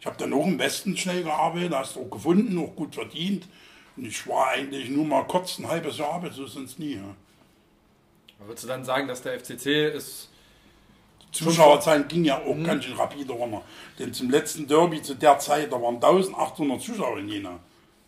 Ich 0.00 0.06
habe 0.06 0.16
dann 0.18 0.32
auch 0.34 0.46
im 0.46 0.58
Westen 0.58 0.96
schnell 0.96 1.22
gearbeitet, 1.22 1.74
hast 1.74 1.96
du 1.96 2.02
auch 2.02 2.10
gefunden, 2.10 2.58
auch 2.58 2.76
gut 2.76 2.94
verdient. 2.94 3.48
Und 3.96 4.04
ich 4.04 4.26
war 4.26 4.48
eigentlich 4.48 4.90
nur 4.90 5.06
mal 5.06 5.26
kurz 5.26 5.58
ein 5.58 5.68
halbes 5.68 5.96
Jahr 5.96 6.12
arbeitslos, 6.12 6.52
sonst 6.52 6.78
nie. 6.78 6.96
Ja. 6.96 7.16
Würdest 8.44 8.64
du 8.64 8.68
dann 8.68 8.84
sagen, 8.84 9.08
dass 9.08 9.22
der 9.22 9.40
FCC 9.40 9.88
ist. 9.94 10.28
Zuschauerzahlen 11.32 12.06
ging 12.08 12.24
ja 12.24 12.38
auch 12.38 12.54
mhm. 12.54 12.64
ganz 12.64 12.84
schön 12.84 12.94
rapide 12.94 13.32
runter. 13.32 13.62
Denn 13.98 14.12
zum 14.12 14.30
letzten 14.30 14.66
Derby 14.66 15.02
zu 15.02 15.14
der 15.14 15.38
Zeit, 15.38 15.72
da 15.72 15.80
waren 15.80 15.96
1800 15.96 16.80
Zuschauer 16.80 17.18
in 17.18 17.28
Jena 17.28 17.58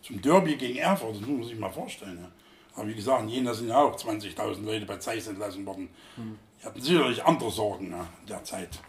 zum 0.01 0.21
Derby 0.21 0.55
gegen 0.55 0.77
Erfurt, 0.77 1.15
das 1.15 1.21
muss 1.21 1.39
man 1.39 1.43
sich 1.43 1.59
mal 1.59 1.69
vorstellen. 1.69 2.19
Ja. 2.21 2.31
Aber 2.75 2.87
wie 2.87 2.95
gesagt, 2.95 3.23
in 3.23 3.29
Jena 3.29 3.53
sind 3.53 3.69
ja 3.69 3.77
auch 3.77 3.95
20.000 3.95 4.63
Leute 4.63 4.85
bei 4.85 4.97
Zeiss 4.97 5.27
entlassen 5.27 5.65
worden. 5.65 5.89
Hm. 6.15 6.37
Die 6.61 6.65
hatten 6.65 6.81
sicherlich 6.81 7.23
andere 7.23 7.51
Sorgen 7.51 7.91
ja, 7.91 8.07
in 8.21 8.27
der 8.27 8.43
Zeit. 8.43 8.79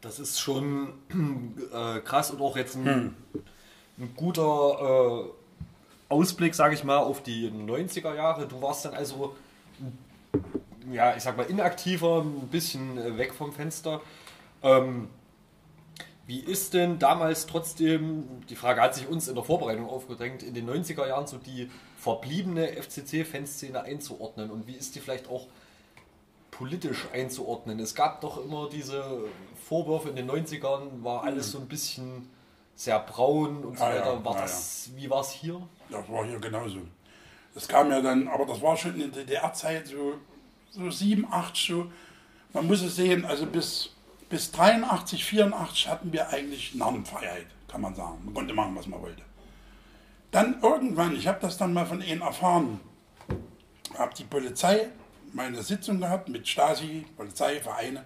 Das 0.00 0.18
ist 0.18 0.38
schon 0.38 0.92
äh, 1.72 2.00
krass 2.00 2.30
und 2.30 2.40
auch 2.40 2.56
jetzt 2.56 2.76
ein, 2.76 2.84
hm. 2.84 3.14
ein 3.98 4.14
guter 4.16 5.24
äh, 5.30 6.12
Ausblick, 6.12 6.54
sage 6.54 6.74
ich 6.74 6.84
mal, 6.84 6.98
auf 6.98 7.22
die 7.22 7.50
90er 7.50 8.14
Jahre. 8.14 8.46
Du 8.46 8.60
warst 8.60 8.84
dann 8.84 8.94
also 8.94 9.34
ja, 10.92 11.16
ich 11.16 11.22
sag 11.22 11.36
mal, 11.36 11.44
inaktiver, 11.44 12.22
ein 12.22 12.48
bisschen 12.48 13.16
weg 13.16 13.32
vom 13.34 13.52
Fenster. 13.52 14.00
Ähm, 14.62 15.08
wie 16.26 16.40
ist 16.40 16.74
denn 16.74 16.98
damals 16.98 17.46
trotzdem, 17.46 18.44
die 18.48 18.56
Frage 18.56 18.80
hat 18.80 18.94
sich 18.94 19.08
uns 19.08 19.28
in 19.28 19.34
der 19.34 19.44
Vorbereitung 19.44 19.88
aufgedrängt, 19.88 20.42
in 20.42 20.54
den 20.54 20.68
90er 20.68 21.06
Jahren 21.06 21.26
so 21.26 21.36
die 21.36 21.70
verbliebene 21.98 22.68
FCC-Fanszene 22.82 23.82
einzuordnen 23.82 24.50
und 24.50 24.66
wie 24.66 24.74
ist 24.74 24.94
die 24.94 25.00
vielleicht 25.00 25.28
auch 25.28 25.46
politisch 26.50 27.06
einzuordnen? 27.12 27.78
Es 27.80 27.94
gab 27.94 28.20
doch 28.20 28.42
immer 28.42 28.68
diese 28.70 29.24
Vorwürfe 29.68 30.08
in 30.08 30.16
den 30.16 30.30
90ern, 30.30 31.02
war 31.02 31.24
alles 31.24 31.50
so 31.50 31.58
ein 31.58 31.68
bisschen 31.68 32.30
sehr 32.74 32.98
braun 33.00 33.64
und 33.64 33.78
so 33.78 33.84
Ah, 33.84 33.94
ja, 33.94 34.00
weiter. 34.00 34.24
War 34.24 34.34
ja, 34.36 34.42
das, 34.42 34.90
Wie 34.96 35.08
war 35.10 35.20
es 35.20 35.30
hier? 35.30 35.60
Das 35.90 36.08
war 36.08 36.24
hier 36.24 36.38
genauso. 36.38 36.78
Das 37.54 37.68
kam 37.68 37.90
ja 37.90 38.00
dann, 38.00 38.28
aber 38.28 38.46
das 38.46 38.60
war 38.62 38.76
schon 38.76 39.00
in 39.00 39.12
der 39.12 39.24
DDR-Zeit 39.24 39.86
so, 39.88 40.14
so 40.70 40.90
7, 40.90 41.26
8 41.30 41.56
so. 41.56 41.86
Man 42.52 42.66
muss 42.66 42.82
es 42.82 42.96
sehen, 42.96 43.24
also 43.24 43.46
bis, 43.46 43.93
bis 44.34 44.50
83, 44.50 45.24
84 45.24 45.88
hatten 45.88 46.12
wir 46.12 46.28
eigentlich 46.30 46.74
Narrenfreiheit, 46.74 47.46
kann 47.68 47.80
man 47.80 47.94
sagen. 47.94 48.18
Man 48.24 48.34
konnte 48.34 48.52
machen, 48.52 48.74
was 48.74 48.88
man 48.88 49.00
wollte. 49.00 49.22
Dann 50.32 50.60
irgendwann, 50.60 51.14
ich 51.14 51.28
habe 51.28 51.38
das 51.40 51.56
dann 51.56 51.72
mal 51.72 51.86
von 51.86 52.02
ihnen 52.02 52.20
erfahren, 52.20 52.80
habe 53.96 54.12
die 54.12 54.24
Polizei 54.24 54.88
meine 55.32 55.62
Sitzung 55.62 56.00
gehabt 56.00 56.28
mit 56.28 56.48
Stasi, 56.48 57.06
Polizei, 57.16 57.60
Vereine. 57.60 58.04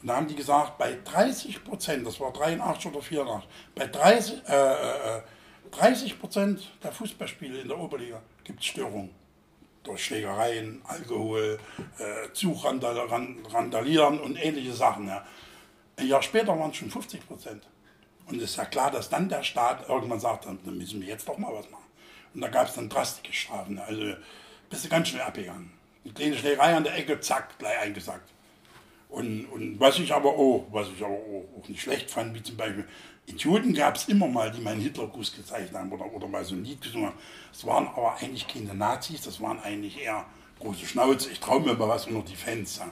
Und 0.00 0.06
da 0.06 0.14
haben 0.14 0.28
die 0.28 0.36
gesagt, 0.36 0.78
bei 0.78 0.96
30 1.04 1.64
Prozent, 1.64 2.06
das 2.06 2.20
war 2.20 2.32
83 2.32 2.92
oder 2.92 3.02
84, 3.02 3.50
bei 3.74 3.88
30, 3.88 4.48
äh, 4.48 5.16
äh, 5.16 5.22
30 5.72 6.20
Prozent 6.20 6.70
der 6.84 6.92
Fußballspiele 6.92 7.62
in 7.62 7.66
der 7.66 7.80
Oberliga 7.80 8.22
gibt 8.44 8.60
es 8.60 8.66
Störungen. 8.66 9.10
Durch 9.82 10.04
Schlägereien, 10.04 10.82
Alkohol, 10.84 11.58
äh, 11.98 12.32
Zugrandalieren 12.32 14.20
und 14.20 14.36
ähnliche 14.36 14.72
Sachen. 14.72 15.08
Ja. 15.08 15.26
Ein 15.96 16.08
Jahr 16.08 16.22
später 16.22 16.58
waren 16.58 16.70
es 16.70 16.76
schon 16.76 16.90
50 16.90 17.26
Prozent. 17.26 17.62
Und 18.26 18.36
es 18.38 18.50
ist 18.50 18.56
ja 18.56 18.64
klar, 18.64 18.90
dass 18.90 19.10
dann 19.10 19.28
der 19.28 19.42
Staat 19.42 19.88
irgendwann 19.88 20.20
sagt, 20.20 20.46
dann 20.46 20.58
müssen 20.64 21.00
wir 21.00 21.08
jetzt 21.08 21.28
doch 21.28 21.38
mal 21.38 21.52
was 21.52 21.70
machen. 21.70 21.84
Und 22.34 22.40
da 22.40 22.48
gab 22.48 22.68
es 22.68 22.74
dann 22.74 22.88
drastische 22.88 23.32
Strafen. 23.32 23.78
Also 23.78 24.14
bist 24.70 24.84
du 24.84 24.88
ganz 24.88 25.08
schnell 25.08 25.22
abgegangen. 25.22 25.72
Die 26.04 26.12
kleine 26.12 26.36
Schlägerei 26.36 26.74
an 26.74 26.84
der 26.84 26.96
Ecke, 26.96 27.20
zack, 27.20 27.58
gleich 27.58 27.78
eingesackt. 27.78 28.30
Und, 29.08 29.46
und 29.46 29.78
was 29.78 29.98
ich 29.98 30.12
aber 30.12 30.30
auch, 30.30 30.66
was 30.70 30.88
ich 30.88 31.04
aber 31.04 31.14
auch, 31.14 31.68
nicht 31.68 31.80
schlecht 31.80 32.10
fand, 32.10 32.34
wie 32.34 32.42
zum 32.42 32.56
Beispiel, 32.56 32.86
Idioten 33.26 33.72
gab 33.72 33.96
es 33.96 34.08
immer 34.08 34.26
mal, 34.26 34.50
die 34.50 34.60
meinen 34.60 34.80
Hitlergruß 34.80 35.36
gezeichnet 35.36 35.74
haben 35.74 35.92
oder, 35.92 36.12
oder 36.12 36.26
mal 36.26 36.44
so 36.44 36.54
ein 36.54 36.64
Lied 36.64 36.80
gesungen 36.80 37.08
haben. 37.08 37.18
Das 37.52 37.64
waren 37.64 37.86
aber 37.88 38.16
eigentlich 38.16 38.46
keine 38.46 38.74
Nazis, 38.74 39.22
das 39.22 39.40
waren 39.40 39.60
eigentlich 39.60 40.02
eher 40.02 40.26
große 40.58 40.84
Schnauze. 40.84 41.30
Ich 41.30 41.40
traue 41.40 41.60
mir 41.60 41.74
mal 41.74 41.88
was 41.88 42.06
unter 42.06 42.22
die 42.22 42.36
Fans. 42.36 42.78
Ja. 42.78 42.90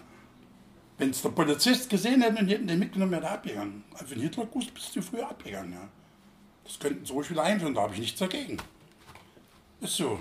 Wenn 1.03 1.11
es 1.11 1.21
der 1.21 1.31
Polizist 1.31 1.91
gesehen 1.91 2.23
hätte 2.23 2.39
und 2.39 2.47
hätten 2.47 2.69
den 2.69 2.79
mitgenommen, 2.79 3.11
wäre 3.11 3.23
der 3.23 3.33
abgegangen. 3.33 3.83
Also 3.95 4.15
den 4.15 4.23
Hitlergruß 4.23 4.67
bist 4.67 4.95
du 4.95 5.03
früher 5.03 5.29
abgegangen. 5.29 5.73
Ja. 5.73 5.89
Das 6.63 6.79
könnten 6.79 7.05
ruhig 7.11 7.29
wieder 7.29 7.43
einführen, 7.43 7.75
da 7.75 7.83
habe 7.83 7.95
ich 7.95 7.99
nichts 7.99 8.21
dagegen. 8.21 8.57
Ist 9.81 9.97
so. 9.97 10.21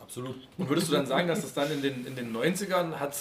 Absolut. 0.00 0.36
Und 0.56 0.68
würdest 0.68 0.86
du 0.86 0.92
dann 0.92 1.06
sagen, 1.06 1.26
dass 1.26 1.42
es 1.42 1.52
dann 1.52 1.72
in 1.72 1.82
den, 1.82 2.06
in 2.06 2.14
den 2.14 2.32
90ern 2.32 3.00
hat 3.00 3.16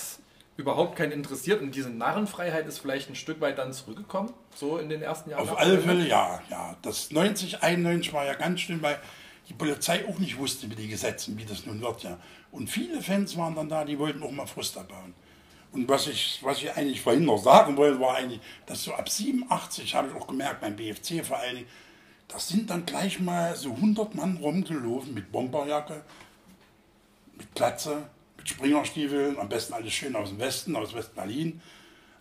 überhaupt 0.56 0.98
keinen 0.98 1.12
interessiert 1.12 1.64
und 1.64 1.74
diese 1.74 1.90
Narrenfreiheit 1.90 2.68
ist 2.68 2.78
vielleicht 2.78 3.10
ein 3.10 3.16
Stück 3.16 3.42
weit 3.42 3.58
dann 3.58 3.74
zurückgekommen, 3.74 4.32
so 4.54 4.78
in 4.78 4.88
den 4.90 5.02
ersten 5.02 5.32
Jahren? 5.32 5.50
Auf 5.50 5.58
alle 5.58 5.80
Fälle 5.80 6.08
ja, 6.08 6.44
ja. 6.52 6.78
Das 6.84 7.10
90, 7.10 7.64
91 7.64 8.14
war 8.14 8.28
ja 8.28 8.36
ganz 8.36 8.60
schlimm, 8.60 8.84
weil 8.84 9.00
die 9.48 9.54
Polizei 9.54 10.08
auch 10.08 10.20
nicht 10.20 10.38
wusste 10.38 10.68
mit 10.68 10.78
den 10.78 10.92
Gesetzen, 10.92 11.40
wie 11.40 11.46
das 11.46 11.66
nun 11.66 11.82
wird. 11.82 12.04
Ja. 12.04 12.20
Und 12.52 12.70
viele 12.70 13.02
Fans 13.02 13.36
waren 13.36 13.56
dann 13.56 13.68
da, 13.68 13.84
die 13.84 13.98
wollten 13.98 14.22
auch 14.22 14.30
mal 14.30 14.46
Frust 14.46 14.78
abbauen. 14.78 15.16
Und 15.72 15.88
was 15.88 16.08
ich, 16.08 16.40
was 16.42 16.58
ich 16.58 16.72
eigentlich 16.76 17.02
vorhin 17.02 17.26
noch 17.26 17.38
sagen 17.38 17.78
wollte, 17.78 18.00
war 18.00 18.16
eigentlich, 18.16 18.40
dass 18.66 18.84
so 18.84 18.94
ab 18.94 19.08
87, 19.08 19.94
habe 19.94 20.10
ich 20.10 20.16
auch 20.16 20.28
gemerkt, 20.28 20.62
beim 20.62 20.76
BFC 20.76 21.24
vor 21.24 21.38
allen 21.38 21.58
Dingen, 21.58 21.68
da 22.28 22.40
sind 22.40 22.70
dann 22.70 22.86
gleich 22.86 23.20
mal 23.20 23.56
so 23.56 23.72
100 23.72 24.16
Mann 24.16 24.38
rumgelaufen 24.38 25.14
mit 25.14 25.32
Bomberjacke, 25.32 26.04
mit 27.38 27.54
Glatze, 27.56 28.10
mit 28.38 28.50
Springerstiefeln, 28.50 29.40
am 29.40 29.50
besten 29.50 29.74
alles 29.74 29.94
schön 29.94 30.16
aus 30.16 30.30
dem 30.30 30.40
Westen, 30.40 30.76
aus 30.76 30.94
West-Berlin. 30.94 31.62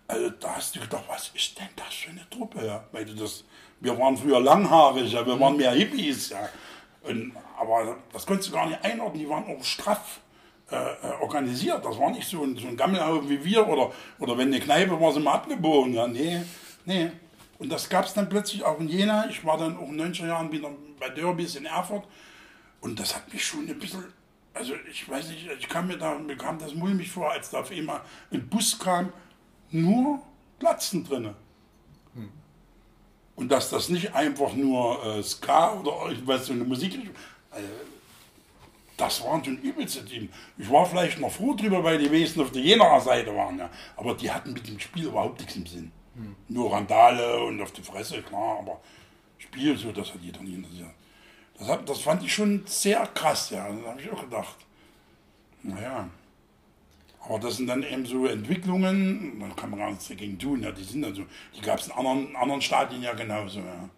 Also 0.07 0.31
da 0.31 0.57
hast 0.57 0.77
du 0.77 0.81
gedacht, 0.81 1.05
was 1.09 1.31
ist 1.35 1.59
denn 1.59 1.69
das 1.77 1.93
für 1.93 2.11
eine 2.11 2.29
Truppe? 2.31 2.67
Ja? 2.67 2.85
Weil 2.93 3.05
du 3.05 3.15
das, 3.15 3.45
wir 3.81 3.99
waren 3.99 4.17
früher 4.17 4.41
langhaarig, 4.41 5.13
ja? 5.13 5.27
wir 5.27 5.39
waren 5.39 5.57
mehr 5.57 5.73
Hippies. 5.73 6.31
Ja? 6.31 6.49
Und, 7.03 7.33
aber 7.59 7.99
das 8.13 8.25
konntest 8.27 8.49
du 8.49 8.55
gar 8.55 8.67
nicht 8.67 8.83
einordnen, 8.83 9.23
die 9.23 9.29
waren 9.29 9.45
auch 9.45 9.63
straff 9.65 10.21
äh, 10.71 11.23
organisiert. 11.23 11.85
Das 11.85 11.99
war 11.99 12.11
nicht 12.11 12.29
so 12.29 12.43
ein, 12.43 12.57
so 12.57 12.69
ein 12.69 12.77
Gammelhaufen 12.77 13.29
wie 13.29 13.45
wir 13.45 13.67
oder, 13.67 13.93
oder 14.19 14.37
wenn 14.37 14.49
eine 14.49 14.61
Kneipe 14.61 15.01
war, 15.01 15.13
sind 15.13 15.25
wir 15.25 15.33
abgebogen. 15.33 15.95
Ja? 15.95 16.07
Nee, 16.07 16.43
nee. 16.85 17.11
Und 17.59 17.71
das 17.71 17.89
gab 17.89 18.05
es 18.05 18.15
dann 18.15 18.29
plötzlich 18.29 18.65
auch 18.65 18.79
in 18.79 18.89
Jena. 18.89 19.29
Ich 19.29 19.45
war 19.45 19.59
dann 19.59 19.77
auch 19.77 19.89
in 19.89 20.01
90er 20.01 20.29
Jahren 20.29 20.53
wieder 20.53 20.71
bei 21.01 21.09
Derbys 21.09 21.57
in 21.57 21.67
Erfurt. 21.67 22.05
Und 22.81 23.01
das 23.01 23.17
hat 23.17 23.33
mich 23.33 23.45
schon 23.45 23.69
ein 23.69 23.79
bisschen 23.79 24.05
also 24.59 24.75
ich 24.91 25.09
weiß 25.09 25.29
nicht, 25.29 25.49
ich 25.59 25.69
kam 25.69 25.87
mir 25.87 25.97
da, 25.97 26.19
mir 26.19 26.37
kam 26.37 26.59
das 26.59 26.75
mulmig 26.75 27.11
vor, 27.11 27.31
als 27.31 27.51
da 27.51 27.61
auf 27.61 27.71
einmal 27.71 28.01
ein 28.33 28.49
Bus 28.49 28.79
kam, 28.79 29.13
nur 29.71 30.21
Glatzen 30.59 31.05
drinne. 31.05 31.35
Hm. 32.15 32.31
Und 33.37 33.51
dass 33.51 33.71
das 33.71 33.89
nicht 33.89 34.15
einfach 34.15 34.55
nur 34.55 35.05
äh, 35.05 35.23
Ska 35.23 35.75
oder 35.75 36.11
ich 36.11 36.27
weiß 36.27 36.47
so 36.47 36.53
eine 36.53 36.65
Musik, 36.65 36.95
äh, 37.53 37.61
das 38.99 39.25
waren 39.25 39.43
schon 39.43 39.59
übelste 39.59 40.05
Team. 40.05 40.29
Ich 40.59 40.71
war 40.71 40.85
vielleicht 40.85 41.19
noch 41.21 41.31
froh 41.31 41.55
drüber, 41.55 41.83
weil 41.83 41.99
die 41.99 42.11
Wesen 42.11 42.43
auf 42.43 42.51
der 42.51 42.61
Jenaer 42.61 43.01
Seite 43.01 43.35
waren, 43.35 43.59
ja. 43.59 43.71
aber 43.97 44.15
die 44.15 44.31
hatten 44.31 44.53
mit 44.53 44.69
dem 44.69 44.79
Spiel 44.79 45.07
überhaupt 45.07 45.39
nichts 45.39 45.57
im 45.57 45.67
Sinn. 45.67 45.93
Hm. 46.17 46.37
Nur 46.49 46.73
Randale 46.73 47.45
und 47.45 47.63
auf 47.63 47.73
die 47.73 47.83
Fresse, 47.83 48.23
klar, 48.23 48.59
aber 48.59 48.81
Spiel, 49.39 49.77
so, 49.77 49.93
das 49.93 50.13
hat 50.13 50.21
jeder 50.21 50.41
nie 50.41 50.55
interessiert. 50.55 50.91
Das, 51.59 51.69
hat, 51.69 51.89
das 51.89 52.01
fand 52.01 52.25
ich 52.25 52.35
schon 52.35 52.63
sehr 52.67 53.07
krass, 53.07 53.51
ja. 53.51 53.69
Da 53.69 53.91
habe 53.91 54.03
ich 54.03 54.11
auch 54.11 54.21
gedacht. 54.23 54.57
Naja. 55.63 56.09
Aber 57.21 57.39
das 57.39 57.57
sind 57.57 57.69
dann 57.69 57.83
eben 57.83 58.05
so 58.05 58.27
Entwicklungen, 58.27 59.39
da 59.41 59.49
kann 59.55 59.71
man 59.71 59.79
gar 59.79 59.91
nichts 59.91 60.09
dagegen 60.09 60.39
tun. 60.39 60.63
Ja. 60.63 60.73
Die 60.73 60.83
sind 60.83 61.05
also, 61.05 61.25
die 61.57 61.61
gab 61.61 61.79
es 61.79 61.87
in 61.87 61.93
anderen, 61.93 62.35
anderen 62.35 62.63
Stadien 62.63 63.03
ja 63.03 63.13
genauso. 63.13 63.61
Ja. 63.61 63.89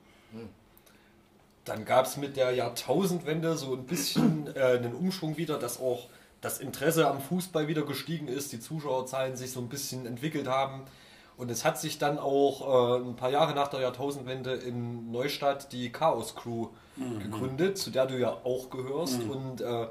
Dann 1.65 1.85
gab 1.85 2.07
es 2.07 2.17
mit 2.17 2.37
der 2.37 2.53
Jahrtausendwende 2.53 3.57
so 3.57 3.75
ein 3.75 3.85
bisschen 3.85 4.47
äh, 4.55 4.79
einen 4.79 4.95
Umschwung 4.95 5.37
wieder, 5.37 5.59
dass 5.59 5.81
auch 5.81 6.09
das 6.41 6.59
Interesse 6.59 7.07
am 7.09 7.21
Fußball 7.21 7.69
wieder 7.69 7.83
gestiegen 7.83 8.29
ist, 8.29 8.53
die 8.53 8.61
Zuschauerzahlen 8.61 9.37
sich 9.37 9.53
so 9.53 9.61
ein 9.61 9.69
bisschen 9.69 10.07
entwickelt 10.07 10.49
haben. 10.49 10.85
Und 11.37 11.51
es 11.51 11.65
hat 11.65 11.81
sich 11.81 11.99
dann 11.99 12.19
auch 12.19 12.99
äh, 12.99 13.03
ein 13.03 13.17
paar 13.17 13.31
Jahre 13.31 13.55
nach 13.55 13.69
der 13.69 13.81
Jahrtausendwende 13.81 14.53
in 14.53 15.11
Neustadt 15.11 15.73
die 15.73 15.91
Chaos 15.91 16.35
Crew 16.35 16.69
mhm. 16.97 17.21
gegründet, 17.21 17.79
zu 17.79 17.91
der 17.91 18.07
du 18.07 18.19
ja 18.19 18.31
auch 18.31 18.69
gehörst. 18.69 19.25
Mhm. 19.25 19.31
Und 19.31 19.61
äh, 19.63 19.87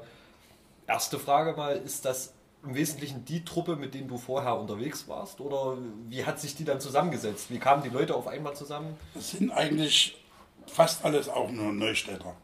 erste 0.86 1.18
Frage 1.18 1.56
mal, 1.56 1.76
ist 1.76 2.04
das 2.04 2.34
im 2.62 2.74
Wesentlichen 2.74 3.24
die 3.24 3.44
Truppe, 3.44 3.76
mit 3.76 3.94
denen 3.94 4.06
du 4.06 4.16
vorher 4.16 4.58
unterwegs 4.58 5.08
warst? 5.08 5.40
Oder 5.40 5.78
wie 6.08 6.24
hat 6.24 6.38
sich 6.38 6.54
die 6.54 6.64
dann 6.64 6.80
zusammengesetzt? 6.80 7.50
Wie 7.50 7.58
kamen 7.58 7.82
die 7.82 7.88
Leute 7.88 8.14
auf 8.14 8.28
einmal 8.28 8.54
zusammen? 8.54 8.96
Das 9.14 9.30
sind 9.30 9.50
eigentlich 9.50 10.19
fast 10.72 11.04
alles 11.04 11.28
auch 11.28 11.50
nur 11.50 11.72
Neustädter. 11.72 12.34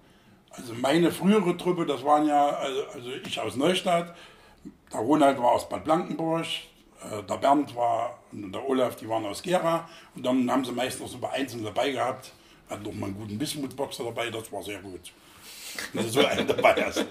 Also 0.50 0.74
meine 0.74 1.10
frühere 1.12 1.56
Truppe, 1.56 1.86
das 1.86 2.04
waren 2.04 2.26
ja, 2.26 2.48
also, 2.48 2.84
also 2.94 3.10
ich 3.26 3.40
aus 3.40 3.56
Neustadt, 3.56 4.14
der 4.92 5.00
Ronald 5.00 5.38
war 5.38 5.52
aus 5.52 5.68
Bad 5.68 5.84
Blankenburg, 5.84 6.46
der 7.28 7.36
Bernd 7.36 7.74
war 7.76 8.18
und 8.32 8.52
der 8.52 8.68
Olaf, 8.68 8.96
die 8.96 9.08
waren 9.08 9.24
aus 9.26 9.42
Gera. 9.42 9.88
Und 10.14 10.24
dann 10.24 10.50
haben 10.50 10.64
sie 10.64 10.72
meist 10.72 11.00
noch 11.00 11.08
so 11.08 11.18
bei 11.18 11.30
Einzelnen 11.30 11.64
dabei 11.64 11.90
gehabt. 11.90 12.32
Hatten 12.68 12.82
noch 12.82 12.94
mal 12.94 13.06
einen 13.06 13.16
guten 13.16 13.38
Bismuthboxer 13.38 14.04
dabei, 14.04 14.30
das 14.30 14.50
war 14.50 14.62
sehr 14.62 14.80
gut. 14.80 15.12
Dass 15.92 16.12
so 16.12 16.24
einer 16.24 16.44
dabei 16.44 16.74
ist. 16.74 17.04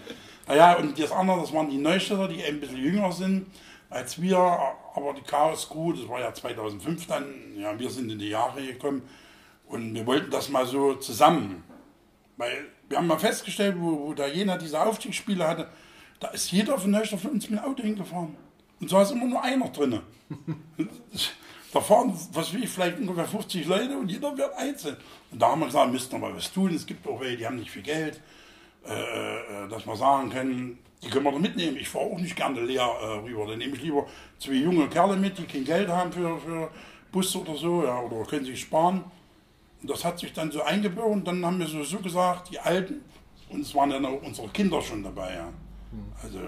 Naja, 0.48 0.74
und 0.74 1.00
das 1.00 1.12
andere, 1.12 1.42
das 1.42 1.54
waren 1.54 1.70
die 1.70 1.78
Neustädter, 1.78 2.28
die 2.28 2.44
ein 2.44 2.60
bisschen 2.60 2.78
jünger 2.78 3.12
sind 3.12 3.48
als 3.90 4.22
wir. 4.22 4.38
Aber 4.38 5.14
die 5.14 5.22
Chaos 5.22 5.70
Crew, 5.70 5.94
das 5.94 6.08
war 6.08 6.20
ja 6.20 6.34
2005 6.34 7.08
dann, 7.08 7.26
ja, 7.58 7.78
wir 7.78 7.90
sind 7.90 8.12
in 8.12 8.20
die 8.20 8.30
Jahre 8.30 8.66
gekommen. 8.66 9.04
Und 9.68 9.94
wir 9.94 10.06
wollten 10.06 10.32
das 10.32 10.50
mal 10.50 10.66
so 10.66 10.96
zusammen. 10.96 11.64
Weil 12.38 12.68
wir 12.90 12.98
haben 12.98 13.08
mal 13.08 13.20
festgestellt, 13.20 13.76
wo, 13.80 14.08
wo 14.08 14.14
da 14.14 14.28
jener 14.28 14.58
diese 14.58 14.82
Aufstiegsspiele 14.82 15.48
hatte, 15.48 15.70
da 16.20 16.28
ist 16.30 16.52
jeder 16.52 16.78
von 16.78 16.92
Neustadt 16.92 17.20
für 17.20 17.30
uns 17.30 17.50
mit 17.50 17.60
dem 17.60 17.66
Auto 17.66 17.84
hingefahren. 17.84 18.36
Und 18.80 18.90
so 18.90 19.00
ist 19.00 19.12
immer 19.12 19.26
nur 19.26 19.42
einer 19.42 19.70
drin. 19.70 20.02
da 21.76 21.82
fahren, 21.82 22.18
was 22.32 22.54
will 22.54 22.64
ich, 22.64 22.70
vielleicht 22.70 23.00
ungefähr 23.00 23.26
50 23.26 23.66
Leute 23.66 23.98
und 23.98 24.10
jeder 24.10 24.36
wird 24.38 24.54
einzeln. 24.56 24.98
Und 25.32 25.42
da 25.42 25.50
haben 25.50 25.60
wir 25.60 25.68
gesagt, 25.68 25.92
müssten 25.92 26.14
wir 26.14 26.20
mal 26.20 26.36
was 26.36 26.52
tun. 26.52 26.74
Es 26.74 26.86
gibt 26.86 27.08
auch 27.08 27.20
welche, 27.20 27.38
die 27.38 27.46
haben 27.46 27.58
nicht 27.58 27.72
viel 27.72 27.82
Geld, 27.82 28.22
äh, 28.88 28.94
äh, 28.94 29.68
dass 29.70 29.86
wir 29.86 29.96
sagen 29.96 30.30
können, 30.30 30.78
die 31.04 31.10
können 31.10 31.26
wir 31.26 31.32
da 31.32 31.40
mitnehmen. 31.40 31.78
Ich 31.78 31.90
fahre 31.90 32.06
auch 32.06 32.20
nicht 32.20 32.36
gerne 32.36 32.62
leer 32.62 32.90
äh, 33.02 33.06
rüber. 33.26 33.48
Dann 33.48 33.60
nehme 33.60 33.76
ich 33.76 33.82
lieber 33.82 34.08
zwei 34.40 34.54
junge 34.54 34.88
Kerle 34.88 35.18
mit, 35.18 35.38
die 35.38 35.44
kein 35.44 35.66
Geld 35.66 35.90
haben 35.90 36.12
für, 36.12 36.40
für 36.40 36.70
Bus 37.12 37.36
oder 37.36 37.56
so, 37.56 37.84
ja, 37.84 38.00
oder 38.00 38.26
können 38.26 38.46
sich 38.46 38.62
sparen. 38.62 39.04
Und 39.86 39.92
das 39.92 40.04
hat 40.04 40.18
sich 40.18 40.34
dann 40.34 40.52
so 40.52 40.64
eingebaut 40.64 41.12
und 41.12 41.28
dann 41.28 41.46
haben 41.46 41.60
wir 41.60 41.68
sowieso 41.68 42.00
gesagt, 42.00 42.50
die 42.50 42.60
Alten, 42.60 43.02
und 43.50 43.62
es 43.62 43.76
waren 43.76 43.92
dann 43.92 44.04
auch 44.04 44.20
unsere 44.24 44.48
Kinder 44.48 44.82
schon 44.82 45.04
dabei. 45.04 45.36
Ja. 45.36 45.48
Also 46.24 46.40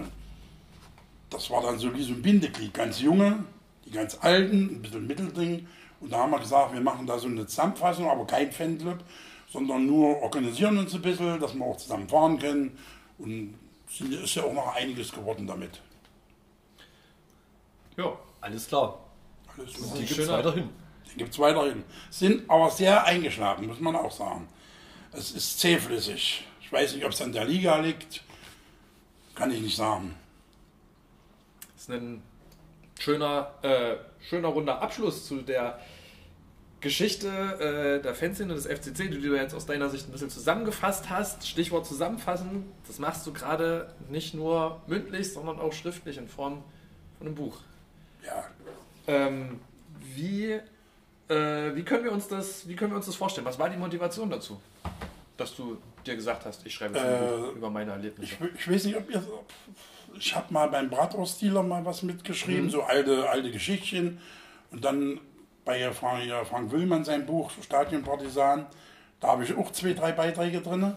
das 1.30 1.48
war 1.48 1.62
dann 1.62 1.78
so 1.78 1.94
wie 1.94 2.02
so 2.02 2.14
ein 2.14 2.20
Bindeglied. 2.20 2.74
Ganz 2.74 3.00
junge, 3.00 3.44
die 3.84 3.92
ganz 3.92 4.18
alten, 4.22 4.74
ein 4.74 4.82
bisschen 4.82 5.06
Mittelding. 5.06 5.68
Und 6.00 6.12
da 6.12 6.18
haben 6.18 6.32
wir 6.32 6.40
gesagt, 6.40 6.74
wir 6.74 6.80
machen 6.80 7.06
da 7.06 7.16
so 7.16 7.28
eine 7.28 7.46
Zusammenfassung, 7.46 8.10
aber 8.10 8.26
kein 8.26 8.50
Fanclub, 8.50 8.98
sondern 9.48 9.86
nur 9.86 10.20
organisieren 10.20 10.76
uns 10.76 10.92
ein 10.96 11.02
bisschen, 11.02 11.38
dass 11.38 11.54
wir 11.54 11.64
auch 11.64 11.76
zusammen 11.76 12.08
fahren 12.08 12.40
können. 12.40 12.76
Und 13.18 13.54
es 13.88 14.00
ist 14.00 14.34
ja 14.34 14.42
auch 14.42 14.52
noch 14.52 14.74
einiges 14.74 15.12
geworden 15.12 15.46
damit. 15.46 15.80
Ja, 17.96 18.18
alles 18.40 18.66
klar. 18.66 18.98
Alles 19.56 19.74
klar. 19.74 19.90
Die 19.96 20.06
gibt 20.06 20.18
es 20.18 20.28
weiterhin. 20.28 20.87
Gibt 21.16 21.32
es 21.32 21.38
weiterhin. 21.38 21.84
Sind 22.10 22.48
aber 22.48 22.70
sehr 22.70 23.04
eingeschlafen, 23.04 23.66
muss 23.66 23.80
man 23.80 23.96
auch 23.96 24.12
sagen. 24.12 24.48
Es 25.12 25.32
ist 25.32 25.58
zähflüssig. 25.58 26.44
Ich 26.60 26.72
weiß 26.72 26.94
nicht, 26.94 27.04
ob 27.04 27.12
es 27.12 27.22
an 27.22 27.32
der 27.32 27.44
Liga 27.44 27.78
liegt. 27.78 28.22
Kann 29.34 29.50
ich 29.50 29.60
nicht 29.60 29.76
sagen. 29.76 30.14
Das 31.74 31.82
ist 31.82 31.90
ein 31.90 32.22
schöner, 32.98 33.54
äh, 33.62 33.96
schöner 34.20 34.48
runder 34.48 34.82
Abschluss 34.82 35.26
zu 35.26 35.42
der 35.42 35.80
Geschichte 36.80 37.28
äh, 37.28 38.02
der 38.02 38.14
Fanszene 38.14 38.54
des 38.54 38.66
FCC, 38.66 39.10
die 39.10 39.20
du 39.20 39.34
jetzt 39.34 39.54
aus 39.54 39.66
deiner 39.66 39.88
Sicht 39.88 40.08
ein 40.08 40.12
bisschen 40.12 40.30
zusammengefasst 40.30 41.10
hast. 41.10 41.48
Stichwort 41.48 41.86
zusammenfassen, 41.86 42.66
das 42.86 42.98
machst 43.00 43.26
du 43.26 43.32
gerade 43.32 43.92
nicht 44.08 44.34
nur 44.34 44.80
mündlich, 44.86 45.32
sondern 45.32 45.58
auch 45.58 45.72
schriftlich 45.72 46.18
in 46.18 46.28
Form 46.28 46.62
von 47.16 47.26
einem 47.26 47.34
Buch. 47.34 47.56
Ja. 48.24 48.44
Ähm, 49.08 49.60
wie, 50.14 50.60
äh, 51.28 51.74
wie, 51.74 51.82
können 51.82 52.04
wir 52.04 52.12
uns 52.12 52.28
das, 52.28 52.66
wie 52.68 52.76
können 52.76 52.92
wir 52.92 52.96
uns 52.96 53.06
das 53.06 53.16
vorstellen? 53.16 53.46
Was 53.46 53.58
war 53.58 53.68
die 53.68 53.76
Motivation 53.76 54.30
dazu, 54.30 54.60
dass 55.36 55.54
du 55.54 55.78
dir 56.04 56.16
gesagt 56.16 56.44
hast, 56.44 56.64
ich 56.66 56.74
schreibe 56.74 56.98
äh, 56.98 57.56
über 57.56 57.70
meine 57.70 57.92
Erlebnisse? 57.92 58.34
Ich, 58.54 58.60
ich 58.60 58.70
weiß 58.70 58.84
nicht, 58.84 58.96
ob 58.96 59.10
ihr 59.10 59.22
ich 60.16 60.34
habe 60.34 60.52
mal 60.52 60.68
beim 60.68 60.90
Bratwurst-Dealer 60.90 61.62
mal 61.62 61.84
was 61.84 62.02
mitgeschrieben, 62.02 62.66
mhm. 62.66 62.70
so 62.70 62.82
alte, 62.82 63.28
alte 63.28 63.50
Geschichtchen. 63.50 64.20
Und 64.70 64.84
dann 64.84 65.20
bei 65.64 65.90
Frank, 65.92 66.22
Frank 66.48 66.72
Willmann 66.72 67.04
sein 67.04 67.26
Buch 67.26 67.50
Stadionpartisan, 67.62 68.66
da 69.20 69.28
habe 69.28 69.44
ich 69.44 69.56
auch 69.56 69.70
zwei, 69.72 69.92
drei 69.92 70.12
Beiträge 70.12 70.60
drin. 70.60 70.94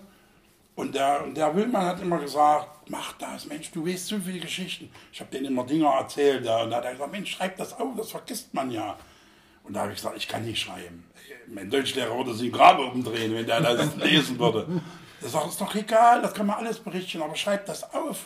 Und 0.75 0.95
der, 0.95 1.27
der 1.27 1.55
Willmann 1.55 1.85
hat 1.85 2.01
immer 2.01 2.19
gesagt, 2.19 2.89
mach 2.89 3.13
das, 3.13 3.45
Mensch, 3.45 3.71
du 3.71 3.85
weißt 3.85 4.07
so 4.07 4.19
viele 4.19 4.39
Geschichten. 4.39 4.89
Ich 5.11 5.19
habe 5.19 5.31
denen 5.31 5.47
immer 5.47 5.65
Dinge 5.65 5.85
erzählt. 5.85 6.39
Und 6.39 6.45
da 6.45 6.77
hat 6.77 6.85
er 6.85 6.93
gesagt, 6.93 7.11
Mensch, 7.11 7.31
schreib 7.31 7.57
das 7.57 7.73
auf, 7.73 7.95
das 7.97 8.11
vergisst 8.11 8.53
man 8.53 8.71
ja. 8.71 8.97
Und 9.71 9.75
da 9.75 9.83
habe 9.83 9.93
ich 9.93 9.99
gesagt, 9.99 10.17
ich 10.17 10.27
kann 10.27 10.43
nicht 10.43 10.59
schreiben. 10.59 11.05
Mein 11.47 11.69
Deutschlehrer 11.69 12.13
würde 12.17 12.33
sich 12.33 12.51
Grabe 12.51 12.83
umdrehen, 12.83 13.33
wenn 13.33 13.45
der 13.45 13.61
das 13.61 13.95
lesen 14.03 14.37
würde. 14.37 14.67
Er 15.21 15.29
sagt, 15.29 15.47
ist 15.47 15.61
doch 15.61 15.73
egal, 15.75 16.21
das 16.21 16.33
kann 16.33 16.45
man 16.45 16.57
alles 16.57 16.77
berichten, 16.77 17.21
aber 17.21 17.37
schreib 17.37 17.65
das 17.67 17.93
auf. 17.93 18.25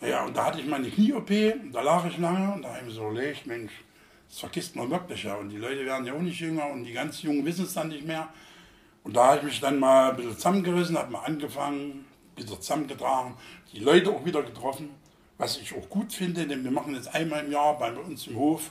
Ja, 0.00 0.24
und 0.24 0.34
da 0.34 0.46
hatte 0.46 0.60
ich 0.60 0.66
meine 0.66 0.88
Knie-OP, 0.88 1.30
da 1.70 1.82
lag 1.82 2.06
ich 2.06 2.16
lange 2.16 2.54
und 2.54 2.62
da 2.62 2.70
habe 2.70 2.78
ich 2.78 2.84
mir 2.86 2.92
so 2.92 3.10
überlegt, 3.10 3.46
Mensch, 3.46 3.72
das 4.30 4.38
vergisst 4.38 4.74
man 4.74 4.90
wirklich 4.90 5.24
ja. 5.24 5.34
Und 5.34 5.50
die 5.50 5.58
Leute 5.58 5.84
werden 5.84 6.06
ja 6.06 6.14
auch 6.14 6.22
nicht 6.22 6.40
jünger 6.40 6.66
und 6.68 6.84
die 6.84 6.94
ganz 6.94 7.20
Jungen 7.20 7.44
wissen 7.44 7.66
es 7.66 7.74
dann 7.74 7.88
nicht 7.88 8.06
mehr. 8.06 8.30
Und 9.02 9.14
da 9.14 9.26
habe 9.26 9.40
ich 9.40 9.44
mich 9.44 9.60
dann 9.60 9.78
mal 9.78 10.12
ein 10.12 10.16
bisschen 10.16 10.34
zusammengerissen, 10.34 10.96
habe 10.96 11.12
mal 11.12 11.24
angefangen, 11.24 12.06
wieder 12.36 12.58
zusammengetragen, 12.58 13.34
die 13.74 13.80
Leute 13.80 14.08
auch 14.08 14.24
wieder 14.24 14.42
getroffen, 14.42 14.88
was 15.36 15.58
ich 15.58 15.76
auch 15.76 15.90
gut 15.90 16.14
finde, 16.14 16.46
denn 16.46 16.64
wir 16.64 16.70
machen 16.70 16.94
jetzt 16.94 17.14
einmal 17.14 17.44
im 17.44 17.52
Jahr 17.52 17.78
bei 17.78 17.92
uns 17.92 18.26
im 18.28 18.36
Hof 18.36 18.70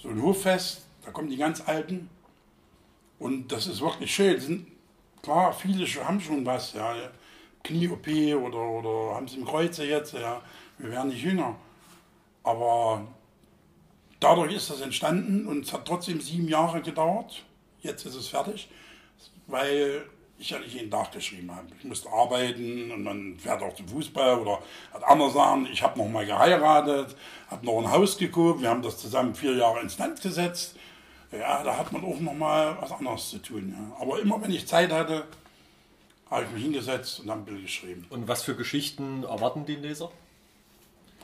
so 0.00 0.10
ein 0.10 0.22
Hoffest, 0.22 0.84
da 1.04 1.10
kommen 1.10 1.28
die 1.28 1.36
ganz 1.36 1.62
Alten 1.66 2.08
und 3.18 3.52
das 3.52 3.66
ist 3.66 3.80
wirklich 3.80 4.14
schön. 4.14 4.40
Sind, 4.40 4.66
klar, 5.22 5.52
viele 5.52 5.86
haben 6.04 6.20
schon 6.20 6.44
was, 6.44 6.72
ja, 6.72 6.94
Knie-OP 7.62 8.06
oder, 8.06 8.60
oder 8.60 9.14
haben 9.14 9.28
sie 9.28 9.38
im 9.38 9.44
Kreuze 9.44 9.84
jetzt, 9.86 10.12
ja, 10.12 10.42
wir 10.78 10.90
werden 10.90 11.08
nicht 11.08 11.22
jünger. 11.22 11.56
Aber 12.42 13.06
dadurch 14.20 14.54
ist 14.54 14.70
das 14.70 14.80
entstanden 14.80 15.46
und 15.46 15.64
es 15.64 15.72
hat 15.72 15.86
trotzdem 15.86 16.20
sieben 16.20 16.48
Jahre 16.48 16.82
gedauert. 16.82 17.42
Jetzt 17.80 18.04
ist 18.06 18.14
es 18.14 18.28
fertig, 18.28 18.68
weil 19.46 20.04
ich 20.38 20.50
ja 20.50 20.58
nicht 20.58 20.74
jeden 20.74 20.90
Tag 20.90 21.12
geschrieben 21.12 21.54
habe. 21.54 21.68
Ich 21.78 21.84
musste 21.84 22.10
arbeiten 22.10 22.90
und 22.90 23.02
man 23.02 23.38
fährt 23.38 23.62
auch 23.62 23.74
zum 23.74 23.88
Fußball 23.88 24.38
oder 24.38 24.58
hat 24.92 25.04
andere 25.04 25.30
Sachen. 25.30 25.66
Ich 25.66 25.82
habe 25.82 25.98
noch 25.98 26.08
mal 26.08 26.26
geheiratet, 26.26 27.16
habe 27.48 27.64
noch 27.64 27.78
ein 27.78 27.90
Haus 27.90 28.18
gekauft, 28.18 28.60
wir 28.60 28.68
haben 28.68 28.82
das 28.82 28.98
zusammen 28.98 29.34
vier 29.34 29.54
Jahre 29.54 29.80
ins 29.80 29.98
Land 29.98 30.20
gesetzt. 30.20 30.76
Ja, 31.38 31.62
da 31.62 31.76
hat 31.76 31.92
man 31.92 32.04
auch 32.04 32.20
noch 32.20 32.34
mal 32.34 32.76
was 32.80 32.92
anderes 32.92 33.30
zu 33.30 33.38
tun. 33.38 33.74
Ja. 33.76 33.96
Aber 34.00 34.20
immer 34.20 34.40
wenn 34.42 34.50
ich 34.50 34.66
Zeit 34.66 34.92
hatte, 34.92 35.24
habe 36.30 36.44
ich 36.44 36.50
mich 36.50 36.62
hingesetzt 36.62 37.20
und 37.20 37.30
habe 37.30 37.40
ein 37.40 37.44
Bild 37.44 37.62
geschrieben. 37.62 38.06
Und 38.10 38.28
was 38.28 38.42
für 38.42 38.54
Geschichten 38.54 39.24
erwarten 39.24 39.66
die 39.66 39.76
Leser? 39.76 40.10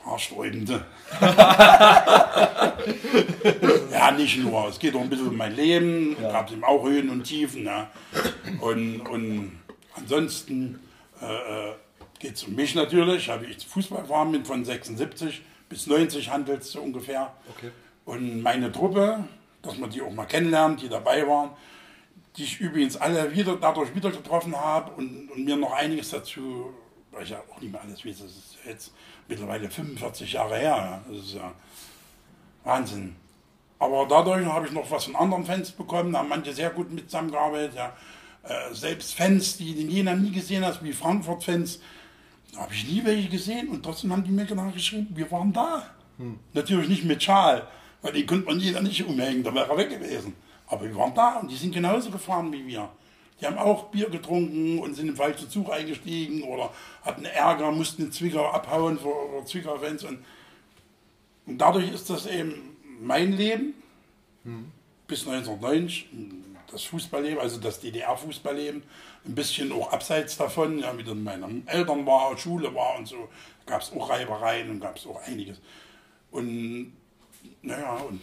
haarsträubende. 0.05 0.85
ja, 3.91 4.11
nicht 4.11 4.37
nur. 4.39 4.67
Es 4.67 4.79
geht 4.79 4.95
auch 4.95 5.01
ein 5.01 5.09
bisschen 5.09 5.27
um 5.27 5.37
mein 5.37 5.55
Leben. 5.55 6.15
Ja. 6.21 6.31
Gab 6.31 6.47
es 6.47 6.53
eben 6.53 6.63
auch 6.63 6.83
Höhen 6.83 7.09
und 7.09 7.23
Tiefen. 7.23 7.65
Ja. 7.65 7.91
Und, 8.59 9.01
und 9.01 9.59
ansonsten 9.95 10.79
äh, 11.21 11.25
äh 11.25 11.73
geht 12.19 12.35
es 12.35 12.43
um 12.43 12.55
mich 12.55 12.75
natürlich. 12.75 13.29
Habe 13.29 13.45
ich 13.45 13.65
Fußball 13.65 14.05
fahren 14.05 14.31
bin 14.31 14.45
von 14.45 14.63
76 14.63 15.41
bis 15.69 15.87
90 15.87 16.29
handelt 16.29 16.61
es 16.61 16.71
so 16.73 16.81
ungefähr. 16.81 17.33
Okay. 17.57 17.71
Und 18.05 18.41
meine 18.41 18.71
Truppe, 18.71 19.23
dass 19.61 19.77
man 19.77 19.89
die 19.89 20.01
auch 20.01 20.11
mal 20.11 20.25
kennenlernt, 20.25 20.81
die 20.81 20.89
dabei 20.89 21.27
waren, 21.27 21.51
die 22.37 22.43
ich 22.43 22.59
übrigens 22.59 22.97
alle 22.97 23.33
wieder 23.33 23.55
dadurch 23.57 23.93
wieder 23.93 24.11
getroffen 24.11 24.55
habe 24.55 24.91
und, 24.93 25.29
und 25.29 25.45
mir 25.45 25.55
noch 25.55 25.73
einiges 25.73 26.09
dazu, 26.09 26.73
weil 27.11 27.23
ich 27.23 27.29
ja 27.29 27.41
auch 27.51 27.59
nicht 27.61 27.71
mehr 27.71 27.81
alles 27.81 28.05
weiß, 28.05 28.19
das 28.19 28.31
ist 28.31 28.57
jetzt 28.65 28.93
mittlerweile 29.27 29.69
45 29.69 30.33
Jahre 30.33 30.57
her. 30.57 31.01
Das 31.07 31.17
ist 31.17 31.33
ja 31.35 31.51
Wahnsinn. 32.63 33.15
Aber 33.79 34.05
dadurch 34.07 34.45
habe 34.45 34.67
ich 34.67 34.71
noch 34.71 34.89
was 34.91 35.05
von 35.05 35.15
anderen 35.15 35.43
Fans 35.43 35.71
bekommen, 35.71 36.13
da 36.13 36.19
haben 36.19 36.29
manche 36.29 36.53
sehr 36.53 36.69
gut 36.69 36.91
mit 36.91 37.05
zusammengearbeitet. 37.09 37.75
Ja. 37.75 37.93
Äh, 38.43 38.73
selbst 38.73 39.15
Fans, 39.15 39.57
die 39.57 39.75
den 39.75 39.89
Jena 39.89 40.15
nie 40.15 40.31
gesehen 40.31 40.63
hast, 40.65 40.83
wie 40.83 40.93
Frankfurt-Fans, 40.93 41.79
da 42.53 42.61
habe 42.61 42.73
ich 42.73 42.87
nie 42.87 43.03
welche 43.03 43.29
gesehen 43.29 43.69
und 43.69 43.83
trotzdem 43.83 44.11
haben 44.11 44.23
die 44.23 44.31
mir 44.31 44.45
genau 44.45 44.69
geschrieben, 44.71 45.07
wir 45.11 45.29
waren 45.31 45.51
da. 45.51 45.83
Hm. 46.17 46.39
Natürlich 46.53 46.89
nicht 46.89 47.05
mit 47.05 47.23
Schal, 47.23 47.67
weil 48.01 48.13
den 48.13 48.25
konnte 48.25 48.45
man 48.45 48.59
jeder 48.59 48.81
nicht 48.81 49.03
umhängen, 49.05 49.43
da 49.43 49.53
wäre 49.53 49.69
er 49.69 49.77
weg 49.77 49.89
gewesen. 49.89 50.35
Aber 50.67 50.85
wir 50.85 50.95
waren 50.95 51.13
da 51.13 51.39
und 51.39 51.51
die 51.51 51.57
sind 51.57 51.73
genauso 51.73 52.11
gefahren 52.11 52.51
wie 52.51 52.65
wir. 52.65 52.89
Die 53.39 53.45
haben 53.47 53.57
auch 53.57 53.85
Bier 53.85 54.09
getrunken 54.09 54.79
und 54.79 54.93
sind 54.95 55.09
im 55.09 55.15
falschen 55.15 55.49
Zug 55.49 55.71
eingestiegen 55.71 56.43
oder 56.43 56.71
hatten 57.03 57.25
Ärger, 57.25 57.71
mussten 57.71 58.03
in 58.03 58.11
Zwickau 58.11 58.47
abhauen 58.51 58.99
vor 58.99 59.43
Zwickau-Fans. 59.45 60.03
Und, 60.03 60.19
und 61.47 61.57
dadurch 61.57 61.91
ist 61.91 62.09
das 62.09 62.27
eben 62.27 62.77
mein 62.99 63.33
Leben 63.33 63.73
hm. 64.43 64.71
bis 65.07 65.27
1990, 65.27 66.07
das 66.71 66.83
Fußballleben, 66.83 67.39
also 67.39 67.59
das 67.59 67.81
DDR-Fußballleben, 67.81 68.83
ein 69.25 69.35
bisschen 69.35 69.71
auch 69.71 69.91
abseits 69.91 70.37
davon, 70.37 70.79
ja, 70.79 70.97
wie 70.97 71.03
dann 71.03 71.23
meine 71.23 71.63
Eltern 71.65 72.05
war, 72.05 72.37
Schule 72.37 72.73
war 72.73 72.97
und 72.97 73.07
so, 73.07 73.27
gab 73.65 73.81
es 73.81 73.91
auch 73.91 74.09
Reibereien 74.09 74.69
und 74.69 74.79
gab 74.79 74.97
es 74.97 75.05
auch 75.05 75.21
einiges. 75.23 75.59
Und 76.29 76.93
naja, 77.61 77.95
und 77.97 78.21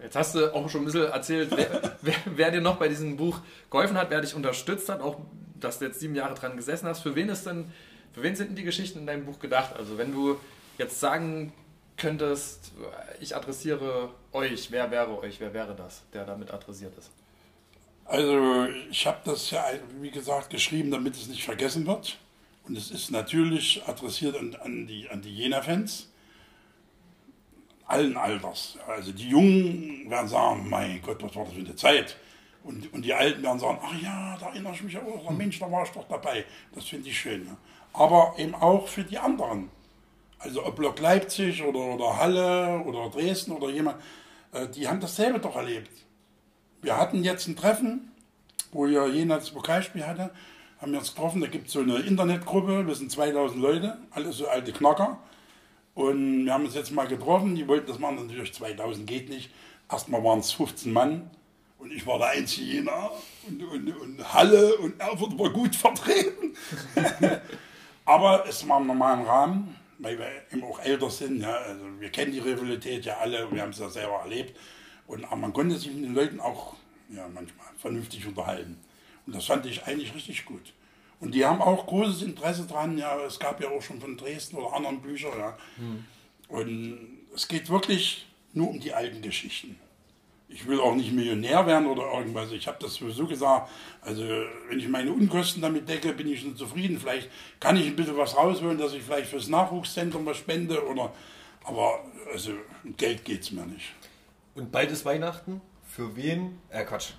Jetzt 0.00 0.16
hast 0.16 0.34
du 0.34 0.52
auch 0.52 0.68
schon 0.68 0.82
ein 0.82 0.84
bisschen 0.86 1.04
erzählt, 1.04 1.50
wer, 1.54 1.96
wer, 2.02 2.14
wer, 2.24 2.50
dir 2.50 2.60
noch 2.60 2.76
bei 2.76 2.88
diesem 2.88 3.16
Buch 3.16 3.38
geholfen 3.70 3.96
hat, 3.96 4.10
wer 4.10 4.20
dich 4.20 4.34
unterstützt 4.34 4.88
hat, 4.88 5.00
auch 5.00 5.20
dass 5.60 5.78
du 5.78 5.84
jetzt 5.84 6.00
sieben 6.00 6.16
Jahre 6.16 6.34
dran 6.34 6.56
gesessen 6.56 6.88
hast. 6.88 7.00
Für 7.00 7.14
wen 7.14 7.28
ist 7.28 7.46
denn, 7.46 7.70
für 8.12 8.22
wen 8.22 8.34
sind 8.34 8.48
denn 8.48 8.56
die 8.56 8.64
Geschichten 8.64 8.98
in 8.98 9.06
deinem 9.06 9.24
Buch 9.24 9.38
gedacht? 9.38 9.76
Also 9.76 9.98
wenn 9.98 10.12
du 10.12 10.40
jetzt 10.76 10.98
sagen 10.98 11.52
könntest, 11.96 12.72
ich 13.20 13.36
adressiere 13.36 14.10
euch, 14.32 14.72
wer 14.72 14.90
wäre 14.90 15.18
euch, 15.20 15.38
wer 15.38 15.54
wäre 15.54 15.76
das, 15.76 16.02
der 16.12 16.24
damit 16.24 16.50
adressiert 16.50 16.96
ist? 16.98 17.10
Also 18.04 18.66
ich 18.90 19.06
habe 19.06 19.18
das 19.24 19.50
ja, 19.52 19.64
wie 20.00 20.10
gesagt, 20.10 20.50
geschrieben, 20.50 20.90
damit 20.90 21.14
es 21.14 21.28
nicht 21.28 21.44
vergessen 21.44 21.86
wird. 21.86 22.18
Und 22.66 22.76
es 22.76 22.90
ist 22.90 23.10
natürlich 23.12 23.82
adressiert 23.86 24.36
an, 24.36 24.56
an 24.56 24.86
die, 24.88 25.08
an 25.08 25.22
die 25.22 25.34
Jena-Fans 25.34 26.11
allen 27.86 28.16
Alters. 28.16 28.78
Also 28.86 29.12
die 29.12 29.28
Jungen 29.28 30.08
werden 30.10 30.28
sagen, 30.28 30.68
mein 30.68 31.00
Gott, 31.02 31.22
was 31.22 31.34
war 31.34 31.44
das 31.44 31.54
für 31.54 31.60
eine 31.60 31.76
Zeit? 31.76 32.16
Und, 32.64 32.92
und 32.92 33.04
die 33.04 33.12
Alten 33.12 33.42
werden 33.42 33.58
sagen, 33.58 33.78
ach 33.82 34.00
ja, 34.00 34.36
da 34.38 34.46
erinnere 34.50 34.74
ich 34.74 34.82
mich 34.82 34.96
auch, 34.96 35.28
hm. 35.28 35.36
Mensch, 35.36 35.58
da 35.58 35.70
war 35.70 35.82
ich 35.84 35.90
doch 35.90 36.06
dabei. 36.08 36.44
Das 36.74 36.84
finde 36.84 37.08
ich 37.08 37.18
schön. 37.18 37.44
Ne? 37.44 37.56
Aber 37.92 38.34
eben 38.38 38.54
auch 38.54 38.86
für 38.86 39.02
die 39.02 39.18
anderen. 39.18 39.68
Also 40.38 40.64
ob 40.64 40.76
Block 40.76 40.98
Leipzig 41.00 41.62
oder, 41.62 41.78
oder 41.78 42.18
Halle 42.18 42.80
oder 42.84 43.10
Dresden 43.10 43.52
oder 43.52 43.70
jemand, 43.70 44.00
äh, 44.52 44.68
die 44.68 44.88
haben 44.88 45.00
dasselbe 45.00 45.38
doch 45.38 45.56
erlebt. 45.56 45.90
Wir 46.80 46.96
hatten 46.96 47.22
jetzt 47.22 47.46
ein 47.46 47.56
Treffen, 47.56 48.12
wo 48.72 48.86
wir 48.86 49.06
Jena 49.08 49.36
das 49.36 49.50
Pokalspiel 49.50 50.06
hatte, 50.06 50.30
haben 50.80 50.92
wir 50.92 50.98
uns 50.98 51.14
getroffen, 51.14 51.40
da 51.40 51.46
gibt 51.46 51.68
es 51.68 51.74
so 51.74 51.80
eine 51.80 51.98
Internetgruppe, 51.98 52.86
wir 52.86 52.94
sind 52.96 53.12
2000 53.12 53.62
Leute, 53.62 53.98
alle 54.10 54.32
so 54.32 54.48
alte 54.48 54.72
Knacker. 54.72 55.18
Und 55.94 56.46
wir 56.46 56.54
haben 56.54 56.64
uns 56.64 56.74
jetzt 56.74 56.90
mal 56.90 57.06
getroffen, 57.06 57.54
die 57.54 57.68
wollten 57.68 57.86
das 57.86 57.98
machen, 57.98 58.26
natürlich 58.26 58.54
2000 58.54 59.06
geht 59.06 59.28
nicht. 59.28 59.50
Erstmal 59.90 60.24
waren 60.24 60.38
es 60.38 60.52
15 60.52 60.92
Mann 60.92 61.30
und 61.78 61.92
ich 61.92 62.06
war 62.06 62.18
der 62.18 62.28
einzige 62.28 62.66
Jena 62.66 63.10
und, 63.46 63.62
und, 63.62 63.96
und 63.96 64.32
Halle 64.32 64.76
und 64.76 64.98
Erfurt 64.98 65.38
war 65.38 65.50
gut 65.50 65.76
vertreten. 65.76 66.56
Aber 68.04 68.46
es 68.48 68.66
war 68.66 68.80
im 68.80 68.86
normalen 68.86 69.24
Rahmen. 69.26 69.76
weil 69.98 70.18
wir 70.18 70.26
eben 70.52 70.64
auch 70.64 70.80
älter 70.80 71.10
sind. 71.10 71.42
Ja, 71.42 71.54
also 71.54 71.84
wir 72.00 72.10
kennen 72.10 72.32
die 72.32 72.40
Rivalität 72.40 73.04
ja 73.04 73.18
alle, 73.18 73.50
wir 73.52 73.62
haben 73.62 73.70
es 73.70 73.78
ja 73.78 73.88
selber 73.88 74.20
erlebt. 74.22 74.56
Und, 75.06 75.24
aber 75.24 75.36
man 75.36 75.52
konnte 75.52 75.76
sich 75.76 75.92
mit 75.92 76.04
den 76.04 76.14
Leuten 76.14 76.40
auch 76.40 76.74
ja, 77.08 77.28
manchmal 77.28 77.66
vernünftig 77.78 78.26
unterhalten. 78.26 78.78
Und 79.26 79.34
das 79.34 79.44
fand 79.46 79.66
ich 79.66 79.84
eigentlich 79.84 80.14
richtig 80.14 80.44
gut. 80.44 80.72
Und 81.22 81.36
die 81.36 81.46
haben 81.46 81.62
auch 81.62 81.86
großes 81.86 82.22
Interesse 82.22 82.66
dran. 82.66 82.98
Ja, 82.98 83.16
es 83.24 83.38
gab 83.38 83.60
ja 83.62 83.68
auch 83.68 83.80
schon 83.80 84.00
von 84.00 84.16
Dresden 84.16 84.56
oder 84.56 84.74
anderen 84.74 85.00
Bücher. 85.00 85.28
Ja. 85.38 85.56
Hm. 85.76 86.04
Und 86.48 86.98
es 87.32 87.46
geht 87.46 87.70
wirklich 87.70 88.26
nur 88.52 88.70
um 88.70 88.80
die 88.80 88.92
alten 88.92 89.22
Geschichten. 89.22 89.78
Ich 90.48 90.66
will 90.66 90.80
auch 90.80 90.96
nicht 90.96 91.12
Millionär 91.12 91.64
werden 91.64 91.86
oder 91.86 92.12
irgendwas. 92.12 92.50
Ich 92.50 92.66
habe 92.66 92.78
das 92.80 92.94
sowieso 92.94 93.28
gesagt. 93.28 93.70
Also, 94.00 94.24
wenn 94.68 94.80
ich 94.80 94.88
meine 94.88 95.12
Unkosten 95.12 95.62
damit 95.62 95.88
decke, 95.88 96.12
bin 96.12 96.26
ich 96.26 96.40
schon 96.40 96.56
zufrieden. 96.56 96.98
Vielleicht 96.98 97.30
kann 97.60 97.76
ich 97.76 97.86
ein 97.86 97.94
bisschen 97.94 98.16
was 98.16 98.36
rausholen, 98.36 98.76
dass 98.76 98.92
ich 98.92 99.04
vielleicht 99.04 99.30
fürs 99.30 99.46
Nachwuchszentrum 99.46 100.26
was 100.26 100.38
spende. 100.38 100.84
Oder, 100.88 101.12
aber 101.62 102.00
also, 102.32 102.50
Geld 102.96 103.24
geht 103.24 103.42
es 103.42 103.52
mir 103.52 103.64
nicht. 103.64 103.94
Und 104.56 104.74
ist 104.74 105.04
Weihnachten. 105.04 105.60
Für 105.86 106.16
wen? 106.16 106.58
Äh, 106.68 106.84
Quatsch. 106.84 107.12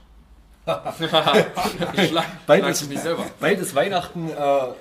Schlag, 0.66 2.46
bald, 2.48 2.66
ist, 2.68 2.90
mich 2.90 3.00
selber. 3.00 3.26
bald 3.40 3.60
ist 3.60 3.76
Weihnachten. 3.76 4.30
Äh, 4.30 4.74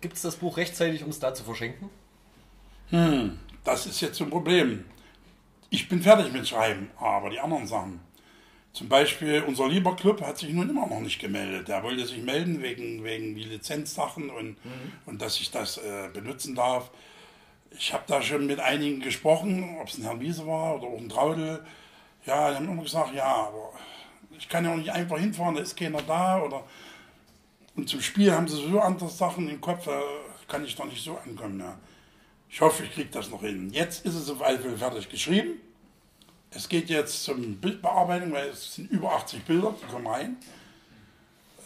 Gibt 0.00 0.16
es 0.16 0.22
das 0.22 0.36
Buch 0.36 0.56
rechtzeitig, 0.58 1.02
um 1.02 1.10
es 1.10 1.18
da 1.18 1.32
zu 1.32 1.44
verschenken? 1.44 1.88
Hm, 2.90 3.38
das 3.64 3.86
ist 3.86 4.00
jetzt 4.02 4.20
ein 4.20 4.28
Problem. 4.28 4.84
Ich 5.70 5.88
bin 5.88 6.02
fertig 6.02 6.32
mit 6.32 6.46
Schreiben, 6.46 6.90
aber 6.98 7.30
die 7.30 7.40
anderen 7.40 7.66
Sachen. 7.66 8.00
Zum 8.74 8.88
Beispiel 8.88 9.42
unser 9.46 9.68
lieber 9.68 9.96
Club 9.96 10.20
hat 10.20 10.36
sich 10.36 10.50
nun 10.50 10.68
immer 10.68 10.86
noch 10.86 11.00
nicht 11.00 11.20
gemeldet. 11.20 11.68
Der 11.68 11.82
wollte 11.82 12.06
sich 12.06 12.22
melden 12.22 12.60
wegen, 12.60 13.02
wegen 13.04 13.34
die 13.34 13.44
Lizenzsachen 13.44 14.30
und, 14.30 14.64
mhm. 14.64 14.92
und 15.06 15.22
dass 15.22 15.40
ich 15.40 15.50
das 15.50 15.78
äh, 15.78 16.08
benutzen 16.12 16.54
darf. 16.54 16.90
Ich 17.70 17.92
habe 17.92 18.04
da 18.06 18.20
schon 18.20 18.46
mit 18.46 18.60
einigen 18.60 19.00
gesprochen, 19.00 19.78
ob 19.80 19.88
es 19.88 19.96
ein 19.96 20.02
Herr 20.02 20.20
Wiese 20.20 20.46
war 20.46 20.76
oder 20.76 20.88
auch 20.88 20.98
ein 20.98 21.08
Traudel. 21.08 21.64
Ja, 22.26 22.50
die 22.50 22.56
haben 22.56 22.68
immer 22.68 22.82
gesagt, 22.82 23.14
ja, 23.14 23.24
aber 23.24 23.72
ich 24.38 24.48
kann 24.48 24.64
ja 24.64 24.72
auch 24.72 24.76
nicht 24.76 24.90
einfach 24.90 25.18
hinfahren, 25.18 25.54
da 25.54 25.62
ist 25.62 25.76
keiner 25.76 26.02
da. 26.02 26.42
Oder 26.42 26.64
und 27.76 27.88
zum 27.88 28.00
Spiel 28.00 28.32
haben 28.32 28.46
sie 28.46 28.56
so 28.56 28.80
andere 28.80 29.08
Sachen 29.08 29.48
im 29.48 29.60
Kopf, 29.60 29.86
da 29.86 30.00
kann 30.46 30.64
ich 30.64 30.76
doch 30.76 30.84
nicht 30.84 31.02
so 31.02 31.18
ankommen. 31.18 31.60
Ja. 31.60 31.78
Ich 32.48 32.60
hoffe, 32.60 32.84
ich 32.84 32.92
kriege 32.92 33.10
das 33.10 33.30
noch 33.30 33.40
hin. 33.40 33.70
Jetzt 33.72 34.06
ist 34.06 34.14
es 34.14 34.30
auf 34.30 34.42
alle 34.42 34.58
fertig 34.76 35.08
geschrieben. 35.08 35.60
Es 36.50 36.68
geht 36.68 36.88
jetzt 36.88 37.24
zum 37.24 37.56
Bildbearbeitung, 37.56 38.32
weil 38.32 38.48
es 38.48 38.76
sind 38.76 38.90
über 38.92 39.12
80 39.12 39.42
Bilder, 39.44 39.74
die 39.82 39.86
kommen 39.86 40.06
rein. 40.06 40.36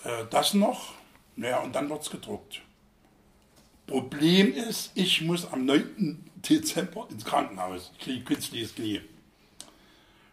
Äh, 0.05 0.25
das 0.31 0.55
noch, 0.55 0.95
naja, 1.37 1.59
und 1.61 1.75
dann 1.75 1.91
wird 1.91 2.03
es 2.03 2.11
gedruckt. 2.11 2.63
Problem 3.87 4.55
ist, 4.55 4.93
ich 4.95 5.21
muss 5.21 5.51
am 5.53 5.67
9. 5.67 6.31
Dezember 6.37 7.07
ins 7.11 7.25
Krankenhaus. 7.25 7.91
Ich 7.99 8.05
kriege 8.05 8.25
künstliches 8.25 8.75
Knie. 8.75 9.03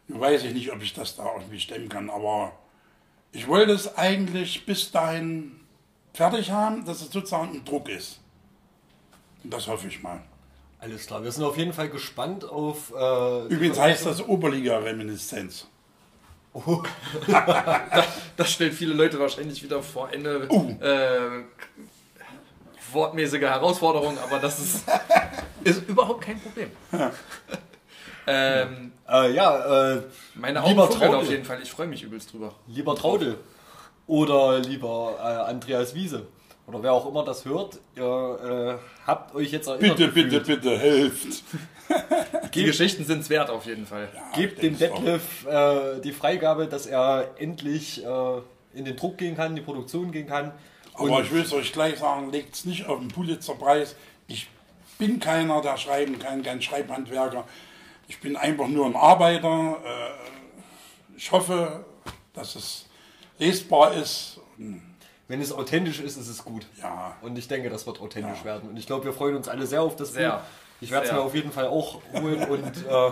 Nun 0.07 0.19
weiß 0.19 0.43
ich 0.43 0.53
nicht, 0.53 0.71
ob 0.71 0.81
ich 0.81 0.93
das 0.93 1.15
da 1.15 1.33
irgendwie 1.33 1.59
stemmen 1.59 1.89
kann, 1.89 2.09
aber 2.09 2.53
ich 3.31 3.47
wollte 3.47 3.73
es 3.73 3.97
eigentlich 3.97 4.65
bis 4.65 4.91
dahin 4.91 5.59
fertig 6.13 6.51
haben, 6.51 6.85
dass 6.85 7.01
es 7.01 7.11
sozusagen 7.11 7.53
ein 7.53 7.65
Druck 7.65 7.89
ist. 7.89 8.19
Und 9.43 9.53
das 9.53 9.67
hoffe 9.67 9.87
ich 9.87 10.01
mal. 10.01 10.21
Alles 10.79 11.07
klar, 11.07 11.23
wir 11.23 11.31
sind 11.31 11.43
auf 11.43 11.57
jeden 11.57 11.73
Fall 11.73 11.89
gespannt 11.89 12.45
auf. 12.45 12.93
Äh, 12.95 13.47
Übrigens 13.47 13.79
heißt 13.79 14.05
das 14.05 14.21
Oberliga-Reminiszenz. 14.21 15.67
Oh. 16.53 16.81
das, 17.27 18.05
das, 18.37 18.51
stellt 18.51 18.73
viele 18.73 18.93
Leute 18.93 19.19
wahrscheinlich 19.19 19.61
wieder 19.61 19.83
vor 19.83 20.07
eine 20.07 20.47
uh. 20.49 20.69
äh, 20.79 21.43
wortmäßige 22.93 23.41
Herausforderung, 23.41 24.17
aber 24.19 24.39
das 24.39 24.59
ist, 24.59 24.83
ist 25.63 25.89
überhaupt 25.89 26.21
kein 26.21 26.39
Problem. 26.39 26.71
ähm, 28.27 28.91
äh, 29.09 29.33
ja, 29.33 29.93
äh, 29.93 30.01
meine 30.35 30.63
Augen 30.63 30.79
auf 30.79 31.29
jeden 31.29 31.45
Fall. 31.45 31.59
Ich 31.61 31.71
freue 31.71 31.87
mich 31.87 32.03
übelst 32.03 32.33
drüber. 32.33 32.53
Lieber 32.67 32.95
Traudel 32.95 33.37
oder 34.07 34.59
lieber 34.59 35.17
äh, 35.19 35.49
Andreas 35.49 35.95
Wiese 35.95 36.27
oder 36.67 36.81
wer 36.81 36.93
auch 36.93 37.07
immer 37.07 37.23
das 37.23 37.45
hört, 37.45 37.79
ihr 37.95 38.79
äh, 38.79 39.05
habt 39.05 39.35
euch 39.35 39.51
jetzt 39.51 39.67
erinnert. 39.67 39.97
Bitte, 39.97 40.11
bitte, 40.11 40.39
bitte, 40.41 40.77
helft. 40.79 41.43
die 42.55 42.63
Geschichten 42.63 43.03
sind 43.05 43.19
es 43.19 43.29
wert 43.29 43.49
auf 43.49 43.65
jeden 43.65 43.85
Fall. 43.85 44.09
Ja, 44.13 44.31
Gebt 44.35 44.63
dem 44.63 44.77
Detlef 44.77 45.45
äh, 45.45 45.99
die 46.01 46.11
Freigabe, 46.11 46.67
dass 46.67 46.87
er 46.87 47.35
endlich 47.37 48.03
äh, 48.03 48.07
in 48.73 48.85
den 48.85 48.95
Druck 48.95 49.19
gehen 49.19 49.35
kann, 49.35 49.51
in 49.51 49.57
die 49.57 49.61
Produktion 49.61 50.11
gehen 50.11 50.27
kann. 50.27 50.51
Aber 50.95 51.21
ich 51.21 51.31
will 51.31 51.41
es 51.41 51.53
euch 51.53 51.71
gleich 51.71 51.99
sagen, 51.99 52.31
legt 52.31 52.55
es 52.55 52.65
nicht 52.65 52.87
auf 52.87 52.99
den 52.99 53.09
Pulitzerpreis. 53.09 53.95
Ich 54.27 54.47
bin 54.97 55.19
keiner, 55.19 55.61
der 55.61 55.77
schreiben 55.77 56.17
kann, 56.19 56.41
kein 56.41 56.61
Schreibhandwerker. 56.61 57.45
Ich 58.07 58.19
bin 58.19 58.35
einfach 58.35 58.67
nur 58.67 58.85
ein 58.85 58.95
Arbeiter. 58.95 59.77
Äh, 59.83 61.17
ich 61.17 61.31
hoffe, 61.31 61.85
dass 62.33 62.55
es 62.55 62.85
lesbar 63.39 63.93
ist. 63.93 64.39
Wenn 65.27 65.41
es 65.41 65.51
authentisch 65.51 65.99
ist, 65.99 66.17
ist 66.17 66.27
es 66.27 66.43
gut. 66.43 66.67
Ja. 66.81 67.15
Und 67.21 67.37
ich 67.37 67.47
denke, 67.47 67.69
das 67.69 67.87
wird 67.87 67.99
authentisch 67.99 68.39
ja. 68.39 68.45
werden. 68.45 68.69
Und 68.69 68.77
ich 68.77 68.85
glaube, 68.85 69.05
wir 69.05 69.13
freuen 69.13 69.35
uns 69.35 69.47
alle 69.47 69.65
sehr 69.65 69.81
auf 69.81 69.95
das 69.95 70.13
sehr. 70.13 70.33
Buch. 70.33 70.41
Ich 70.81 70.91
werde 70.91 71.07
es 71.07 71.11
mir 71.13 71.21
auf 71.21 71.33
jeden 71.33 71.51
Fall 71.51 71.67
auch 71.67 72.01
holen 72.13 72.43
und 72.43 72.85
äh, 72.85 73.11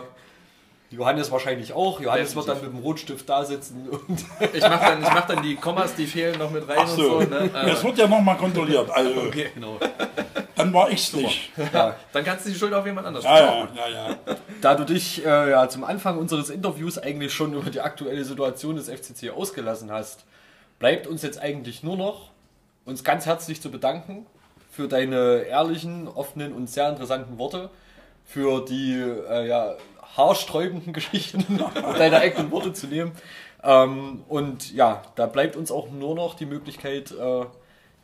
Johannes 0.92 1.32
wahrscheinlich 1.32 1.74
auch. 1.74 2.00
Johannes 2.00 2.30
Definitiv. 2.30 2.36
wird 2.36 2.48
dann 2.48 2.72
mit 2.72 2.74
dem 2.74 2.84
Rotstift 2.84 3.30
da 3.30 3.44
sitzen. 3.44 3.90
Und 3.90 4.26
ich 4.54 4.62
mache 4.62 4.92
dann, 4.92 5.02
mach 5.02 5.28
dann 5.28 5.42
die 5.42 5.56
Kommas, 5.56 5.96
die 5.96 6.06
fehlen, 6.06 6.38
noch 6.38 6.52
mit 6.52 6.68
rein 6.68 6.78
Ach 6.80 6.88
so. 6.88 7.18
und 7.18 7.24
so. 7.24 7.30
Ne? 7.30 7.50
Das 7.52 7.84
wird 7.84 7.98
ja 7.98 8.08
nochmal 8.08 8.38
kontrolliert. 8.38 8.90
Also, 8.90 9.22
okay, 9.28 9.50
genau. 9.54 9.80
Dann 10.74 10.82
war 10.82 10.90
ich 10.90 11.02
es 11.02 11.14
nicht. 11.14 11.52
Ja. 11.74 11.96
Dann 12.12 12.24
kannst 12.24 12.46
du 12.46 12.50
die 12.50 12.56
Schuld 12.56 12.74
auf 12.74 12.86
jemand 12.86 13.08
anders 13.08 13.24
ja, 13.24 13.40
ja, 13.40 13.68
ja, 13.76 13.88
ja. 13.88 14.18
Da 14.62 14.76
du 14.76 14.84
dich 14.84 15.24
äh, 15.24 15.52
ja, 15.52 15.70
zum 15.70 15.84
Anfang 15.84 16.18
unseres 16.18 16.50
Interviews 16.50 16.98
eigentlich 16.98 17.34
schon 17.34 17.54
über 17.54 17.70
die 17.70 17.82
aktuelle 17.82 18.26
Situation 18.26 18.76
des 18.76 18.90
FCC 18.90 19.30
ausgelassen 19.30 19.92
hast, 19.92 20.26
bleibt 20.80 21.08
uns 21.08 21.22
jetzt 21.22 21.40
eigentlich 21.40 21.84
nur 21.84 21.96
noch, 21.96 22.32
uns 22.86 23.04
ganz 23.04 23.26
herzlich 23.26 23.62
zu 23.62 23.72
bedanken 23.72 24.26
für 24.72 24.88
deine 24.88 25.44
ehrlichen, 25.44 26.08
offenen 26.08 26.54
und 26.54 26.70
sehr 26.70 26.90
interessanten 26.90 27.38
Worte, 27.38 27.70
für 28.26 28.66
die 28.66 28.94
äh, 28.94 29.48
ja, 29.48 29.76
haarsträubenden 30.18 30.94
Geschichten 30.94 31.62
und 31.62 32.00
deine 32.00 32.18
eigenen 32.18 32.52
Worte 32.52 32.74
zu 32.74 32.88
nehmen. 32.88 33.12
Ähm, 33.64 34.24
und 34.28 34.74
ja, 34.74 35.04
da 35.16 35.28
bleibt 35.28 35.56
uns 35.56 35.72
auch 35.72 35.92
nur 35.92 36.16
noch 36.16 36.34
die 36.34 36.46
Möglichkeit, 36.46 37.12
äh, 37.12 37.46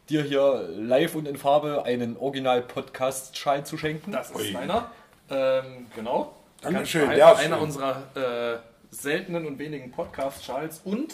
dir 0.10 0.23
hier 0.23 0.69
live 0.76 1.15
und 1.15 1.27
in 1.27 1.38
Farbe 1.38 1.84
einen 1.86 2.18
Original-Podcast-Schal 2.18 3.65
zu 3.65 3.77
schenken. 3.77 4.11
Das 4.11 4.31
ist 4.31 4.53
meiner. 4.53 4.91
Ähm, 5.30 5.88
genau. 5.95 6.36
Dankeschön. 6.61 7.10
Einer, 7.10 7.38
einer 7.38 7.61
unserer 7.61 8.03
äh, 8.15 8.57
seltenen 8.91 9.45
und 9.45 9.60
wenigen 9.60 9.91
Podcast-Schals. 9.91 10.81
Und 10.84 11.14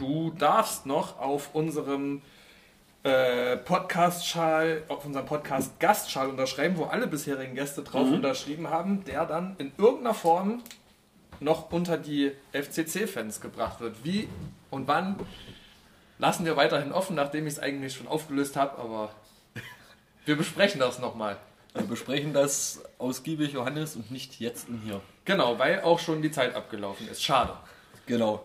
Du 0.00 0.30
darfst 0.30 0.86
noch 0.86 1.20
auf 1.20 1.54
unserem 1.54 2.22
äh, 3.02 3.58
Podcast-Schal, 3.58 4.82
auf 4.88 5.04
unserem 5.04 5.26
Podcast-Gastschal 5.26 6.30
unterschreiben, 6.30 6.78
wo 6.78 6.84
alle 6.84 7.06
bisherigen 7.06 7.54
Gäste 7.54 7.82
drauf 7.82 8.06
mhm. 8.06 8.14
unterschrieben 8.14 8.70
haben, 8.70 9.04
der 9.04 9.26
dann 9.26 9.56
in 9.58 9.72
irgendeiner 9.76 10.14
Form 10.14 10.62
noch 11.38 11.70
unter 11.70 11.98
die 11.98 12.32
FCC-Fans 12.52 13.42
gebracht 13.42 13.80
wird. 13.80 14.02
Wie 14.02 14.26
und 14.70 14.88
wann 14.88 15.16
lassen 16.20 16.44
wir 16.44 16.56
weiterhin 16.56 16.92
offen, 16.92 17.16
nachdem 17.16 17.46
ich 17.46 17.54
es 17.54 17.58
eigentlich 17.58 17.94
schon 17.94 18.06
aufgelöst 18.06 18.56
habe, 18.56 18.78
aber 18.78 19.10
wir 20.24 20.36
besprechen 20.36 20.80
das 20.80 20.98
nochmal. 20.98 21.36
Wir 21.74 21.84
besprechen 21.84 22.32
das 22.32 22.82
ausgiebig, 22.98 23.52
Johannes, 23.52 23.96
und 23.96 24.10
nicht 24.10 24.40
jetzt 24.40 24.68
und 24.68 24.80
hier. 24.84 25.00
Genau, 25.24 25.58
weil 25.58 25.80
auch 25.82 25.98
schon 26.00 26.20
die 26.20 26.30
Zeit 26.30 26.54
abgelaufen 26.54 27.08
ist. 27.08 27.22
Schade. 27.22 27.52
Genau. 28.06 28.44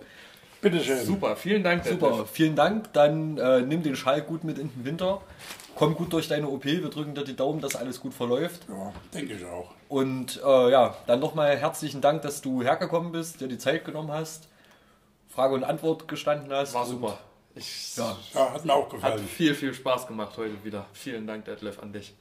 Bitteschön. 0.61 1.03
Super, 1.03 1.35
vielen 1.35 1.63
Dank. 1.63 1.85
Super, 1.85 2.09
Detlef. 2.09 2.29
vielen 2.29 2.55
Dank. 2.55 2.93
Dann 2.93 3.37
äh, 3.37 3.61
nimm 3.61 3.83
den 3.83 3.95
Schall 3.95 4.21
gut 4.21 4.43
mit 4.43 4.57
in 4.57 4.69
den 4.69 4.85
Winter. 4.85 5.21
Komm 5.75 5.95
gut 5.95 6.13
durch 6.13 6.27
deine 6.27 6.47
OP. 6.47 6.65
Wir 6.65 6.89
drücken 6.89 7.15
dir 7.15 7.23
die 7.23 7.35
Daumen, 7.35 7.61
dass 7.61 7.75
alles 7.75 7.99
gut 7.99 8.13
verläuft. 8.13 8.61
Ja, 8.69 8.93
denke 9.13 9.33
ich 9.33 9.45
auch. 9.45 9.71
Und 9.89 10.41
äh, 10.43 10.71
ja, 10.71 10.95
dann 11.07 11.19
nochmal 11.19 11.57
herzlichen 11.57 12.01
Dank, 12.01 12.21
dass 12.21 12.41
du 12.41 12.63
hergekommen 12.63 13.11
bist, 13.11 13.41
dir 13.41 13.47
die 13.47 13.57
Zeit 13.57 13.85
genommen 13.85 14.11
hast, 14.11 14.47
Frage 15.27 15.53
und 15.53 15.63
Antwort 15.63 16.07
gestanden 16.07 16.51
hast. 16.53 16.73
War 16.73 16.85
super. 16.85 17.17
Ich, 17.55 17.95
ja. 17.95 18.17
ja, 18.33 18.53
hat 18.53 18.65
mir 18.65 18.73
auch 18.73 18.89
gefallen. 18.89 19.21
Hat 19.21 19.29
viel, 19.29 19.55
viel 19.55 19.73
Spaß 19.73 20.07
gemacht 20.07 20.37
heute 20.37 20.63
wieder. 20.63 20.85
Vielen 20.93 21.25
Dank, 21.25 21.45
Detlef, 21.45 21.79
an 21.79 21.93
dich. 21.93 22.13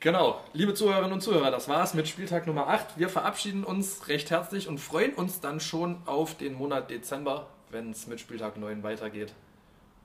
Genau, 0.00 0.40
liebe 0.52 0.74
Zuhörerinnen 0.74 1.12
und 1.12 1.22
Zuhörer, 1.22 1.50
das 1.50 1.66
war's 1.66 1.94
mit 1.94 2.06
Spieltag 2.06 2.46
Nummer 2.46 2.68
8. 2.68 2.98
Wir 2.98 3.08
verabschieden 3.08 3.64
uns 3.64 4.06
recht 4.06 4.30
herzlich 4.30 4.68
und 4.68 4.78
freuen 4.78 5.12
uns 5.14 5.40
dann 5.40 5.58
schon 5.58 6.00
auf 6.06 6.36
den 6.36 6.54
Monat 6.54 6.88
Dezember, 6.90 7.48
wenn 7.70 7.90
es 7.90 8.06
mit 8.06 8.20
Spieltag 8.20 8.58
9 8.58 8.84
weitergeht. 8.84 9.32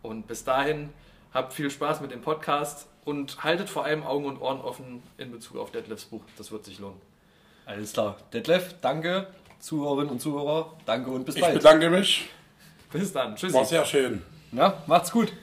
Und 0.02 0.26
bis 0.26 0.44
dahin 0.44 0.90
habt 1.32 1.54
viel 1.54 1.70
Spaß 1.70 2.02
mit 2.02 2.12
dem 2.12 2.22
Podcast 2.22 2.88
und 3.06 3.44
haltet 3.44 3.70
vor 3.70 3.86
allem 3.86 4.04
Augen 4.04 4.26
und 4.26 4.41
Ohren 4.41 4.62
offen 4.62 5.04
in 5.18 5.32
Bezug 5.32 5.58
auf 5.58 5.70
Detlefs 5.70 6.06
Buch. 6.06 6.24
Das 6.38 6.52
wird 6.52 6.66
sich 6.66 6.80
lohnen. 6.80 7.00
Alles 7.66 7.94
klar. 7.94 8.18
Detlef, 8.34 8.76
danke. 8.82 9.28
Zuhörerinnen 9.60 10.10
und 10.10 10.20
Zuhörer, 10.20 10.74
danke 10.86 11.12
und 11.12 11.26
bis 11.26 11.36
ich 11.36 11.41
bald. 11.41 11.56
Ich 11.56 11.62
bedanke 11.62 11.90
mich. 11.90 12.30
Bis 12.94 13.11
dann. 13.11 13.36
Tschüssi. 13.36 13.53
War 13.53 13.65
sehr 13.65 13.86
schön. 13.86 14.22
Ja, 14.52 14.76
macht's 14.88 15.11
gut. 15.11 15.34